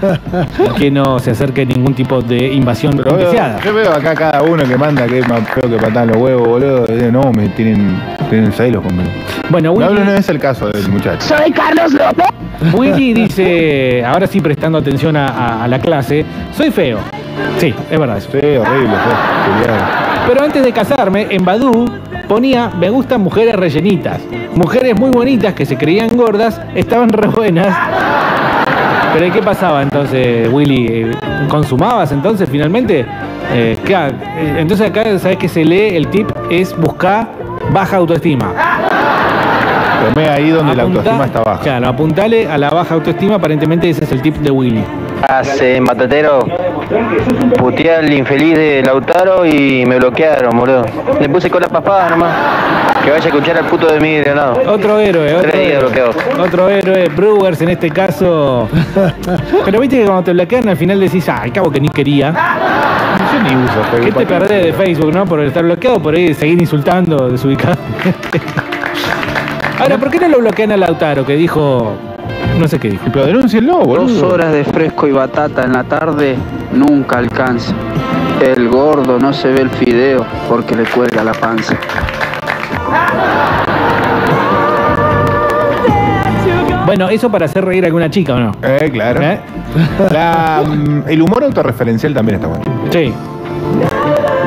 y 0.65 0.79
que 0.79 0.91
no 0.91 1.19
se 1.19 1.31
acerque 1.31 1.65
ningún 1.65 1.93
tipo 1.93 2.21
de 2.21 2.53
invasión 2.53 2.95
Pero 2.97 3.17
veo- 3.17 3.33
yo 3.63 3.73
veo 3.73 3.91
acá 3.91 4.13
cada 4.15 4.41
uno 4.43 4.63
que 4.63 4.77
manda 4.77 5.05
que 5.07 5.19
es 5.19 5.27
más 5.27 5.41
feo 5.49 5.69
que 5.69 5.77
patar 5.77 6.07
los 6.07 6.17
huevos, 6.17 6.47
boludo. 6.47 6.85
Eh, 6.87 7.09
No, 7.11 7.31
me 7.31 7.49
tienen, 7.49 7.99
tienen 8.29 8.51
celos 8.51 8.83
conmigo. 8.83 9.09
Bueno, 9.49 9.73
No, 9.73 9.87
Willy- 9.87 10.05
no 10.05 10.13
es 10.13 10.29
el 10.29 10.39
caso 10.39 10.69
del 10.69 10.87
muchacho. 10.89 11.21
Soy 11.35 11.51
Carlos 11.51 11.93
López. 11.93 12.25
Willy 12.73 13.13
dice, 13.13 14.03
ahora 14.05 14.27
sí 14.27 14.39
prestando 14.39 14.77
atención 14.77 15.15
a, 15.17 15.27
a- 15.27 15.63
a 15.63 15.67
la 15.67 15.79
clase, 15.79 16.23
soy 16.55 16.71
feo. 16.71 16.99
Sí, 17.57 17.73
es 17.89 17.99
verdad 17.99 18.17
eso. 18.17 18.29
Sí, 18.31 18.37
horrible, 18.37 18.61
feo, 18.63 20.12
Pero 20.27 20.43
antes 20.43 20.63
de 20.63 20.71
casarme, 20.71 21.27
en 21.29 21.43
Badoo 21.43 21.85
ponía 22.27 22.69
me 22.69 22.89
gustan 22.89 23.21
mujeres 23.21 23.55
rellenitas. 23.55 24.21
Mujeres 24.55 24.97
muy 24.97 25.09
bonitas 25.09 25.53
que 25.53 25.65
se 25.65 25.77
creían 25.77 26.15
gordas, 26.15 26.59
estaban 26.75 27.09
re 27.09 27.27
buenas. 27.27 27.75
Pero 29.13 29.27
¿y 29.27 29.31
qué 29.31 29.41
pasaba 29.41 29.83
entonces, 29.83 30.49
Willy? 30.51 30.87
Eh, 30.87 31.11
¿Consumabas 31.49 32.11
entonces 32.11 32.49
finalmente? 32.49 33.05
Eh, 33.51 33.77
claro, 33.83 34.15
eh, 34.37 34.55
entonces 34.57 34.89
acá, 34.89 35.03
¿sabes 35.19 35.37
que 35.37 35.47
se 35.47 35.63
lee? 35.63 35.95
El 35.95 36.07
tip 36.07 36.31
es 36.49 36.75
buscar 36.75 37.27
baja 37.71 37.97
autoestima. 37.97 38.51
Tomé 40.09 40.29
ahí 40.29 40.49
donde 40.49 40.75
la 40.75 40.83
autoestima 40.83 41.25
está 41.25 41.41
baja. 41.41 41.61
Claro, 41.61 41.89
apuntale 41.89 42.47
a 42.47 42.57
la 42.57 42.69
baja 42.69 42.95
autoestima, 42.95 43.35
aparentemente 43.35 43.89
ese 43.89 44.05
es 44.05 44.11
el 44.11 44.21
tip 44.21 44.37
de 44.37 44.49
Willy. 44.49 44.83
Hace 45.29 45.79
matatero, 45.79 46.45
puteé 47.57 47.95
al 47.95 48.11
infeliz 48.11 48.57
de 48.57 48.83
Lautaro 48.83 49.45
y 49.45 49.85
me 49.85 49.97
bloquearon, 49.97 50.57
boludo. 50.57 50.85
Le 51.19 51.29
puse 51.29 51.49
cola 51.49 51.67
paspada 51.67 52.09
nomás. 52.09 52.35
Que 53.03 53.11
vaya 53.11 53.23
a 53.23 53.27
escuchar 53.27 53.57
al 53.57 53.65
puto 53.65 53.87
de 53.87 53.99
mí 53.99 54.15
de 54.17 54.35
lado. 54.35 54.61
Otro 54.67 54.99
héroe, 54.99 55.33
otro 55.35 55.49
Tres 55.49 55.67
días. 55.67 55.83
Otro 56.37 56.69
héroe, 56.69 57.07
Brewers 57.09 57.61
en 57.61 57.69
este 57.69 57.89
caso. 57.89 58.67
Pero 59.65 59.79
viste 59.79 59.99
que 59.99 60.05
cuando 60.05 60.23
te 60.23 60.33
bloquean 60.33 60.67
al 60.67 60.77
final 60.77 60.99
decís, 60.99 61.27
ah, 61.29 61.41
al 61.43 61.53
cabo 61.53 61.71
que 61.71 61.79
ni 61.79 61.89
quería. 61.89 62.31
Yo 63.31 63.43
ni 63.43 63.63
uso 63.63 64.03
¿Qué 64.03 64.11
te 64.11 64.25
perdés 64.25 64.65
de 64.65 64.73
Facebook, 64.73 65.13
no? 65.13 65.25
Por 65.25 65.39
estar 65.41 65.63
bloqueado, 65.63 66.01
por 66.01 66.15
ahí 66.15 66.33
seguir 66.33 66.59
insultando 66.59 67.29
desubicado. 67.29 67.77
Ahora, 69.83 69.97
¿por 69.97 70.09
qué 70.09 70.17
no 70.17 70.29
lo 70.29 70.37
bloquean 70.39 70.71
a 70.71 70.77
Lautaro? 70.77 71.25
Que 71.25 71.35
dijo. 71.35 71.91
No 72.57 72.67
sé 72.69 72.79
qué 72.79 72.89
dijo. 72.89 73.03
Pero 73.11 73.25
denúncienlo, 73.25 73.79
Dos 73.83 74.21
horas 74.21 74.53
de 74.53 74.63
fresco 74.63 75.07
y 75.07 75.11
batata 75.11 75.63
en 75.63 75.73
la 75.73 75.83
tarde 75.83 76.37
nunca 76.71 77.17
alcanza. 77.17 77.73
El 78.41 78.69
gordo 78.69 79.19
no 79.19 79.33
se 79.33 79.51
ve 79.51 79.59
el 79.61 79.69
fideo 79.69 80.25
porque 80.47 80.73
le 80.73 80.83
cuelga 80.85 81.21
la 81.23 81.33
panza. 81.33 81.75
Bueno, 86.85 87.09
eso 87.09 87.29
para 87.29 87.45
hacer 87.45 87.65
reír 87.65 87.83
a 87.83 87.87
alguna 87.87 88.09
chica, 88.09 88.35
¿o 88.35 88.39
no? 88.39 88.51
Eh, 88.61 88.89
claro. 88.93 89.19
La, 90.11 90.63
mm, 90.65 91.03
el 91.09 91.21
humor 91.21 91.43
autorreferencial 91.43 92.13
también 92.13 92.35
está 92.35 92.47
bueno. 92.47 92.63
Sí. 92.89 93.13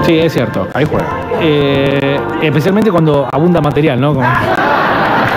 Sí, 0.04 0.18
es 0.18 0.32
cierto. 0.32 0.66
Ahí 0.72 0.86
juega. 0.88 1.06
Eh, 1.42 2.18
especialmente 2.42 2.90
cuando 2.90 3.28
abunda 3.30 3.60
material, 3.60 4.00
¿no? 4.00 4.14
Como- 4.14 4.26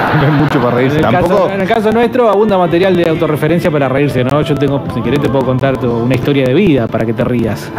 No 0.20 0.26
hay 0.26 0.32
mucho 0.32 0.60
para 0.60 0.76
reírse. 0.76 1.00
En 1.00 1.06
el, 1.06 1.12
Tampoco. 1.12 1.44
caso, 1.44 1.54
en 1.54 1.62
el 1.62 1.68
caso 1.68 1.92
nuestro 1.92 2.30
abunda 2.30 2.58
material 2.58 2.96
de 2.96 3.10
autorreferencia 3.10 3.72
para 3.72 3.88
reírse, 3.88 4.24
¿no? 4.24 4.42
Yo 4.42 4.56
tengo, 4.56 4.84
si 4.94 5.02
querés 5.02 5.22
te 5.22 5.30
puedo 5.30 5.46
contar 5.46 5.78
una 5.86 6.16
historia 6.16 6.46
de 6.46 6.54
vida 6.54 6.88
para 6.88 7.06
que 7.06 7.14
te 7.14 7.24
rías. 7.24 7.72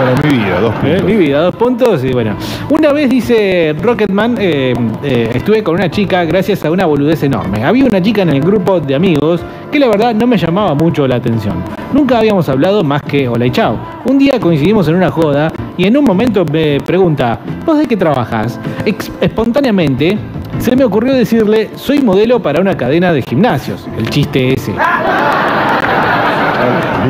Bueno, 0.00 0.20
mi 0.22 0.38
vida, 0.38 0.60
dos 0.60 0.74
¿Eh? 0.84 1.02
Mi 1.04 1.16
vida, 1.16 1.40
dos 1.42 1.56
puntos 1.56 2.04
y 2.04 2.12
bueno. 2.12 2.36
Una 2.70 2.92
vez 2.92 3.10
dice 3.10 3.74
Rocketman, 3.82 4.36
eh, 4.38 4.72
eh, 5.02 5.30
estuve 5.34 5.62
con 5.64 5.74
una 5.74 5.90
chica 5.90 6.24
gracias 6.24 6.64
a 6.64 6.70
una 6.70 6.86
boludez 6.86 7.22
enorme. 7.24 7.64
Había 7.64 7.84
una 7.84 8.00
chica 8.00 8.22
en 8.22 8.28
el 8.30 8.40
grupo 8.40 8.78
de 8.80 8.94
amigos 8.94 9.40
que 9.72 9.78
la 9.78 9.88
verdad 9.88 10.14
no 10.14 10.26
me 10.26 10.36
llamaba 10.36 10.74
mucho 10.74 11.06
la 11.08 11.16
atención. 11.16 11.56
Nunca 11.92 12.18
habíamos 12.18 12.48
hablado 12.48 12.84
más 12.84 13.02
que 13.02 13.28
hola 13.28 13.46
y 13.46 13.50
chao. 13.50 13.76
Un 14.04 14.18
día 14.18 14.38
coincidimos 14.38 14.86
en 14.88 14.94
una 14.94 15.10
joda 15.10 15.52
y 15.76 15.86
en 15.86 15.96
un 15.96 16.04
momento 16.04 16.44
me 16.44 16.78
pregunta, 16.80 17.40
¿vos 17.66 17.78
de 17.78 17.86
qué 17.86 17.96
trabajas? 17.96 18.58
Ex- 18.86 19.10
espontáneamente 19.20 20.16
se 20.58 20.76
me 20.76 20.84
ocurrió 20.84 21.12
decirle, 21.12 21.70
soy 21.74 22.00
modelo 22.02 22.40
para 22.40 22.60
una 22.60 22.76
cadena 22.76 23.12
de 23.12 23.22
gimnasios. 23.22 23.86
El 23.98 24.08
chiste 24.10 24.54
ese. 24.54 24.72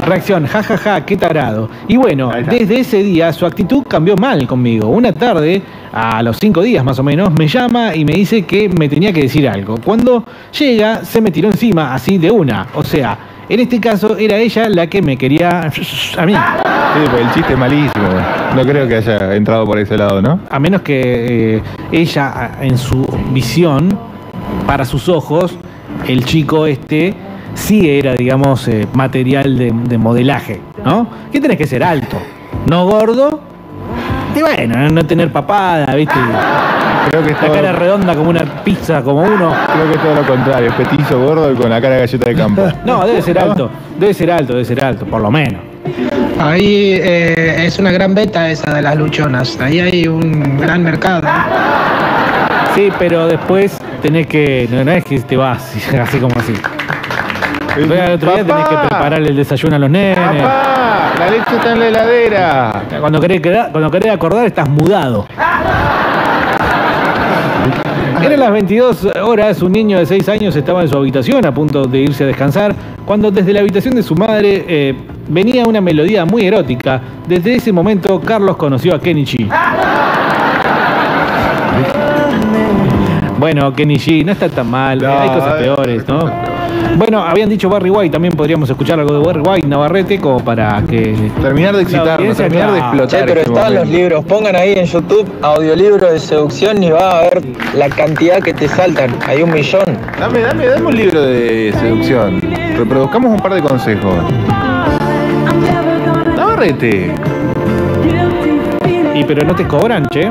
Reacción, 0.07 0.47
jajaja, 0.47 0.77
ja, 0.77 0.95
ja, 0.95 1.07
qué 1.07 1.17
tarado. 1.17 1.69
Y 1.87 1.97
bueno, 1.97 2.31
desde 2.49 2.81
ese 2.81 3.03
día 3.03 3.33
su 3.33 3.47
actitud 3.47 3.85
cambió 3.87 4.17
mal 4.17 4.47
conmigo. 4.47 4.89
Una 4.89 5.13
tarde, 5.13 5.63
a 5.93 6.23
los 6.23 6.39
cinco 6.39 6.63
días 6.63 6.85
más 6.85 6.99
o 6.99 7.03
menos, 7.03 7.33
me 7.33 7.49
llama 7.49 7.95
y 7.95 8.05
me 8.05 8.13
dice 8.13 8.43
que 8.43 8.69
me 8.69 8.89
tenía 8.89 9.13
que 9.13 9.23
decir 9.23 9.49
algo. 9.49 9.77
Cuando 9.85 10.25
llega, 10.59 11.05
se 11.05 11.21
me 11.21 11.31
tiró 11.31 11.49
encima, 11.49 11.95
así 11.95 12.19
de 12.19 12.31
una. 12.31 12.69
O 12.75 12.85
sea, 12.85 13.19
en 13.49 13.61
este 13.61 13.81
caso 13.81 14.17
era 14.17 14.37
ella 14.37 14.69
la 14.69 14.87
que 14.87 15.03
me 15.03 15.17
quería 15.17 15.71
a 16.19 16.27
mí. 16.27 16.35
Sí, 16.35 17.01
pues 17.11 17.23
el 17.23 17.33
chiste 17.33 17.53
es 17.53 17.59
malísimo. 17.59 18.09
No 18.55 18.63
creo 18.63 18.87
que 18.87 18.97
haya 18.97 19.35
entrado 19.35 19.65
por 19.65 19.79
ese 19.79 19.97
lado, 19.97 20.23
¿no? 20.23 20.41
A 20.51 20.59
menos 20.59 20.83
que 20.83 21.57
eh, 21.57 21.63
ella, 21.93 22.53
en 22.61 22.79
su 22.79 23.07
visión, 23.33 23.99
para 24.67 24.85
sus 24.85 25.09
ojos, 25.09 25.57
el 26.07 26.25
chico 26.25 26.67
este 26.67 27.15
sí 27.59 27.89
era, 27.91 28.15
digamos, 28.15 28.67
eh, 28.69 28.87
material 28.95 29.59
de, 29.59 29.73
de 29.75 29.99
modelaje, 29.99 30.61
¿no? 30.85 31.09
Que 31.33 31.41
tenés 31.41 31.59
que 31.59 31.67
ser 31.67 31.83
alto, 31.83 32.17
no 32.67 32.87
gordo, 32.87 33.41
y 34.35 34.41
bueno, 34.41 34.89
no 34.91 35.05
tener 35.05 35.33
papada, 35.33 35.95
¿viste? 35.95 36.15
Creo 37.11 37.23
que 37.25 37.31
es 37.33 37.37
La 37.41 37.47
todo- 37.47 37.55
cara 37.55 37.73
redonda 37.73 38.15
como 38.15 38.31
una 38.31 38.45
pizza, 38.63 39.03
como 39.03 39.23
uno. 39.23 39.53
Creo 39.73 39.87
que 39.89 39.95
es 39.97 40.03
todo 40.03 40.15
lo 40.15 40.27
contrario. 40.27 40.71
Petizo, 40.77 41.19
gordo 41.19 41.51
y 41.51 41.55
con 41.57 41.71
la 41.71 41.81
cara 41.81 41.95
de 41.95 42.01
galleta 42.03 42.29
de 42.29 42.35
campo. 42.37 42.69
No, 42.85 43.07
debe 43.07 43.23
ser 43.23 43.39
alto, 43.39 43.71
debe 43.99 44.13
ser 44.15 44.31
alto, 44.31 44.53
debe 44.53 44.65
ser 44.67 44.85
alto, 44.85 45.07
por 45.07 45.21
lo 45.23 45.31
menos. 45.31 45.61
Ahí 46.39 46.99
eh, 47.03 47.65
es 47.65 47.79
una 47.79 47.91
gran 47.91 48.15
beta 48.15 48.51
esa 48.51 48.75
de 48.75 48.83
las 48.83 48.95
luchonas. 48.97 49.59
Ahí 49.59 49.81
hay 49.81 50.07
un 50.07 50.59
gran 50.59 50.83
mercado. 50.83 51.27
Sí, 52.75 52.91
pero 52.99 53.27
después 53.27 53.79
tenés 54.03 54.27
que. 54.27 54.69
No, 54.71 54.85
no 54.85 54.93
es 54.93 55.05
que 55.05 55.19
te 55.21 55.37
vas 55.37 55.75
así 55.99 56.19
como 56.19 56.39
así. 56.39 56.53
Al 57.85 58.13
otro 58.15 58.33
día 58.33 58.45
tenés 58.45 58.69
que 58.69 58.77
preparar 58.77 59.15
el 59.23 59.37
desayuno 59.37 59.77
a 59.77 59.79
los 59.79 59.91
nenes. 59.91 60.19
¡Papá! 60.19 61.13
La 61.19 61.31
leche 61.31 61.57
está 61.57 61.73
en 61.73 61.81
la 61.81 61.89
heladera. 61.89 62.83
Cuando 63.01 63.21
querés, 63.21 63.41
quedar- 63.41 63.71
cuando 63.73 63.91
querés 63.91 64.13
acordar, 64.13 64.47
estás 64.47 64.69
mudado. 64.69 65.27
Eran 68.23 68.41
las 68.41 68.51
22 68.51 69.05
horas, 69.23 69.63
un 69.63 69.73
niño 69.73 69.99
de 69.99 70.07
6 70.07 70.29
años 70.29 70.57
estaba 70.57 70.83
en 70.83 70.89
su 70.89 70.97
habitación 70.99 71.47
a 71.47 71.55
punto 71.55 71.85
de 71.85 71.99
irse 71.99 72.25
a 72.25 72.27
descansar, 72.27 72.75
cuando 73.05 73.31
desde 73.31 73.53
la 73.53 73.61
habitación 73.61 73.95
de 73.95 74.03
su 74.03 74.15
madre 74.17 74.65
eh, 74.69 74.95
venía 75.29 75.65
una 75.67 75.81
melodía 75.81 76.25
muy 76.25 76.45
erótica. 76.45 77.01
Desde 77.27 77.55
ese 77.55 77.73
momento, 77.73 78.21
Carlos 78.21 78.57
conoció 78.57 78.95
a 78.95 79.01
Kenichi. 79.01 79.49
Bueno, 83.39 83.73
Kenichi, 83.73 84.25
no 84.25 84.33
está 84.33 84.49
tan 84.49 84.69
mal, 84.69 85.05
hay 85.05 85.29
cosas 85.29 85.55
eh, 85.61 85.63
peores, 85.63 86.09
¿no? 86.09 86.29
Bueno, 86.97 87.23
habían 87.23 87.49
dicho 87.49 87.69
Barry 87.69 87.91
White, 87.91 88.13
también 88.13 88.35
podríamos 88.35 88.69
escuchar 88.69 88.99
algo 88.99 89.19
de 89.19 89.25
Barry 89.25 89.41
White, 89.41 89.69
Navarrete, 89.69 90.19
como 90.19 90.45
para 90.45 90.83
que... 90.83 91.15
Terminar 91.41 91.77
de 91.77 91.83
excitarnos, 91.83 92.37
terminar 92.37 92.73
de 92.73 92.79
explotar. 92.79 93.21
Che, 93.21 93.27
pero 93.27 93.41
este 93.41 93.53
están 93.53 93.75
los 93.75 93.89
libros, 93.89 94.25
pongan 94.25 94.57
ahí 94.57 94.73
en 94.75 94.87
YouTube 94.87 95.29
audiolibro 95.43 96.11
de 96.11 96.19
seducción 96.19 96.83
y 96.83 96.91
va 96.91 97.19
a 97.19 97.23
ver 97.23 97.43
la 97.77 97.89
cantidad 97.89 98.41
que 98.41 98.53
te 98.53 98.69
saltan. 98.69 99.15
Hay 99.27 99.43
un 99.43 99.53
millón. 99.53 99.85
Dame, 100.19 100.41
dame, 100.41 100.67
dame 100.67 100.87
un 100.87 100.97
libro 100.97 101.23
de 101.23 101.73
seducción. 101.79 102.41
Reproduzcamos 102.77 103.31
un 103.31 103.41
par 103.41 103.55
de 103.55 103.63
consejos. 103.63 104.15
Navarrete. 106.37 107.15
Y 109.15 109.25
pero 109.25 109.45
no 109.45 109.55
te 109.55 109.67
cobran, 109.67 110.07
che. 110.07 110.31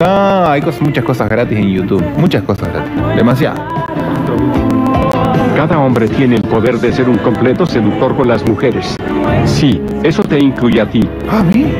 No, 0.00 0.46
hay 0.46 0.60
cosas, 0.60 0.82
muchas 0.82 1.04
cosas 1.04 1.28
gratis 1.28 1.58
en 1.58 1.68
YouTube. 1.68 2.02
Muchas 2.16 2.42
cosas 2.42 2.68
gratis. 2.72 3.16
Demasiado. 3.16 3.60
Cada 5.62 5.78
hombre 5.78 6.08
tiene 6.08 6.34
el 6.34 6.42
poder 6.42 6.80
de 6.80 6.92
ser 6.92 7.08
un 7.08 7.18
completo 7.18 7.64
seductor 7.64 8.16
con 8.16 8.26
las 8.26 8.44
mujeres. 8.44 8.96
Sí, 9.44 9.80
eso 10.02 10.24
te 10.24 10.36
incluye 10.36 10.80
a 10.80 10.90
ti. 10.90 11.08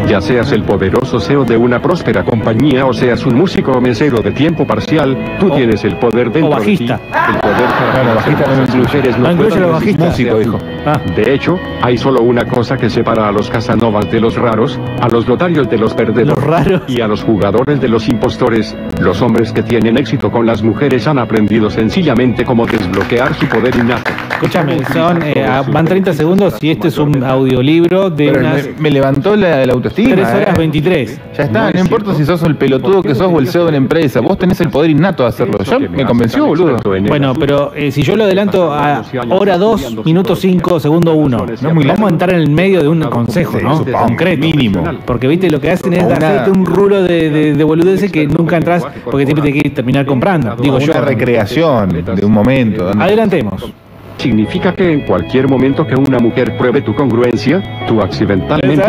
Ya 0.08 0.20
seas 0.20 0.52
el 0.52 0.62
poderoso 0.62 1.18
CEO 1.18 1.44
de 1.44 1.56
una 1.56 1.82
próspera 1.82 2.24
compañía 2.24 2.86
o 2.86 2.92
seas 2.92 3.26
un 3.26 3.34
músico 3.34 3.72
o 3.72 3.80
mesero 3.80 4.22
de 4.22 4.30
tiempo 4.30 4.64
parcial, 4.64 5.36
tú 5.40 5.50
tienes 5.50 5.82
el 5.82 5.96
poder 5.96 6.30
dentro 6.30 6.50
bajista. 6.50 6.96
de 6.96 7.02
ti. 7.02 7.14
El 7.34 7.41
que 7.56 8.04
las 8.04 8.14
bajista 8.16 8.46
no 8.46 8.52
hermosas 8.52 8.74
incluye. 8.74 8.82
mujeres 8.82 9.18
No 9.18 9.24
no 9.24 9.32
incluye 9.32 9.60
los 9.60 9.72
bajistas. 9.72 10.06
resistirse 10.08 10.34
Músico, 10.34 10.36
a 10.36 10.98
ti. 10.98 11.00
dijo. 11.04 11.14
De 11.22 11.34
hecho, 11.34 11.58
hay 11.82 11.98
solo 11.98 12.22
una 12.22 12.44
cosa 12.44 12.76
que 12.76 12.90
separa 12.90 13.28
a 13.28 13.32
los 13.32 13.48
casanovas 13.50 14.10
de 14.10 14.20
los 14.20 14.36
raros, 14.36 14.78
a 15.00 15.08
los 15.08 15.26
lotarios 15.28 15.68
de 15.70 15.78
los 15.78 15.94
perdedores 15.94 16.80
y 16.88 17.00
a 17.00 17.08
los 17.08 17.22
jugadores 17.22 17.80
de 17.80 17.88
los 17.88 18.08
impostores. 18.08 18.76
Los 19.00 19.20
hombres 19.22 19.52
que 19.52 19.62
tienen 19.62 19.96
éxito 19.98 20.30
con 20.30 20.46
las 20.46 20.62
mujeres 20.62 21.06
han 21.06 21.18
aprendido 21.18 21.70
sencillamente 21.70 22.44
cómo 22.44 22.66
desbloquear 22.66 23.34
su 23.34 23.46
poder 23.46 23.74
innato. 23.76 24.10
Escúchame, 24.32 24.84
son, 24.92 25.22
eh, 25.22 25.46
ah, 25.48 25.62
van 25.70 25.84
30 25.84 26.12
segundos 26.14 26.56
y 26.62 26.70
este 26.70 26.88
es 26.88 26.98
un 26.98 27.22
audiolibro 27.22 28.10
de 28.10 28.26
Pero 28.26 28.40
unas 28.40 28.66
me, 28.66 28.72
me 28.80 28.90
levantó 28.90 29.36
la, 29.36 29.64
la 29.64 29.72
autoestima. 29.72 30.16
3 30.16 30.26
horas 30.28 30.48
eh. 30.48 30.54
23. 30.58 31.20
Ya 31.38 31.44
está, 31.44 31.70
no 31.70 31.80
importa 31.80 32.14
si 32.14 32.24
sos 32.24 32.42
el 32.42 32.56
pelotudo 32.56 33.02
que 33.02 33.14
sos 33.14 33.30
o 33.32 33.38
el 33.38 33.46
CEO 33.46 33.66
de 33.66 33.72
la 33.72 33.76
empresa. 33.78 34.20
Vos 34.20 34.36
tenés 34.38 34.60
el 34.60 34.68
poder 34.70 34.90
innato 34.90 35.22
de 35.22 35.28
hacerlo. 35.28 35.58
Ya 35.62 35.78
me 35.78 36.04
convenció, 36.04 36.46
boludo. 36.46 36.76
Bueno, 37.08 37.34
pero 37.42 37.72
eh, 37.74 37.90
si 37.90 38.02
yo 38.04 38.14
lo 38.14 38.22
adelanto 38.22 38.72
a 38.72 39.02
hora 39.30 39.58
2, 39.58 40.04
minuto 40.04 40.36
5, 40.36 40.78
segundo 40.78 41.12
1, 41.14 41.46
vamos 41.60 42.00
a 42.02 42.08
entrar 42.08 42.30
en 42.34 42.36
el 42.42 42.50
medio 42.50 42.80
de 42.84 42.88
un 42.88 43.00
consejo, 43.02 43.58
¿no? 43.60 43.84
Concreto. 43.84 44.46
Mínimo. 44.46 44.84
Porque 45.04 45.26
viste, 45.26 45.50
lo 45.50 45.60
que 45.60 45.72
hacen 45.72 45.92
es 45.92 46.04
una- 46.04 46.14
hacerte 46.14 46.52
un 46.52 46.64
rulo 46.64 47.02
de, 47.02 47.30
de, 47.30 47.54
de 47.54 47.64
boludeces 47.64 48.12
que 48.12 48.28
nunca 48.28 48.58
entras 48.58 48.84
porque 49.10 49.24
siempre 49.26 49.42
te 49.42 49.50
quieres 49.54 49.74
terminar 49.74 50.06
comprando. 50.06 50.54
Digo 50.54 50.76
una 50.76 50.84
yo. 50.84 51.00
recreación 51.00 52.04
de 52.14 52.24
un 52.24 52.30
momento. 52.30 52.88
Adelantemos. 52.96 53.72
Significa 54.18 54.72
que 54.72 54.92
en 54.92 55.00
cualquier 55.00 55.48
momento 55.48 55.84
que 55.84 55.96
una 55.96 56.20
mujer 56.20 56.56
pruebe 56.56 56.80
tu 56.82 56.94
congruencia, 56.94 57.60
tú 57.88 58.00
accidentalmente 58.00 58.84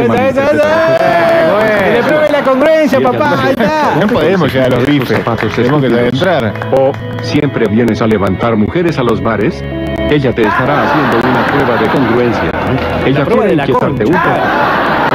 Congruencia, 2.54 3.02
papá. 3.02 3.46
Ahí 3.46 3.50
está. 3.50 3.96
No 4.00 4.08
podemos 4.08 4.54
llegar 4.54 4.74
a 4.74 4.76
los 4.76 4.86
bifes. 4.86 5.20
Tenemos 5.56 5.82
que 5.82 6.08
entrar. 6.08 6.54
O 6.72 6.92
siempre 7.22 7.68
vienes 7.68 8.00
a 8.02 8.08
levantar 8.08 8.56
mujeres 8.56 9.00
a 9.00 9.04
los 9.04 9.22
bares, 9.22 9.64
ella 10.10 10.34
te 10.34 10.44
estará 10.44 10.84
haciendo 10.84 11.28
una 11.28 11.46
prueba 11.48 11.82
de 11.82 11.88
congruencia. 11.88 12.52
Ella 13.06 13.26
prueba 13.26 13.44
quiere 13.44 13.50
de 13.50 13.56
la 13.56 13.64
inquietarte 13.64 14.06
un. 14.06 14.16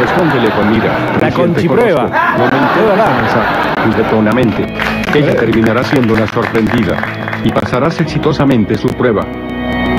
Respóndele 0.00 0.50
con 0.50 0.70
mira. 0.72 0.98
La 1.20 1.30
conchiprueba. 1.30 2.02
conozco. 2.02 2.38
No 2.38 2.50
me 2.50 2.56
interesa 2.56 3.68
juguetonamente. 3.84 4.66
Ella 5.14 5.36
terminará 5.36 5.84
siendo 5.84 6.14
una 6.14 6.26
sorprendida 6.26 6.96
y 7.44 7.50
pasarás 7.50 8.00
exitosamente 8.00 8.76
su 8.76 8.88
prueba. 8.88 9.22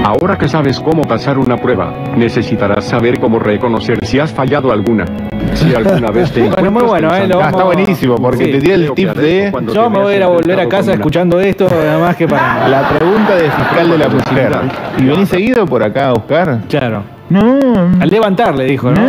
Ahora 0.03 0.37
que 0.37 0.47
sabes 0.47 0.79
cómo 0.79 1.03
pasar 1.03 1.37
una 1.37 1.57
prueba, 1.57 1.93
necesitarás 2.15 2.85
saber 2.85 3.19
cómo 3.19 3.37
reconocer 3.37 3.99
si 4.05 4.19
has 4.19 4.31
fallado 4.31 4.71
alguna. 4.71 5.05
Si 5.53 5.73
alguna 5.75 6.09
vez 6.11 6.31
te 6.31 6.41
Bueno, 6.41 6.71
muy 6.71 6.83
encuentras 6.83 7.11
bueno, 7.11 7.15
eh, 7.15 7.27
lo 7.27 7.43
Ah, 7.43 7.49
está 7.49 7.63
buenísimo 7.63 8.15
porque 8.15 8.45
Sí. 8.45 8.51
te 8.51 8.59
tira 8.61 8.75
el 8.75 8.91
tip 8.93 9.09
de 9.13 9.51
Yo 9.73 9.89
me 9.89 9.99
voy 9.99 10.13
a 10.13 10.17
ir 10.17 10.23
a 10.23 10.27
volver 10.27 10.59
a 10.59 10.69
casa 10.69 10.93
escuchando 10.93 11.39
esto, 11.39 11.67
nada 11.69 11.99
más 11.99 12.15
que 12.15 12.27
para. 12.27 12.67
la 12.69 12.89
pregunta 12.89 13.35
de 13.35 13.51
fiscal 13.51 13.91
de 13.91 13.97
la 13.97 14.09
mujer. 14.09 14.51
¿Y 14.97 15.03
venís 15.03 15.29
seguido 15.29 15.65
por 15.65 15.83
acá 15.83 16.09
a 16.09 16.13
buscar? 16.13 16.59
Claro. 16.69 17.03
No. 17.29 17.59
Al 17.99 18.09
levantar, 18.09 18.55
le 18.55 18.65
dijo, 18.65 18.89
¿no? 18.89 19.01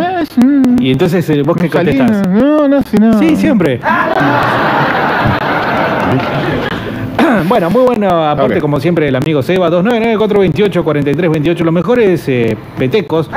Y 0.79 0.93
entonces 0.93 1.29
eh, 1.31 1.43
vos 1.43 1.57
qué 1.57 1.71
contestás. 1.71 2.29
No, 2.29 2.69
no, 2.69 2.83
si 2.83 2.97
no. 2.99 3.19
Sí, 3.19 3.37
siempre. 3.37 3.81
Bueno, 7.47 7.71
muy 7.71 7.83
bueno 7.83 8.29
aporte 8.29 8.61
como 8.61 8.81
siempre 8.81 9.09
el 9.09 9.17
amigo 9.17 9.43
Seba, 9.43 9.71
299-428-4328. 9.71 11.61
Los 11.61 11.73
mejores 11.73 12.29
eh, 12.29 12.57
petecos 12.79 13.31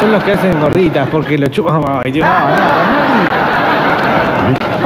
son 0.00 0.12
los 0.12 0.24
que 0.24 0.32
hacen 0.32 0.58
gorditas 0.60 1.08
porque 1.10 1.36
lo 1.36 1.48
chupan. 1.48 1.82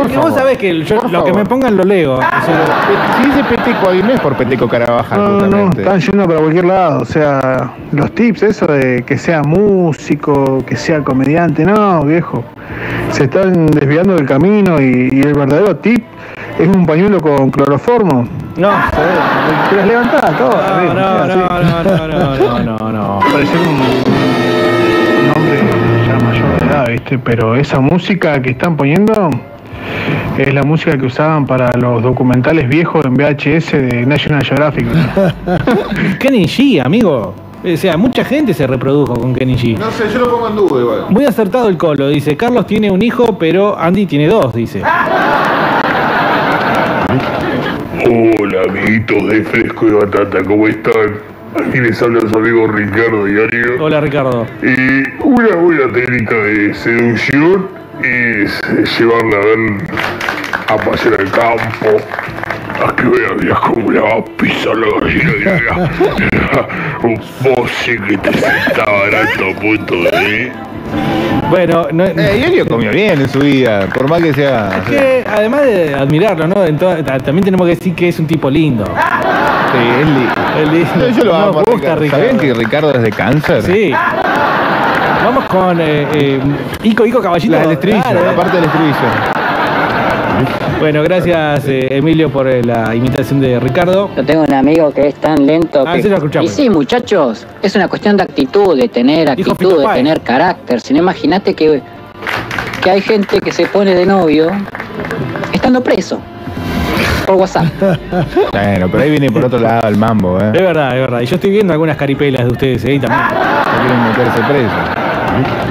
Porque 0.05 0.19
vos 0.19 0.35
sabés 0.35 0.59
que 0.59 0.83
yo, 0.85 1.01
lo 1.11 1.25
que 1.25 1.33
me 1.33 1.47
pongan 1.47 1.79
lo 1.79 1.83
leo. 1.83 2.17
o 2.17 2.21
sea, 2.21 2.85
Si 3.17 3.27
dice 3.27 3.43
peteco 3.45 3.89
ahí 3.89 4.03
no 4.03 4.13
es 4.13 4.21
por 4.21 4.35
peteco 4.37 4.69
Carabajal, 4.69 5.19
No, 5.19 5.47
no, 5.47 5.71
están 5.71 5.99
yendo 5.99 6.27
para 6.27 6.41
cualquier 6.41 6.67
lado. 6.67 7.01
O 7.01 7.05
sea, 7.07 7.73
los 7.91 8.15
tips, 8.15 8.43
eso 8.43 8.67
de 8.67 9.03
que 9.07 9.17
sea 9.17 9.43
músico, 9.43 10.63
que 10.67 10.77
sea 10.77 11.03
comediante, 11.03 11.65
no, 11.65 12.03
viejo. 12.05 12.45
Se 13.13 13.25
están 13.25 13.67
desviando 13.69 14.15
del 14.15 14.27
camino 14.27 14.79
y, 14.79 15.09
y 15.11 15.21
el 15.21 15.33
verdadero 15.33 15.77
tip 15.77 16.05
es 16.59 16.69
un 16.69 16.85
pañuelo 16.85 17.19
con 17.21 17.51
cloroformo. 17.51 18.29
No, 18.59 18.71
te 19.71 19.77
las 19.77 19.87
levantás 19.87 20.37
todas. 20.37 20.83
no, 20.83 20.95
no, 20.95 21.27
no, 21.27 21.37
no, 21.37 21.83
no, 21.83 22.07
no, 22.07 22.59
no, 22.59 22.79
no, 22.79 22.93
no. 22.93 23.19
Parecer 23.33 23.59
un, 23.59 23.81
un 25.25 25.31
hombre 25.35 25.61
ya 26.07 26.25
mayor 26.25 26.61
de 26.61 26.67
edad, 26.67 26.89
¿viste? 26.89 27.19
Pero 27.19 27.57
esa 27.57 27.81
música 27.81 28.43
que 28.43 28.51
están 28.51 28.77
poniendo 28.77 29.31
es 30.39 30.53
la 30.53 30.63
música 30.63 30.99
que 30.99 31.07
usaban 31.07 31.47
para 31.47 31.73
los 31.77 32.03
documentales 32.03 32.69
viejos 32.69 33.05
en 33.05 33.15
VHS 33.15 33.73
de 33.73 34.05
National 34.07 34.45
Geographic. 34.45 34.87
Kenny 36.19 36.47
G, 36.47 36.85
amigo. 36.85 37.35
O 37.65 37.77
sea, 37.77 37.97
mucha 37.97 38.25
gente 38.25 38.53
se 38.53 38.67
reprodujo 38.67 39.15
con 39.15 39.35
Kenny 39.35 39.57
G. 39.57 39.79
No 39.79 39.91
sé, 39.91 40.05
yo 40.13 40.19
lo 40.19 40.31
pongo 40.31 40.49
en 40.49 40.57
duda 40.57 40.81
igual. 40.81 41.07
Muy 41.09 41.25
acertado 41.25 41.69
el 41.69 41.79
colo, 41.79 42.09
dice. 42.09 42.37
Carlos 42.37 42.67
tiene 42.67 42.91
un 42.91 43.01
hijo, 43.01 43.39
pero 43.39 43.79
Andy 43.79 44.07
tiene 44.07 44.27
dos, 44.27 44.55
dice. 44.55 44.83
Hola, 48.07 48.63
amiguitos 48.69 49.29
de 49.29 49.43
Fresco 49.45 49.89
y 49.89 49.93
Batata, 49.93 50.45
¿cómo 50.45 50.69
están? 50.69 51.21
Aquí 51.57 51.79
les 51.79 52.03
habla 52.03 52.21
su 52.21 52.37
amigo 52.37 52.67
Ricardo 52.67 53.25
Diario. 53.25 53.83
Hola, 53.83 54.01
Ricardo. 54.01 54.47
Y 54.63 55.23
una 55.23 55.57
buena 55.57 55.93
técnica 55.93 56.35
de 56.35 56.75
seducción 56.75 57.84
es 58.03 58.99
llevarla 58.99 59.37
a 59.37 59.41
ver 59.41 59.59
a 60.69 60.77
pasear 60.77 61.21
al 61.21 61.31
campo. 61.31 61.97
A 62.87 62.95
que 62.97 63.05
vean 63.05 63.39
días 63.41 63.59
cómo 63.61 63.91
la 63.93 64.01
va 64.03 64.15
a 64.17 64.25
pisar 64.37 64.77
la 64.77 64.87
gallina 65.01 65.31
de. 65.33 67.07
Un 67.07 67.21
poce 67.43 67.97
que 68.09 68.19
te 68.19 68.33
sentaba 68.33 69.07
en 69.09 69.15
alto 69.15 69.61
punto 69.61 69.95
de... 70.03 70.53
Bueno, 71.51 71.87
no, 71.93 72.05
Eh, 72.05 72.39
Iorio 72.41 72.67
comió 72.67 72.91
bien 72.91 73.21
en 73.21 73.29
su 73.29 73.39
vida, 73.41 73.87
por 73.95 74.09
más 74.09 74.21
que 74.23 74.33
sea. 74.33 74.71
Es 74.79 74.91
que 74.91 75.25
además 75.29 75.63
de 75.65 75.95
admirarlo, 75.95 76.49
¿no? 76.49 76.65
En 76.65 76.77
toda- 76.79 77.03
también 77.03 77.45
tenemos 77.45 77.67
que 77.67 77.75
decir 77.77 77.95
que 77.95 78.09
es 78.09 78.19
un 78.19 78.27
tipo 78.27 78.51
lindo. 78.51 78.85
Sí, 78.85 79.79
es 80.01 80.07
lindo. 80.07 80.35
Es 80.59 80.73
lindo. 80.73 81.09
Yo, 81.11 81.19
yo 81.19 81.25
lo 81.25 81.35
amo. 81.35 81.61
a 81.61 81.63
gusta, 81.63 81.95
Ricardo. 81.95 82.01
Ricardo. 82.01 82.25
¿Sabían 82.27 82.39
que 82.39 82.55
Ricardo 82.55 82.95
es 82.95 83.03
de 83.03 83.11
cáncer? 83.11 83.63
Sí. 83.63 83.93
Vamos 85.25 85.45
con 85.47 85.81
eh, 85.81 86.07
eh, 86.15 86.41
Ico 86.83 87.07
Ico 87.07 87.21
Caballito. 87.21 87.53
La 87.53 87.61
del 87.63 87.73
estribillo, 87.73 88.03
Claro, 88.03 88.25
la 88.27 88.37
parte 88.37 88.57
del 88.57 88.65
estribillo. 88.67 88.95
Bueno, 90.81 91.03
gracias 91.03 91.67
eh, 91.67 91.89
Emilio 91.91 92.29
por 92.29 92.47
eh, 92.47 92.63
la 92.63 92.95
imitación 92.95 93.41
de 93.41 93.59
Ricardo. 93.59 94.11
Yo 94.15 94.25
tengo 94.25 94.45
un 94.45 94.53
amigo 94.53 94.93
que 94.93 95.09
es 95.09 95.15
tan 95.15 95.47
lento 95.47 95.85
Ah, 95.87 95.95
que... 95.95 96.03
sí, 96.03 96.09
lo 96.09 96.17
escuchamos. 96.17 96.51
y 96.51 96.55
sí, 96.55 96.69
muchachos, 96.69 97.47
es 97.63 97.75
una 97.75 97.89
cuestión 97.89 98.17
de 98.19 98.25
actitud, 98.25 98.77
de 98.79 98.89
tener 98.89 99.31
actitud, 99.31 99.81
de 99.81 99.95
tener 99.95 100.21
carácter. 100.21 100.81
Si 100.81 100.93
no, 100.93 100.99
imagínate 101.01 101.55
que, 101.55 101.81
que 102.83 102.91
hay 102.91 103.01
gente 103.01 103.41
que 103.41 103.51
se 103.53 103.65
pone 103.67 103.95
de 103.95 104.05
novio 104.05 104.51
estando 105.53 105.83
preso 105.83 106.21
por 107.27 107.37
WhatsApp. 107.37 107.65
Bueno, 108.53 108.89
pero 108.91 109.03
ahí 109.03 109.11
viene 109.11 109.31
por 109.31 109.45
otro 109.47 109.59
lado 109.59 109.89
el 109.89 109.97
mambo, 109.97 110.39
¿eh? 110.39 110.51
Es 110.55 110.61
verdad, 110.61 110.95
es 110.95 111.01
verdad. 111.01 111.21
Y 111.23 111.27
yo 111.27 111.37
estoy 111.37 111.51
viendo 111.51 111.73
algunas 111.73 111.97
caripelas 111.97 112.45
de 112.45 112.53
ustedes 112.53 112.85
ahí 112.85 112.99
también. 112.99 113.23
Quieren 113.81 114.03
meterse 114.09 114.41
preso. 114.43 115.04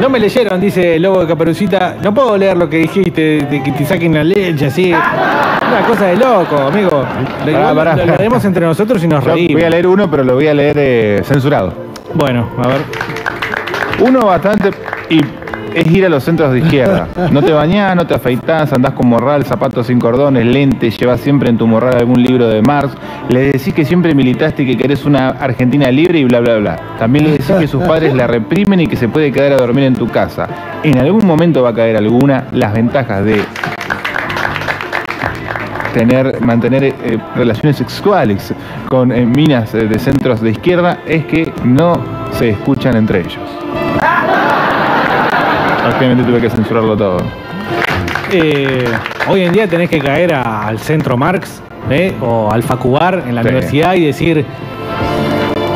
No 0.02 0.10
me 0.10 0.19
leyeron, 0.19 0.60
dice 0.60 0.95
el 0.95 1.03
lobo 1.03 1.22
de 1.22 1.27
Caperucita. 1.27 1.95
No 2.03 2.14
puedo 2.14 2.38
leer 2.38 2.57
lo 2.57 2.69
que 2.69 2.77
dijiste, 2.77 3.45
de 3.49 3.64
que 3.64 3.72
te 3.72 3.85
saquen 3.85 4.14
la 4.14 4.23
leche 4.23 4.65
así. 4.68 4.91
Una 4.91 5.88
cosa 5.88 6.06
de 6.07 6.15
loco, 6.18 6.57
amigo. 6.57 6.90
Lo, 6.91 7.45
Pará, 7.45 7.52
igual 7.52 7.76
pará. 7.76 7.95
lo 7.95 8.06
leeremos 8.06 8.44
entre 8.45 8.65
nosotros 8.65 9.03
y 9.03 9.07
nos 9.07 9.23
Yo 9.23 9.34
reímos. 9.34 9.53
voy 9.53 9.64
a 9.64 9.69
leer 9.69 9.88
uno, 9.88 10.10
pero 10.11 10.23
lo 10.23 10.35
voy 10.35 10.48
a 10.48 10.53
leer 10.53 10.76
eh, 10.80 11.22
censurado. 11.23 11.73
Bueno, 12.14 12.49
a 12.57 12.68
ver. 12.68 12.81
Uno 13.99 14.26
bastante. 14.26 14.72
Y 15.10 15.22
es 15.76 15.88
ir 15.91 16.06
a 16.06 16.10
los 16.10 16.24
centros 16.24 16.52
de 16.54 16.60
izquierda. 16.60 17.08
No 17.32 17.41
te 17.41 17.52
bañás, 17.52 17.95
no 17.95 18.06
te 18.06 18.14
afeitás, 18.14 18.74
andás 18.74 18.94
con 18.94 19.08
morral, 19.08 19.44
zapatos 19.45 19.88
sin 19.88 20.00
cordones, 20.00 20.45
lentes, 20.45 20.98
llevas 20.98 21.20
siempre 21.22 21.50
en 21.50 21.58
tu 21.58 21.68
morral 21.68 21.95
algún 21.98 22.22
libro 22.22 22.48
de 22.48 22.62
Marx. 22.62 22.94
Le 23.30 23.52
decís 23.52 23.74
que 23.74 23.86
siempre 23.86 24.14
militaste 24.14 24.64
y 24.64 24.66
que 24.68 24.78
querés 24.78 25.06
una 25.06 25.30
Argentina 25.30 25.91
libre 25.91 26.20
y 26.20 26.26
bla, 26.26 26.40
bla, 26.40 26.58
bla. 26.58 26.80
También 27.00 27.26
le 27.26 27.32
decís 27.32 27.52
que 27.60 27.68
sus 27.68 27.84
padres 27.84 28.14
la 28.14 28.28
reprimen 28.28 28.82
y 28.82 28.88
que 28.88 28.95
se 28.95 29.08
puede 29.08 29.32
quedar 29.32 29.54
a 29.54 29.58
dormir 29.58 29.86
en 29.86 29.95
tu 29.95 30.08
casa. 30.08 30.48
En 30.84 30.98
algún 30.98 31.26
momento 31.26 31.64
va 31.64 31.70
a 31.70 31.74
caer 31.74 31.98
alguna. 31.98 32.45
Las 32.52 32.74
ventajas 32.74 33.26
de 33.26 33.41
tener, 35.94 36.41
mantener 36.41 36.84
eh, 36.84 36.94
relaciones 37.36 37.78
sexuales 37.78 38.54
con 38.90 39.12
eh, 39.12 39.26
minas 39.26 39.74
eh, 39.74 39.88
de 39.88 40.00
centros 40.00 40.41
de 40.41 40.52
izquierda 40.52 41.00
es 41.06 41.26
que 41.26 41.54
no 41.64 41.94
se 42.32 42.50
escuchan 42.50 42.95
entre 42.95 43.22
ellos. 43.22 43.40
Obviamente 45.98 46.24
tuve 46.24 46.42
que 46.42 46.50
censurarlo 46.50 46.96
todo. 46.98 47.18
Eh, 48.32 48.86
hoy 49.30 49.42
en 49.44 49.52
día 49.52 49.68
tenés 49.68 49.90
que 49.90 50.00
caer 50.00 50.34
a- 50.34 50.68
al 50.68 50.80
centro 50.80 51.18
Marx 51.18 51.62
¿eh? 51.90 52.14
o 52.22 52.50
al 52.52 52.64
Facubar 52.64 53.24
en 53.28 53.36
la 53.36 53.44
Sí. 53.44 53.50
universidad 53.50 53.94
y 53.96 54.06
decir: 54.06 54.46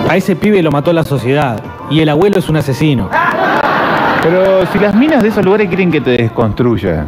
A 0.09 0.15
ese 0.15 0.35
pibe 0.35 0.61
lo 0.63 0.71
mató 0.71 0.93
la 0.93 1.03
sociedad 1.03 1.59
y 1.89 1.99
el 1.99 2.09
abuelo 2.09 2.39
es 2.39 2.47
un 2.49 2.57
asesino. 2.57 3.09
Pero 4.23 4.65
si 4.71 4.79
las 4.79 4.95
minas 4.95 5.21
de 5.23 5.29
esos 5.29 5.43
lugares 5.45 5.67
quieren 5.67 5.91
que 5.91 6.01
te 6.01 6.11
desconstruya. 6.11 7.05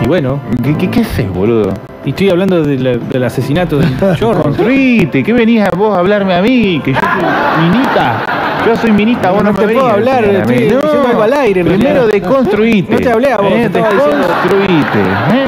Y 0.00 0.08
bueno. 0.08 0.40
¿Qué, 0.62 0.76
qué, 0.76 0.90
qué 0.90 1.00
haces, 1.02 1.32
boludo? 1.32 1.72
Y 2.04 2.10
estoy 2.10 2.30
hablando 2.30 2.62
de 2.64 2.78
la- 2.78 2.96
del 2.96 3.22
asesinato 3.24 3.78
del 3.78 3.96
chorro. 4.16 4.42
Construite, 4.42 5.22
¿qué 5.22 5.32
venís 5.32 5.62
a 5.62 5.70
vos 5.70 5.94
a 5.96 6.00
hablarme 6.00 6.34
a 6.34 6.42
mí? 6.42 6.80
Que 6.84 6.92
yo 6.94 6.98
soy 7.00 7.68
minita. 7.70 8.24
Yo 8.66 8.76
soy 8.76 8.92
minita, 8.92 9.30
vos 9.30 9.42
no, 9.42 9.52
No 9.52 9.58
me 9.58 9.66
te 9.66 9.74
puedo 9.74 9.86
hablar, 9.86 10.24
estoy 10.24 10.68
algo 11.08 11.22
al 11.22 11.32
aire, 11.32 11.60
en 11.60 11.66
Primero 11.66 12.06
deconstruite. 12.06 12.92
No 12.92 12.98
te 12.98 13.10
hablé 13.10 13.32
a 13.32 13.36
vos, 13.38 13.52
Eh, 13.52 13.70
te. 13.70 13.78
¿eh? 13.80 15.46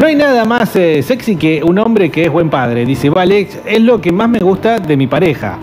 No 0.00 0.06
hay 0.06 0.14
nada 0.14 0.44
más 0.44 0.76
eh, 0.76 1.02
sexy 1.02 1.36
que 1.36 1.62
un 1.64 1.78
hombre 1.78 2.10
que 2.10 2.24
es 2.24 2.30
buen 2.30 2.50
padre. 2.50 2.84
Dice, 2.84 3.08
vale, 3.08 3.48
es 3.64 3.80
lo 3.80 4.00
que 4.00 4.12
más 4.12 4.28
me 4.28 4.38
gusta 4.40 4.78
de 4.78 4.96
mi 4.96 5.06
pareja. 5.06 5.58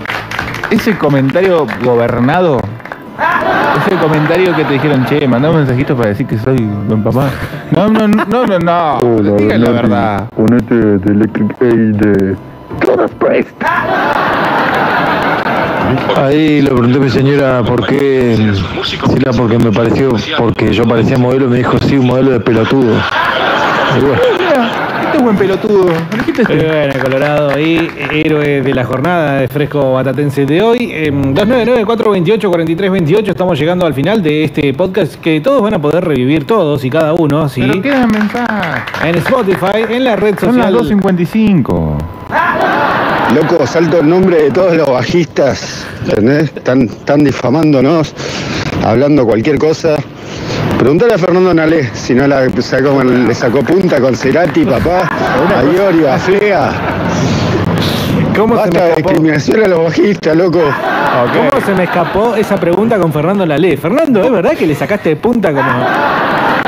Ese 0.71 0.97
comentario 0.97 1.67
gobernado, 1.83 2.59
ese 3.85 3.95
comentario 3.97 4.55
que 4.55 4.63
te 4.63 4.73
dijeron, 4.73 5.05
che, 5.05 5.27
mandá 5.27 5.51
un 5.51 5.57
mensajito 5.57 5.95
para 5.95 6.09
decir 6.09 6.25
que 6.25 6.37
soy 6.39 6.57
buen 6.87 7.03
papá. 7.03 7.29
No, 7.71 7.87
no, 7.89 8.07
no, 8.07 8.25
no, 8.25 8.45
no, 8.47 8.59
no. 8.59 9.35
Digan 9.37 9.61
la 9.61 9.71
verdad. 9.71 10.29
Ponete 10.35 10.73
de 10.73 11.13
Electric 11.13 11.61
Aid 11.61 11.95
de 11.95 12.37
Priest. 13.19 13.63
Ahí 16.15 16.61
le 16.61 16.69
pregunté 16.69 16.97
a 16.97 17.01
mi 17.01 17.09
señora 17.09 17.63
por 17.63 17.85
qué, 17.85 18.53
si 18.83 18.95
era 19.17 19.31
porque 19.31 19.57
me 19.57 19.71
pareció, 19.71 20.11
porque 20.37 20.73
yo 20.73 20.85
parecía 20.85 21.17
modelo, 21.17 21.47
me 21.49 21.57
dijo 21.57 21.77
sí, 21.87 21.97
un 21.97 22.07
modelo 22.07 22.31
de 22.31 22.39
pelotudo. 22.39 22.95
Y 23.97 24.01
bueno, 24.01 24.21
este 25.03 25.17
es 25.17 25.23
buen 25.23 25.35
pelotudo. 25.35 25.85
Pero 26.47 26.67
bueno, 26.67 26.93
Colorado 27.03 27.59
y 27.59 27.91
héroe 28.11 28.61
de 28.61 28.73
la 28.73 28.83
jornada 28.85 29.39
de 29.41 29.47
fresco 29.47 29.93
batatense 29.93 30.45
de 30.45 30.61
hoy. 30.61 30.89
Em, 30.91 31.35
299-428-4328. 31.35 33.29
Estamos 33.29 33.59
llegando 33.59 33.85
al 33.85 33.93
final 33.93 34.23
de 34.23 34.45
este 34.45 34.73
podcast 34.73 35.15
que 35.15 35.41
todos 35.41 35.61
van 35.61 35.75
a 35.75 35.79
poder 35.79 36.03
revivir, 36.05 36.45
todos 36.47 36.83
y 36.85 36.89
cada 36.89 37.13
uno, 37.13 37.47
¿sí? 37.49 37.61
Pero 37.61 37.81
quedan 37.81 38.09
mensajes. 38.09 38.83
En 39.03 39.15
Spotify, 39.15 39.85
en 39.89 40.03
la 40.05 40.15
red 40.15 40.39
Son 40.39 40.57
las 40.57 40.71
social. 40.71 40.99
2.55. 40.99 41.97
Loco, 43.31 43.65
salto 43.65 43.99
el 43.99 44.09
nombre 44.09 44.43
de 44.43 44.51
todos 44.51 44.75
los 44.75 44.87
bajistas, 44.87 45.85
¿entendés? 46.07 46.51
Están, 46.55 46.83
están 46.83 47.23
difamándonos, 47.23 48.13
hablando 48.85 49.25
cualquier 49.25 49.57
cosa. 49.57 49.95
Preguntale 50.77 51.15
a 51.15 51.17
Fernando 51.17 51.53
Nalé 51.53 51.89
si 51.93 52.13
no 52.13 52.27
la 52.27 52.47
sacó, 52.61 53.03
le 53.03 53.33
sacó 53.33 53.61
punta 53.63 53.99
con 53.99 54.15
Cerati, 54.15 54.65
papá, 54.65 55.09
a 55.09 55.63
Iorio, 55.63 56.11
a 56.11 56.17
Fea. 56.19 56.71
¿Cómo 58.35 58.55
se 58.55 58.69
me 58.69 58.69
Basta 58.69 58.83
de 58.83 58.89
escapó? 58.91 59.09
discriminación 59.09 59.63
a 59.63 59.67
los 59.67 59.83
bajistas, 59.85 60.35
loco. 60.35 60.61
¿Cómo 61.49 61.61
se 61.65 61.73
me 61.73 61.83
escapó 61.83 62.35
esa 62.35 62.55
pregunta 62.57 62.97
con 62.97 63.11
Fernando 63.11 63.45
Lalé? 63.45 63.77
Fernando, 63.77 64.23
¿es 64.23 64.31
verdad 64.31 64.51
que 64.53 64.65
le 64.67 64.75
sacaste 64.75 65.09
de 65.09 65.15
punta 65.15 65.49
como.? 65.53 65.63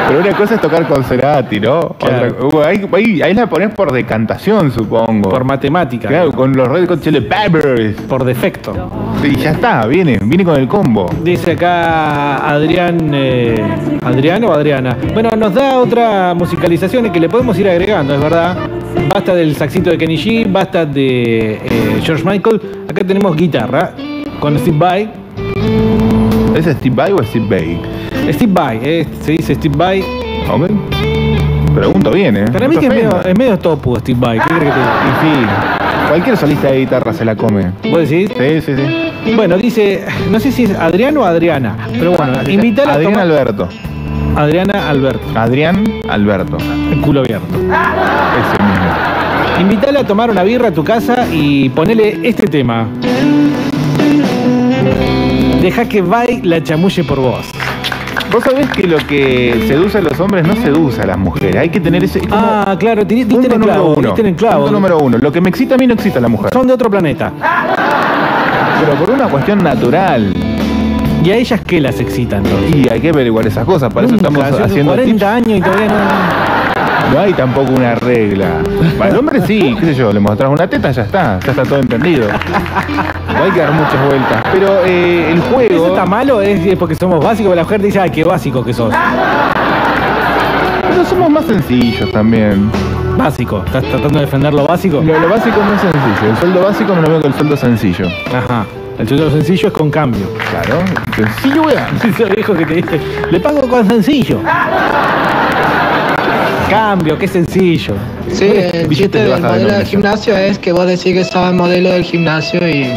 Pero 0.08 0.20
una 0.20 0.34
cosa 0.38 0.54
es 0.56 0.62
tocar 0.62 0.88
con 0.88 1.04
Cerati, 1.04 1.60
¿no? 1.60 1.96
Claro. 1.98 2.36
Otra- 2.48 2.60
uh, 2.60 2.62
ahí, 2.64 2.88
ahí- 2.94 3.22
ahí 3.24 3.34
la 3.34 3.48
pones 3.48 3.74
por 3.74 3.92
decantación, 3.92 4.72
supongo. 4.72 5.30
Por 5.30 5.44
matemática. 5.46 6.08
Claro, 6.10 6.32
con 6.32 6.56
los 6.56 6.68
Red 6.68 6.88
Hot 6.88 7.02
Chili 7.02 7.22
Peppers. 7.22 8.00
Por 8.02 8.24
defecto. 8.24 9.16
Y 9.24 9.36
ya 9.36 9.52
está, 9.52 9.88
viene, 9.88 10.20
viene 10.22 10.44
con 10.46 10.58
el 10.58 10.68
combo. 10.68 11.10
Dice 11.24 11.54
acá 11.54 12.48
Adrián. 12.48 13.10
eh, 13.16 13.60
¿Adrián 14.04 14.44
o 14.44 14.54
Adriana? 14.54 14.96
Bueno, 15.14 15.32
nos 15.36 15.56
da 15.56 15.78
otra 15.80 16.36
musicalización 16.36 17.12
que 17.12 17.20
le 17.20 17.28
podemos 17.28 17.58
ir 17.58 17.68
agregando, 17.68 18.14
es 18.14 18.22
verdad. 18.22 18.58
Basta 19.12 19.34
del 19.34 19.56
saxito 19.56 19.90
de 19.90 19.98
Kenny 19.98 20.18
G, 20.18 20.46
basta 20.52 20.86
de 20.86 21.54
eh, 21.56 22.00
George 22.04 22.24
Michael. 22.24 22.62
Acá 22.88 23.04
tenemos 23.04 23.36
guitarra 23.36 23.92
con 24.40 24.58
Steve 24.60 24.78
Vai. 24.78 25.10
¿Es 26.56 26.66
Steve 26.66 26.96
Vai 26.96 27.12
o 27.12 27.24
Steve 27.24 27.46
Vai? 27.50 28.34
Steve 28.34 28.52
Vai, 28.54 28.80
eh, 28.84 29.08
se 29.22 29.34
dice 29.34 29.56
Steve 29.56 29.76
Vai. 29.78 30.02
Ok. 30.50 30.70
Pregunto 31.76 32.12
bien, 32.12 32.38
¿eh? 32.38 32.46
Para 32.52 32.68
mí 32.68 32.78
que 32.78 32.88
es 32.88 32.94
medio, 32.94 33.22
es 33.22 33.38
medio 33.38 33.60
topu 33.60 33.98
Steve 33.98 34.20
Vai. 34.20 34.40
¿Qué 34.40 34.46
crees 34.46 34.74
que 34.74 34.80
te 34.80 34.80
Y 34.80 35.22
sí, 35.22 35.46
cualquier 36.08 36.38
solista 36.38 36.72
de 36.72 36.80
guitarra 36.80 37.14
se 37.14 37.26
la 37.26 37.36
come. 37.36 37.72
¿Vos 37.92 38.10
decís? 38.10 38.32
Sí, 38.38 38.62
sí, 38.62 38.76
sí. 38.76 39.34
Bueno, 39.36 39.58
dice, 39.58 40.06
no 40.32 40.40
sé 40.40 40.52
si 40.52 40.64
es 40.64 40.78
Adrián 40.78 41.18
o 41.18 41.26
Adriana, 41.26 41.76
pero 41.98 42.12
bueno, 42.12 42.34
invítala 42.48 42.94
a 42.94 42.96
Adrián 42.96 43.18
Alberto. 43.18 43.68
Adriana 44.36 44.90
Alberto, 44.90 45.26
Adrián 45.34 45.84
Alberto. 46.08 46.58
el 46.92 47.02
culo 47.02 47.22
abierto. 47.22 47.56
Ese 47.56 48.64
mismo. 48.64 48.86
Invítala 49.60 50.02
a 50.02 50.04
tomar 50.06 50.30
una 50.30 50.44
birra 50.44 50.68
a 50.68 50.72
tu 50.72 50.84
casa 50.84 51.26
y 51.32 51.70
ponele 51.70 52.20
este 52.24 52.48
tema. 52.48 52.88
Deja 55.66 55.90
que 55.90 56.00
Vai 56.00 56.42
la 56.44 56.62
chamulle 56.62 57.04
por 57.04 57.20
vos. 57.20 57.44
Vos 58.32 58.44
sabés 58.44 58.70
que 58.70 58.86
lo 58.86 58.98
que 58.98 59.66
seduce 59.68 59.98
a 59.98 60.02
los 60.02 60.20
hombres 60.20 60.46
no 60.46 60.56
seduce 60.56 61.02
a 61.02 61.08
las 61.08 61.18
mujeres. 61.18 61.56
Hay 61.56 61.70
que 61.70 61.80
tener 61.80 62.04
ese. 62.04 62.20
como 62.20 62.36
Ah, 62.36 62.76
claro, 62.80 63.04
diste 63.04 63.34
en 63.34 63.44
el 63.46 63.50
número 63.50 63.64
clavo, 63.74 63.94
uno. 63.98 64.08
diste 64.10 64.22
en 64.22 64.28
el 64.28 64.36
clavo. 64.36 64.62
Punto 64.62 64.72
número 64.74 65.00
uno. 65.00 65.18
Lo 65.18 65.32
que 65.32 65.42
me 65.42 65.50
excita 65.50 65.74
a 65.74 65.78
mí 65.80 65.88
no 65.88 65.96
excita 65.96 66.20
a 66.20 66.22
la 66.22 66.28
mujer. 66.28 66.52
Son 66.54 66.68
de 66.68 66.74
otro 66.74 66.88
planeta. 66.92 67.34
Pero 68.80 68.94
por 68.94 69.10
una 69.10 69.28
cuestión 69.28 69.64
natural. 69.64 70.34
¿Y 71.24 71.32
a 71.32 71.36
ellas 71.38 71.60
qué 71.66 71.82
las 71.82 72.00
excitan? 72.00 72.44
Y 72.72 72.88
hay 72.88 73.00
que 73.02 73.10
averiguar 73.10 73.48
esas 73.48 73.66
cosas. 73.66 73.92
Para 73.92 74.06
eso 74.06 74.16
Nunca, 74.18 74.28
estamos 74.28 74.54
hace 74.54 74.64
haciendo 74.72 74.92
40 74.92 75.12
tips. 75.12 75.24
años 75.24 75.58
y 75.58 75.62
todavía 75.64 75.88
no... 75.88 76.55
No 77.14 77.20
hay 77.20 77.34
tampoco 77.34 77.72
una 77.74 77.96
regla. 77.96 78.48
Para 78.98 79.12
el 79.12 79.18
hombre 79.18 79.42
sí, 79.46 79.76
qué 79.80 79.86
sé 79.88 79.94
yo, 79.96 80.12
le 80.12 80.20
mostrás 80.20 80.50
una 80.50 80.68
teta, 80.68 80.92
ya 80.92 81.04
está, 81.04 81.40
ya 81.40 81.52
está 81.52 81.64
todo 81.64 81.80
entendido. 81.80 82.28
No 82.28 83.44
hay 83.44 83.52
que 83.52 83.60
dar 83.60 83.72
muchas 83.72 84.06
vueltas. 84.08 84.44
Pero 84.52 84.80
eh, 84.86 85.32
el 85.32 85.38
¿Eso 85.40 85.48
juego. 85.54 85.88
está 85.88 86.06
malo? 86.06 86.42
¿Es 86.42 86.66
es 86.66 86.78
porque 86.78 86.96
somos 86.96 87.24
básicos? 87.24 87.56
La 87.56 87.64
mujer 87.64 87.82
dice, 87.82 88.00
ay, 88.00 88.10
qué 88.10 88.24
básico 88.24 88.64
que 88.64 88.74
sos. 88.74 88.94
Pero 90.82 91.06
somos 91.06 91.30
más 91.30 91.46
sencillos 91.46 92.12
también. 92.12 92.70
Básico. 93.18 93.64
¿Estás 93.66 93.84
tratando 93.84 94.20
de 94.20 94.26
defender 94.26 94.54
lo 94.54 94.66
básico? 94.68 95.02
Lo, 95.02 95.18
lo 95.20 95.30
básico 95.30 95.58
no 95.64 95.74
es 95.74 95.82
sencillo. 95.82 96.30
El 96.32 96.38
sueldo 96.38 96.62
básico 96.64 96.96
me 96.96 97.02
lo 97.02 97.10
veo 97.10 97.22
con 97.22 97.32
el 97.32 97.38
sueldo 97.38 97.58
sencillo. 97.58 98.08
Ajá. 98.34 98.66
El 98.98 99.08
sueldo 99.08 99.30
sencillo 99.32 99.68
es 99.68 99.74
con 99.74 99.90
cambio. 99.92 100.26
Claro. 100.50 100.80
Sencillo, 101.16 101.64
weá. 101.64 101.88
Ese 102.04 102.26
viejo 102.26 102.54
que 102.54 102.66
te 102.66 102.74
dice, 102.76 103.00
le 103.30 103.40
pago 103.40 103.68
con 103.68 103.88
sencillo. 103.88 104.40
Cambio, 106.70 107.18
qué 107.18 107.28
sencillo. 107.28 107.94
Sí, 108.32 108.46
el 108.46 108.88
Billete 108.88 108.96
chiste 108.96 109.18
de 109.20 109.30
del 109.30 109.42
modelo 109.42 109.72
del 109.74 109.86
gimnasio 109.86 110.36
es 110.36 110.58
que 110.60 110.72
vos 110.72 110.88
decís 110.88 111.14
que 111.14 111.24
sos 111.24 111.50
el 111.50 111.56
modelo 111.56 111.90
del 111.92 112.04
gimnasio 112.04 112.68
y, 112.68 112.88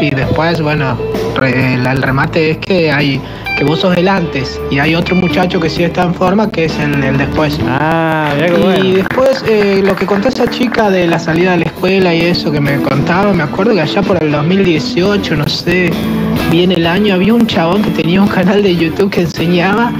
y 0.00 0.10
después, 0.10 0.60
bueno, 0.60 0.98
re- 1.36 1.74
el, 1.74 1.86
el 1.86 2.02
remate 2.02 2.50
es 2.52 2.58
que 2.58 2.90
hay 2.90 3.20
que 3.56 3.64
vos 3.64 3.80
sos 3.80 3.94
el 3.96 4.08
antes 4.08 4.58
y 4.70 4.78
hay 4.78 4.94
otro 4.94 5.14
muchacho 5.14 5.60
que 5.60 5.68
sí 5.68 5.82
está 5.84 6.04
en 6.04 6.14
forma 6.14 6.50
que 6.50 6.64
es 6.64 6.78
el, 6.78 7.02
el 7.04 7.16
después. 7.18 7.58
Ah, 7.68 8.32
mirá 8.34 8.46
qué 8.48 8.54
Y 8.54 8.62
bueno. 8.62 8.94
después 8.96 9.44
eh, 9.46 9.82
lo 9.84 9.94
que 9.94 10.06
contó 10.06 10.28
esa 10.28 10.48
chica 10.48 10.90
de 10.90 11.06
la 11.06 11.18
salida 11.18 11.52
de 11.52 11.58
la 11.58 11.64
escuela 11.66 12.14
y 12.14 12.22
eso 12.22 12.50
que 12.50 12.60
me 12.60 12.76
contaba, 12.80 13.32
me 13.32 13.42
acuerdo 13.42 13.74
que 13.74 13.82
allá 13.82 14.02
por 14.02 14.22
el 14.22 14.32
2018, 14.32 15.36
no 15.36 15.46
sé, 15.48 15.90
bien 16.50 16.72
el 16.72 16.86
año, 16.86 17.14
había 17.14 17.34
un 17.34 17.46
chabón 17.46 17.82
que 17.82 17.90
tenía 17.90 18.20
un 18.22 18.28
canal 18.28 18.62
de 18.62 18.74
YouTube 18.74 19.10
que 19.10 19.20
enseñaba 19.22 19.92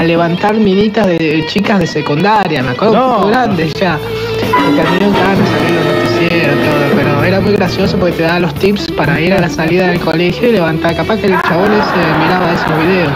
a 0.00 0.04
levantar 0.04 0.54
minitas 0.54 1.06
de 1.06 1.44
chicas 1.46 1.78
de 1.78 1.86
secundaria, 1.86 2.62
me 2.62 2.70
acuerdo, 2.70 2.94
un 2.94 3.14
poco 3.16 3.28
grandes 3.28 3.74
ya. 3.74 3.98
Y 4.40 4.74
terminó 4.74 5.12
que 5.12 5.20
van 5.20 5.42
a 5.42 5.46
salir 5.46 5.74
los 5.74 5.84
noticieros, 5.94 6.56
todo, 6.56 6.96
pero 6.96 7.24
era 7.24 7.40
muy 7.40 7.52
gracioso 7.52 7.98
porque 7.98 8.16
te 8.16 8.22
daba 8.22 8.40
los 8.40 8.54
tips 8.54 8.92
para 8.92 9.20
ir 9.20 9.34
a 9.34 9.40
la 9.40 9.50
salida 9.50 9.88
del 9.88 10.00
colegio 10.00 10.48
y 10.48 10.52
levantar. 10.52 10.96
Capaz 10.96 11.18
que 11.18 11.26
el 11.26 11.42
chabón 11.42 11.70
ese 11.72 12.18
miraba 12.18 12.50
esos 12.50 12.78
videos. 12.78 13.12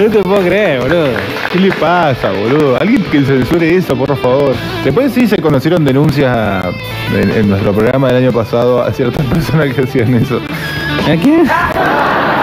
No 0.00 0.10
te 0.10 0.22
puedo 0.24 0.40
creer, 0.40 0.80
boludo. 0.80 1.08
¿Qué 1.52 1.60
le 1.60 1.70
pasa, 1.70 2.32
boludo? 2.32 2.76
Alguien 2.80 3.04
que 3.04 3.22
censure 3.22 3.76
eso, 3.76 3.96
por 3.96 4.16
favor. 4.16 4.56
Después 4.82 5.12
sí 5.12 5.28
se 5.28 5.36
conocieron 5.36 5.84
denuncias 5.84 6.64
en, 7.14 7.30
en 7.30 7.48
nuestro 7.48 7.72
programa 7.72 8.08
del 8.08 8.24
año 8.24 8.32
pasado 8.32 8.82
a 8.82 8.92
ciertas 8.92 9.24
personas 9.32 9.72
que 9.72 9.82
hacían 9.82 10.12
eso. 10.14 10.40
¿A 11.08 11.16
quién? 11.22 11.46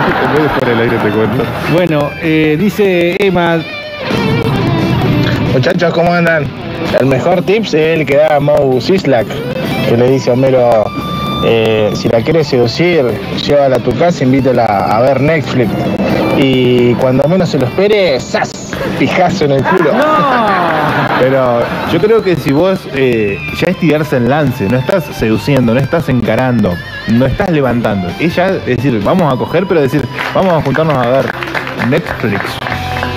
Después 0.08 0.60
por 0.60 0.70
el 0.70 0.80
aire 0.80 0.98
te 0.98 1.10
cuento. 1.10 1.44
Bueno, 1.74 2.10
eh, 2.22 2.58
dice 2.60 3.16
Emma. 3.20 3.60
Muchachos, 5.54 5.94
¿cómo 5.94 6.14
andan? 6.14 6.48
El 7.00 7.06
mejor 7.06 7.44
tips 7.44 7.74
es 7.74 8.00
el 8.00 8.06
que 8.06 8.18
da 8.18 8.40
Moe 8.40 8.82
Sislak, 8.82 9.28
que 9.88 9.98
le 9.98 10.10
dice 10.10 10.30
a 10.30 10.34
Homero, 10.34 10.86
eh, 11.46 11.92
si 11.96 12.08
la 12.10 12.22
quieres 12.22 12.48
seducir, 12.48 13.04
llévala 13.46 13.76
a 13.76 13.80
tu 13.80 13.92
casa, 13.98 14.24
invítala 14.24 14.66
a 14.66 15.02
ver 15.02 15.22
Netflix. 15.22 15.70
Y 16.38 16.94
cuando 16.96 17.28
menos 17.28 17.50
se 17.50 17.60
lo 17.60 17.66
espere, 17.66 18.20
¡zas! 18.20 18.72
Pijazo 18.98 19.46
en 19.46 19.52
el 19.52 19.64
culo. 19.64 19.92
Pero 21.20 21.62
yo 21.92 22.00
creo 22.00 22.22
que 22.22 22.36
si 22.36 22.52
vos 22.52 22.80
eh, 22.94 23.40
ya 23.58 23.68
es 23.68 23.78
tirarse 23.78 24.18
en 24.18 24.30
lance, 24.30 24.68
no 24.68 24.78
estás 24.78 25.06
seduciendo, 25.06 25.74
no 25.74 25.80
estás 25.80 26.10
encarando, 26.10 26.74
no 27.08 27.26
estás 27.26 27.50
levantando. 27.50 28.10
Ella, 28.20 28.50
es 28.66 28.78
decir, 28.78 29.02
vamos 29.04 29.32
a 29.34 29.38
coger, 29.38 29.66
pero 29.66 29.82
decir, 29.82 30.06
vamos 30.34 30.54
a 30.54 30.62
juntarnos 30.62 30.98
a 30.98 31.10
ver 31.10 31.26
Netflix. 31.90 32.42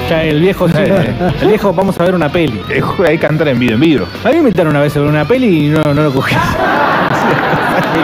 Ya, 0.09 0.23
el 0.23 0.41
viejo, 0.41 0.67
el 0.67 1.49
viejo, 1.49 1.73
vamos 1.73 1.99
a 1.99 2.05
ver 2.05 2.15
una 2.15 2.29
peli. 2.29 2.61
Hay 3.05 3.19
que 3.19 3.27
cantar 3.27 3.49
en 3.49 3.59
video, 3.59 3.75
en 3.75 3.81
video. 3.81 4.07
A 4.25 4.29
mí 4.29 4.35
me 4.35 4.41
invitaron 4.41 4.71
una 4.71 4.83
vez 4.83 4.97
a 4.97 5.01
ver 5.01 5.09
una 5.09 5.25
peli 5.25 5.67
y 5.67 5.69
no, 5.69 5.83
no 5.83 6.03
lo 6.03 6.13
cogí. 6.13 6.37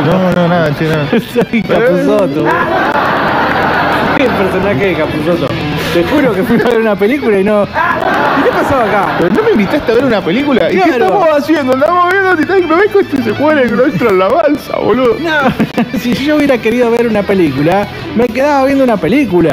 No, 0.06 0.32
no, 0.32 0.48
nada, 0.48 0.74
che, 0.76 0.88
nada. 0.88 1.06
Soy 1.10 1.62
Capuzoto. 1.62 2.46
El 4.18 4.30
personaje 4.30 4.86
de 4.86 4.94
Capuzoto. 4.94 5.48
Te 5.92 6.02
juro 6.04 6.32
que 6.32 6.42
fui 6.42 6.58
a 6.58 6.64
ver 6.70 6.78
una 6.80 6.96
película 6.96 7.38
y 7.38 7.44
no. 7.44 7.64
¿Y 7.64 8.42
qué 8.44 8.50
pasó 8.50 8.76
acá? 8.76 9.16
Pero 9.18 9.34
no 9.34 9.42
me 9.42 9.50
invitaste 9.50 9.92
a 9.92 9.94
ver 9.96 10.04
una 10.06 10.22
película. 10.22 10.72
¿Y 10.72 10.76
qué 10.76 10.82
Claro. 10.84 11.04
estamos 11.04 11.28
haciendo? 11.36 11.74
Estamos 11.74 12.10
viendo 12.10 12.36
Titanic. 12.36 12.66
¿No 12.68 12.76
ves 12.76 12.92
que 12.92 12.98
este 13.00 13.16
se 13.18 13.32
que 13.34 13.42
no 13.76 13.84
entra 13.84 14.08
en 14.08 14.18
la 14.18 14.28
balsa, 14.28 14.78
boludo? 14.78 15.16
No, 15.20 15.98
si 15.98 16.14
yo 16.14 16.36
hubiera 16.36 16.56
querido 16.58 16.90
ver 16.90 17.06
una 17.06 17.22
película, 17.22 17.86
me 18.16 18.26
quedaba 18.26 18.64
viendo 18.64 18.84
una 18.84 18.96
película. 18.96 19.50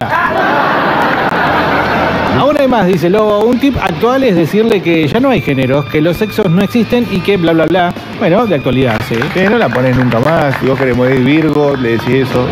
Aún 2.38 2.56
hay 2.58 2.68
más, 2.70 2.88
dice 2.88 3.10
Lobo. 3.10 3.40
Un 3.44 3.60
tip 3.60 3.76
actual 3.78 4.24
es 4.24 4.36
decirle 4.38 4.82
que 4.82 5.06
ya 5.10 5.20
no 5.20 5.30
hay 5.32 5.42
géneros, 5.42 5.86
que 5.86 6.00
los 6.00 6.16
sexos 6.16 6.50
no 6.50 6.62
existen 6.62 7.06
y 7.12 7.20
que 7.20 7.36
bla 7.36 7.52
bla 7.52 7.66
bla. 7.66 7.94
Bueno, 8.18 8.46
de 8.48 8.56
actualidad, 8.56 8.98
sí. 9.10 9.16
Que 9.34 9.50
no 9.50 9.58
la 9.58 9.68
pones 9.68 9.98
nunca 9.98 10.20
más. 10.20 10.56
Si 10.62 10.68
vos 10.68 10.80
querés 10.80 10.96
morir 10.96 11.20
Virgo, 11.20 11.76
le 11.76 11.98
decís 11.98 12.30
eso. 12.30 12.48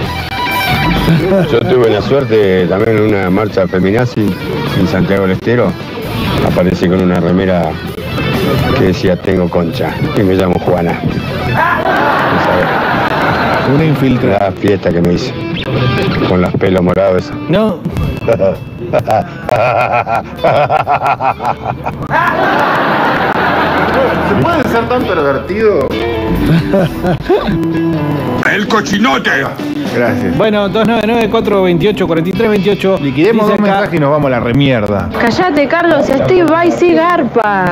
Yo 1.52 1.60
tuve 1.60 1.90
la 1.90 2.02
suerte 2.02 2.66
también 2.68 2.98
en 2.98 3.04
una 3.04 3.30
marcha 3.30 3.68
feminazi 3.68 4.34
en 4.80 4.88
Santiago 4.88 5.24
del 5.24 5.32
Estero. 5.32 5.72
Aparecí 6.46 6.88
con 6.88 7.02
una 7.02 7.20
remera 7.20 7.72
que 8.78 8.86
decía 8.86 9.16
tengo 9.16 9.50
concha 9.50 9.94
y 10.16 10.22
me 10.22 10.36
llamo 10.36 10.60
Juana. 10.60 11.00
Una 13.74 13.86
infiltrada. 13.86 14.40
La 14.40 14.52
fiesta 14.52 14.92
que 14.92 15.02
me 15.02 15.14
hice. 15.14 15.34
Con 16.30 16.42
los 16.42 16.54
pelos 16.54 16.82
morados. 16.82 17.32
No. 17.50 17.80
¿Se 24.30 24.36
puede 24.42 24.64
ser 24.64 24.90
tan 24.90 25.04
pervertido? 25.04 25.88
¡El 28.52 28.68
cochinote! 28.68 29.30
Gracias. 29.96 30.38
Bueno, 30.38 30.70
299-428-4328. 30.70 33.00
Liquidemos 33.00 33.48
dos 33.48 33.60
mensajes 33.60 33.94
y 33.94 34.00
nos 34.00 34.12
vamos 34.12 34.28
a 34.28 34.32
la 34.32 34.40
remierda. 34.40 35.10
Callate, 35.20 35.68
Carlos, 35.68 36.06
Steve 36.06 36.44
Vai 36.44 36.72
sí 36.72 36.94
garpa. 36.94 37.66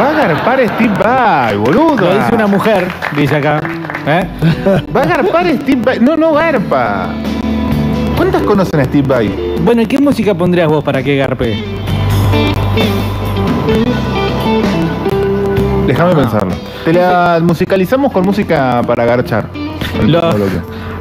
Va 0.00 0.08
a 0.08 0.12
garpar 0.12 0.60
Steve 0.68 0.94
Vai, 0.98 1.56
boludo. 1.56 1.96
Lo 1.96 2.14
dice 2.14 2.34
una 2.34 2.46
mujer, 2.46 2.86
dice 3.16 3.36
acá. 3.36 3.60
¿Eh? 4.06 4.26
Va 4.94 5.02
a 5.02 5.06
garpar 5.06 5.46
Steve 5.46 5.80
Vai. 5.82 5.98
No, 6.00 6.16
no 6.16 6.32
garpa. 6.32 7.08
¿Cuántas 8.16 8.42
conocen 8.42 8.80
a 8.80 8.84
Steve 8.84 9.06
Vai? 9.06 9.30
Bueno, 9.62 9.82
¿y 9.82 9.86
qué 9.86 9.98
música 9.98 10.34
pondrías 10.34 10.68
vos 10.68 10.82
para 10.84 11.02
que 11.02 11.16
garpe? 11.16 11.62
Déjame 16.06 16.22
pensarlo. 16.22 16.54
Te 16.84 16.92
la 16.92 17.40
musicalizamos 17.42 18.12
con 18.12 18.24
música 18.24 18.82
para 18.86 19.04
garchar. 19.04 19.48
Los, 20.06 20.34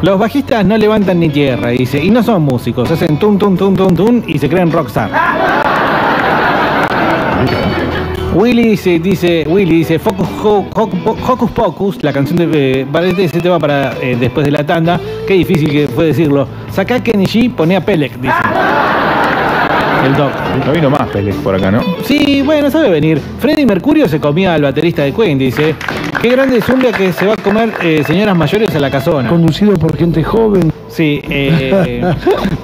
los 0.01 0.19
bajistas 0.19 0.65
no 0.65 0.77
levantan 0.77 1.19
ni 1.19 1.29
tierra, 1.29 1.69
dice, 1.69 2.03
y 2.03 2.09
no 2.09 2.21
son 2.23 2.43
músicos, 2.43 2.89
hacen 2.91 3.17
tum 3.17 3.37
tum 3.37 3.55
tum 3.55 3.75
tum 3.75 3.95
tum 3.95 4.21
y 4.27 4.37
se 4.37 4.49
creen 4.49 4.71
rockstar. 4.71 5.09
Willy 8.33 8.69
dice, 8.69 8.99
dice, 8.99 9.45
Willy 9.47 9.79
dice, 9.79 9.99
Focus, 9.99 10.27
Ho- 10.41 10.65
Ho- 10.73 11.17
Hocus 11.27 11.51
Pocus, 11.51 12.01
la 12.03 12.13
canción 12.13 12.37
de, 12.37 12.81
eh, 12.81 12.87
este 13.03 13.25
ese 13.25 13.41
tema 13.41 13.59
para 13.59 13.93
eh, 14.01 14.15
después 14.17 14.45
de 14.45 14.51
la 14.51 14.65
tanda, 14.65 14.99
qué 15.27 15.33
difícil 15.33 15.69
que 15.69 15.87
fue 15.87 16.05
decirlo. 16.05 16.47
Saca 16.71 17.01
Kenichi, 17.03 17.49
pone 17.49 17.75
a 17.75 17.81
Pelec, 17.83 18.13
dice. 18.21 18.33
El 20.05 20.15
doc. 20.15 20.31
No 20.65 20.71
vino 20.71 20.89
más 20.89 21.07
Pelec 21.09 21.35
por 21.37 21.55
acá, 21.55 21.69
¿no? 21.69 21.81
Sí, 22.03 22.41
bueno, 22.41 22.71
sabe 22.71 22.89
venir. 22.89 23.21
Freddy 23.39 23.65
Mercurio 23.65 24.07
se 24.07 24.19
comía 24.19 24.53
al 24.53 24.63
baterista 24.63 25.03
de 25.03 25.13
Queen, 25.13 25.37
dice. 25.37 25.75
Qué 26.21 26.29
grande 26.29 26.61
Zumbia 26.61 26.91
que 26.91 27.13
se 27.13 27.25
va 27.25 27.33
a 27.33 27.37
comer 27.37 27.73
eh, 27.81 28.03
señoras 28.05 28.35
mayores 28.35 28.75
a 28.75 28.79
la 28.79 28.89
casona. 28.91 29.29
Conducido 29.29 29.73
por 29.73 29.95
gente 29.97 30.23
joven. 30.23 30.71
Sí, 30.87 31.21
eh, 31.29 32.03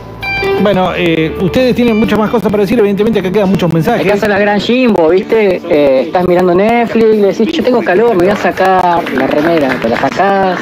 bueno, 0.61 0.91
eh, 0.95 1.35
ustedes 1.39 1.75
tienen 1.75 1.97
muchas 1.97 2.17
más 2.17 2.29
cosas 2.29 2.51
para 2.51 2.61
decir, 2.63 2.79
evidentemente 2.79 3.19
acá 3.19 3.31
quedan 3.31 3.49
muchos 3.49 3.63
Hay 3.63 3.69
que 3.69 3.75
mensajes. 3.75 4.13
hacer 4.13 4.29
la 4.29 4.39
gran 4.39 4.59
Jimbo, 4.59 5.09
¿viste? 5.09 5.61
Eh, 5.69 6.01
estás 6.07 6.27
mirando 6.27 6.55
Netflix, 6.55 7.05
le 7.05 7.27
decís, 7.27 7.51
yo 7.51 7.63
tengo 7.63 7.81
calor, 7.84 8.11
me 8.15 8.23
voy 8.23 8.29
a 8.29 8.35
sacar 8.35 9.03
la 9.13 9.27
remera, 9.27 9.69
te 9.81 9.89
la 9.89 9.97
sacás. 9.97 10.59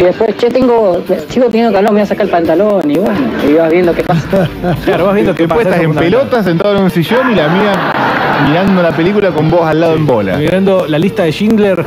Y 0.00 0.04
después, 0.04 0.36
che, 0.36 0.48
tengo, 0.50 1.02
sigo 1.28 1.46
teniendo 1.46 1.72
calor, 1.72 1.90
me 1.90 2.00
voy 2.00 2.02
a 2.02 2.06
sacar 2.06 2.26
el 2.26 2.32
pantalón. 2.32 2.90
Y 2.90 2.96
bueno, 2.98 3.20
y 3.48 3.52
vas 3.54 3.70
viendo 3.70 3.94
qué 3.94 4.02
pasa. 4.02 4.48
Claro, 4.84 5.06
vas 5.06 5.14
viendo 5.14 5.34
qué 5.34 5.46
pasa. 5.46 5.62
estás 5.62 5.80
en 5.80 5.94
pelota, 5.94 6.42
sentado 6.42 6.76
en 6.76 6.82
un 6.84 6.90
sillón 6.90 7.30
y 7.32 7.34
la 7.34 7.48
mía 7.48 7.72
mirando 8.48 8.82
la 8.82 8.92
película 8.92 9.30
con 9.30 9.50
vos 9.50 9.62
al 9.66 9.80
lado 9.80 9.94
en 9.94 10.06
bola. 10.06 10.36
Mirando 10.36 10.86
la 10.88 10.98
lista 10.98 11.22
de 11.24 11.32
Schindler. 11.32 11.84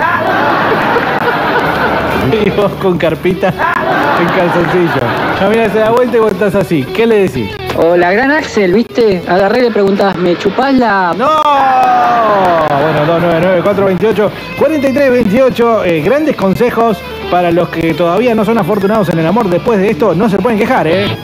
Y 2.47 2.49
vos 2.49 2.71
con 2.81 2.97
carpita 2.97 3.49
en 3.49 4.27
calzoncillo. 4.27 5.01
Ya 5.39 5.49
mira, 5.49 5.69
se 5.69 5.79
da 5.79 5.91
vuelta 5.91 6.17
y 6.17 6.19
vos 6.19 6.31
estás 6.31 6.55
así. 6.55 6.83
¿Qué 6.95 7.05
le 7.05 7.27
decís? 7.27 7.51
O 7.75 7.97
la 7.97 8.11
gran 8.11 8.31
Axel, 8.31 8.73
¿viste? 8.73 9.21
Agarré 9.27 9.59
y 9.59 9.63
le 9.63 9.71
preguntás, 9.71 10.15
¿me 10.15 10.37
chupás 10.37 10.73
la...? 10.73 11.13
¡No! 11.17 11.27
Bueno, 11.27 13.05
299 13.05 13.61
428 13.63 14.31
4328 14.57 15.83
eh, 15.83 16.01
grandes 16.01 16.35
consejos 16.35 16.97
para 17.29 17.51
los 17.51 17.69
que 17.69 17.93
todavía 17.93 18.33
no 18.33 18.45
son 18.45 18.57
afortunados 18.57 19.09
en 19.09 19.19
el 19.19 19.27
amor. 19.27 19.49
Después 19.49 19.79
de 19.79 19.89
esto, 19.89 20.15
no 20.15 20.29
se 20.29 20.37
pueden 20.37 20.57
quejar, 20.57 20.87
¿eh? 20.87 21.07